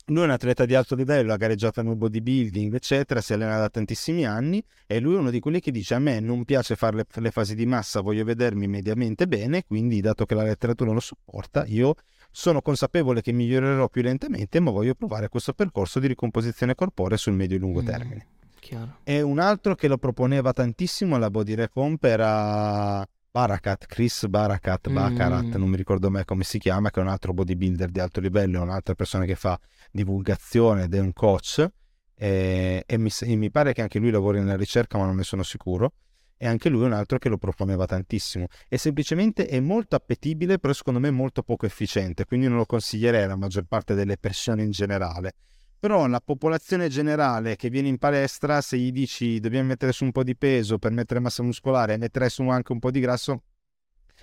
lui 0.06 0.22
è 0.22 0.24
un 0.24 0.30
atleta 0.30 0.64
di 0.64 0.74
alto 0.74 0.94
livello, 0.94 1.34
ha 1.34 1.36
gareggiato 1.36 1.82
nel 1.82 1.96
bodybuilding, 1.96 2.74
eccetera, 2.74 3.20
si 3.20 3.34
allena 3.34 3.58
da 3.58 3.68
tantissimi 3.68 4.24
anni 4.24 4.62
e 4.86 5.00
lui 5.00 5.14
è 5.14 5.18
uno 5.18 5.30
di 5.30 5.38
quelli 5.38 5.60
che 5.60 5.70
dice 5.70 5.94
a 5.94 5.98
me 5.98 6.18
non 6.20 6.44
piace 6.44 6.76
fare 6.76 6.96
le, 6.96 7.06
le 7.12 7.30
fasi 7.30 7.54
di 7.54 7.66
massa, 7.66 8.00
voglio 8.00 8.24
vedermi 8.24 8.66
mediamente 8.66 9.28
bene, 9.28 9.64
quindi 9.66 10.00
dato 10.00 10.24
che 10.24 10.34
la 10.34 10.44
letteratura 10.44 10.92
lo 10.92 11.00
supporta, 11.00 11.64
io 11.66 11.94
sono 12.38 12.62
consapevole 12.62 13.20
che 13.20 13.32
migliorerò 13.32 13.88
più 13.88 14.00
lentamente, 14.00 14.60
ma 14.60 14.70
voglio 14.70 14.94
provare 14.94 15.28
questo 15.28 15.52
percorso 15.54 15.98
di 15.98 16.06
ricomposizione 16.06 16.76
corporea 16.76 17.16
sul 17.16 17.32
medio 17.32 17.56
e 17.56 17.58
lungo 17.58 17.82
mm, 17.82 17.84
termine. 17.84 18.26
Chiaro. 18.60 18.98
E 19.02 19.22
un 19.22 19.40
altro 19.40 19.74
che 19.74 19.88
lo 19.88 19.98
proponeva 19.98 20.52
tantissimo 20.52 21.16
alla 21.16 21.30
Body 21.30 21.54
Recomp 21.54 22.04
era 22.04 23.04
Barakat, 23.28 23.86
Chris 23.86 24.28
Barakat, 24.28 24.88
Bakarat, 24.88 25.46
mm. 25.46 25.58
non 25.58 25.68
mi 25.68 25.76
ricordo 25.76 26.10
mai 26.10 26.24
come 26.24 26.44
si 26.44 26.60
chiama, 26.60 26.90
che 26.90 27.00
è 27.00 27.02
un 27.02 27.08
altro 27.08 27.32
bodybuilder 27.32 27.90
di 27.90 27.98
alto 27.98 28.20
livello, 28.20 28.60
è 28.60 28.62
un'altra 28.62 28.94
persona 28.94 29.24
che 29.24 29.34
fa 29.34 29.58
divulgazione 29.90 30.84
ed 30.84 30.94
è 30.94 31.00
un 31.00 31.12
coach 31.12 31.68
e, 32.14 32.84
e, 32.86 32.98
mi, 32.98 33.10
e 33.20 33.34
mi, 33.34 33.50
pare 33.50 33.72
che 33.72 33.82
anche 33.82 33.98
lui 33.98 34.12
lavori 34.12 34.38
nella 34.38 34.56
ricerca 34.56 34.96
ma 34.96 35.06
non 35.06 35.16
ne 35.16 35.24
sono 35.24 35.42
sicuro 35.42 35.92
e 36.38 36.46
anche 36.46 36.70
lui 36.70 36.84
è 36.84 36.86
un 36.86 36.92
altro 36.94 37.18
che 37.18 37.28
lo 37.28 37.36
proponeva 37.36 37.84
tantissimo. 37.84 38.46
E 38.68 38.78
semplicemente 38.78 39.46
è 39.46 39.60
molto 39.60 39.96
appetibile 39.96 40.58
però 40.58 40.72
secondo 40.72 41.00
me 41.00 41.10
molto 41.10 41.42
poco 41.42 41.66
efficiente 41.66 42.24
quindi 42.24 42.48
non 42.48 42.56
lo 42.56 42.64
consiglierei 42.64 43.24
alla 43.24 43.36
maggior 43.36 43.64
parte 43.64 43.94
delle 43.94 44.16
persone 44.16 44.62
in 44.62 44.70
generale. 44.70 45.32
Però 45.80 46.06
la 46.06 46.20
popolazione 46.20 46.88
generale 46.88 47.54
che 47.54 47.68
viene 47.68 47.88
in 47.88 47.98
palestra, 47.98 48.60
se 48.60 48.78
gli 48.78 48.90
dici 48.90 49.38
dobbiamo 49.38 49.68
mettere 49.68 49.92
su 49.92 50.04
un 50.04 50.12
po' 50.12 50.24
di 50.24 50.36
peso 50.36 50.78
per 50.78 50.90
mettere 50.90 51.20
massa 51.20 51.42
muscolare 51.42 51.94
e 51.94 51.98
mettere 51.98 52.28
su 52.28 52.42
anche 52.48 52.72
un 52.72 52.80
po' 52.80 52.90
di 52.90 52.98
grasso, 52.98 53.42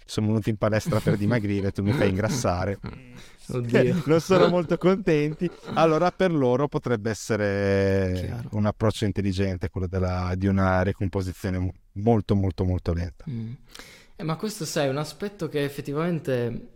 sono 0.05 0.27
venuti 0.27 0.51
in 0.51 0.57
palestra 0.57 0.99
per 0.99 1.17
dimagrire, 1.17 1.71
tu 1.71 1.81
mi 1.81 1.91
fai 1.91 2.09
ingrassare. 2.09 2.79
Oddio. 3.47 4.01
non 4.05 4.19
sono 4.19 4.47
molto 4.47 4.77
contenti. 4.77 5.49
Allora 5.73 6.11
per 6.11 6.31
loro 6.31 6.67
potrebbe 6.67 7.09
essere 7.09 8.13
Chiaro. 8.15 8.49
un 8.51 8.65
approccio 8.65 9.05
intelligente 9.05 9.69
quello 9.69 9.87
della, 9.87 10.33
di 10.35 10.47
una 10.47 10.81
ricomposizione 10.81 11.73
molto 11.93 12.35
molto 12.35 12.63
molto 12.63 12.93
lenta. 12.93 13.25
Mm. 13.29 13.53
Eh, 14.15 14.23
ma 14.23 14.35
questo 14.35 14.63
sai, 14.65 14.87
è 14.87 14.89
un 14.89 14.97
aspetto 14.97 15.49
che 15.49 15.63
effettivamente 15.63 16.69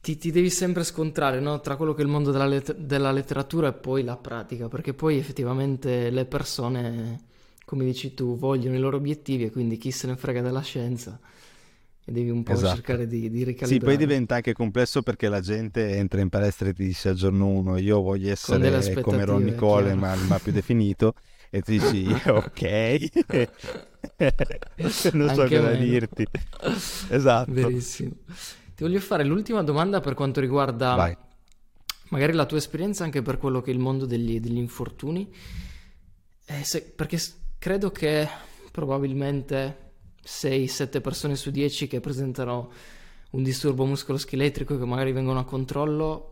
ti, 0.00 0.16
ti, 0.16 0.32
devi 0.32 0.50
sempre 0.50 0.82
scontrare 0.82 1.38
no? 1.38 1.60
tra 1.60 1.76
quello 1.76 1.94
che 1.94 2.02
è 2.02 2.04
il 2.04 2.10
mondo 2.10 2.32
della, 2.32 2.46
let- 2.46 2.74
della, 2.76 3.12
letteratura 3.12 3.68
e 3.68 3.72
poi 3.72 4.02
la 4.02 4.16
pratica, 4.16 4.68
perché 4.68 4.92
poi 4.92 5.18
effettivamente 5.18 6.10
le 6.10 6.24
persone, 6.24 7.20
come 7.64 7.84
dici 7.84 8.12
tu, 8.12 8.36
vogliono 8.36 8.74
i 8.74 8.80
loro 8.80 8.96
obiettivi 8.96 9.44
e 9.44 9.50
quindi 9.52 9.76
chi 9.76 9.92
se 9.92 10.08
ne 10.08 10.16
frega 10.16 10.42
della 10.42 10.62
scienza 10.62 11.18
e 12.04 12.10
devi 12.12 12.30
un 12.30 12.42
po' 12.42 12.52
esatto. 12.52 12.74
cercare 12.74 13.06
di, 13.06 13.30
di 13.30 13.44
ricalibrare. 13.44 13.72
Sì, 13.72 13.78
poi 13.78 13.96
diventa 13.96 14.34
anche 14.36 14.52
complesso 14.52 15.02
perché 15.02 15.28
la 15.28 15.40
gente 15.40 15.96
entra 15.96 16.20
in 16.20 16.28
palestra 16.28 16.68
e 16.68 16.74
ti 16.74 16.84
dice 16.84 17.10
al 17.10 17.14
giorno 17.14 17.46
1 17.46 17.78
io 17.78 18.00
voglio 18.00 18.30
essere 18.30 19.00
come 19.00 19.24
Ronnie 19.24 19.54
Coleman 19.54 20.26
ma 20.26 20.38
più 20.38 20.52
definito. 20.52 21.14
E 21.50 21.60
tu 21.60 21.70
dici 21.72 22.06
ok. 22.26 23.50
Non 25.12 25.28
so 25.34 25.46
cosa 25.46 25.72
dirti. 25.74 26.26
Esatto. 27.08 27.52
Verissimo. 27.52 28.12
Ti 28.74 28.82
voglio 28.82 28.98
fare 29.00 29.22
l'ultima 29.22 29.62
domanda 29.62 30.00
per 30.00 30.14
quanto 30.14 30.40
riguarda 30.40 30.94
Vai. 30.94 31.16
magari 32.08 32.32
la 32.32 32.46
tua 32.46 32.56
esperienza 32.56 33.04
anche 33.04 33.22
per 33.22 33.38
quello 33.38 33.60
che 33.60 33.70
è 33.70 33.74
il 33.74 33.78
mondo 33.78 34.06
degli, 34.06 34.40
degli 34.40 34.56
infortuni, 34.56 35.32
eh, 36.46 36.64
se, 36.64 36.82
perché 36.82 37.18
credo 37.58 37.90
che 37.90 38.26
probabilmente 38.72 39.81
6-7 40.24 41.00
persone 41.00 41.36
su 41.36 41.50
10 41.50 41.86
che 41.86 42.00
presentano 42.00 42.70
un 43.30 43.42
disturbo 43.42 43.84
muscoloscheletrico 43.84 44.78
che 44.78 44.84
magari 44.84 45.12
vengono 45.12 45.38
a 45.38 45.44
controllo, 45.44 46.28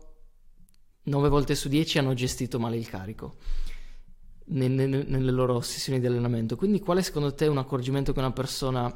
9 1.03 1.29
volte 1.29 1.55
su 1.55 1.67
10 1.67 1.97
hanno 1.97 2.13
gestito 2.13 2.59
male 2.59 2.77
il 2.77 2.87
carico 2.87 3.35
nelle, 4.51 5.31
loro 5.31 5.61
sessioni 5.61 5.99
di 5.99 6.05
allenamento. 6.05 6.55
Quindi 6.55 6.79
qual 6.79 6.97
è 6.97 7.01
secondo 7.01 7.33
te 7.33 7.47
un 7.47 7.57
accorgimento 7.57 8.13
che 8.13 8.19
una 8.19 8.31
persona 8.31 8.93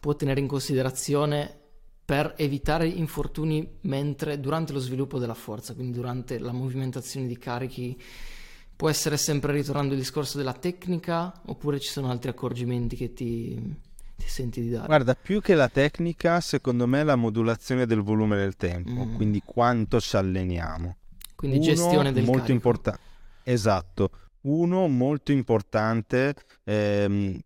può 0.00 0.14
tenere 0.14 0.40
in 0.40 0.46
considerazione 0.46 1.60
per 2.04 2.34
evitare 2.36 2.86
infortuni 2.86 3.78
mentre 3.82 4.38
durante 4.38 4.72
lo 4.72 4.78
sviluppo 4.78 5.18
della 5.18 5.34
forza, 5.34 5.74
quindi 5.74 5.92
durante 5.96 6.38
la 6.38 6.52
movimentazione 6.52 7.26
di 7.26 7.38
carichi. 7.38 8.00
Può 8.76 8.88
essere 8.88 9.16
sempre 9.16 9.52
ritornando 9.52 9.94
il 9.94 10.00
discorso 10.00 10.36
della 10.36 10.52
tecnica 10.52 11.42
oppure 11.46 11.78
ci 11.78 11.88
sono 11.88 12.10
altri 12.10 12.30
accorgimenti 12.30 12.96
che 12.96 13.12
ti, 13.12 13.56
ti 14.16 14.28
senti 14.28 14.60
di 14.60 14.70
dare? 14.70 14.86
Guarda, 14.86 15.14
più 15.14 15.40
che 15.40 15.54
la 15.54 15.68
tecnica, 15.68 16.40
secondo 16.40 16.86
me 16.86 17.00
è 17.00 17.04
la 17.04 17.16
modulazione 17.16 17.86
del 17.86 18.02
volume 18.02 18.36
del 18.36 18.56
tempo, 18.56 19.04
mm. 19.04 19.16
quindi 19.16 19.42
quanto 19.44 20.00
ci 20.00 20.16
alleniamo. 20.16 20.96
Quindi 21.34 21.58
Uno, 21.58 21.66
gestione 21.66 22.12
del 22.12 22.24
molto 22.24 22.52
importante. 22.52 23.00
Esatto. 23.42 24.10
Uno 24.42 24.88
molto 24.88 25.32
importante, 25.32 26.34
ehm, 26.64 27.38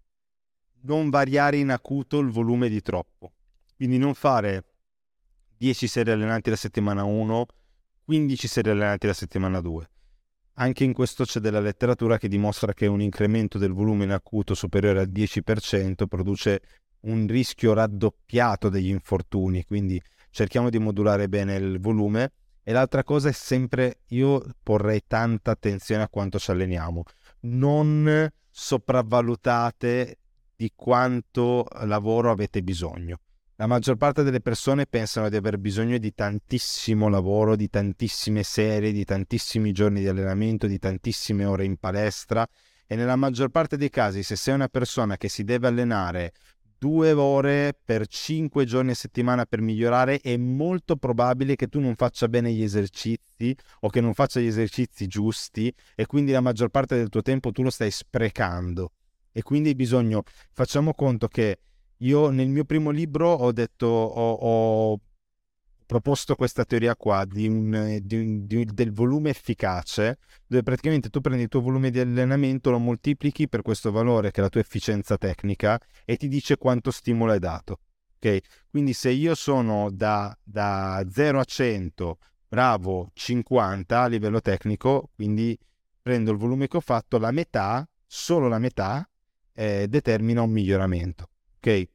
non 0.82 1.10
variare 1.10 1.56
in 1.56 1.70
acuto 1.70 2.18
il 2.18 2.30
volume 2.30 2.68
di 2.68 2.80
troppo. 2.82 3.32
Quindi 3.76 3.98
non 3.98 4.14
fare 4.14 4.64
10 5.56 5.86
serie 5.86 6.12
allenanti 6.12 6.50
la 6.50 6.56
settimana 6.56 7.04
1, 7.04 7.46
15 8.04 8.48
serie 8.48 8.72
allenanti 8.72 9.06
la 9.06 9.12
settimana 9.12 9.60
2. 9.60 9.90
Anche 10.60 10.82
in 10.82 10.92
questo 10.92 11.24
c'è 11.24 11.38
della 11.38 11.60
letteratura 11.60 12.18
che 12.18 12.26
dimostra 12.26 12.74
che 12.74 12.88
un 12.88 13.00
incremento 13.00 13.58
del 13.58 13.72
volume 13.72 14.02
in 14.02 14.10
acuto 14.10 14.54
superiore 14.54 14.98
al 14.98 15.08
10% 15.08 16.06
produce 16.08 16.62
un 17.02 17.28
rischio 17.28 17.74
raddoppiato 17.74 18.68
degli 18.68 18.88
infortuni, 18.88 19.64
quindi 19.64 20.02
cerchiamo 20.30 20.68
di 20.68 20.78
modulare 20.78 21.28
bene 21.28 21.54
il 21.54 21.78
volume. 21.78 22.32
E 22.64 22.72
l'altra 22.72 23.04
cosa 23.04 23.28
è 23.28 23.32
sempre, 23.32 24.00
io 24.08 24.44
porrei 24.60 25.02
tanta 25.06 25.52
attenzione 25.52 26.02
a 26.02 26.08
quanto 26.08 26.40
ci 26.40 26.50
alleniamo. 26.50 27.04
Non 27.42 28.28
sopravvalutate 28.50 30.18
di 30.56 30.72
quanto 30.74 31.66
lavoro 31.84 32.32
avete 32.32 32.62
bisogno. 32.62 33.20
La 33.60 33.66
maggior 33.66 33.96
parte 33.96 34.22
delle 34.22 34.40
persone 34.40 34.86
pensano 34.86 35.28
di 35.28 35.34
aver 35.34 35.58
bisogno 35.58 35.98
di 35.98 36.14
tantissimo 36.14 37.08
lavoro, 37.08 37.56
di 37.56 37.68
tantissime 37.68 38.44
serie, 38.44 38.92
di 38.92 39.04
tantissimi 39.04 39.72
giorni 39.72 39.98
di 39.98 40.06
allenamento, 40.06 40.68
di 40.68 40.78
tantissime 40.78 41.44
ore 41.44 41.64
in 41.64 41.76
palestra 41.76 42.46
e 42.86 42.94
nella 42.94 43.16
maggior 43.16 43.48
parte 43.48 43.76
dei 43.76 43.90
casi 43.90 44.22
se 44.22 44.36
sei 44.36 44.54
una 44.54 44.68
persona 44.68 45.16
che 45.16 45.28
si 45.28 45.42
deve 45.42 45.66
allenare 45.66 46.34
due 46.78 47.10
ore 47.10 47.76
per 47.84 48.06
cinque 48.06 48.64
giorni 48.64 48.92
a 48.92 48.94
settimana 48.94 49.44
per 49.44 49.60
migliorare, 49.60 50.20
è 50.20 50.36
molto 50.36 50.94
probabile 50.94 51.56
che 51.56 51.66
tu 51.66 51.80
non 51.80 51.96
faccia 51.96 52.28
bene 52.28 52.52
gli 52.52 52.62
esercizi 52.62 53.56
o 53.80 53.88
che 53.88 54.00
non 54.00 54.14
faccia 54.14 54.38
gli 54.38 54.46
esercizi 54.46 55.08
giusti 55.08 55.74
e 55.96 56.06
quindi 56.06 56.30
la 56.30 56.40
maggior 56.40 56.68
parte 56.68 56.94
del 56.94 57.08
tuo 57.08 57.22
tempo 57.22 57.50
tu 57.50 57.64
lo 57.64 57.70
stai 57.70 57.90
sprecando. 57.90 58.92
E 59.32 59.42
quindi 59.42 59.70
hai 59.70 59.74
bisogno, 59.74 60.22
facciamo 60.52 60.94
conto 60.94 61.26
che 61.26 61.58
io 61.98 62.30
nel 62.30 62.48
mio 62.48 62.64
primo 62.64 62.90
libro 62.90 63.30
ho 63.30 63.52
detto, 63.52 63.86
ho, 63.86 64.32
ho 64.32 65.00
proposto 65.88 66.34
questa 66.34 66.64
teoria 66.64 66.94
qua 66.96 67.24
di 67.24 67.48
un, 67.48 67.98
di 68.02 68.16
un, 68.16 68.46
di, 68.46 68.64
del 68.66 68.92
volume 68.92 69.30
efficace, 69.30 70.18
dove 70.46 70.62
praticamente 70.62 71.08
tu 71.08 71.20
prendi 71.20 71.44
il 71.44 71.48
tuo 71.48 71.62
volume 71.62 71.90
di 71.90 71.98
allenamento, 71.98 72.70
lo 72.70 72.78
moltiplichi 72.78 73.48
per 73.48 73.62
questo 73.62 73.90
valore 73.90 74.30
che 74.30 74.40
è 74.40 74.42
la 74.42 74.50
tua 74.50 74.60
efficienza 74.60 75.16
tecnica 75.16 75.80
e 76.04 76.16
ti 76.16 76.28
dice 76.28 76.58
quanto 76.58 76.90
stimolo 76.90 77.32
hai 77.32 77.38
dato. 77.38 77.80
Ok? 78.16 78.38
Quindi 78.70 78.92
se 78.92 79.10
io 79.10 79.34
sono 79.34 79.90
da, 79.90 80.36
da 80.42 81.02
0 81.08 81.40
a 81.40 81.44
100 81.44 82.18
bravo 82.48 83.10
50 83.14 84.02
a 84.02 84.06
livello 84.08 84.40
tecnico, 84.40 85.10
quindi 85.14 85.58
prendo 86.02 86.32
il 86.32 86.36
volume 86.36 86.68
che 86.68 86.76
ho 86.76 86.80
fatto, 86.80 87.18
la 87.18 87.30
metà, 87.30 87.88
solo 88.06 88.48
la 88.48 88.58
metà, 88.58 89.08
eh, 89.54 89.86
determina 89.88 90.42
un 90.42 90.50
miglioramento. 90.50 91.30
Ok? 91.58 91.88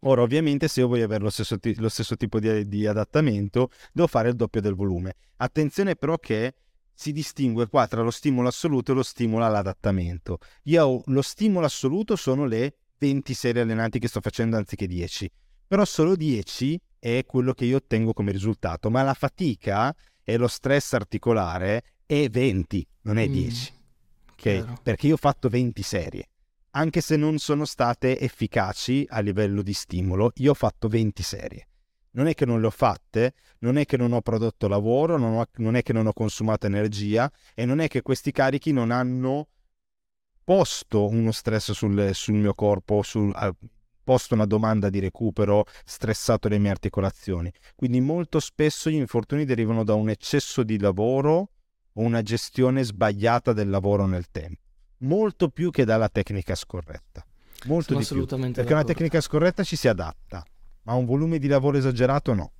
Ora, 0.00 0.22
ovviamente, 0.22 0.68
se 0.68 0.80
io 0.80 0.88
voglio 0.88 1.04
avere 1.04 1.22
lo 1.22 1.30
stesso, 1.30 1.58
ti- 1.58 1.74
lo 1.76 1.88
stesso 1.88 2.16
tipo 2.16 2.38
di, 2.38 2.66
di 2.68 2.86
adattamento, 2.86 3.70
devo 3.92 4.06
fare 4.06 4.28
il 4.28 4.36
doppio 4.36 4.60
del 4.60 4.74
volume. 4.74 5.14
Attenzione 5.36 5.96
però 5.96 6.18
che 6.18 6.54
si 6.92 7.12
distingue 7.12 7.68
qua 7.68 7.86
tra 7.86 8.02
lo 8.02 8.10
stimolo 8.10 8.48
assoluto 8.48 8.92
e 8.92 8.94
lo 8.94 9.02
stimolo 9.02 9.44
all'adattamento. 9.44 10.38
Io 10.64 11.02
lo 11.04 11.22
stimolo 11.22 11.66
assoluto 11.66 12.16
sono 12.16 12.46
le 12.46 12.74
20 12.98 13.34
serie 13.34 13.62
allenanti 13.62 13.98
che 13.98 14.08
sto 14.08 14.20
facendo 14.20 14.56
anziché 14.56 14.86
10, 14.86 15.30
però 15.66 15.84
solo 15.84 16.16
10 16.16 16.80
è 16.98 17.24
quello 17.26 17.52
che 17.52 17.66
io 17.66 17.76
ottengo 17.76 18.12
come 18.12 18.32
risultato, 18.32 18.90
ma 18.90 19.02
la 19.02 19.12
fatica 19.12 19.94
e 20.22 20.36
lo 20.38 20.48
stress 20.48 20.94
articolare 20.94 21.84
è 22.06 22.28
20, 22.28 22.86
non 23.02 23.18
è 23.18 23.28
10. 23.28 23.72
Mm, 23.72 24.30
okay? 24.32 24.64
Perché 24.82 25.08
io 25.08 25.14
ho 25.14 25.18
fatto 25.18 25.48
20 25.48 25.82
serie. 25.82 26.28
Anche 26.76 27.00
se 27.00 27.16
non 27.16 27.38
sono 27.38 27.64
state 27.64 28.20
efficaci 28.20 29.06
a 29.08 29.20
livello 29.20 29.62
di 29.62 29.72
stimolo, 29.72 30.32
io 30.36 30.50
ho 30.50 30.54
fatto 30.54 30.88
20 30.88 31.22
serie 31.22 31.68
non 32.16 32.28
è 32.28 32.34
che 32.34 32.46
non 32.46 32.60
le 32.60 32.66
ho 32.66 32.70
fatte, 32.70 33.34
non 33.58 33.76
è 33.76 33.84
che 33.84 33.98
non 33.98 34.12
ho 34.12 34.22
prodotto 34.22 34.68
lavoro, 34.68 35.18
non, 35.18 35.36
ho, 35.36 35.44
non 35.56 35.76
è 35.76 35.82
che 35.82 35.92
non 35.92 36.06
ho 36.06 36.14
consumato 36.14 36.66
energia 36.66 37.30
e 37.54 37.66
non 37.66 37.78
è 37.78 37.88
che 37.88 38.00
questi 38.00 38.32
carichi 38.32 38.72
non 38.72 38.90
hanno 38.90 39.48
posto 40.42 41.08
uno 41.08 41.30
stress 41.30 41.72
sul, 41.72 42.10
sul 42.14 42.36
mio 42.36 42.54
corpo, 42.54 43.02
sul, 43.02 43.34
posto 44.02 44.34
una 44.34 44.46
domanda 44.46 44.88
di 44.88 44.98
recupero, 44.98 45.64
stressato 45.84 46.48
le 46.48 46.58
mie 46.58 46.70
articolazioni. 46.70 47.52
Quindi 47.74 48.00
molto 48.00 48.40
spesso 48.40 48.88
gli 48.88 48.94
infortuni 48.94 49.44
derivano 49.44 49.84
da 49.84 49.94
un 49.94 50.08
eccesso 50.08 50.62
di 50.62 50.78
lavoro 50.78 51.50
o 51.92 52.02
una 52.02 52.22
gestione 52.22 52.82
sbagliata 52.82 53.52
del 53.52 53.68
lavoro 53.68 54.06
nel 54.06 54.30
tempo, 54.30 54.65
molto 54.98 55.48
più 55.48 55.70
che 55.70 55.84
dalla 55.84 56.08
tecnica 56.08 56.54
scorretta. 56.54 57.24
Molto 57.64 58.00
Sono 58.00 58.22
di 58.22 58.26
più, 58.26 58.36
perché 58.36 58.50
d'accordo. 58.50 58.72
una 58.74 58.84
tecnica 58.84 59.20
scorretta 59.20 59.64
ci 59.64 59.76
si 59.76 59.88
adatta 59.88 60.44
ma 60.86 60.94
un 60.94 61.04
volume 61.04 61.38
di 61.38 61.48
lavoro 61.48 61.76
esagerato 61.76 62.32
no. 62.32 62.52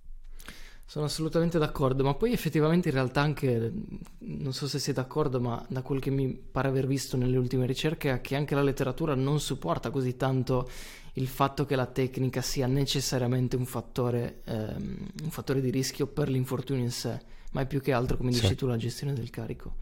Sono 0.88 1.06
assolutamente 1.06 1.58
d'accordo, 1.58 2.04
ma 2.04 2.14
poi 2.14 2.32
effettivamente 2.32 2.88
in 2.88 2.94
realtà 2.94 3.20
anche, 3.20 3.72
non 4.18 4.52
so 4.52 4.68
se 4.68 4.78
sei 4.78 4.94
d'accordo, 4.94 5.40
ma 5.40 5.64
da 5.68 5.82
quel 5.82 6.00
che 6.00 6.10
mi 6.10 6.32
pare 6.32 6.68
aver 6.68 6.86
visto 6.86 7.16
nelle 7.16 7.36
ultime 7.38 7.66
ricerche 7.66 8.12
è 8.12 8.20
che 8.20 8.36
anche 8.36 8.54
la 8.54 8.62
letteratura 8.62 9.16
non 9.16 9.40
supporta 9.40 9.90
così 9.90 10.16
tanto 10.16 10.68
il 11.14 11.26
fatto 11.26 11.64
che 11.64 11.74
la 11.74 11.86
tecnica 11.86 12.40
sia 12.40 12.68
necessariamente 12.68 13.56
un 13.56 13.66
fattore, 13.66 14.42
ehm, 14.44 15.08
un 15.24 15.30
fattore 15.30 15.60
di 15.60 15.70
rischio 15.70 16.06
per 16.06 16.28
l'infortunio 16.28 16.84
in 16.84 16.92
sé, 16.92 17.20
ma 17.50 17.62
è 17.62 17.66
più 17.66 17.80
che 17.80 17.92
altro, 17.92 18.16
come 18.16 18.30
dici 18.30 18.46
sì. 18.46 18.54
tu, 18.54 18.66
la 18.66 18.76
gestione 18.76 19.12
del 19.12 19.30
carico. 19.30 19.74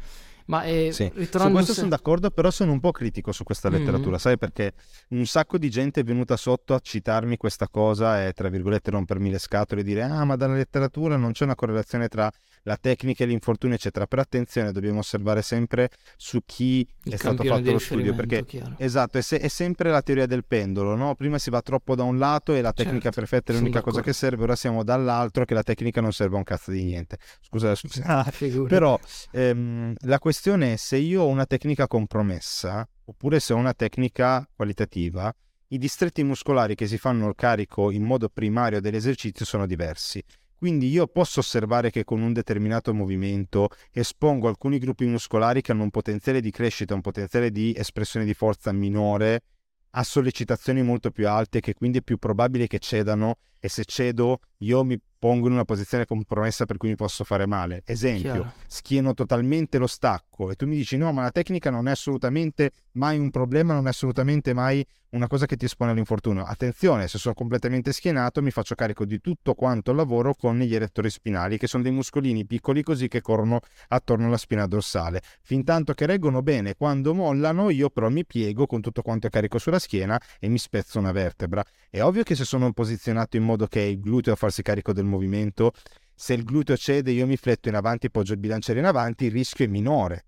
Ma 0.47 0.65
eh, 0.65 0.91
sì. 0.93 1.11
su 1.15 1.29
questo 1.29 1.73
se... 1.73 1.73
sono 1.73 1.89
d'accordo, 1.89 2.31
però 2.31 2.51
sono 2.51 2.73
un 2.73 2.81
po' 2.81 2.91
critico 2.91 3.33
su 3.33 3.45
questa 3.45 3.69
letteratura, 3.69 4.11
mm-hmm. 4.11 4.19
sai 4.19 4.39
perché 4.39 4.73
un 5.11 5.25
sacco 5.27 5.57
di 5.57 5.71
gente 5.71 6.01
è 6.01 6.05
venuta 6.05 6.37
sotto 6.37 6.75
a 6.75 6.81
citarmi 6.81 7.37
questa 7.37 7.69
cosa 7.69 8.27
e 8.27 8.33
tra 8.33 8.49
virgolette 8.49 8.91
rompermi 8.91 9.31
le 9.31 9.39
scatole 9.39 9.81
e 9.81 9.85
dire 9.85 10.03
ah 10.03 10.25
ma 10.25 10.37
dalla 10.37 10.55
letteratura 10.55 11.17
non 11.17 11.33
c'è 11.33 11.45
una 11.45 11.55
correlazione 11.55 12.09
tra 12.09 12.31
la 12.67 12.77
tecnica 12.77 13.25
e 13.25 13.27
l'infortunio 13.27 13.77
eccetera, 13.77 14.07
però 14.07 14.23
attenzione 14.23 14.73
dobbiamo 14.73 14.99
osservare 14.99 15.43
sempre 15.43 15.91
su 16.17 16.41
chi 16.45 16.87
Il 17.05 17.13
è 17.13 17.17
stato 17.17 17.43
fatto 17.43 17.71
lo 17.71 17.79
studio 17.79 18.15
perché 18.15 18.45
chiaro. 18.45 18.75
esatto 18.79 19.19
è, 19.19 19.23
se- 19.23 19.39
è, 19.39 19.49
sempre 19.49 19.91
la 19.91 20.03
teoria 20.03 20.27
del 20.27 20.45
pendolo, 20.45 20.95
no? 20.95 21.15
prima 21.15 21.39
si 21.39 21.51
va 21.51 21.61
troppo 21.63 21.95
da 21.95 22.03
un 22.03 22.19
lato 22.19 22.55
e 22.55 22.61
la 22.61 22.73
tecnica 22.73 23.11
certo, 23.11 23.21
perfetta 23.21 23.53
è 23.53 23.57
l'unica 23.57 23.81
cosa 23.81 24.03
che 24.03 24.13
serve, 24.13 24.43
ora 24.43 24.57
siamo 24.57 24.83
dall'altro 24.83 25.45
che 25.45 25.55
la 25.55 25.63
tecnica 25.63 26.01
non 26.01 26.13
serve 26.13 26.35
a 26.35 26.39
un 26.39 26.45
cazzo 26.45 26.71
di 26.71 26.85
niente. 26.85 27.19
Scusa, 27.41 27.75
scusa. 27.75 28.03
Ah, 28.15 28.31
però 28.69 28.99
ehm, 29.33 29.95
la 30.03 30.19
questione 30.19 30.34
questione 30.35 30.73
è 30.73 30.77
se 30.77 30.97
io 30.97 31.23
ho 31.23 31.29
una 31.29 31.47
tecnica 31.47 31.87
compromessa 31.87 32.85
oppure 33.05 33.39
se 33.39 33.53
ho 33.53 33.57
una 33.57 33.73
tecnica 33.73 34.45
qualitativa, 34.53 35.33
i 35.69 35.79
distretti 35.79 36.25
muscolari 36.25 36.75
che 36.75 36.89
si 36.89 36.99
fanno 36.99 37.29
il 37.29 37.37
carico 37.37 37.93
in 37.93 38.03
modo 38.03 38.29
primario 38.29 38.81
dell'esercizio 38.81 39.45
sono 39.45 39.65
diversi. 39.65 40.21
Quindi 40.57 40.89
io 40.89 41.07
posso 41.07 41.39
osservare 41.39 41.91
che 41.91 42.03
con 42.03 42.21
un 42.21 42.33
determinato 42.33 42.93
movimento 42.93 43.69
espongo 43.93 44.49
alcuni 44.49 44.79
gruppi 44.79 45.05
muscolari 45.07 45.61
che 45.61 45.71
hanno 45.71 45.85
un 45.85 45.91
potenziale 45.91 46.41
di 46.41 46.51
crescita, 46.51 46.95
un 46.95 47.01
potenziale 47.01 47.53
di 47.53 47.73
espressione 47.77 48.27
di 48.27 48.35
forza 48.35 48.73
minore 48.73 49.43
a 49.91 50.03
sollecitazioni 50.03 50.83
molto 50.83 51.13
più 51.13 51.29
alte 51.29 51.61
che 51.61 51.75
quindi 51.75 51.99
è 51.99 52.03
più 52.03 52.19
probabile 52.19 52.67
che 52.67 52.81
cedano 52.81 53.37
e 53.65 53.71
se 53.71 53.87
cedo 53.87 54.41
io 54.59 54.85
mi 54.85 55.01
pongo 55.19 55.47
in 55.47 55.55
una 55.55 55.65
posizione 55.65 56.05
compromessa 56.05 56.67
per 56.67 56.77
cui 56.77 56.91
mi 56.91 56.97
posso 56.97 57.25
fare 57.25 57.47
male. 57.47 57.81
Esempio, 57.87 58.33
Chiaro. 58.33 58.53
schieno 58.67 59.15
totalmente 59.15 59.79
lo 59.79 59.87
stacco 59.87 60.51
e 60.51 60.55
tu 60.55 60.67
mi 60.67 60.77
dici 60.77 60.99
no, 60.99 61.13
ma 61.13 61.23
la 61.23 61.31
tecnica 61.31 61.71
non 61.71 61.89
è 61.89 61.93
assolutamente 61.93 62.73
mai 62.93 63.19
un 63.19 63.31
problema, 63.31 63.73
non 63.73 63.87
è 63.87 63.89
assolutamente 63.89 64.53
mai 64.53 64.87
una 65.15 65.27
cosa 65.27 65.47
che 65.47 65.57
ti 65.57 65.65
espone 65.65 65.93
all'infortunio. 65.93 66.45
Attenzione, 66.45 67.09
se 67.09 67.17
sono 67.17 67.33
completamente 67.33 67.93
schienato 67.93 68.43
mi 68.43 68.51
faccio 68.51 68.75
carico 68.75 69.07
di 69.07 69.19
tutto 69.21 69.55
quanto 69.55 69.93
il 69.93 69.97
lavoro 69.97 70.35
con 70.35 70.59
gli 70.59 70.75
erettori 70.75 71.09
spinali, 71.09 71.57
che 71.57 71.69
sono 71.69 71.83
dei 71.83 71.93
muscolini 71.93 72.45
piccoli 72.45 72.83
così 72.83 73.09
che 73.09 73.23
corrono 73.23 73.61
attorno 73.89 74.27
alla 74.27 74.37
spina 74.37 74.67
dorsale. 74.67 75.23
Fin 75.41 75.65
tanto 75.65 75.95
che 75.95 76.05
reggono 76.05 76.43
bene, 76.43 76.75
quando 76.75 77.15
mollano 77.15 77.71
io 77.71 77.89
però 77.89 78.11
mi 78.11 78.27
piego 78.27 78.67
con 78.67 78.83
tutto 78.83 79.01
quanto 79.01 79.29
è 79.29 79.31
carico 79.31 79.57
sulla 79.57 79.79
schiena 79.79 80.21
e 80.39 80.49
mi 80.49 80.59
spezzo 80.59 80.99
una 80.99 81.13
vertebra. 81.13 81.65
È 81.95 82.03
ovvio 82.03 82.25
che 82.25 82.35
se 82.35 82.45
sono 82.45 82.73
posizionato 82.73 83.37
in 83.37 83.45
modo 83.45 83.69
che 83.69 83.79
è 83.79 83.85
il 83.85 84.01
gluteo 84.01 84.33
a 84.33 84.37
farsi 84.37 84.63
carico 84.63 84.93
del 84.93 85.05
movimento, 85.05 85.71
se 86.13 86.35
il 86.35 86.43
gluteo 86.43 86.77
cede 86.77 87.13
io 87.13 87.25
mi 87.25 87.37
fletto 87.37 87.69
in 87.69 87.77
avanti 87.77 88.07
e 88.07 88.11
poggio 88.11 88.33
il 88.33 88.41
bilanciere 88.41 88.81
in 88.81 88.87
avanti, 88.87 89.27
il 89.27 89.31
rischio 89.31 89.65
è 89.65 89.69
minore. 89.69 90.25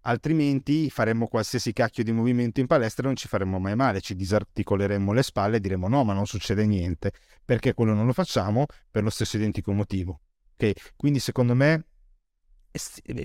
Altrimenti 0.00 0.90
faremmo 0.90 1.28
qualsiasi 1.28 1.72
cacchio 1.72 2.02
di 2.02 2.10
movimento 2.10 2.58
in 2.58 2.66
palestra 2.66 3.04
e 3.04 3.06
non 3.06 3.14
ci 3.14 3.28
faremmo 3.28 3.60
mai 3.60 3.76
male, 3.76 4.00
ci 4.00 4.16
disarticoleremmo 4.16 5.12
le 5.12 5.22
spalle 5.22 5.58
e 5.58 5.60
diremmo 5.60 5.86
no, 5.86 6.02
ma 6.02 6.12
non 6.12 6.26
succede 6.26 6.66
niente, 6.66 7.12
perché 7.44 7.72
quello 7.72 7.94
non 7.94 8.06
lo 8.06 8.12
facciamo 8.12 8.66
per 8.90 9.04
lo 9.04 9.10
stesso 9.10 9.36
identico 9.36 9.70
motivo. 9.70 10.22
Okay? 10.54 10.74
Quindi 10.96 11.20
secondo 11.20 11.54
me 11.54 11.84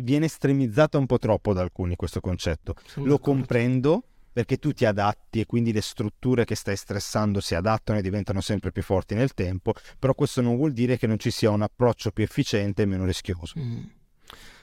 viene 0.04 0.26
estremizzato 0.26 1.00
un 1.00 1.08
po' 1.08 1.18
troppo 1.18 1.52
da 1.52 1.64
alcuni 1.64 1.96
questo 1.96 2.20
concetto. 2.20 2.76
Lo 2.98 3.18
comprendo, 3.18 4.04
perché 4.36 4.58
tu 4.58 4.74
ti 4.74 4.84
adatti 4.84 5.40
e 5.40 5.46
quindi 5.46 5.72
le 5.72 5.80
strutture 5.80 6.44
che 6.44 6.56
stai 6.56 6.76
stressando 6.76 7.40
si 7.40 7.56
adattano 7.56 8.00
e 8.00 8.02
diventano 8.02 8.42
sempre 8.42 8.74
più 8.74 8.84
forti 8.84 9.16
nel 9.16 9.34
tempo, 9.34 9.74
però 9.98 10.14
questo 10.14 10.42
non 10.42 10.58
vuol 10.58 10.74
dire 10.74 10.98
che 10.98 11.08
non 11.08 11.18
ci 11.18 11.32
sia 11.32 11.52
un 11.52 11.62
approccio 11.62 12.12
più 12.12 12.26
efficiente 12.26 12.82
e 12.82 12.86
meno 12.86 13.06
rischioso. 13.06 13.58
Mm. 13.58 13.84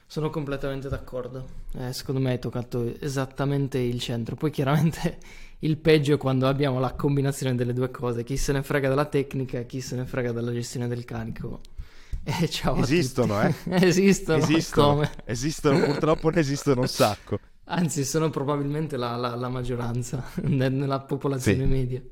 Sono 0.07 0.29
completamente 0.29 0.91
d'accordo, 0.91 1.49
eh, 1.79 1.91
secondo 1.95 2.21
me 2.21 2.33
hai 2.33 2.39
toccato 2.39 3.01
esattamente 3.01 3.79
il 3.79 3.99
centro, 3.99 4.37
poi 4.37 4.51
chiaramente 4.51 5.17
il 5.61 5.79
peggio 5.79 6.17
è 6.17 6.19
quando 6.19 6.49
abbiamo 6.49 6.79
la 6.79 6.93
combinazione 6.93 7.55
delle 7.55 7.73
due 7.73 7.91
cose, 7.91 8.25
chi 8.25 8.37
se 8.37 8.53
ne 8.53 8.63
frega 8.63 8.91
della 8.91 9.07
tecnica 9.07 9.61
e 9.61 9.65
chi 9.65 9.81
se 9.81 9.97
ne 9.97 10.05
frega 10.05 10.33
della 10.33 10.53
gestione 10.53 10.87
del 10.87 11.07
carico. 11.07 11.61
Eh, 12.25 12.49
ciao 12.49 12.77
esistono, 12.77 13.43
eh? 13.43 13.53
esistono, 13.85 14.39
esistono, 14.39 15.11
esistono, 15.25 15.85
purtroppo 15.87 16.29
ne 16.29 16.39
esistono 16.39 16.83
un 16.83 16.87
sacco. 16.87 17.41
Anzi, 17.65 18.05
sono 18.05 18.29
probabilmente 18.31 18.97
la, 18.97 19.17
la, 19.17 19.35
la 19.35 19.49
maggioranza 19.49 20.31
nella 20.43 21.01
popolazione 21.01 21.65
sì. 21.65 21.69
media. 21.69 22.03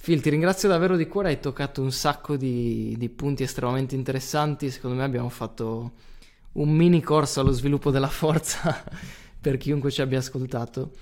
Phil, 0.00 0.20
ti 0.20 0.30
ringrazio 0.30 0.68
davvero 0.68 0.96
di 0.96 1.08
cuore, 1.08 1.30
hai 1.30 1.40
toccato 1.40 1.82
un 1.82 1.90
sacco 1.90 2.36
di, 2.36 2.94
di, 2.96 3.08
punti 3.08 3.42
estremamente 3.42 3.96
interessanti. 3.96 4.70
Secondo 4.70 4.96
me 4.96 5.02
abbiamo 5.02 5.28
fatto 5.28 5.92
un 6.52 6.70
mini 6.70 7.02
corso 7.02 7.40
allo 7.40 7.50
sviluppo 7.50 7.90
della 7.90 8.08
forza 8.08 8.84
per 9.40 9.56
chiunque 9.56 9.90
ci 9.90 10.00
abbia 10.02 10.18
ascoltato. 10.18 10.92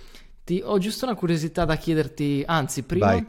Ti, 0.43 0.63
ho 0.65 0.79
giusto 0.79 1.05
una 1.05 1.15
curiosità 1.15 1.67
da 1.67 1.77
chiederti, 1.77 2.45
anzi, 2.47 2.83
prima 2.83 3.07
Vai. 3.07 3.27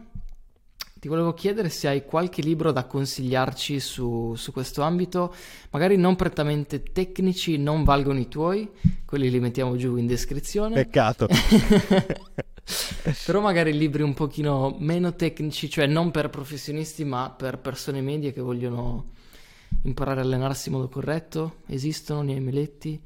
Ti 1.05 1.11
volevo 1.11 1.35
chiedere 1.35 1.69
se 1.69 1.87
hai 1.87 2.03
qualche 2.03 2.41
libro 2.41 2.71
da 2.71 2.85
consigliarci 2.85 3.79
su, 3.79 4.33
su 4.35 4.51
questo 4.51 4.81
ambito, 4.81 5.35
magari 5.69 5.97
non 5.97 6.15
prettamente 6.15 6.81
tecnici, 6.81 7.59
non 7.59 7.83
valgono 7.83 8.17
i 8.17 8.27
tuoi, 8.27 8.67
quelli 9.05 9.29
li 9.29 9.39
mettiamo 9.39 9.75
giù 9.75 9.97
in 9.97 10.07
descrizione. 10.07 10.73
Peccato. 10.73 11.27
Però 13.23 13.39
magari 13.39 13.77
libri 13.77 14.01
un 14.01 14.15
pochino 14.15 14.75
meno 14.79 15.13
tecnici, 15.13 15.69
cioè 15.69 15.85
non 15.85 16.09
per 16.09 16.31
professionisti, 16.31 17.03
ma 17.05 17.29
per 17.29 17.59
persone 17.59 18.01
medie 18.01 18.33
che 18.33 18.41
vogliono 18.41 19.11
imparare 19.83 20.21
a 20.21 20.23
allenarsi 20.23 20.69
in 20.69 20.73
modo 20.73 20.89
corretto. 20.89 21.57
Esistono, 21.67 22.23
ne 22.23 22.33
hai 22.33 22.51
letti? 22.51 22.99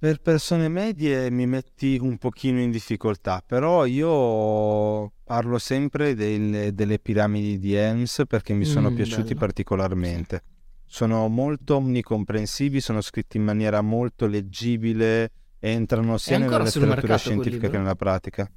Per 0.00 0.20
persone 0.20 0.68
medie 0.68 1.28
mi 1.28 1.44
metti 1.46 1.98
un 2.00 2.18
pochino 2.18 2.60
in 2.60 2.70
difficoltà, 2.70 3.42
però 3.44 3.84
io 3.84 5.10
parlo 5.24 5.58
sempre 5.58 6.14
del, 6.14 6.72
delle 6.72 7.00
piramidi 7.00 7.58
di 7.58 7.74
Helms 7.74 8.22
perché 8.28 8.54
mi 8.54 8.64
sono 8.64 8.92
mm, 8.92 8.94
piaciuti 8.94 9.34
bello. 9.34 9.40
particolarmente. 9.40 10.42
Sono 10.86 11.26
molto 11.26 11.74
omnicomprensivi, 11.74 12.80
sono 12.80 13.00
scritti 13.00 13.38
in 13.38 13.42
maniera 13.42 13.80
molto 13.80 14.28
leggibile, 14.28 15.32
entrano 15.58 16.16
sia 16.16 16.38
nella 16.38 16.62
letteratura 16.62 17.16
scientifica 17.16 17.68
che 17.68 17.76
nella 17.76 17.96
pratica. 17.96 18.48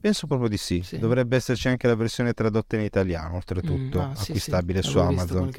Penso 0.00 0.26
proprio 0.26 0.48
di 0.48 0.56
sì. 0.56 0.82
Sì. 0.82 0.98
Dovrebbe 0.98 1.36
esserci 1.36 1.68
anche 1.68 1.86
la 1.86 1.94
versione 1.96 2.32
tradotta 2.32 2.76
in 2.76 2.82
italiano, 2.82 3.34
oltretutto, 3.36 3.98
Mm, 3.98 4.02
ah, 4.02 4.14
sì, 4.14 4.24
sì, 4.24 4.30
acquistabile 4.32 4.82
su 4.82 4.98
Amazon. 4.98 5.50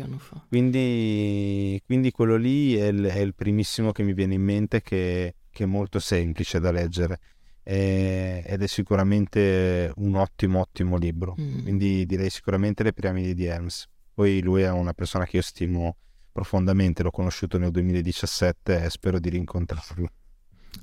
Quindi, 0.47 1.81
quindi 1.85 2.11
quello 2.11 2.35
lì 2.37 2.75
è 2.75 2.87
il, 2.87 3.03
è 3.03 3.19
il 3.19 3.33
primissimo 3.35 3.91
che 3.91 4.03
mi 4.03 4.13
viene 4.13 4.35
in 4.35 4.43
mente 4.43 4.81
che, 4.81 5.35
che 5.49 5.63
è 5.63 5.67
molto 5.67 5.99
semplice 5.99 6.59
da 6.59 6.71
leggere 6.71 7.19
E- 7.63 8.43
ed 8.45 8.61
è 8.63 8.67
sicuramente 8.67 9.91
un 9.97 10.15
ottimo, 10.15 10.59
ottimo 10.61 10.95
libro. 10.97 11.35
Mm. 11.39 11.63
Quindi 11.63 12.05
direi 12.05 12.29
sicuramente 12.29 12.83
Le 12.83 12.93
piramidi 12.93 13.33
di 13.33 13.45
Helms. 13.45 13.85
Poi 14.13 14.41
lui 14.41 14.61
è 14.61 14.71
una 14.71 14.93
persona 14.93 15.25
che 15.25 15.35
io 15.37 15.41
stimo 15.41 15.97
profondamente, 16.31 17.03
l'ho 17.03 17.11
conosciuto 17.11 17.57
nel 17.57 17.71
2017 17.71 18.83
e 18.83 18.89
spero 18.89 19.19
di 19.19 19.29
rincontrarlo. 19.29 20.07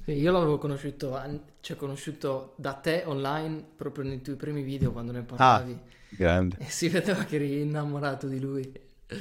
Sì, 0.05 0.13
io 0.13 0.33
l'avevo 0.33 0.59
conosciuto, 0.59 1.19
cioè 1.61 1.77
conosciuto 1.77 2.55
da 2.57 2.75
te 2.75 3.05
online 3.07 3.65
proprio 3.77 4.05
nei 4.05 4.21
tuoi 4.21 4.37
primi 4.37 4.63
video 4.63 4.93
quando 4.93 5.13
ne 5.13 5.23
parlavi 5.23 5.79
Grande. 6.11 6.57
e 6.59 6.67
si 6.69 6.89
vedeva 6.89 7.25
che 7.25 7.37
eri 7.37 7.63
innamorato 7.63 8.27
di 8.27 8.39
lui. 8.39 8.71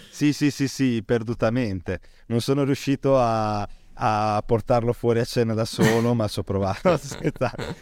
Sì, 0.10 0.34
sì, 0.34 0.52
sì, 0.52 0.68
sì, 0.68 1.02
perdutamente. 1.06 2.00
Non 2.28 2.42
sono 2.42 2.64
riuscito 2.64 3.18
a, 3.18 3.68
a 3.94 4.44
portarlo 4.46 4.92
fuori 4.92 5.20
a 5.20 5.26
cena 5.26 5.54
da 5.54 5.66
solo, 5.66 6.14
ma 6.14 6.28
ci 6.28 6.40
ho 6.40 6.44
provato. 6.44 7.00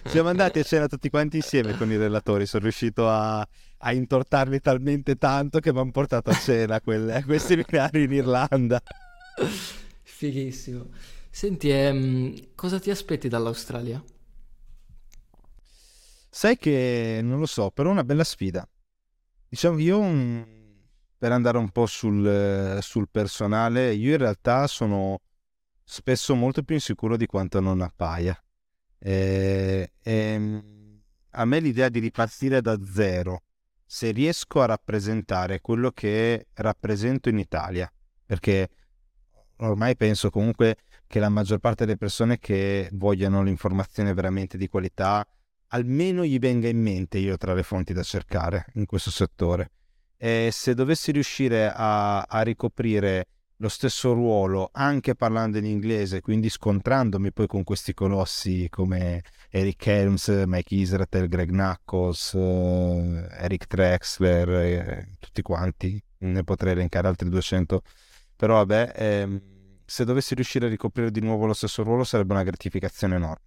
Siamo 0.06 0.30
andati 0.30 0.60
a 0.60 0.64
cena 0.64 0.88
tutti 0.88 1.10
quanti 1.10 1.38
insieme 1.38 1.76
con 1.78 1.92
i 1.92 1.98
relatori. 1.98 2.46
Sono 2.46 2.64
riuscito 2.64 3.10
a, 3.10 3.40
a 3.40 3.94
intortarli 3.94 4.60
talmente 4.60 5.16
tanto 5.16 5.60
che 5.60 5.72
mi 5.74 5.80
hanno 5.80 5.92
portato 5.92 6.30
a 6.30 6.36
cena 6.36 6.76
a 6.76 6.82
quel- 6.82 7.10
a 7.10 7.24
quei 7.24 7.40
seminari 7.40 8.04
in 8.04 8.14
Irlanda. 8.14 8.82
Fighissimo. 10.04 10.90
Senti, 11.32 11.70
ehm, 11.70 12.54
cosa 12.56 12.78
ti 12.80 12.92
aspetti 12.92 13.30
dall'Australia? 13.30 14.04
Sai 16.30 16.58
che 16.58 17.20
non 17.24 17.40
lo 17.40 17.46
so, 17.46 17.72
però 17.72 17.90
è 17.90 17.92
una 17.94 18.04
bella 18.04 18.26
sfida. 18.26 18.68
Diciamo, 19.48 19.80
io 19.80 20.02
mm, 20.02 20.42
per 21.18 21.32
andare 21.32 21.58
un 21.58 21.70
po' 21.70 21.86
sul, 21.86 22.26
eh, 22.28 22.82
sul 22.82 23.10
personale, 23.10 23.94
io 23.94 24.12
in 24.12 24.18
realtà 24.18 24.68
sono 24.68 25.22
spesso 25.84 26.36
molto 26.36 26.64
più 26.64 26.76
insicuro 26.76 27.16
di 27.18 27.26
quanto 27.26 27.60
non 27.62 27.82
appaia. 27.82 28.38
E, 29.00 29.94
e, 30.02 30.38
mm, 30.40 30.60
a 31.32 31.46
me 31.46 31.60
l'idea 31.60 31.90
di 31.90 32.00
ripartire 32.00 32.62
da 32.62 32.78
zero, 32.86 33.44
se 33.86 34.12
riesco 34.12 34.62
a 34.62 34.66
rappresentare 34.66 35.62
quello 35.62 35.92
che 35.92 36.48
rappresento 36.56 37.30
in 37.30 37.40
Italia, 37.40 37.92
perché 38.26 38.70
ormai 39.58 39.96
penso 39.96 40.30
comunque 40.30 40.78
che 41.12 41.20
la 41.20 41.28
maggior 41.28 41.60
parte 41.60 41.84
delle 41.84 41.98
persone 41.98 42.40
che 42.40 42.88
vogliono 42.94 43.44
l'informazione 43.44 44.14
veramente 44.14 44.58
di 44.58 44.70
qualità 44.70 45.28
almeno 45.74 46.24
gli 46.24 46.40
venga 46.40 46.70
in 46.70 46.82
mente 46.82 47.18
io 47.18 47.36
tra 47.36 47.54
le 47.54 47.64
fonti 47.64 47.92
da 47.92 48.02
cercare 48.02 48.68
in 48.76 48.86
questo 48.86 49.12
settore. 49.12 49.72
E 50.16 50.52
se 50.54 50.74
dovessi 50.74 51.12
riuscire 51.12 51.70
a, 51.70 52.22
a 52.22 52.42
ricoprire 52.44 53.28
lo 53.58 53.68
stesso 53.68 54.14
ruolo 54.14 54.70
anche 54.72 55.14
parlando 55.14 55.58
in 55.58 55.66
inglese, 55.66 56.22
quindi 56.22 56.50
scontrandomi 56.50 57.34
poi 57.34 57.48
con 57.48 57.66
questi 57.66 57.94
colossi 57.94 58.68
come 58.70 59.22
Eric 59.50 59.86
Helms, 59.86 60.44
Mike 60.46 60.74
Israel, 60.74 61.28
Greg 61.28 61.50
Knuckles, 61.50 62.36
eh, 62.36 63.28
Eric 63.32 63.68
Trexler, 63.68 64.50
eh, 64.50 65.16
tutti 65.20 65.42
quanti, 65.42 66.02
ne 66.20 66.44
potrei 66.46 66.72
elencare 66.72 67.10
altri 67.10 67.28
200, 67.28 67.82
però 68.38 68.56
vabbè, 68.56 68.94
ehm, 68.96 69.51
se 69.92 70.06
dovessi 70.06 70.36
riuscire 70.36 70.68
a 70.68 70.70
ricoprire 70.70 71.12
di 71.12 71.20
nuovo 71.20 71.46
lo 71.46 71.54
stesso 71.54 71.84
ruolo 71.84 72.06
sarebbe 72.06 72.32
una 72.32 72.44
gratificazione 72.44 73.16
enorme. 73.16 73.44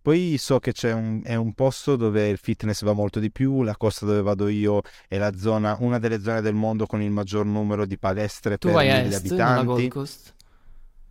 Poi 0.00 0.36
so 0.38 0.58
che 0.58 0.72
c'è 0.72 0.92
un, 0.92 1.20
è 1.22 1.34
un 1.34 1.52
posto 1.52 1.96
dove 1.96 2.28
il 2.28 2.38
fitness 2.38 2.82
va 2.82 2.92
molto 2.92 3.20
di 3.20 3.30
più, 3.30 3.62
la 3.62 3.76
costa 3.76 4.06
dove 4.06 4.22
vado 4.22 4.48
io 4.48 4.80
è 5.06 5.18
la 5.18 5.36
zona, 5.36 5.76
una 5.80 5.98
delle 5.98 6.20
zone 6.20 6.40
del 6.40 6.54
mondo 6.54 6.86
con 6.86 7.02
il 7.02 7.10
maggior 7.10 7.44
numero 7.44 7.84
di 7.84 7.98
palestre 7.98 8.56
Tu 8.56 8.68
per 8.68 8.76
vai 8.76 8.86
mille 8.86 9.14
est, 9.14 9.30
nella 9.30 9.44
Gold 9.44 9.68
abitanti. 9.68 9.88
Coast? 9.88 10.34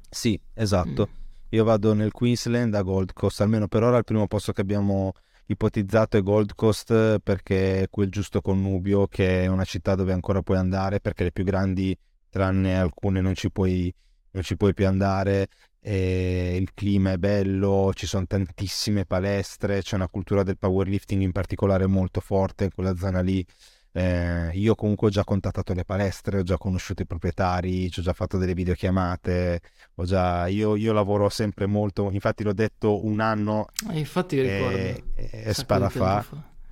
Sì, 0.10 0.40
esatto. 0.54 1.10
Mm. 1.10 1.24
Io 1.50 1.64
vado 1.64 1.94
nel 1.94 2.12
Queensland 2.12 2.74
a 2.74 2.82
Gold 2.82 3.14
Coast, 3.14 3.42
almeno 3.42 3.68
per 3.68 3.84
ora 3.84 3.98
il 3.98 4.04
primo 4.04 4.26
posto 4.28 4.52
che 4.52 4.62
abbiamo 4.62 5.14
ipotizzato 5.46 6.18
è 6.18 6.24
Gold 6.24 6.56
Coast 6.56 7.20
perché 7.20 7.82
è 7.82 7.90
quel 7.90 8.10
giusto 8.10 8.42
connubio 8.42 9.06
che 9.06 9.44
è 9.44 9.48
una 9.48 9.64
città 9.64 9.94
dove 9.94 10.12
ancora 10.12 10.42
puoi 10.42 10.58
andare 10.58 11.00
perché 11.00 11.24
le 11.26 11.32
più 11.32 11.44
grandi, 11.44 11.96
tranne 12.30 12.78
alcune, 12.78 13.22
non 13.22 13.36
ci 13.36 13.52
puoi, 13.52 13.94
non 14.36 14.44
ci 14.44 14.56
puoi 14.56 14.74
più 14.74 14.86
andare. 14.86 15.48
E 15.80 16.58
il 16.60 16.74
clima 16.74 17.12
è 17.12 17.18
bello, 17.18 17.92
ci 17.94 18.08
sono 18.08 18.26
tantissime 18.26 19.06
palestre, 19.06 19.84
c'è 19.84 19.96
una 19.96 20.08
cultura 20.08 20.42
del 20.42 20.58
powerlifting 20.58 21.22
in 21.22 21.32
particolare 21.32 21.86
molto 21.86 22.22
forte 22.22 22.64
in 22.66 22.72
quella 22.74 22.96
zona 22.96 23.22
lì. 23.22 23.46
Eh, 23.92 24.50
io 24.54 24.74
comunque 24.74 25.08
ho 25.08 25.12
già 25.12 25.24
contattato 25.24 25.74
le 25.74 25.86
palestre, 25.86 26.40
ho 26.40 26.44
già 26.44 26.58
conosciuto 26.58 27.04
i 27.04 27.06
proprietari, 27.06 27.90
ci 27.92 28.00
ho 28.00 28.04
già 28.04 28.14
fatto 28.14 28.38
delle 28.38 28.56
videochiamate, 28.56 29.62
ho 29.94 30.06
già, 30.06 30.48
io, 30.48 30.76
io 30.76 30.92
lavoro 30.92 31.30
sempre 31.30 31.68
molto, 31.68 32.10
infatti 32.12 32.44
l'ho 32.44 32.54
detto 32.54 33.06
un 33.06 33.20
anno 33.20 33.68
Eh, 33.92 34.00
infatti 34.00 34.42
ricordo. 34.42 34.76
e, 34.76 35.04
e 35.16 35.54
spara 35.54 35.88
fa, 35.88 36.26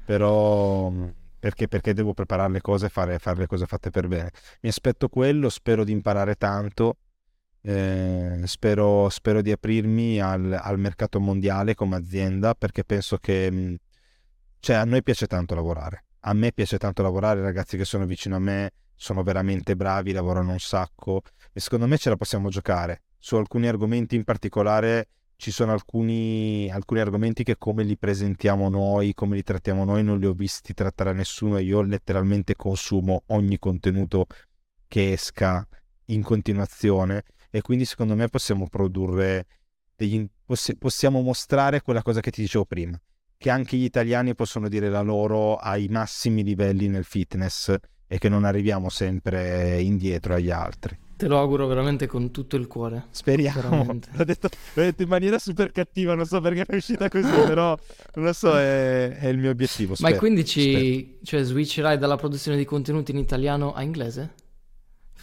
però 0.04 0.92
perché, 1.40 1.68
perché 1.68 1.94
devo 1.94 2.14
preparare 2.14 2.52
le 2.52 2.62
cose 2.62 2.88
e 2.88 2.90
fare, 2.90 3.20
fare 3.20 3.40
le 3.40 3.48
cose 3.48 3.68
fatte 3.68 3.90
per 3.90 4.08
bene. 4.08 4.32
Mi 4.62 4.70
aspetto 4.70 5.08
quello, 5.08 5.50
spero 5.50 5.86
di 5.86 5.92
imparare 5.94 6.36
tanto, 6.36 6.98
eh, 7.66 8.42
spero, 8.44 9.10
spero 9.10 9.42
di 9.42 9.52
aprirmi 9.52 10.20
al, 10.20 10.58
al 10.62 10.78
mercato 10.78 11.20
mondiale 11.20 11.76
come 11.76 11.96
azienda 11.96 12.54
perché 12.56 12.84
penso 12.84 13.18
che 13.18 13.50
mh, 13.50 13.76
cioè, 14.60 14.78
a 14.78 14.86
noi 14.86 15.04
piace 15.04 15.28
tanto 15.28 15.56
lavorare. 15.56 16.06
A 16.22 16.34
me 16.34 16.54
piace 16.54 16.78
tanto 16.78 17.02
lavorare, 17.02 17.40
i 17.40 17.44
ragazzi 17.44 17.76
che 17.76 17.86
sono 17.86 18.06
vicino 18.06 18.38
a 18.38 18.40
me 18.40 18.72
sono 18.96 19.24
veramente 19.24 19.76
bravi, 19.76 20.14
lavorano 20.14 20.52
un 20.52 20.60
sacco 20.60 21.22
e 21.52 21.60
secondo 21.60 21.88
me 21.88 21.98
ce 21.98 22.10
la 22.10 22.16
possiamo 22.16 22.50
giocare. 22.50 23.02
Su 23.18 23.36
alcuni 23.36 23.68
argomenti 23.68 24.16
in 24.16 24.24
particolare 24.24 25.10
ci 25.36 25.52
sono 25.52 25.74
alcuni, 25.74 26.70
alcuni 26.72 27.02
argomenti 27.02 27.44
che 27.44 27.58
come 27.58 27.84
li 27.84 27.98
presentiamo 27.98 28.70
noi, 28.70 29.14
come 29.14 29.36
li 29.36 29.44
trattiamo 29.44 29.84
noi, 29.84 30.04
non 30.04 30.20
li 30.20 30.26
ho 30.26 30.34
visti 30.34 30.74
trattare 30.74 31.12
nessuno 31.12 31.58
e 31.58 31.64
io 31.64 31.82
letteralmente 31.82 32.56
consumo 32.56 33.24
ogni 33.28 33.60
contenuto 33.60 34.28
che 34.88 35.12
esca 35.12 35.68
in 36.06 36.24
continuazione 36.24 37.24
e 37.56 37.62
quindi 37.62 37.86
secondo 37.86 38.16
me 38.16 38.28
possiamo 38.30 38.68
produrre 38.68 39.46
degli, 39.96 40.28
possi- 40.44 40.76
possiamo 40.76 41.22
mostrare 41.22 41.82
quella 41.82 42.02
cosa 42.02 42.20
che 42.20 42.32
ti 42.32 42.42
dicevo 42.42 42.66
prima 42.66 43.00
che 43.44 43.50
anche 43.50 43.76
gli 43.76 43.84
italiani 43.84 44.36
possono 44.36 44.70
dire 44.70 44.90
la 44.90 45.02
loro 45.02 45.58
ai 45.58 45.90
massimi 45.90 46.46
livelli 46.46 46.88
nel 46.88 47.04
fitness 47.04 47.76
e 48.08 48.18
che 48.18 48.30
non 48.30 48.46
arriviamo 48.46 48.88
sempre 48.88 49.82
indietro 49.82 50.36
agli 50.36 50.50
altri. 50.50 50.98
Te 51.18 51.28
lo 51.28 51.38
auguro 51.38 51.68
veramente 51.68 52.08
con 52.08 52.32
tutto 52.32 52.56
il 52.56 52.68
cuore. 52.68 53.08
Speriamo. 53.10 54.00
L'ho 54.16 54.24
detto, 54.24 54.48
l'ho 54.76 54.82
detto 54.82 55.04
in 55.04 55.10
maniera 55.10 55.40
super 55.40 55.74
cattiva, 55.74 56.16
non 56.16 56.26
so 56.26 56.40
perché 56.40 56.64
è 56.66 56.76
uscita 56.76 57.10
così, 57.10 57.30
però 57.46 57.78
non 58.14 58.26
lo 58.26 58.32
so, 58.32 58.58
è, 58.58 59.18
è 59.18 59.28
il 59.28 59.38
mio 59.38 59.52
obiettivo. 59.52 59.90
Ma 59.90 59.96
spero, 59.98 60.16
e 60.16 60.18
quindi 60.18 60.46
spero. 60.46 60.80
ci 60.80 61.18
cioè, 61.24 61.44
switcherai 61.44 61.98
dalla 61.98 62.16
produzione 62.16 62.56
di 62.56 62.64
contenuti 62.64 63.12
in 63.12 63.18
italiano 63.18 63.74
a 63.74 63.84
inglese? 63.84 64.36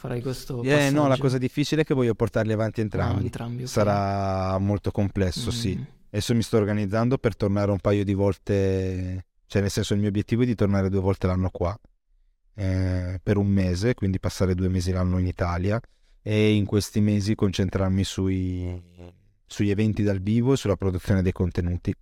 Farai 0.00 0.22
questo 0.22 0.62
Eh, 0.62 0.88
no, 0.88 1.08
la 1.08 1.18
cosa 1.18 1.36
difficile 1.36 1.82
è 1.82 1.84
che 1.84 1.92
voglio 1.92 2.14
portarli 2.14 2.54
avanti 2.54 2.80
Ah, 2.80 2.84
entrambi. 2.84 3.24
entrambi, 3.24 3.62
ok. 3.64 3.68
Sarà 3.68 4.56
molto 4.56 4.90
complesso, 4.90 5.50
sì. 5.50 5.76
Mm. 5.78 5.82
Adesso 6.08 6.34
mi 6.34 6.40
sto 6.40 6.56
organizzando 6.56 7.18
per 7.18 7.36
tornare 7.36 7.70
un 7.70 7.78
paio 7.80 8.02
di 8.02 8.14
volte, 8.14 9.26
cioè 9.46 9.60
nel 9.60 9.70
senso 9.70 9.92
il 9.92 10.00
mio 10.00 10.08
obiettivo 10.08 10.40
è 10.40 10.46
di 10.46 10.54
tornare 10.54 10.88
due 10.88 11.00
volte 11.00 11.26
l'anno 11.26 11.50
qua, 11.50 11.78
eh, 12.54 13.20
per 13.22 13.36
un 13.36 13.46
mese, 13.46 13.92
quindi 13.92 14.18
passare 14.18 14.54
due 14.54 14.70
mesi 14.70 14.90
l'anno 14.90 15.18
in 15.18 15.26
Italia 15.26 15.78
e 16.22 16.54
in 16.54 16.64
questi 16.64 17.02
mesi 17.02 17.34
concentrarmi 17.34 18.02
sui, 18.02 18.82
sugli 19.46 19.68
eventi 19.68 20.02
dal 20.02 20.20
vivo 20.20 20.54
e 20.54 20.56
sulla 20.56 20.76
produzione 20.76 21.20
dei 21.20 21.32
contenuti 21.32 21.94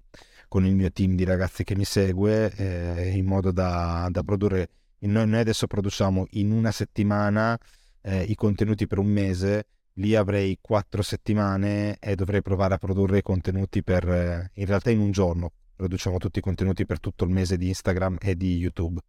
con 0.46 0.64
il 0.64 0.76
mio 0.76 0.92
team 0.92 1.16
di 1.16 1.24
ragazzi 1.24 1.64
che 1.64 1.74
mi 1.74 1.84
segue 1.84 2.52
eh, 2.54 3.10
in 3.16 3.24
modo 3.26 3.50
da, 3.50 4.06
da 4.08 4.22
produrre. 4.22 4.68
Noi 5.00 5.34
adesso 5.38 5.66
produciamo 5.66 6.26
in 6.30 6.52
una 6.52 6.70
settimana 6.70 7.58
eh, 8.02 8.22
i 8.22 8.34
contenuti 8.34 8.86
per 8.86 8.98
un 8.98 9.06
mese 9.06 9.66
lì 9.98 10.14
avrei 10.14 10.58
quattro 10.60 11.02
settimane 11.02 11.98
e 11.98 12.14
dovrei 12.14 12.42
provare 12.42 12.74
a 12.74 12.78
produrre 12.78 13.18
i 13.18 13.22
contenuti 13.22 13.82
per, 13.82 14.08
eh, 14.08 14.50
in 14.54 14.66
realtà 14.66 14.90
in 14.90 15.00
un 15.00 15.10
giorno, 15.10 15.52
produciamo 15.76 16.18
tutti 16.18 16.38
i 16.38 16.42
contenuti 16.42 16.86
per 16.86 17.00
tutto 17.00 17.24
il 17.24 17.30
mese 17.30 17.56
di 17.56 17.68
Instagram 17.68 18.18
e 18.20 18.36
di 18.36 18.56
YouTube. 18.56 19.00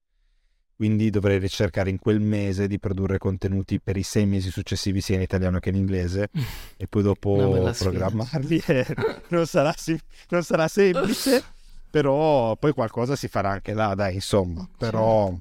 Quindi 0.75 1.09
dovrei 1.09 1.39
ricercare 1.39 1.89
in 1.89 1.99
quel 1.99 2.21
mese 2.21 2.67
di 2.67 2.79
produrre 2.79 3.17
contenuti 3.17 3.81
per 3.81 3.97
i 3.97 4.03
sei 4.03 4.25
mesi 4.25 4.49
successivi 4.49 5.01
sia 5.01 5.15
in 5.15 5.21
italiano 5.21 5.59
che 5.59 5.69
in 5.69 5.75
inglese 5.75 6.29
e 6.77 6.87
poi 6.87 7.03
dopo 7.03 7.69
programmarli. 7.77 8.63
non, 9.27 9.45
sarà, 9.45 9.73
non 10.29 10.41
sarà 10.41 10.69
semplice, 10.69 11.43
però 11.89 12.55
poi 12.55 12.71
qualcosa 12.71 13.17
si 13.17 13.27
farà 13.27 13.49
anche 13.49 13.73
là, 13.73 13.93
dai, 13.93 14.15
insomma. 14.15 14.65
Però, 14.77 15.37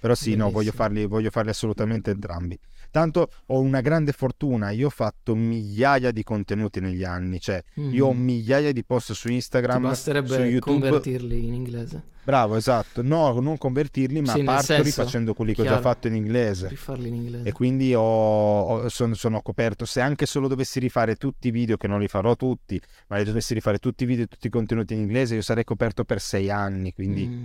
però 0.00 0.14
sì, 0.14 0.34
no, 0.34 0.50
voglio 0.50 0.72
farli, 0.72 1.06
voglio 1.06 1.30
farli 1.30 1.50
assolutamente 1.50 2.10
entrambi. 2.10 2.58
Tanto 2.90 3.30
ho 3.46 3.60
una 3.60 3.80
grande 3.80 4.12
fortuna, 4.12 4.70
io 4.70 4.86
ho 4.86 4.90
fatto 4.90 5.34
migliaia 5.34 6.10
di 6.10 6.22
contenuti 6.22 6.80
negli 6.80 7.04
anni, 7.04 7.38
cioè 7.40 7.62
mm. 7.78 7.92
io 7.92 8.06
ho 8.06 8.14
mm. 8.14 8.22
migliaia 8.22 8.72
di 8.72 8.84
post 8.84 9.12
su 9.12 9.28
Instagram, 9.28 9.82
Ti 9.82 9.88
basterebbe 9.88 10.28
su 10.28 10.40
YouTube. 10.42 10.80
convertirli 10.80 11.46
in 11.46 11.54
inglese. 11.54 12.02
Bravo, 12.28 12.56
esatto. 12.56 13.00
No, 13.00 13.40
non 13.40 13.56
convertirli, 13.56 14.20
ma 14.20 14.32
sì, 14.32 14.42
parto 14.42 14.82
rifacendo 14.82 15.32
quelli 15.32 15.54
che 15.54 15.62
ho 15.62 15.64
già 15.64 15.80
fatto 15.80 16.08
in 16.08 16.14
inglese. 16.14 16.68
Rifarli 16.68 17.08
in 17.08 17.14
inglese. 17.14 17.48
E 17.48 17.52
quindi 17.52 17.94
ho, 17.94 18.02
ho, 18.02 18.88
sono, 18.90 19.14
sono, 19.14 19.40
coperto. 19.40 19.86
Se 19.86 20.02
anche 20.02 20.26
solo 20.26 20.46
dovessi 20.46 20.78
rifare 20.78 21.16
tutti 21.16 21.48
i 21.48 21.50
video, 21.50 21.78
che 21.78 21.86
non 21.86 22.00
li 22.00 22.06
farò 22.06 22.36
tutti, 22.36 22.78
ma 23.06 23.16
li 23.16 23.24
dovessi 23.24 23.54
rifare 23.54 23.78
tutti 23.78 24.02
i 24.04 24.06
video 24.06 24.24
e 24.24 24.26
tutti 24.26 24.48
i 24.48 24.50
contenuti 24.50 24.92
in 24.92 25.00
inglese, 25.00 25.36
io 25.36 25.40
sarei 25.40 25.64
coperto 25.64 26.04
per 26.04 26.20
sei 26.20 26.50
anni. 26.50 26.92
Quindi. 26.92 27.26
Mm. 27.26 27.44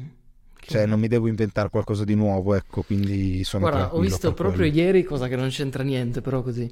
Cioè, 0.66 0.86
non 0.86 1.00
mi 1.00 1.08
devo 1.08 1.28
inventare 1.28 1.70
qualcosa 1.70 2.04
di 2.04 2.16
nuovo, 2.16 2.56
ecco, 2.56 2.82
quindi 2.84 3.44
sono 3.44 3.70
Guarda, 3.70 3.96
ho 3.96 4.00
visto 4.00 4.34
proprio 4.34 4.70
quello. 4.70 4.76
ieri, 4.76 5.04
cosa 5.04 5.28
che 5.28 5.36
non 5.36 5.50
c'entra 5.50 5.84
niente, 5.84 6.22
però 6.22 6.42
così. 6.42 6.72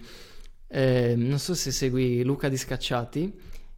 Eh, 0.68 1.16
non 1.18 1.40
so 1.40 1.54
se 1.54 1.72
segui 1.72 2.24
Luca 2.24 2.48
di 2.48 2.58
Scacciati, 2.58 3.34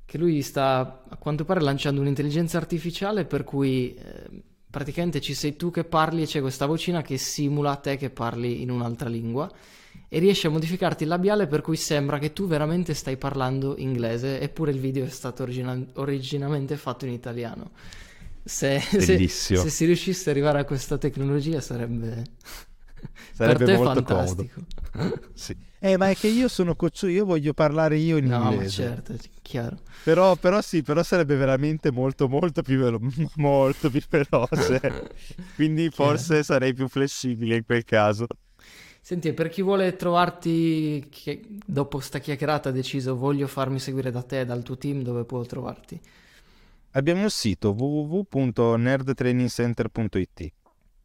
che 0.06 0.18
lui 0.18 0.42
sta 0.42 1.04
a 1.10 1.16
quanto 1.18 1.44
pare 1.44 1.62
lanciando 1.62 2.02
un'intelligenza 2.02 2.58
artificiale 2.58 3.26
per 3.26 3.44
cui 3.44 3.96
eh, 3.96 4.44
praticamente 4.70 5.22
ci 5.22 5.34
sei 5.34 5.56
tu 5.56 5.72
che 5.72 5.84
parli 5.84 6.22
e 6.22 6.26
c'è 6.26 6.42
questa 6.42 6.66
vocina 6.66 7.02
che 7.02 7.18
simula 7.18 7.76
te 7.78 7.98
che 7.98 8.10
parli 8.10 8.62
in 8.62 8.70
un'altra 8.70 9.10
lingua 9.10 9.50
e 10.08 10.20
riesce 10.20 10.48
a 10.48 10.50
modificarti 10.52 11.04
il 11.04 11.10
labiale 11.10 11.48
per 11.48 11.62
cui 11.62 11.76
sembra 11.76 12.20
che 12.20 12.34
tu 12.34 12.46
veramente 12.46 12.94
stai 12.94 13.18
parlando 13.18 13.76
inglese 13.78 14.40
eppure 14.40 14.70
il 14.72 14.80
video 14.80 15.06
è 15.06 15.10
stato 15.10 15.42
origina- 15.44 15.84
originalmente 15.94 16.78
fatto 16.78 17.06
in 17.06 17.12
italiano. 17.12 17.72
Se, 18.46 18.80
se, 18.80 19.28
se, 19.28 19.70
si 19.70 19.86
riuscisse 19.86 20.30
ad 20.30 20.36
arrivare 20.36 20.60
a 20.60 20.66
questa 20.66 20.98
tecnologia 20.98 21.62
sarebbe, 21.62 22.24
sarebbe 23.32 23.78
molto 23.78 24.04
fantastico. 24.04 24.66
comodo. 24.92 25.20
sì. 25.34 25.56
Eh, 25.80 25.98
ma 25.98 26.10
è 26.10 26.16
che 26.16 26.28
io 26.28 26.48
sono 26.48 26.76
coccio, 26.76 27.08
io 27.08 27.26
voglio 27.26 27.54
parlare 27.54 27.98
io 27.98 28.18
in 28.18 28.26
no, 28.28 28.52
inglese. 28.52 28.84
No, 28.84 28.90
certo, 28.90 29.16
chiaro. 29.42 29.80
Però, 30.04 30.36
però 30.36 30.62
sì, 30.62 30.82
però 30.82 31.04
sarebbe 31.04 31.36
veramente 31.36 31.92
molto, 31.92 32.28
molto 32.28 32.62
più, 32.62 32.80
velo- 32.80 33.00
molto 33.36 33.90
più 33.90 34.02
veloce. 34.10 35.10
Quindi 35.56 35.90
forse 35.90 36.44
sarei 36.44 36.74
più 36.74 36.88
flessibile 36.88 37.56
in 37.58 37.66
quel 37.66 37.84
caso. 37.86 38.28
Senti, 39.02 39.34
per 39.34 39.50
chi 39.50 39.62
vuole 39.62 39.98
trovarti, 39.98 41.08
che 41.10 41.42
dopo 41.66 42.00
sta 42.00 42.20
chiacchierata 42.20 42.70
ha 42.70 42.72
deciso 42.72 43.18
voglio 43.18 43.48
farmi 43.48 43.80
seguire 43.80 44.12
da 44.12 44.24
te, 44.24 44.46
dal 44.46 44.64
tuo 44.64 44.78
team, 44.78 45.02
dove 45.02 45.26
può 45.26 45.42
trovarti? 45.44 46.00
Abbiamo 46.96 47.26
il 47.26 47.32
sito 47.32 47.72
www.nerdtrainingcenter.it 47.72 50.54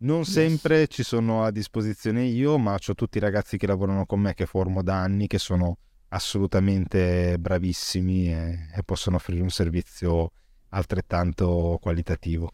non 0.01 0.19
yes. 0.19 0.31
sempre 0.31 0.87
ci 0.87 1.03
sono 1.03 1.43
a 1.43 1.51
disposizione 1.51 2.25
io, 2.25 2.57
ma 2.59 2.75
ho 2.75 2.95
tutti 2.95 3.17
i 3.17 3.21
ragazzi 3.21 3.57
che 3.57 3.67
lavorano 3.67 4.07
con 4.07 4.21
me, 4.21 4.35
che 4.35 4.47
formo 4.47 4.83
da 4.83 5.01
anni, 5.01 5.27
che 5.27 5.39
sono 5.39 5.79
assolutamente 6.09 7.37
bravissimi 7.39 8.33
e, 8.33 8.69
e 8.75 8.83
possono 8.85 9.17
offrire 9.17 9.43
un 9.43 9.51
servizio 9.51 10.31
altrettanto 10.69 11.79
qualitativo. 11.81 12.53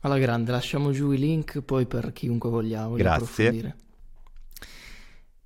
Alla 0.00 0.18
grande, 0.18 0.52
lasciamo 0.52 0.90
giù 0.90 1.10
i 1.10 1.18
link 1.18 1.60
poi 1.60 1.86
per 1.86 2.12
chiunque 2.12 2.50
voglia, 2.50 2.86
voglia 2.86 3.16
Grazie. 3.16 3.76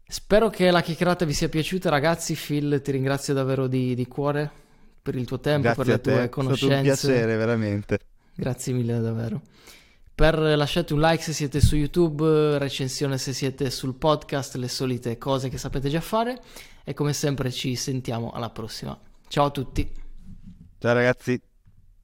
Spero 0.07 0.51
che 0.51 0.71
la 0.71 0.83
chiacchierata 0.83 1.25
vi 1.25 1.33
sia 1.33 1.49
piaciuta, 1.49 1.91
ragazzi. 1.91 2.35
Phil, 2.35 2.81
ti 2.83 2.93
ringrazio 2.93 3.35
davvero 3.35 3.67
di, 3.67 3.95
di 3.95 4.07
cuore 4.07 4.67
per 5.11 5.19
il 5.19 5.27
tuo 5.27 5.41
tempo, 5.41 5.73
Grazie 5.73 5.85
per 5.85 5.93
le 5.93 6.01
tue 6.01 6.29
conoscenze. 6.29 6.67
È 6.91 6.95
stato 6.95 7.13
un 7.13 7.15
piacere, 7.17 7.37
veramente. 7.37 7.99
Grazie 8.35 8.73
mille 8.75 9.01
davvero. 9.01 9.41
Per 10.15 10.39
lasciate 10.39 10.93
un 10.93 11.01
like 11.01 11.23
se 11.23 11.33
siete 11.33 11.61
su 11.61 11.77
YouTube, 11.77 12.59
recensione 12.59 13.17
se 13.17 13.33
siete 13.33 13.71
sul 13.71 13.95
podcast, 13.95 14.57
le 14.57 14.69
solite 14.69 15.17
cose 15.17 15.49
che 15.49 15.57
sapete 15.57 15.89
già 15.89 16.01
fare 16.03 16.39
e 16.85 16.93
come 16.93 17.15
sempre 17.15 17.51
ci 17.51 17.75
sentiamo 17.75 18.33
alla 18.33 18.51
prossima. 18.51 18.99
Ciao 19.29 19.47
a 19.47 19.51
tutti. 19.51 19.91
Ciao 20.79 20.93
ragazzi. 20.93 21.41